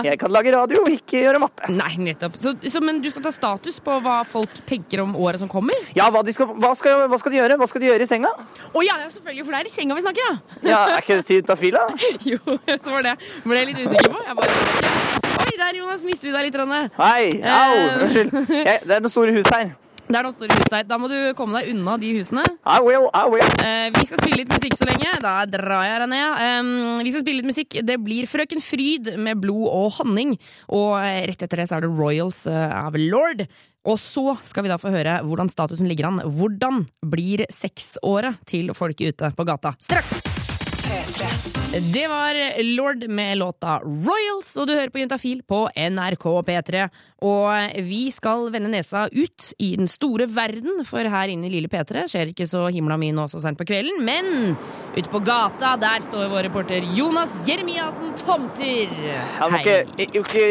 Jeg 0.07 0.19
kan 0.21 0.33
lage 0.35 0.53
radio, 0.55 0.85
ikke 0.93 1.25
gjøre 1.25 1.41
matte. 1.43 1.71
Nei, 1.75 1.91
nettopp. 2.07 2.37
Så, 2.39 2.55
så, 2.63 2.83
men 2.85 3.03
du 3.03 3.11
skal 3.11 3.27
ta 3.27 3.35
status 3.35 3.81
på 3.85 3.99
hva 4.05 4.21
folk 4.29 4.61
tenker 4.69 5.03
om 5.05 5.17
året 5.19 5.43
som 5.43 5.51
kommer? 5.51 5.75
Ja, 5.99 6.09
hva, 6.15 6.23
skal, 6.31 6.53
hva, 6.55 6.75
skal, 6.79 7.07
hva 7.11 7.19
skal 7.21 7.35
de 7.35 7.41
gjøre? 7.43 7.59
Hva 7.59 7.71
skal 7.73 7.83
de 7.85 7.91
gjøre 7.91 8.07
i 8.07 8.11
senga? 8.11 8.31
Å 8.71 8.87
ja, 8.87 9.01
ja, 9.03 9.11
selvfølgelig, 9.17 9.49
for 9.49 9.57
det 9.57 9.65
er 9.65 9.73
i 9.73 9.75
senga 9.75 9.99
vi 9.99 10.07
snakker, 10.07 10.29
ja. 10.29 10.59
Ja, 10.71 10.83
Er 10.95 11.03
ikke 11.03 11.19
det 11.23 11.27
tid 11.33 11.49
til 11.51 11.61
fila? 11.67 11.87
jo, 12.35 12.39
det 12.69 12.79
var 12.87 13.09
det. 13.11 13.17
Ble 13.43 13.65
jeg 13.65 13.73
litt 13.73 13.83
usikker 13.89 14.15
på. 14.15 14.23
Jeg 14.29 14.39
bare... 14.39 15.18
Der, 15.59 15.75
Jonas, 15.75 16.05
mister 16.07 16.29
vi 16.31 16.33
deg 16.37 16.49
litt. 16.49 16.57
Rønne. 16.61 16.81
Hei, 16.99 17.35
au, 17.43 17.75
Eh. 17.75 18.01
unnskyld. 18.05 18.33
Jeg, 18.49 18.81
det 18.87 18.95
er 18.97 19.01
noen 19.05 19.11
store 19.13 19.33
hus 19.37 19.49
her. 19.53 19.73
Det 20.09 20.17
er 20.17 20.25
noen 20.25 20.33
store 20.33 20.55
hus 20.57 20.69
der. 20.73 20.85
Da 20.89 20.97
må 20.97 21.09
du 21.11 21.17
komme 21.37 21.59
deg 21.61 21.75
unna 21.75 21.99
de 22.01 22.13
husene. 22.17 22.45
I 22.65 22.79
will, 22.81 23.11
I 23.13 23.25
will. 23.29 23.51
Eh, 23.61 23.91
vi 23.93 24.07
skal 24.09 24.23
spille 24.23 24.39
litt 24.41 24.49
musikk 24.55 24.77
så 24.79 24.87
lenge. 24.89 25.11
Da 25.21 25.35
drar 25.51 25.83
jeg 25.85 25.99
deg 26.05 26.09
ned. 26.15 26.41
Um, 26.63 26.71
vi 27.05 27.13
skal 27.13 27.25
spille 27.27 27.43
litt 27.43 27.51
musikk. 27.51 27.77
Det 27.91 27.99
blir 28.07 28.31
Frøken 28.31 28.63
Fryd 28.65 29.11
med 29.21 29.43
blod 29.43 29.67
og 29.69 29.99
honning. 29.99 30.33
Og 30.73 30.95
eh, 31.03 31.27
rett 31.29 31.45
etter 31.45 31.61
det 31.61 31.69
så 31.69 31.77
er 31.77 31.85
det 31.85 31.93
Royals 31.99 32.41
eh, 32.49 32.73
av 32.79 32.97
Lord. 32.97 33.45
Og 33.89 34.01
så 34.01 34.39
skal 34.45 34.65
vi 34.65 34.73
da 34.73 34.79
få 34.81 34.95
høre 34.95 35.19
hvordan 35.27 35.53
statusen 35.53 35.89
ligger 35.93 36.09
an. 36.09 36.23
Hvordan 36.25 36.87
blir 37.05 37.45
sexåret 37.53 38.41
til 38.49 38.73
folket 38.79 39.13
ute 39.13 39.33
på 39.37 39.49
gata? 39.49 39.75
Straks! 39.83 41.58
Det 41.69 42.09
var 42.09 42.63
Lord 42.63 43.09
med 43.09 43.39
låta 43.39 43.79
Royals, 43.79 44.57
og 44.57 44.67
du 44.67 44.73
hører 44.73 44.89
på 44.89 45.03
Juntafil 45.03 45.43
på 45.45 45.67
NRK 45.77 46.25
P3. 46.49 46.87
Og 47.27 47.79
vi 47.83 48.05
skal 48.15 48.45
vende 48.55 48.71
nesa 48.71 49.09
ut 49.11 49.49
i 49.59 49.73
den 49.79 49.89
store 49.91 50.29
verden, 50.31 50.85
for 50.87 51.03
her 51.03 51.33
inne 51.33 51.49
i 51.49 51.51
lille 51.51 51.71
P3 51.71 52.05
skjer 52.07 52.31
ikke 52.31 52.47
så 52.47 52.69
himla 52.71 52.95
mye 53.01 53.15
nå 53.17 53.25
så 53.31 53.41
sent 53.43 53.59
på 53.59 53.67
kvelden. 53.67 54.05
Men 54.07 54.55
ute 54.95 55.11
på 55.11 55.19
gata, 55.27 55.73
der 55.83 56.05
står 56.07 56.29
vår 56.31 56.47
reporter 56.47 56.87
Jonas 56.95 57.35
Jeremiassen 57.49 58.13
Tomter. 58.21 58.93
Hei. 59.41 59.63
ikke, 59.65 59.77
ikke, 60.21 60.45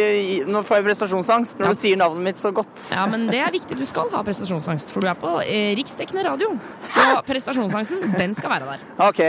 nå 0.51 0.63
får 0.68 0.82
jeg 0.82 0.88
prestasjonsangst 0.89 1.61
når 1.61 1.72
du 1.72 1.80
sier 1.80 2.01
navnet 2.01 2.28
mitt 2.28 2.43
så 2.43 2.51
godt. 2.55 2.89
Ja, 2.91 3.05
men 3.07 3.30
det 3.32 3.39
er 3.45 3.55
viktig. 3.55 3.80
Du 3.80 3.88
skal 3.88 4.11
ha 4.11 4.26
prestasjonsangst, 4.28 4.91
for 4.91 5.05
du 5.05 5.11
er 5.11 5.15
på 5.20 5.38
eh, 5.45 5.72
riksdekkende 5.80 6.28
radio. 6.28 6.51
Så 6.91 7.07
prestasjonsangsten, 7.28 8.11
den 8.20 8.36
skal 8.36 8.57
være 8.57 8.74
der. 8.74 8.86
OK. 9.07 9.24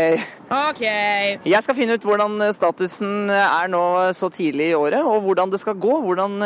Ok. 0.49 0.83
Jeg 0.83 1.63
skal 1.63 1.77
finne 1.77 1.99
ut 1.99 2.11
hvordan 2.11 2.35
eh, 2.49 2.55
statusen 2.57 3.31
er 3.31 3.71
nå 3.71 3.85
så 4.17 4.31
tidlig 4.35 4.73
i 4.73 4.77
året, 4.79 5.07
og 5.07 5.23
hvordan 5.29 5.55
det 5.55 5.63
skal 5.63 5.79
gå. 5.79 6.01
Hvordan 6.09 6.43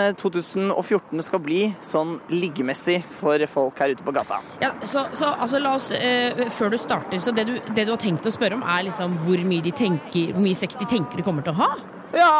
eh, 0.83 0.89
2014 0.89 1.25
skal 1.27 1.43
bli 1.43 1.63
sånn 1.85 2.17
liggemessig 2.33 3.01
for 3.21 3.43
folk 3.51 3.81
her 3.83 3.95
ute 3.95 4.05
på 4.05 4.15
gata. 4.15 4.41
Ja, 4.63 4.73
så, 4.83 5.07
så 5.17 5.33
altså, 5.33 5.63
la 5.63 5.77
oss, 5.79 5.91
eh, 5.97 6.49
Før 6.53 6.73
du 6.73 6.79
starter, 6.81 7.19
så 7.23 7.33
det 7.33 7.47
du, 7.49 7.57
det 7.75 7.87
du 7.87 7.95
har 7.95 8.03
tenkt 8.03 8.27
å 8.27 8.35
spørre 8.35 8.59
om, 8.59 8.63
er 8.67 8.87
liksom 8.89 9.17
hvor 9.25 9.43
mye, 9.47 9.65
de 9.65 9.73
tenker, 9.77 10.33
hvor 10.35 10.45
mye 10.45 10.59
sex 10.59 10.79
de 10.81 10.89
tenker 10.91 11.19
de 11.19 11.27
kommer 11.27 11.47
til 11.47 11.55
å 11.55 11.63
ha? 11.63 11.73
Ja! 12.17 12.39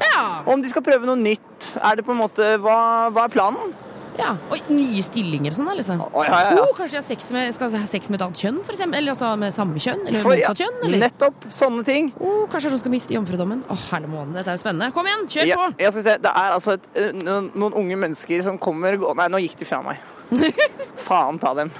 Ja. 0.00 0.42
Om 0.48 0.62
de 0.62 0.70
skal 0.70 0.84
prøve 0.84 1.08
noe 1.08 1.18
nytt. 1.18 1.72
Er 1.76 1.98
det 1.98 2.06
på 2.06 2.14
en 2.14 2.20
måte 2.22 2.54
Hva, 2.62 3.10
hva 3.12 3.26
er 3.26 3.32
planen? 3.34 3.72
Ja, 4.20 4.34
og 4.52 4.66
nye 4.68 5.00
stillinger 5.02 5.54
sånn 5.56 5.68
da, 5.70 5.74
liksom. 5.78 6.00
ja, 6.02 6.24
ja, 6.28 6.40
ja. 6.52 6.60
Oh, 6.60 6.74
kanskje 6.76 6.98
jeg 6.98 7.06
sex 7.06 7.30
med, 7.32 7.54
skal 7.56 7.72
ha 7.72 7.86
sex 7.88 8.10
med 8.12 8.18
et 8.20 8.24
annet 8.26 8.40
kjønn, 8.42 8.58
for 8.66 8.76
eksempel? 8.76 8.98
Eller 9.00 9.14
altså 9.14 9.30
med 9.40 9.54
samme 9.56 9.80
kjønn? 9.80 10.02
Eller 10.10 10.20
For- 10.20 10.36
motsatt 10.36 10.60
kjønn? 10.60 10.76
Eller? 10.84 11.00
Nettopp. 11.06 11.46
Sånne 11.56 11.84
ting. 11.88 12.10
Oh, 12.20 12.42
kanskje 12.52 12.70
hun 12.74 12.82
skal 12.82 12.92
miste 12.92 13.16
jomfrudommen? 13.16 13.62
Åh, 13.72 13.86
herre 13.94 14.10
måne, 14.12 14.34
dette 14.36 14.52
er 14.52 14.58
jo 14.58 14.62
spennende. 14.64 14.90
Kom 14.92 15.08
igjen, 15.08 15.24
kjør 15.32 15.48
Ja, 15.48 15.56
på! 15.56 15.70
jeg 15.80 15.94
skal 15.96 16.04
se, 16.10 16.16
det 16.26 16.34
er 16.42 16.56
altså 16.58 16.76
et, 16.76 16.90
eh, 17.00 17.10
noen, 17.16 17.48
noen 17.54 17.78
unge 17.80 17.96
mennesker 18.04 18.42
som 18.44 18.58
kommer 18.60 18.98
gå- 19.00 19.14
Nei, 19.16 19.28
nå 19.32 19.40
gikk 19.40 19.56
de 19.62 19.64
fra 19.72 19.80
meg. 19.88 20.04
Faen 21.08 21.40
ta 21.40 21.54
dem. 21.56 21.72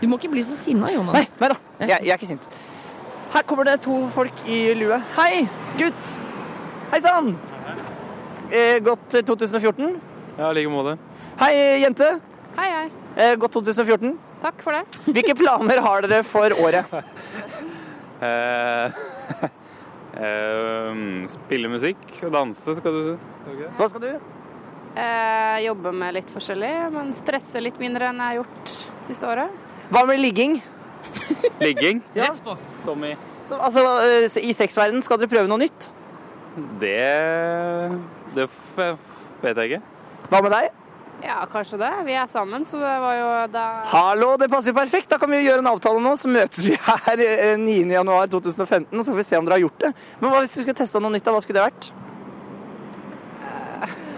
Du 0.00 0.08
må 0.08 0.16
ikke 0.16 0.30
bli 0.32 0.40
så 0.42 0.56
sinna, 0.56 0.88
Jonas. 0.94 1.12
Nei, 1.12 1.26
nei 1.44 1.48
da. 1.52 1.60
Jeg, 1.84 1.90
jeg 2.08 2.14
er 2.14 2.16
ikke 2.16 2.30
sint. 2.32 2.48
Her 3.36 3.42
kommer 3.44 3.68
det 3.68 3.82
to 3.84 4.00
folk 4.14 4.32
i 4.48 4.72
lue. 4.78 4.96
Hei, 5.18 5.44
gutt! 5.76 6.12
Hei 6.92 7.00
sann! 7.04 7.34
Eh, 8.48 8.78
godt 8.86 9.14
eh, 9.18 9.24
2014. 9.26 9.98
Ja, 10.36 10.50
i 10.50 10.54
like 10.58 10.68
måte. 10.72 10.96
Hei, 11.40 11.52
jente. 11.80 12.08
Hei, 12.56 12.68
hei. 12.72 12.86
Eh, 13.16 13.34
godt 13.40 13.54
2014. 13.56 14.16
Takk 14.42 14.60
for 14.64 14.76
det. 14.76 14.82
Hvilke 15.16 15.36
planer 15.38 15.80
har 15.84 16.04
dere 16.06 16.22
for 16.26 16.56
året? 16.62 16.92
Eh, 18.16 18.94
eh, 20.24 21.00
spille 21.28 21.68
musikk 21.68 22.00
og 22.24 22.30
danse, 22.32 22.72
skal 22.78 22.94
du 22.94 23.00
si. 23.10 23.66
Hva 23.76 23.88
skal 23.92 24.00
du? 24.06 24.06
Eh, 24.96 25.56
jobbe 25.66 25.92
med 25.92 26.14
litt 26.16 26.32
forskjellig, 26.32 26.70
men 26.94 27.10
stresse 27.18 27.60
litt 27.60 27.76
mindre 27.76 28.08
enn 28.08 28.22
jeg 28.24 28.30
har 28.30 28.38
gjort 28.38 28.72
siste 29.04 29.28
året. 29.28 29.52
Hva 29.92 30.06
med 30.08 30.22
ligging? 30.24 30.56
Ligging? 31.60 32.00
Rett 32.16 32.40
på. 32.46 32.56
Som 32.86 33.04
i 33.04 33.12
Så, 33.50 33.60
altså, 33.60 33.84
eh, 34.08 34.40
I 34.48 34.56
sexverdenen 34.56 35.04
skal 35.04 35.20
dere 35.20 35.34
prøve 35.36 35.52
noe 35.52 35.60
nytt? 35.66 35.90
Det 36.80 36.96
Det 38.32 38.48
f- 38.48 38.96
vet 39.44 39.60
jeg 39.60 39.74
ikke. 39.74 39.82
Hva 40.30 40.40
med 40.42 40.52
deg? 40.54 40.70
Ja, 41.24 41.38
kanskje 41.48 41.78
det. 41.80 41.90
Vi 42.06 42.12
er 42.18 42.26
sammen, 42.28 42.64
så 42.68 42.76
det 42.78 42.94
var 43.02 43.14
jo 43.16 43.28
da 43.54 43.62
Hallo, 43.88 44.34
det 44.38 44.50
passer 44.52 44.70
jo 44.70 44.76
perfekt. 44.76 45.08
Da 45.10 45.16
kan 45.18 45.30
vi 45.32 45.38
jo 45.40 45.46
gjøre 45.48 45.62
en 45.64 45.70
avtale 45.70 46.02
nå. 46.04 46.12
Så 46.20 46.28
møtes 46.30 46.60
vi 46.66 46.74
her 46.76 47.22
eh, 47.24 47.54
9.1.2015, 47.62 48.90
og 48.92 49.06
så 49.06 49.12
får 49.14 49.20
vi 49.22 49.26
se 49.30 49.38
om 49.40 49.46
dere 49.48 49.56
har 49.56 49.64
gjort 49.64 49.80
det. 49.86 49.92
Men 50.20 50.30
hva 50.34 50.42
hvis 50.42 50.52
dere 50.52 50.66
skulle 50.66 50.80
testa 50.82 51.00
noe 51.02 51.14
nytt? 51.14 51.24
da? 51.26 51.32
Hva 51.36 51.44
skulle 51.46 51.62
det 51.62 51.68
vært? 51.70 51.88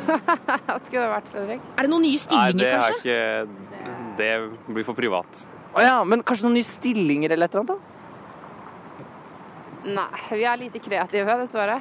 Hva 0.67 0.79
skulle 0.81 1.05
det 1.05 1.13
vært, 1.13 1.31
Fredrik? 1.33 1.65
Er 1.77 1.85
det 1.87 1.93
noen 1.93 2.05
nye 2.07 2.17
Nei, 2.17 2.23
stillinger, 2.25 2.59
det 2.65 2.73
har 2.73 2.81
kanskje? 2.81 3.13
jeg 3.13 3.45
ikke 3.45 4.17
Det 4.19 4.75
blir 4.75 4.87
for 4.89 4.97
privat. 4.99 5.43
Å 5.77 5.85
ja, 5.85 5.97
men 6.09 6.25
kanskje 6.27 6.49
noen 6.49 6.57
nye 6.59 6.67
stillinger 6.67 7.35
eller 7.37 7.47
et 7.51 7.55
eller 7.55 7.67
annet? 7.67 7.77
da? 7.77 7.95
Nei, 9.85 10.07
vi 10.33 10.43
er 10.45 10.57
lite 10.59 10.81
kreative, 10.83 11.35
dessverre. 11.43 11.77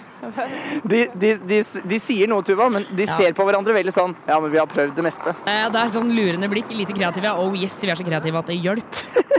De, 0.85 0.99
de, 1.17 1.31
de, 1.49 1.61
de 1.89 1.99
sier 1.99 2.29
noe, 2.29 2.43
Tuva, 2.45 2.69
men 2.71 2.85
de 2.95 3.07
Ja. 3.07 3.15
ser 3.17 3.33
på 3.33 3.43
hverandre 3.47 3.73
veldig 3.73 3.93
sånn 3.95 4.13
Ja, 4.27 4.39
men 4.39 4.51
vi 4.53 4.59
har 4.61 4.67
prøvd 4.69 4.95
det 4.95 5.03
meste. 5.07 5.33
Eh, 5.49 5.65
det 5.73 5.81
er 5.81 5.89
sånn 5.95 6.11
lurende 6.13 6.49
blikk, 6.51 6.69
lite 6.75 6.93
kreative. 6.93 7.33
Oh 7.41 7.55
yes, 7.57 7.79
vi 7.81 7.89
er 7.89 7.95
så 7.99 8.05
kreative 8.05 8.37
at 8.37 8.45
det 8.53 8.59
hjalp. 8.61 9.01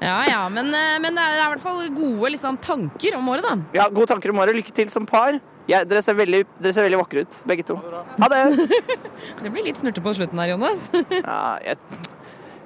Ja, 0.00 0.22
ja, 0.24 0.38
men, 0.48 0.70
eh, 0.72 0.94
men 0.98 1.12
det 1.14 1.20
er 1.20 1.34
i 1.42 1.48
hvert 1.52 1.60
fall 1.60 1.82
gode 1.92 2.30
liksom, 2.32 2.56
tanker 2.64 3.18
om 3.18 3.26
året, 3.28 3.44
da. 3.44 3.50
Ja, 3.76 3.88
Gode 3.92 4.06
tanker 4.08 4.32
om 4.32 4.38
året. 4.40 4.56
Lykke 4.56 4.72
til 4.72 4.88
som 4.88 5.04
par. 5.06 5.36
Ja, 5.68 5.82
dere, 5.84 6.00
ser 6.02 6.16
veldig, 6.16 6.40
dere 6.56 6.72
ser 6.72 6.86
veldig 6.86 6.98
vakre 7.02 7.26
ut, 7.26 7.36
begge 7.46 7.66
to. 7.68 7.76
Ha 8.16 8.28
det! 8.32 8.40
Det 9.42 9.52
blir 9.52 9.66
litt 9.68 9.76
snurte 9.76 10.00
på 10.02 10.14
slutten 10.16 10.40
her, 10.40 10.54
Jonas. 10.54 10.80
Ja, 11.12 11.58
jeg, 11.60 11.76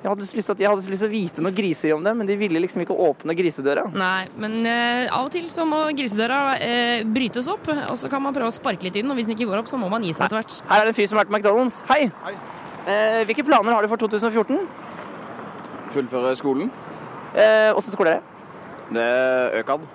jeg, 0.05 0.11
hadde 0.13 0.21
lyst 0.21 0.35
til 0.37 0.53
at, 0.53 0.61
jeg 0.61 0.69
hadde 0.69 0.91
lyst 0.93 1.01
til 1.01 1.09
å 1.09 1.13
vite 1.15 1.43
noe 1.45 1.55
griser 1.57 1.95
om 1.97 2.03
det, 2.05 2.13
men 2.19 2.29
de 2.29 2.35
ville 2.37 2.61
liksom 2.61 2.83
ikke 2.85 2.97
åpne 3.07 3.33
grisedøra. 3.39 3.87
Nei, 3.97 4.27
men 4.37 4.59
eh, 4.69 5.07
av 5.09 5.31
og 5.31 5.33
til 5.33 5.47
så 5.53 5.65
må 5.65 5.79
grisedøra 5.97 6.41
eh, 6.61 7.07
brytes 7.09 7.49
opp, 7.49 7.71
og 7.73 7.97
så 7.97 8.11
kan 8.13 8.21
man 8.21 8.37
prøve 8.37 8.53
å 8.53 8.55
sparke 8.55 8.85
litt 8.85 8.99
inn, 9.01 9.09
og 9.09 9.17
hvis 9.17 9.31
den 9.31 9.39
ikke 9.39 9.49
går 9.49 9.63
opp, 9.63 9.71
så 9.73 9.81
må 9.81 9.89
man 9.89 10.05
gi 10.05 10.13
seg 10.13 10.27
etter 10.29 10.43
hvert. 10.43 10.59
Her 10.69 10.83
er 10.83 10.91
det 10.91 10.93
en 10.93 10.99
fyr 11.01 11.09
som 11.09 11.17
har 11.17 11.25
vært 11.25 11.33
på 11.33 11.39
McDonald's. 11.41 11.81
Hei! 11.89 12.03
Eh, 12.85 13.23
hvilke 13.31 13.47
planer 13.49 13.73
har 13.73 13.81
du 13.81 13.89
for 13.89 14.05
2014? 14.05 14.61
Fullføre 15.97 16.37
skolen. 16.37 16.69
Eh, 17.33 17.73
Åssen 17.73 17.97
skole 17.97 18.13
er 18.13 18.21
det? 18.21 18.31
Det 18.95 19.09
er 19.09 19.59
ØKAD. 19.63 19.89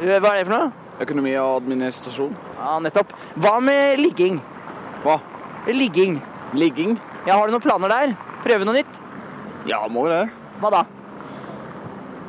Eh, 0.00 0.16
Hva 0.24 0.32
er 0.32 0.40
det 0.40 0.48
for 0.48 0.54
noe? 0.56 0.72
Økonomi 1.04 1.36
og 1.36 1.58
administrasjon. 1.60 2.32
Ja, 2.56 2.78
nettopp. 2.80 3.12
Hva 3.44 3.58
med 3.60 3.98
ligging? 4.00 4.40
Hva? 5.04 5.18
Ligging. 5.68 6.16
Ligging? 6.56 6.96
Ja, 7.26 7.36
Har 7.36 7.46
du 7.48 7.52
noen 7.52 7.64
planer 7.64 7.92
der? 7.92 8.14
Prøve 8.44 8.64
noe 8.68 8.78
nytt? 8.78 9.02
Ja, 9.68 9.80
må 9.88 10.06
jo 10.08 10.12
det. 10.12 10.24
Hva 10.60 10.70
da? 10.72 10.82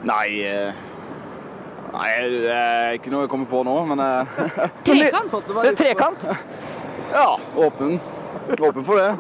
Nei 0.05 0.27
eh, 0.45 0.83
Nei, 1.95 2.09
det 2.31 2.51
er 2.51 2.97
ikke 2.97 3.11
noe 3.13 3.23
jeg 3.23 3.31
kommer 3.31 3.47
på 3.49 3.61
nå, 3.65 3.75
men 3.91 4.01
eh, 4.03 4.39
Trekant? 4.87 5.35
Det 5.47 5.71
er 5.71 5.77
trekant? 5.79 6.27
Ja, 7.15 7.35
åpen. 7.61 7.99
Åpen 8.57 8.83
for 8.83 8.97
det. 8.99 9.11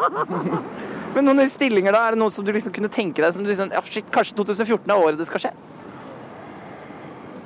Men 1.15 1.27
noen 1.29 1.37
nye 1.39 1.51
stillinger 1.51 1.93
da? 1.95 2.01
Er 2.09 2.15
det 2.15 2.19
noe 2.19 2.33
som 2.33 2.43
du 2.43 2.49
liksom 2.51 2.73
kunne 2.75 2.89
tenke 2.91 3.23
deg 3.23 3.31
som 3.31 3.45
du 3.45 3.47
liksom, 3.47 3.69
ja, 3.71 3.79
shit, 3.87 4.07
Kanskje 4.11 4.35
2014 4.35 4.89
er 4.89 5.03
året 5.05 5.21
det 5.21 5.27
skal 5.29 5.43
skje? 5.45 5.51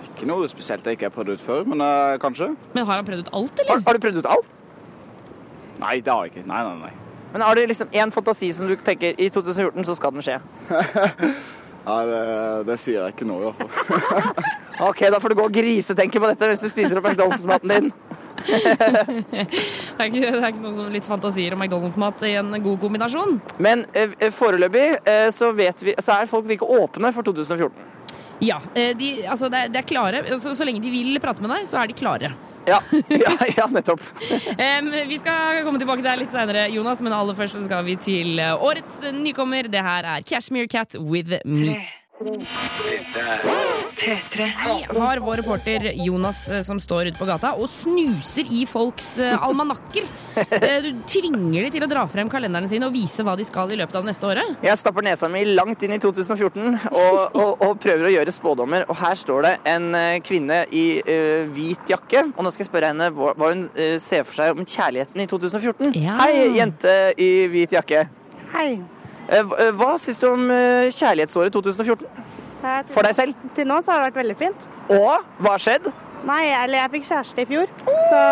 Ikke 0.08 0.30
noe 0.32 0.48
spesielt 0.50 0.88
jeg 0.88 0.98
ikke 0.98 1.10
har 1.12 1.14
prøvd 1.14 1.36
ut 1.36 1.44
før, 1.44 1.68
men 1.70 1.84
uh, 1.84 2.16
kanskje. 2.24 2.50
Men 2.74 2.88
har 2.88 3.02
han 3.02 3.06
prøvd 3.06 3.28
ut 3.28 3.30
alt, 3.36 3.62
eller? 3.62 3.76
Har, 3.76 3.84
har 3.86 4.00
du 4.00 4.08
prøvd 4.08 4.24
ut 4.24 4.32
alt? 4.32 4.58
Nei, 5.84 6.00
det 6.02 6.16
har 6.16 6.26
jeg 6.26 6.34
ikke. 6.34 6.48
Nei, 6.50 6.64
nei, 6.66 6.88
nei. 6.88 7.09
Men 7.34 7.46
har 7.46 7.56
du 7.56 7.66
liksom 7.70 7.92
én 7.94 8.12
fantasi 8.12 8.52
som 8.54 8.68
du 8.68 8.76
tenker 8.76 9.18
i 9.18 9.30
2014 9.30 9.86
så 9.86 9.96
skal 9.98 10.16
den 10.16 10.26
skje? 10.26 10.40
Nei, 11.90 12.00
det, 12.06 12.24
det 12.68 12.78
sier 12.82 13.00
jeg 13.02 13.16
ikke 13.16 13.28
nå, 13.30 13.40
i 13.40 13.50
hvert 13.50 13.60
fall. 13.60 14.34
OK, 14.90 15.04
da 15.12 15.20
får 15.22 15.34
du 15.34 15.40
gå 15.40 15.46
og 15.48 15.54
grisetenke 15.54 16.22
på 16.22 16.32
dette 16.32 16.50
mens 16.52 16.64
du 16.64 16.70
spiser 16.72 17.00
opp 17.00 17.10
McDonald's-maten 17.10 17.76
din. 17.76 17.92
Det 18.50 20.06
er 20.06 20.06
ikke, 20.06 20.20
det 20.32 20.40
er 20.40 20.46
ikke 20.48 20.62
noe 20.64 20.72
som 20.72 20.94
litt 20.94 21.04
fantasier 21.04 21.52
om 21.52 21.60
McDonald's-mat 21.60 22.22
i 22.24 22.38
en 22.40 22.54
god 22.64 22.78
kombinasjon. 22.80 23.34
Men 23.60 23.84
eh, 23.92 24.14
eh, 24.16 24.32
foreløpig 24.32 24.86
eh, 25.04 25.28
så 25.36 25.50
vet 25.52 25.84
vi 25.84 25.96
Så 26.00 26.16
er 26.16 26.30
folk 26.32 26.48
virke 26.48 26.64
åpne 26.64 27.12
for 27.12 27.28
2014. 27.28 27.90
Ja, 28.40 28.62
eh, 28.76 28.98
de, 28.98 29.10
altså 29.28 29.50
det, 29.52 29.68
er, 29.76 29.86
klare. 29.88 30.24
Så, 30.40 30.56
så 30.56 30.68
lenge 30.68 30.82
de 30.84 30.92
vil 30.94 31.20
prate 31.22 31.44
med 31.44 31.52
deg, 31.52 31.68
så 31.68 31.82
er 31.82 31.92
de 31.92 31.98
klare. 31.98 32.32
Ja, 32.70 32.80
ja, 33.12 33.34
ja 33.58 33.68
nettopp. 33.72 34.04
Vi 35.12 35.20
skal 35.20 35.64
komme 35.66 35.82
tilbake 35.82 36.04
til 36.04 36.10
deg 36.10 36.24
litt 36.24 36.34
senere, 36.36 36.68
Jonas, 36.74 37.04
men 37.04 37.16
aller 37.16 37.38
først 37.38 37.60
skal 37.66 37.86
vi 37.88 37.98
til 38.00 38.40
eh, 38.40 38.54
årets 38.56 39.04
nykommer. 39.16 39.72
Det 39.72 39.84
her 39.84 40.08
er 40.16 40.28
Cashmere 40.28 40.70
Cat 40.72 40.96
with 41.00 41.42
me. 41.46 41.76
Dette 42.20 42.88
Vi 44.36 45.00
har 45.00 45.20
vår 45.24 45.40
reporter 45.40 45.86
Jonas 45.96 46.50
eh, 46.50 46.64
som 46.68 46.80
står 46.80 47.08
ute 47.08 47.20
på 47.20 47.28
gata 47.30 47.54
og 47.56 47.70
snuser 47.72 48.50
i 48.52 48.66
folks 48.68 49.14
eh, 49.24 49.38
almanakker. 49.40 50.04
Eh, 50.40 50.84
Du 50.84 50.90
tvinger 51.10 51.66
de 51.66 51.70
til 51.74 51.84
å 51.84 51.88
dra 51.90 52.06
frem 52.08 52.30
kalenderne 52.32 52.68
sine 52.72 52.88
og 52.88 52.94
vise 52.96 53.24
hva 53.28 53.34
de 53.40 53.44
skal 53.48 53.72
i 53.74 53.78
løpet 53.80 53.96
av 53.96 54.04
det 54.06 54.12
neste 54.12 54.28
året. 54.28 54.54
Jeg 54.64 54.80
stapper 54.80 55.04
nesa 55.04 55.28
mi 55.32 55.42
langt 55.48 55.84
inn 55.84 55.96
i 55.96 56.00
2014 56.00 56.78
og, 56.92 57.18
og, 57.36 57.64
og 57.66 57.74
prøver 57.84 58.08
å 58.08 58.14
gjøre 58.14 58.36
spådommer. 58.36 58.86
Og 58.88 59.00
her 59.02 59.20
står 59.20 59.48
det 59.48 59.54
en 59.74 59.90
kvinne 60.24 60.62
i 60.72 60.86
uh, 61.04 61.50
hvit 61.56 61.92
jakke. 61.92 62.24
Og 62.36 62.46
nå 62.46 62.54
skal 62.56 62.64
jeg 62.66 62.72
spørre 62.72 62.94
henne 62.94 63.10
hva, 63.16 63.34
hva 63.36 63.52
hun 63.52 63.66
uh, 63.76 63.98
ser 64.00 64.24
for 64.28 64.40
seg 64.40 64.56
om 64.56 64.64
kjærligheten 64.68 65.26
i 65.26 65.28
2014. 65.28 65.92
Ja. 66.00 66.16
Hei, 66.22 66.48
jente 66.56 66.96
i 67.20 67.30
hvit 67.52 67.76
jakke. 67.76 68.08
Hei. 68.56 68.72
Eh, 69.30 69.44
hva- 69.46 69.94
eh, 69.94 69.98
syns 70.02 70.20
du 70.20 70.28
om 70.32 70.50
eh, 70.52 70.90
kjærlighetsåret 70.90 71.54
2014? 71.54 72.08
For 72.92 73.06
deg 73.06 73.16
selv? 73.16 73.36
Til 73.56 73.68
nå 73.70 73.78
så 73.84 73.94
har 73.94 74.02
det 74.04 74.10
vært 74.10 74.24
veldig 74.24 74.38
fint. 74.40 74.66
Og 74.90 75.22
hva 75.40 75.54
har 75.54 75.62
skjedd? 75.64 75.92
Nei, 76.28 76.42
eller 76.52 76.82
jeg 76.82 76.92
fikk 76.98 77.06
kjæreste 77.08 77.44
i 77.46 77.48
fjor, 77.48 77.70
så 78.10 78.24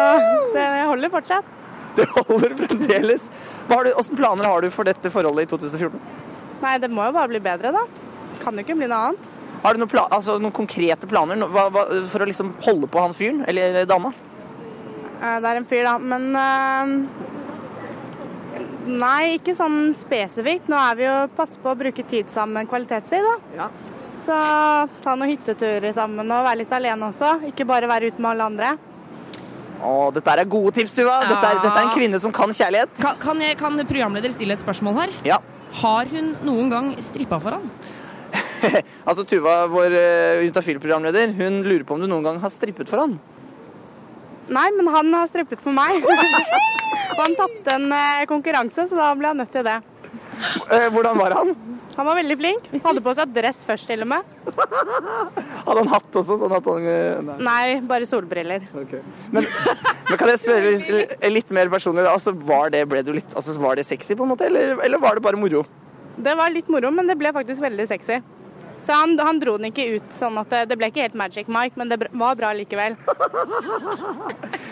det 0.53 0.65
holder 0.89 1.13
fortsatt. 1.13 1.53
Det 1.95 2.05
holder 2.13 2.53
fremdeles. 2.59 3.29
Hva 3.69 3.79
Hvilke 3.85 4.17
planer 4.17 4.45
har 4.49 4.61
du 4.61 4.69
for 4.73 4.83
dette 4.85 5.09
forholdet 5.13 5.47
i 5.47 5.49
2014? 5.53 6.01
Nei, 6.61 6.73
det 6.83 6.89
må 6.91 7.05
jo 7.07 7.13
bare 7.15 7.31
bli 7.31 7.39
bedre, 7.39 7.71
da. 7.73 7.85
Kan 8.43 8.57
jo 8.59 8.65
ikke 8.65 8.75
bli 8.77 8.89
noe 8.91 8.99
annet. 9.13 9.31
Har 9.63 9.73
du 9.73 9.79
noen, 9.81 9.89
pla 9.89 10.03
altså, 10.13 10.35
noen 10.41 10.53
konkrete 10.53 11.07
planer 11.09 11.39
hva, 11.49 11.63
hva, 11.73 11.85
for 12.11 12.21
å 12.21 12.27
liksom 12.29 12.51
holde 12.67 12.89
på 12.91 13.01
han 13.01 13.15
fyren, 13.17 13.39
eller 13.49 13.85
dama? 13.89 14.11
Det 15.21 15.49
er 15.49 15.57
en 15.61 15.65
fyr, 15.65 15.87
da. 15.87 15.95
Men 15.97 16.27
eh, 16.37 17.46
Nei, 18.87 19.37
ikke 19.37 19.55
sånn 19.57 19.91
spesifikt. 19.97 20.69
Nå 20.71 20.77
er 20.79 20.97
vi 20.97 21.05
jo 21.07 21.15
passe 21.35 21.59
på 21.59 21.71
å 21.71 21.77
bruke 21.77 22.05
tid 22.07 22.29
sammen, 22.33 22.67
kvalitetstid, 22.69 23.25
da. 23.55 23.69
Så 24.23 24.35
ta 25.03 25.15
noen 25.15 25.33
hytteturer 25.33 25.93
sammen 25.95 26.27
og 26.31 26.45
være 26.47 26.61
litt 26.63 26.73
alene 26.75 27.09
også. 27.11 27.33
Ikke 27.51 27.67
bare 27.67 27.89
være 27.89 28.11
ute 28.11 28.23
med 28.23 28.31
alle 28.33 28.47
andre. 28.47 28.71
Å, 29.77 30.09
dette 30.15 30.33
er 30.33 30.49
gode 30.49 30.73
tips, 30.79 30.95
Tuva. 30.97 31.19
Dette, 31.27 31.43
er, 31.43 31.61
dette 31.61 31.75
er 31.75 31.85
en 31.85 31.93
kvinne 31.93 32.19
som 32.23 32.33
kan 32.33 32.51
kjærlighet. 32.55 32.95
Kan, 32.97 33.19
kan, 33.21 33.43
jeg, 33.43 33.59
kan 33.59 33.77
programleder 33.83 34.33
stille 34.33 34.57
et 34.57 34.63
spørsmål 34.63 34.97
her? 35.03 35.15
Ja. 35.27 35.37
Har 35.83 36.09
hun 36.09 36.33
noen 36.47 36.71
gang 36.73 36.91
strippa 37.03 37.39
for 37.43 37.59
han? 37.59 37.67
altså 39.07 39.23
Tuva, 39.27 39.59
vår 39.69 39.93
uh, 39.93 40.45
Juntafil-programleder, 40.47 41.35
hun 41.37 41.61
lurer 41.67 41.85
på 41.87 41.97
om 41.97 42.01
du 42.01 42.09
noen 42.09 42.25
gang 42.25 42.39
har 42.41 42.53
strippet 42.53 42.89
for 42.89 43.05
han. 43.05 43.17
Nei, 44.47 44.67
men 44.77 44.89
han 44.95 45.11
har 45.13 45.29
strippet 45.29 45.61
for 45.61 45.75
meg. 45.75 46.01
Og 47.17 47.23
han 47.23 47.37
tapte 47.37 47.73
en 47.73 47.87
eh, 47.97 48.25
konkurranse, 48.29 48.85
så 48.89 48.97
da 48.97 49.09
ble 49.17 49.31
han 49.31 49.41
nødt 49.41 49.53
til 49.53 49.65
det. 49.65 49.79
Eh, 50.69 50.87
hvordan 50.93 51.17
var 51.17 51.33
han? 51.33 51.55
Han 51.97 52.05
var 52.05 52.19
veldig 52.19 52.35
flink. 52.37 52.67
Hadde 52.83 53.01
på 53.01 53.13
seg 53.17 53.31
dress 53.33 53.63
først, 53.65 53.87
til 53.89 54.05
og 54.05 54.09
med. 54.11 54.27
Hadde 54.53 55.79
han 55.79 55.89
hatt 55.89 56.19
også, 56.21 56.37
sånn 56.43 56.53
at 56.59 56.69
han 56.69 56.85
eh, 56.91 57.23
nei. 57.25 57.37
Nei, 57.47 57.65
bare 57.89 58.05
solbriller. 58.09 58.67
Men 59.33 59.47
kan 60.13 60.29
jeg 60.29 60.43
spørre 60.43 60.75
litt, 60.75 61.17
litt 61.39 61.57
mer 61.57 61.73
personlig? 61.73 62.05
da? 62.05 62.13
Altså, 62.13 62.35
var, 62.37 62.69
det, 62.75 62.85
ble 62.91 63.01
du 63.07 63.15
litt, 63.17 63.33
altså, 63.33 63.57
var 63.61 63.81
det 63.81 63.87
sexy, 63.89 64.13
på 64.13 64.27
en 64.27 64.35
måte, 64.35 64.45
eller, 64.51 64.77
eller 64.85 65.01
var 65.01 65.17
det 65.17 65.25
bare 65.25 65.41
moro? 65.41 65.65
Det 66.17 66.37
var 66.37 66.53
litt 66.53 66.69
moro, 66.73 66.93
men 66.93 67.09
det 67.09 67.17
ble 67.17 67.33
faktisk 67.33 67.65
veldig 67.65 67.89
sexy. 67.89 68.21
Så 68.87 68.95
han, 68.95 69.17
han 69.19 69.39
dro 69.41 69.57
den 69.59 69.67
ikke 69.67 69.97
ut 69.97 70.13
sånn 70.15 70.37
at 70.39 70.47
det, 70.53 70.61
det 70.71 70.77
ble 70.79 70.87
ikke 70.87 71.03
helt 71.03 71.17
Magic 71.19 71.49
Mike, 71.51 71.75
men 71.75 71.89
det 71.91 71.97
var 72.07 72.37
bra 72.39 72.53
likevel. 72.55 72.95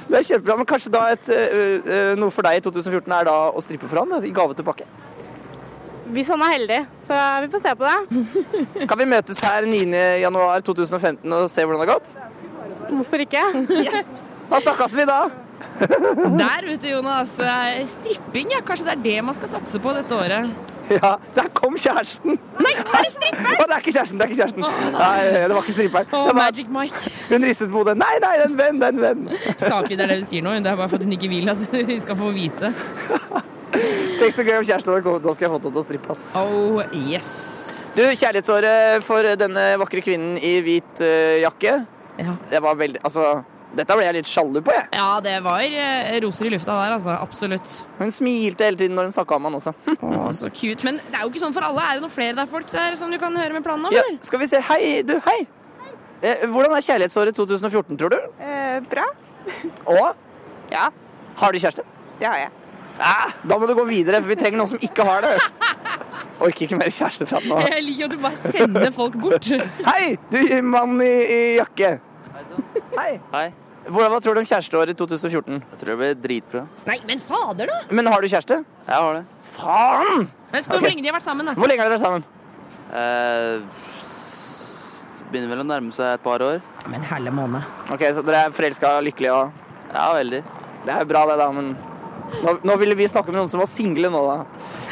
Det 0.05 0.19
er 0.19 0.23
kjempebra, 0.23 0.55
men 0.59 0.67
kanskje 0.69 0.91
da 0.93 1.01
et, 1.11 1.29
noe 2.15 2.31
for 2.31 2.45
deg 2.45 2.59
i 2.59 2.63
2014 2.63 3.15
er 3.17 3.25
da 3.27 3.33
å 3.49 3.63
strippe 3.65 3.89
for 3.89 3.99
han, 4.03 4.11
altså, 4.13 4.29
i 4.29 4.35
gave 4.37 4.55
tilbake? 4.55 4.85
Hvis 6.13 6.29
han 6.29 6.43
er 6.45 6.53
heldig. 6.53 6.77
Så 7.07 7.17
vi 7.41 7.49
får 7.55 7.63
se 7.63 7.73
på 7.79 7.89
det. 7.89 8.25
Kan 8.91 9.01
vi 9.01 9.07
møtes 9.09 9.41
her 9.43 9.65
9. 9.67 9.81
januar 10.21 10.61
2015 10.65 11.35
og 11.39 11.49
se 11.51 11.65
hvordan 11.65 11.81
det 11.81 11.87
har 11.87 11.97
gått? 11.97 12.15
Hvorfor 12.93 13.25
ikke? 13.25 13.43
Da 14.45 14.59
snakkes 14.61 14.93
vi 14.93 15.07
da! 15.09 15.23
Der, 16.41 16.65
vet 16.67 16.81
du, 16.83 16.89
Jonas. 16.89 17.33
Stripping, 17.95 18.53
ja. 18.53 18.61
Kanskje 18.65 18.87
det 18.87 18.95
er 18.95 19.03
det 19.03 19.17
man 19.27 19.37
skal 19.37 19.51
satse 19.57 19.81
på 19.81 19.93
dette 19.95 20.15
året. 20.15 20.73
Ja, 20.89 21.15
der 21.33 21.47
kom 21.57 21.73
kjæresten! 21.81 22.35
Nei, 22.61 22.73
det 22.77 22.99
er 22.99 23.07
stripperen! 23.09 23.55
Å, 23.57 23.65
det 23.65 23.73
er 23.73 23.79
ikke 23.81 23.93
kjæresten! 23.95 24.19
det 24.19 24.25
er 24.25 24.29
ikke 24.29 24.39
kjæresten. 24.43 24.65
nei. 24.93 25.15
det 25.33 25.55
var 25.55 25.63
ikke 25.63 25.77
stripperen. 25.79 26.11
Det 26.29 26.35
Magic 26.37 26.69
Mike. 26.75 27.13
Hun 27.31 27.47
ristet 27.49 27.71
på 27.71 27.81
hodet. 27.81 27.95
Nei, 27.97 28.11
nei, 28.21 28.33
det 28.37 28.43
er 28.43 28.51
en 28.51 28.59
venn, 28.59 28.81
det 28.81 28.89
er 28.91 28.93
en 28.93 29.01
venn. 29.01 29.55
Saklig, 29.57 29.97
det 29.97 30.05
er 30.05 30.13
det 30.13 30.19
hun 30.21 30.29
sier 30.29 30.45
nå. 30.45 30.53
Det 30.61 30.71
er 30.71 30.77
bare 30.77 30.91
for 30.91 31.01
at 31.01 31.07
hun 31.07 31.17
ikke 31.17 31.31
vil 31.31 31.49
at 31.55 31.65
vi 31.89 31.97
skal 32.03 32.19
få 32.19 32.29
vite. 32.35 32.71
Tenk 34.19 34.37
så 34.37 34.45
gøy 34.45 34.59
om 34.59 34.67
kjæresten 34.67 34.93
hadde 34.93 35.07
kommet. 35.07 35.25
Da 35.25 35.33
skal 35.35 35.47
jeg 35.47 35.53
få 35.55 35.61
til 35.65 35.81
å 35.81 35.85
strippe, 35.87 36.13
ass. 36.13 36.27
Oh, 36.37 36.79
yes. 37.09 37.33
Du, 37.95 38.03
kjærlighetsåret 38.05 39.03
for 39.07 39.33
denne 39.41 39.65
vakre 39.81 40.05
kvinnen 40.05 40.37
i 40.37 40.57
hvit 40.63 41.01
uh, 41.01 41.39
jakke. 41.41 41.79
Det 42.51 42.61
var 42.63 42.77
veldig 42.79 43.01
Altså, 43.03 43.41
dette 43.75 43.95
ble 43.97 44.05
jeg 44.05 44.15
litt 44.15 44.29
sjalu 44.31 44.61
på, 44.63 44.73
jeg. 44.75 44.87
Ja, 44.95 45.07
det 45.23 45.35
var 45.43 45.63
eh, 45.65 46.15
roser 46.23 46.47
i 46.47 46.53
lufta 46.53 46.77
der, 46.77 46.95
altså. 46.95 47.15
Absolutt. 47.19 47.73
Hun 47.99 48.13
smilte 48.13 48.67
hele 48.67 48.79
tiden 48.79 48.95
når 48.95 49.09
hun 49.09 49.15
snakka 49.17 49.37
om 49.37 49.49
han 49.49 49.57
også. 49.59 49.73
Å, 49.99 50.25
så 50.37 50.49
cute. 50.53 50.85
Men 50.87 51.01
det 51.03 51.19
er 51.19 51.25
jo 51.25 51.33
ikke 51.33 51.43
sånn 51.43 51.55
for 51.55 51.67
alle. 51.67 51.83
Er 51.83 51.99
det 51.99 52.05
noen 52.05 52.13
flere 52.13 52.37
der 52.39 52.49
folk 52.51 52.71
der 52.71 52.95
som 52.99 53.11
du 53.11 53.19
kan 53.21 53.35
høre 53.35 53.57
med 53.57 53.65
planen 53.65 53.89
om? 53.89 53.95
Ja, 53.95 54.05
eller? 54.05 54.21
skal 54.25 54.43
vi 54.43 54.49
se. 54.51 54.61
Hei, 54.69 54.81
du, 55.07 55.17
hei. 55.27 55.39
Eh, 56.23 56.45
hvordan 56.47 56.75
er 56.77 56.85
kjærlighetsåret 56.87 57.35
2014, 57.37 57.99
tror 57.99 58.15
du? 58.15 58.19
Eh, 58.39 58.77
bra. 58.91 59.09
Og? 59.97 60.07
Ja. 60.71 60.87
Har 61.41 61.51
du 61.51 61.59
kjæreste? 61.59 61.83
Det 62.21 62.29
har 62.31 62.45
jeg. 62.45 62.53
Ah, 62.95 63.33
da 63.43 63.57
må 63.59 63.67
du 63.67 63.75
gå 63.75 63.83
videre, 63.89 64.21
for 64.23 64.31
vi 64.31 64.37
trenger 64.39 64.61
noen 64.61 64.71
som 64.71 64.79
ikke 64.79 65.03
har 65.03 65.25
det. 65.25 65.33
Orker 66.39 66.63
ikke 66.63 66.79
mer 66.79 66.91
kjæresteprat 66.95 67.47
nå. 67.51 67.59
Jeg 67.67 67.83
liker 67.89 68.07
at 68.07 68.15
du 68.15 68.23
bare 68.23 68.53
sender 68.55 68.95
folk 68.95 69.19
bort. 69.19 69.51
Hei, 69.89 70.15
du 70.31 70.39
mann 70.63 70.95
i, 71.03 71.11
i 71.11 71.41
jakke. 71.59 71.97
Hei. 72.95 73.11
Hei. 73.35 73.45
Hvordan, 73.85 74.11
hva 74.15 74.19
tror 74.23 74.33
du 74.33 74.41
om 74.41 74.47
kjæresteåret 74.49 74.97
2014? 74.97 75.59
Jeg 75.61 75.79
tror 75.81 75.91
det 75.91 75.97
blir 75.99 76.15
dritbra. 76.23 76.61
Nei, 76.87 76.97
men 77.05 77.19
fader, 77.21 77.69
da! 77.69 77.75
Men 77.93 78.09
har 78.09 78.23
du 78.23 78.27
kjæreste? 78.31 78.57
Jeg 78.87 78.95
har 78.95 79.19
det. 79.19 79.25
Faen! 79.55 80.25
Men 80.51 80.63
Spør 80.65 80.79
okay. 80.79 80.81
hvor 80.81 80.89
lenge 80.89 81.03
de 81.03 81.11
har 81.11 81.17
vært 81.17 81.27
sammen, 81.27 81.45
da. 81.45 81.53
Hvor 81.59 81.69
lenge 81.69 81.83
har 81.83 81.91
dere 81.91 81.99
vært 81.99 82.05
sammen? 82.05 82.23
Eh, 82.95 83.55
begynner 85.29 85.53
vel 85.53 85.61
å 85.61 85.67
nærme 85.69 85.93
seg 85.93 86.15
et 86.15 86.23
par 86.25 86.41
år. 86.45 86.57
Men 86.89 87.05
helle 87.05 87.33
måned. 87.33 87.61
Ok, 87.93 88.07
Så 88.15 88.25
dere 88.25 88.47
er 88.47 88.55
forelska 88.57 88.95
og 88.97 89.05
lykkelige? 89.09 89.37
Og... 89.37 89.45
Ja, 89.93 90.07
veldig. 90.17 90.41
Det 90.85 90.95
er 90.95 91.07
bra, 91.09 91.25
det, 91.29 91.37
da, 91.41 91.47
men 91.53 91.73
nå, 92.41 92.57
nå 92.65 92.77
ville 92.81 92.97
vi 92.97 93.07
snakke 93.09 93.29
med 93.29 93.39
noen 93.43 93.51
som 93.53 93.61
var 93.61 93.69
single 93.69 94.09
nå, 94.13 94.21
da. 94.31 94.37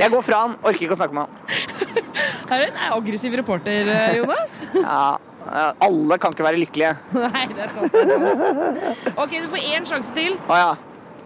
Jeg 0.02 0.14
går 0.14 0.26
fra 0.26 0.46
han. 0.46 0.58
Orker 0.62 0.86
ikke 0.86 0.98
å 0.98 1.02
snakke 1.02 1.18
med 1.18 1.26
han. 1.26 1.34
Er 2.54 2.60
du 2.60 2.66
en 2.68 2.82
aggressiv 2.94 3.34
reporter, 3.40 3.88
eh, 3.90 4.18
Jonas? 4.20 4.52
Ja, 4.76 4.82
ja, 4.84 5.33
alle 5.84 6.18
kan 6.22 6.32
ikke 6.36 6.46
være 6.46 6.60
lykkelige. 6.62 6.94
Nei, 7.36 7.44
det 7.52 7.66
er 7.66 7.72
sant. 7.74 7.92
Det 7.94 8.04
er 8.16 8.38
sant. 8.40 9.18
OK, 9.18 9.34
du 9.44 9.48
får 9.52 9.66
én 9.76 9.86
sjanse 9.90 10.14
til. 10.16 10.38
Å 10.48 10.60
ja. 10.62 10.72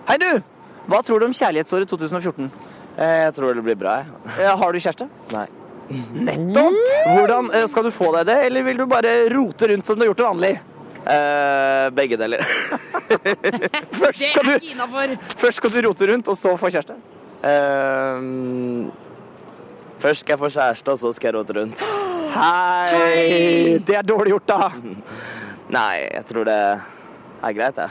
Hei, 0.07 0.18
du! 0.24 0.30
Hva 0.88 1.01
tror 1.03 1.20
du 1.20 1.26
om 1.28 1.36
kjærlighetsåret 1.36 1.89
2014? 1.91 2.49
Jeg 2.97 3.34
tror 3.38 3.53
det 3.59 3.63
blir 3.68 3.76
bra, 3.78 3.97
jeg. 4.01 4.07
Eh, 4.41 4.53
Har 4.57 4.72
du 4.74 4.80
kjæreste? 4.82 5.05
Nei. 5.36 5.45
Nettopp! 6.28 6.78
Hvordan 7.13 7.51
eh, 7.55 7.65
Skal 7.72 7.86
du 7.88 7.91
få 7.95 8.09
deg 8.18 8.26
det, 8.28 8.38
eller 8.47 8.65
vil 8.65 8.80
du 8.82 8.86
bare 8.89 9.11
rote 9.32 9.70
rundt 9.72 9.86
som 9.88 9.95
du 9.99 10.03
har 10.05 10.09
gjort 10.09 10.24
det 10.24 10.28
vanlig? 10.32 10.53
Eh, 11.07 11.86
begge 11.95 12.18
deler. 12.20 12.41
Først 14.01 14.20
Det 14.20 14.32
skal, 14.32 14.41
er 14.41 14.47
du, 14.47 14.53
ikke 14.57 14.72
innafor. 14.74 15.13
først 15.39 15.61
skal 15.61 15.72
du 15.72 15.78
rote 15.86 16.09
rundt, 16.09 16.28
og 16.34 16.36
så 16.39 16.55
få 16.59 16.72
kjæreste? 16.74 16.97
Eh, 17.47 18.18
først 20.03 20.26
skal 20.26 20.34
jeg 20.36 20.41
få 20.41 20.49
kjæreste, 20.57 20.91
og 20.95 20.99
så 21.03 21.13
skal 21.15 21.30
jeg 21.32 21.38
rote 21.39 21.59
rundt. 21.61 21.84
Hei! 22.34 23.80
Det 23.86 23.96
er 23.98 24.06
dårlig 24.06 24.34
gjort, 24.36 24.48
da. 24.50 24.70
Nei, 25.74 25.94
jeg 26.06 26.26
tror 26.30 26.48
det 26.48 26.58
er 26.58 27.54
greit, 27.56 27.78
jeg. 27.78 27.90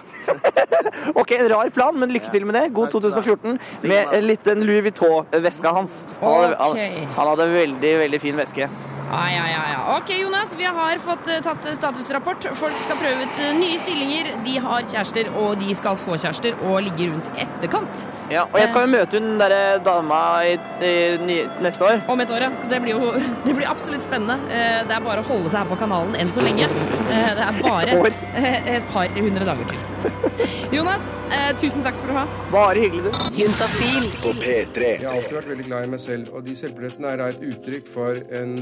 Ok, 1.20 1.32
en 1.36 1.48
rar 1.52 1.70
plan, 1.74 1.96
men 1.98 2.12
lykke 2.14 2.30
til 2.32 2.46
med 2.48 2.56
det. 2.58 2.64
God 2.76 2.90
2014 2.94 3.58
med 3.86 4.12
en 4.16 4.26
liten 4.26 4.64
Louis 4.66 4.84
Vuitton-veska 4.86 5.72
hans. 5.76 6.02
Han 6.20 6.56
hadde, 6.56 6.86
han 7.16 7.30
hadde 7.32 7.48
veldig, 7.52 7.92
veldig 8.02 8.20
fin 8.22 8.38
veske. 8.38 8.68
Ja, 9.06 9.22
ja, 9.30 9.44
ja, 9.48 9.62
ja. 9.72 9.96
OK, 9.96 10.10
Jonas. 10.18 10.54
Vi 10.58 10.64
har 10.64 10.98
fått 10.98 11.28
eh, 11.30 11.40
tatt 11.44 11.66
statusrapport. 11.76 12.48
Folk 12.58 12.78
skal 12.82 12.98
prøve 13.00 13.26
ut 13.28 13.40
eh, 13.42 13.52
nye 13.54 13.78
stillinger. 13.78 14.32
De 14.44 14.56
har 14.64 14.86
kjærester, 14.90 15.30
og 15.38 15.58
de 15.60 15.74
skal 15.78 15.98
få 16.00 16.18
kjærester 16.18 16.56
og 16.66 16.80
ligge 16.82 17.10
rundt 17.12 17.28
etterkant. 17.46 18.06
Ja, 18.32 18.46
og 18.50 18.58
jeg 18.58 18.72
skal 18.72 18.86
jo 18.88 18.92
møte 18.96 19.20
hun 19.20 19.38
derre 19.40 19.78
dama 19.86 20.20
i, 20.48 20.56
i, 20.82 21.38
neste 21.62 21.86
år. 21.86 22.02
Om 22.10 22.24
et 22.24 22.34
år, 22.34 22.48
ja. 22.48 22.52
Så 22.58 22.70
det 22.72 22.82
blir 22.82 22.96
jo 22.96 23.12
det 23.46 23.54
blir 23.54 23.70
absolutt 23.70 24.06
spennende. 24.06 24.40
Eh, 24.50 24.82
Det 24.86 24.96
er 24.98 25.04
bare 25.06 25.22
å 25.22 25.28
holde 25.30 25.50
seg 25.52 25.62
her 25.62 25.70
på 25.70 25.78
kanalen 25.84 26.18
enn 26.18 26.32
så 26.34 26.42
lenge. 26.44 26.66
Eh, 27.06 27.30
Det 27.36 27.50
er 27.50 27.62
bare 27.62 28.00
Et 28.06 28.24
eh, 28.34 28.74
et 28.76 28.90
par 28.92 29.06
hundre 29.20 29.46
dager 29.46 29.70
til. 29.70 29.95
Jonas, 30.76 31.04
eh, 31.30 31.50
tusen 31.60 31.84
takk 31.86 31.98
skal 31.98 32.12
du 32.12 32.16
ha. 32.18 32.24
Bare 32.52 32.82
hyggelig, 32.82 33.10
du. 33.10 33.40
Juntafil 33.40 34.08
på 34.22 34.34
P3. 34.40 34.92
Jeg 35.00 35.08
har 35.08 35.14
alltid 35.16 35.38
vært 35.38 35.52
veldig 35.52 35.68
glad 35.68 35.86
i 35.86 35.92
meg 35.96 36.02
selv, 36.02 36.32
og 36.32 36.46
de 36.46 36.56
selvbillettene 36.58 37.12
er 37.12 37.22
da 37.22 37.30
et 37.32 37.46
uttrykk 37.50 37.92
for 37.94 38.24
en, 38.40 38.56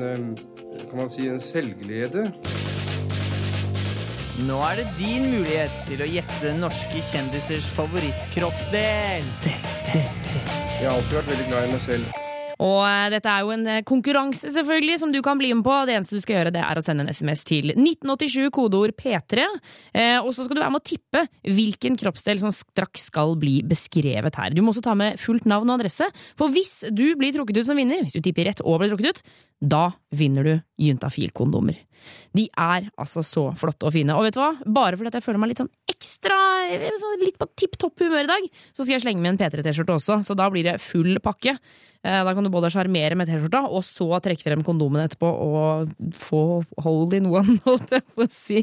kan 0.84 1.00
man 1.00 1.12
si, 1.12 1.28
en 1.30 1.42
selvglede. 1.42 2.28
Nå 4.44 4.58
er 4.66 4.80
det 4.82 4.88
din 4.98 5.28
mulighet 5.30 5.74
til 5.86 6.02
å 6.02 6.10
gjette 6.10 6.56
norske 6.58 7.04
kjendisers 7.12 7.68
favorittkroppsdel. 7.76 9.30
Jeg 9.94 10.88
har 10.88 10.92
alltid 10.96 11.18
vært 11.20 11.32
veldig 11.36 11.48
glad 11.52 11.68
i 11.68 11.74
meg 11.76 11.82
selv. 11.86 12.23
Og 12.62 12.80
eh, 12.86 13.08
dette 13.14 13.30
er 13.30 13.44
jo 13.44 13.52
en 13.54 13.64
eh, 13.70 13.82
konkurranse 13.86 14.52
selvfølgelig 14.54 14.98
som 15.02 15.14
du 15.14 15.20
kan 15.24 15.40
bli 15.40 15.50
med 15.54 15.64
på. 15.66 15.76
Det 15.88 15.96
eneste 15.96 16.18
du 16.18 16.24
skal 16.24 16.38
gjøre, 16.38 16.54
det 16.54 16.62
er 16.64 16.78
å 16.78 16.84
sende 16.84 17.06
en 17.06 17.14
SMS 17.14 17.44
til 17.48 17.72
1987, 17.74 18.50
kodeord 18.54 18.94
P3. 18.98 19.46
Eh, 19.94 20.18
og 20.20 20.30
så 20.34 20.46
skal 20.46 20.58
du 20.58 20.62
være 20.62 20.74
med 20.74 20.84
å 20.84 20.88
tippe 20.92 21.24
hvilken 21.48 21.98
kroppsdel 22.00 22.42
som 22.42 22.54
straks 22.54 23.08
skal 23.10 23.34
bli 23.40 23.58
beskrevet 23.66 24.38
her. 24.40 24.54
Du 24.54 24.62
må 24.62 24.74
også 24.74 24.84
ta 24.84 24.94
med 24.98 25.18
fullt 25.22 25.48
navn 25.50 25.72
og 25.72 25.80
adresse, 25.80 26.10
for 26.38 26.52
hvis 26.54 26.84
du 26.94 27.06
blir 27.18 27.34
trukket 27.34 27.62
ut 27.62 27.70
som 27.70 27.80
vinner, 27.80 28.04
hvis 28.04 28.16
du 28.16 28.22
tipper 28.24 28.50
rett 28.50 28.62
og 28.64 28.80
blir 28.82 28.92
trukket 28.92 29.14
ut, 29.14 29.34
da 29.64 29.86
vinner 30.14 30.44
du 30.46 30.54
Juntafil-kondomer. 30.84 31.78
De 32.36 32.44
er 32.50 32.90
altså 33.00 33.22
så 33.24 33.46
flotte 33.56 33.86
og 33.88 33.94
fine. 33.94 34.12
Og 34.12 34.26
vet 34.26 34.36
du 34.36 34.42
hva? 34.42 34.52
Bare 34.66 34.98
fordi 34.98 35.14
jeg 35.14 35.24
føler 35.24 35.40
meg 35.40 35.52
litt 35.52 35.62
sånn 35.62 35.72
ekstra 35.88 36.36
sånn 37.00 37.24
litt 37.24 37.38
på 37.40 37.48
tipp 37.58 37.78
topp 37.80 38.04
humør 38.04 38.26
i 38.26 38.30
dag, 38.30 38.46
så 38.74 38.82
skal 38.82 38.96
jeg 38.96 39.04
slenge 39.06 39.24
med 39.24 39.34
en 39.34 39.40
P3-T-skjorte 39.40 39.96
også, 39.98 40.20
så 40.26 40.36
da 40.38 40.48
blir 40.52 40.66
det 40.66 40.78
full 40.82 41.18
pakke. 41.24 41.56
Eh, 42.04 42.20
Da 42.24 42.34
kan 42.36 42.44
du 42.44 42.50
både 42.52 42.68
sjarmere 42.72 43.16
med 43.16 43.28
T-skjorta, 43.30 43.64
og 43.64 43.82
så 43.86 44.06
trekke 44.22 44.44
frem 44.44 44.62
kondomen 44.66 45.02
etterpå 45.04 45.28
og 45.28 45.92
få 46.12 46.62
hold 46.84 47.14
in 47.16 47.30
one, 47.32 47.56
holdt 47.68 47.94
jeg 47.96 48.04
på 48.12 48.26
å 48.26 48.30
si. 48.32 48.60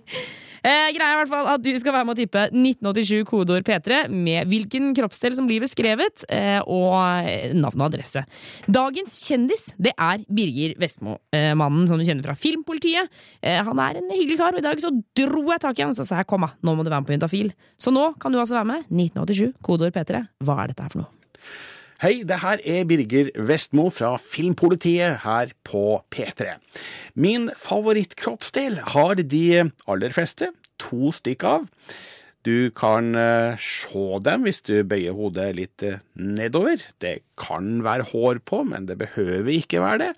Eh, 0.62 0.92
greia 0.94 1.08
er 1.10 1.16
i 1.16 1.20
hvert 1.24 1.32
fall 1.32 1.50
at 1.50 1.64
du 1.66 1.72
skal 1.82 1.96
være 1.96 2.06
med 2.06 2.14
å 2.14 2.20
tippe 2.22 2.44
1987 2.54 3.26
kodeord 3.26 3.66
P3 3.66 4.04
med 4.14 4.50
hvilken 4.52 4.92
kroppsdel 4.98 5.34
som 5.40 5.50
blir 5.50 5.64
beskrevet, 5.64 6.26
eh, 6.30 6.60
og 6.62 7.58
navn 7.58 7.82
og 7.82 7.88
adresse. 7.90 8.24
Dagens 8.70 9.18
kjendis, 9.26 9.72
det 9.82 9.96
er 9.98 10.22
Birger 10.30 10.78
Vestmo, 10.82 11.18
mannen 11.34 11.88
som 11.90 11.98
du 11.98 12.06
kjenner 12.06 12.28
fra 12.28 12.38
Filmpolitiet. 12.38 13.10
Han 13.42 13.80
er 13.82 13.98
en 14.00 14.12
hyggelig 14.14 14.38
kar, 14.40 14.54
og 14.54 14.62
i 14.62 14.66
dag 14.66 14.80
så 14.84 14.92
dro 15.18 15.44
jeg 15.50 15.64
tak 15.64 15.80
i 15.80 15.86
han 15.86 15.96
og 15.96 16.08
sa 16.08 16.22
kom 16.28 16.46
da, 16.46 16.52
nå 16.62 16.76
må 16.78 16.86
du 16.86 16.92
være 16.92 17.02
med 17.02 17.10
på 17.10 17.16
Juntafil. 17.18 17.52
Så 17.82 17.94
nå 17.94 18.12
kan 18.22 18.34
du 18.34 18.40
altså 18.42 18.60
være 18.60 18.70
med. 18.70 18.88
1987 18.94 19.58
kodeord 19.66 19.96
P3. 19.96 20.22
Hva 20.46 20.62
er 20.62 20.72
dette 20.72 20.86
her 20.86 20.94
for 20.94 21.04
noe? 21.04 21.12
Hei, 22.02 22.24
det 22.26 22.40
her 22.42 22.58
er 22.66 22.86
Birger 22.90 23.28
Vestmo 23.46 23.84
fra 23.94 24.16
Filmpolitiet 24.18 25.20
her 25.22 25.52
på 25.62 26.00
P3. 26.10 26.56
Min 27.14 27.44
favorittkroppsdel 27.54 28.80
har 28.96 29.22
de 29.22 29.44
aller 29.86 30.16
fleste 30.16 30.48
to 30.82 31.12
stykk 31.14 31.46
av. 31.46 31.68
Du 32.42 32.74
kan 32.74 33.12
eh, 33.14 33.54
se 33.62 34.18
dem 34.26 34.48
hvis 34.48 34.64
du 34.66 34.80
bøyer 34.82 35.14
hodet 35.14 35.46
litt 35.60 35.86
eh, 35.86 36.02
nedover. 36.18 36.82
Det 37.06 37.20
kan 37.38 37.84
være 37.86 38.10
hår 38.10 38.42
på, 38.50 38.64
men 38.66 38.90
det 38.90 38.98
behøver 39.04 39.54
ikke 39.60 39.86
være 39.86 40.02
det. 40.08 40.12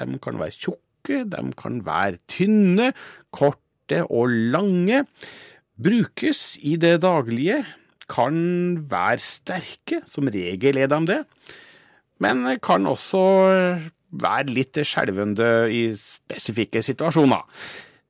De 0.00 0.08
kan 0.16 0.40
være 0.40 0.56
tjukke 0.56 1.26
de 1.28 1.44
kan 1.60 1.82
være 1.84 2.22
tynne, 2.32 2.94
korte 3.36 4.00
og 4.08 4.32
lange. 4.32 5.04
Brukes 5.76 6.54
i 6.64 6.78
det 6.80 7.02
daglige, 7.04 7.66
kan 8.12 8.36
være 8.90 9.22
sterke, 9.24 10.02
som 10.08 10.28
regel 10.32 10.80
er 10.80 10.90
de 10.92 11.00
det, 11.08 11.20
men 12.22 12.44
kan 12.62 12.86
også 12.86 13.22
være 14.12 14.52
litt 14.52 14.78
skjelvende 14.84 15.48
i 15.72 15.86
spesifikke 15.96 16.82
situasjoner. 16.84 17.46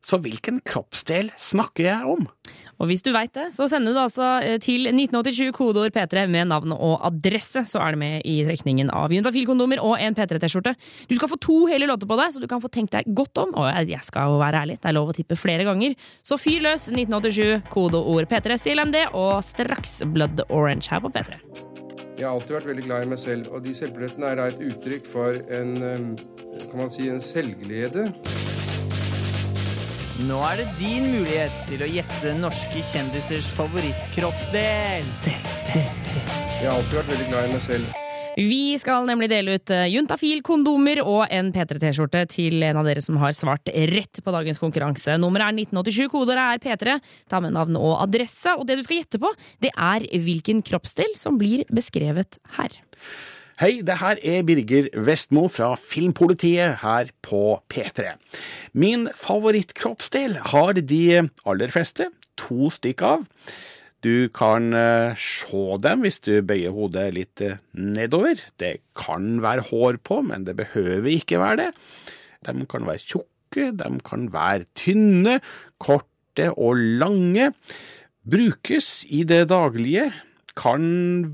Så 0.03 0.19
hvilken 0.19 0.59
kroppsdel 0.67 1.29
snakker 1.39 1.87
jeg 1.87 2.07
om? 2.11 2.25
Og 2.83 2.89
hvis 2.91 3.05
du 3.07 3.13
veit 3.15 3.31
det, 3.37 3.53
så 3.55 3.69
sender 3.71 3.95
du 3.95 4.01
altså 4.03 4.27
eh, 4.43 4.57
til 4.63 4.89
1987 4.91 5.53
kodeord 5.55 5.95
P3 5.95 6.25
med 6.31 6.49
navn 6.51 6.75
og 6.75 7.05
adresse, 7.07 7.63
så 7.71 7.79
er 7.85 7.95
det 7.95 8.01
med 8.01 8.27
i 8.27 8.41
trekningen 8.49 8.91
av 8.91 9.15
Juntafil-kondomer 9.15 9.79
og 9.79 9.95
en 10.03 10.17
P3-T-skjorte. 10.19 10.75
Du 11.07 11.15
skal 11.15 11.31
få 11.31 11.39
to 11.39 11.61
hele 11.71 11.87
låter 11.87 12.11
på 12.11 12.19
deg, 12.19 12.35
så 12.35 12.43
du 12.43 12.49
kan 12.51 12.63
få 12.63 12.71
tenkt 12.75 12.97
deg 12.97 13.07
godt 13.15 13.39
om. 13.45 13.55
Og 13.55 13.71
jeg- 13.71 14.03
skal 14.03 14.33
jo 14.33 14.39
være 14.41 14.63
ærlig, 14.65 14.81
det 14.81 14.89
er 14.91 14.97
lov 14.99 15.13
å 15.13 15.15
tippe 15.15 15.37
flere 15.39 15.63
ganger. 15.65 15.95
Så 16.25 16.35
fyr 16.41 16.61
løs 16.61 16.89
1987, 16.91 17.63
kodeord 17.71 18.27
P3, 18.27 18.59
CLMD 18.59 19.07
og 19.15 19.39
straks 19.45 20.03
Blood 20.05 20.43
Orange 20.51 20.91
her 20.91 21.01
på 21.01 21.13
P3. 21.13 21.39
Jeg 22.19 22.27
har 22.27 22.35
alltid 22.35 22.57
vært 22.57 22.67
veldig 22.67 22.85
glad 22.87 23.05
i 23.05 23.09
meg 23.15 23.19
selv, 23.19 23.53
og 23.53 23.63
de 23.65 23.71
selvportrettene 23.75 24.31
er 24.31 24.37
da 24.37 24.47
et 24.51 24.59
uttrykk 24.67 25.07
for 25.07 25.31
en, 25.55 25.73
eh, 25.77 26.67
kan 26.71 26.79
man 26.79 26.91
si, 26.91 27.09
en 27.09 27.21
selvglede. 27.21 28.62
Nå 30.23 30.37
er 30.47 30.61
det 30.61 30.69
din 30.79 31.09
mulighet 31.11 31.55
til 31.67 31.81
å 31.83 31.87
gjette 31.89 32.35
norske 32.39 32.83
kjendisers 32.93 33.49
favorittkroppsdel. 33.57 35.09
Jeg 35.73 36.69
har 36.69 36.77
alltid 36.77 36.95
vært 37.01 37.11
veldig 37.11 37.27
glad 37.33 37.49
i 37.49 37.55
meg 37.57 37.65
selv. 37.65 37.97
Vi 38.37 38.61
skal 38.79 39.09
nemlig 39.09 39.29
dele 39.33 39.57
ut 39.59 39.73
eh, 39.75 39.89
Juntafil-kondomer 39.91 41.03
og 41.03 41.25
en 41.27 41.51
P3-T-skjorte 41.53 42.23
til 42.33 42.63
en 42.69 42.79
av 42.81 42.87
dere 42.87 43.03
som 43.05 43.19
har 43.21 43.35
svart 43.37 43.67
rett 43.91 44.23
på 44.23 44.37
dagens 44.37 44.63
konkurranse. 44.63 45.19
Nummeret 45.21 45.51
er 45.51 45.59
1987, 45.67 46.07
kodeordet 46.15 46.47
er 46.47 46.63
P3. 46.63 46.97
Ta 47.33 47.43
med 47.43 47.57
navn 47.59 47.77
og 47.81 47.99
adresse. 48.05 48.55
Og 48.55 48.65
det 48.69 48.79
du 48.79 48.87
skal 48.87 49.03
gjette 49.03 49.21
på, 49.21 49.35
det 49.65 49.75
er 49.75 50.07
hvilken 50.23 50.63
kroppsdel 50.65 51.13
som 51.19 51.37
blir 51.41 51.67
beskrevet 51.75 52.39
her. 52.61 52.79
Hei, 53.61 53.83
det 53.85 53.99
her 54.01 54.17
er 54.25 54.45
Birger 54.49 54.87
Vestmo 55.05 55.43
fra 55.53 55.75
Filmpolitiet 55.77 56.79
her 56.81 57.11
på 57.21 57.59
P3. 57.69 58.15
Min 58.73 59.05
favorittkroppsdel 59.13 60.39
har 60.55 60.81
de 60.81 61.03
aller 61.45 61.75
fleste, 61.75 62.07
to 62.41 62.71
stykk 62.73 63.05
av. 63.05 63.27
Du 64.03 64.33
kan 64.33 64.73
eh, 64.73 65.21
se 65.21 65.77
dem 65.85 66.07
hvis 66.07 66.23
du 66.25 66.33
bøyer 66.49 66.73
hodet 66.73 67.05
litt 67.13 67.45
eh, 67.45 67.61
nedover. 67.77 68.41
Det 68.57 68.79
kan 68.97 69.37
være 69.45 69.69
hår 69.69 70.01
på, 70.01 70.23
men 70.25 70.49
det 70.49 70.57
behøver 70.63 71.13
ikke 71.13 71.43
være 71.45 71.61
det. 71.61 71.71
De 72.49 72.57
kan 72.73 72.89
være 72.89 73.05
tjukke, 73.05 73.69
de 73.77 73.95
kan 74.09 74.31
være 74.33 74.65
tynne, 74.73 75.43
korte 75.77 76.49
og 76.57 76.81
lange. 76.81 77.53
Brukes 78.25 79.03
i 79.13 79.27
det 79.29 79.45
daglige, 79.53 80.09
kan 80.59 80.85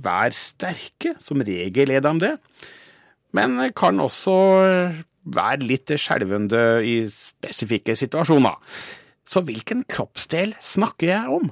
være 0.04 0.36
sterke, 0.36 1.14
som 1.22 1.42
regel 1.44 1.92
er 1.94 2.04
de 2.04 2.14
det, 2.22 2.34
men 3.36 3.58
kan 3.76 4.00
også 4.00 4.38
være 5.28 5.66
litt 5.66 5.92
skjelvende 6.00 6.62
i 6.86 7.02
spesifikke 7.12 7.96
situasjoner. 7.98 8.56
Så 9.28 9.42
hvilken 9.44 9.84
kroppsdel 9.90 10.54
snakker 10.64 11.10
jeg 11.10 11.34
om? 11.36 11.50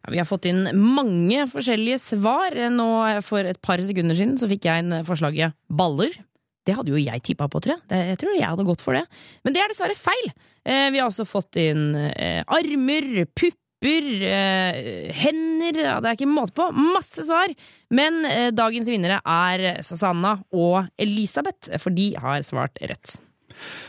Ja, 0.00 0.12
vi 0.14 0.20
har 0.22 0.28
fått 0.28 0.48
inn 0.48 0.70
mange 0.72 1.44
forskjellige 1.52 2.00
svar. 2.00 2.56
Nå 2.72 2.88
For 3.26 3.44
et 3.44 3.60
par 3.60 3.82
sekunder 3.84 4.16
siden 4.16 4.38
så 4.40 4.48
fikk 4.48 4.64
jeg 4.64 4.86
inn 4.86 5.02
forslaget 5.04 5.56
baller. 5.68 6.16
Det 6.64 6.76
hadde 6.76 6.92
jo 6.92 7.00
jeg 7.00 7.22
tippa 7.24 7.48
på, 7.48 7.60
tror 7.64 7.76
jeg. 7.76 8.08
Jeg 8.12 8.20
tror 8.20 8.34
jeg 8.36 8.48
hadde 8.48 8.66
gått 8.68 8.84
for 8.84 8.96
det. 8.96 9.04
Men 9.44 9.54
det 9.54 9.62
er 9.62 9.72
dessverre 9.72 9.96
feil. 9.96 10.26
Eh, 10.68 10.88
vi 10.92 11.00
har 11.00 11.08
også 11.08 11.24
fått 11.28 11.56
inn 11.60 11.94
eh, 11.96 12.42
armer, 12.44 13.24
pupper, 13.32 13.56
eh, 13.84 15.12
hender 15.14 15.78
ja, 15.84 16.00
Det 16.00 16.10
er 16.10 16.18
ikke 16.18 16.30
måte 16.30 16.56
på. 16.56 16.70
Masse 16.72 17.24
svar. 17.26 17.52
Men 17.94 18.24
eh, 18.26 18.50
dagens 18.50 18.90
vinnere 18.90 19.20
er 19.22 19.82
Sasanna 19.86 20.38
og 20.50 20.88
Elisabeth, 20.98 21.78
for 21.78 21.94
de 21.94 22.14
har 22.18 22.42
svart 22.46 22.78
rett. 22.82 23.18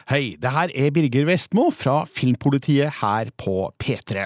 Hei, 0.09 0.35
det 0.41 0.51
her 0.53 0.71
er 0.73 0.93
Birger 0.93 1.27
Vestmo 1.27 1.67
fra 1.73 2.01
Filmpolitiet 2.09 3.01
her 3.01 3.29
på 3.37 3.69
P3. 3.81 4.25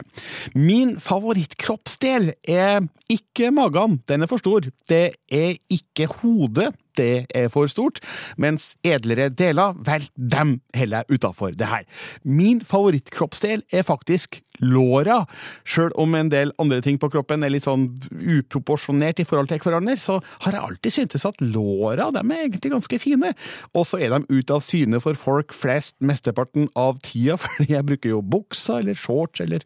Min 0.55 0.95
favorittkroppsdel 1.03 2.31
er 2.47 2.85
ikke 3.11 3.51
magen, 3.51 3.99
den 4.07 4.23
er 4.23 4.31
for 4.31 4.43
stor. 4.43 4.69
Det 4.89 5.05
er 5.27 5.57
ikke 5.73 6.07
hodet, 6.21 6.71
det 6.99 7.25
er 7.35 7.49
for 7.53 7.71
stort. 7.71 8.01
Mens 8.37 8.73
edlere 8.85 9.29
deler, 9.29 9.75
vel, 9.85 10.07
dem 10.15 10.59
heller 10.75 11.03
jeg 11.03 11.19
utafor 11.19 11.55
det 11.57 11.69
her. 11.69 11.85
Min 12.23 12.61
favorittkroppsdel 12.61 13.63
er 13.71 13.85
faktisk 13.87 14.41
låra. 14.61 15.23
Sjøl 15.65 15.93
om 15.99 16.13
en 16.17 16.29
del 16.31 16.53
andre 16.61 16.81
ting 16.85 16.99
på 17.01 17.09
kroppen 17.13 17.43
er 17.45 17.53
litt 17.53 17.65
sånn 17.67 17.87
uproporsjonert 18.11 19.21
i 19.23 19.27
forhold 19.27 19.49
til 19.49 19.61
hverandre, 19.63 19.95
så 19.99 20.19
har 20.45 20.57
jeg 20.57 20.67
alltid 20.67 20.97
syntes 20.97 21.25
at 21.29 21.41
låra 21.41 22.11
dem 22.13 22.33
er 22.33 22.45
egentlig 22.45 22.73
ganske 22.75 23.01
fine. 23.01 23.33
Og 23.73 23.87
så 23.89 24.01
er 24.03 24.13
de 24.13 24.23
ute 24.29 24.53
av 24.53 24.63
syne 24.65 25.01
for 25.03 25.17
folk 25.19 25.55
flest 25.57 25.95
mesteparten 26.03 26.69
av 26.79 27.01
tida, 27.05 27.39
fordi 27.43 27.73
jeg 27.73 27.89
bruker 27.89 28.15
jo 28.15 28.23
buksa 28.35 28.79
eller 28.83 28.97
shorts 28.99 29.43
eller 29.43 29.65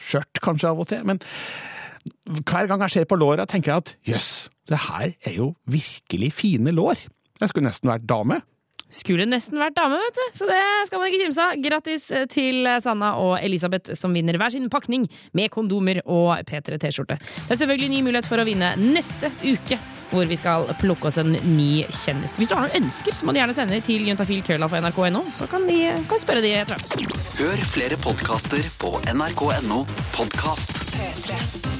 skjørt 0.00 0.44
kanskje 0.44 0.72
av 0.72 0.84
og 0.84 0.90
til. 0.92 1.04
Men 1.08 1.22
hver 2.42 2.68
gang 2.70 2.84
jeg 2.86 2.96
ser 2.98 3.08
på 3.10 3.18
låra, 3.18 3.46
tenker 3.48 3.72
jeg 3.72 3.84
at 3.84 3.96
jøss, 4.14 4.30
det 4.68 4.84
her 4.88 5.14
er 5.24 5.38
jo 5.38 5.52
virkelig 5.70 6.32
fine 6.36 6.74
lår. 6.74 7.06
Jeg 7.38 7.52
skulle 7.52 7.68
nesten 7.70 7.90
vært 7.90 8.06
dame. 8.08 8.42
Skulle 8.88 9.26
nesten 9.28 9.60
vært 9.60 9.76
dame, 9.76 9.98
vet 10.00 10.16
du. 10.16 10.22
Så 10.38 10.46
det 10.48 10.60
skal 10.88 11.02
man 11.02 11.10
ikke 11.10 11.26
kimse 11.26 11.44
av. 11.44 11.58
Grattis 11.60 12.06
til 12.32 12.68
Sanna 12.80 13.12
og 13.20 13.34
Elisabeth, 13.44 13.92
som 14.00 14.16
vinner 14.16 14.38
hver 14.40 14.54
sin 14.54 14.70
pakning 14.72 15.04
med 15.36 15.52
kondomer 15.52 16.00
og 16.06 16.40
P3 16.48 16.80
T-skjorte. 16.80 17.18
Det 17.20 17.52
er 17.52 17.60
selvfølgelig 17.60 17.92
ny 17.92 18.00
mulighet 18.08 18.28
for 18.28 18.40
å 18.40 18.48
vinne 18.48 18.72
neste 18.80 19.28
uke, 19.44 19.76
hvor 20.08 20.24
vi 20.24 20.38
skal 20.40 20.64
plukke 20.80 21.10
oss 21.10 21.20
en 21.20 21.34
ny 21.36 21.84
kjendis. 21.92 22.38
Hvis 22.40 22.48
du 22.48 22.56
har 22.56 22.64
noen 22.64 22.86
ønsker, 22.86 23.12
så 23.12 23.28
må 23.28 23.36
du 23.36 23.42
gjerne 23.42 23.56
sende 23.58 23.82
til 23.84 24.08
juntafilkrølla.nrk.no, 24.08 25.26
så 25.36 25.50
kan 25.52 25.68
vi 25.68 25.82
kan 26.08 26.24
spørre 26.24 26.44
de. 26.44 26.54
etter 26.62 26.78
hvert. 26.80 27.18
Hør 27.42 27.66
flere 27.76 28.00
podkaster 28.00 28.72
på 28.80 28.96
nrk.no 29.12 29.84
podkast. 30.16 30.72
P3. 30.96 31.77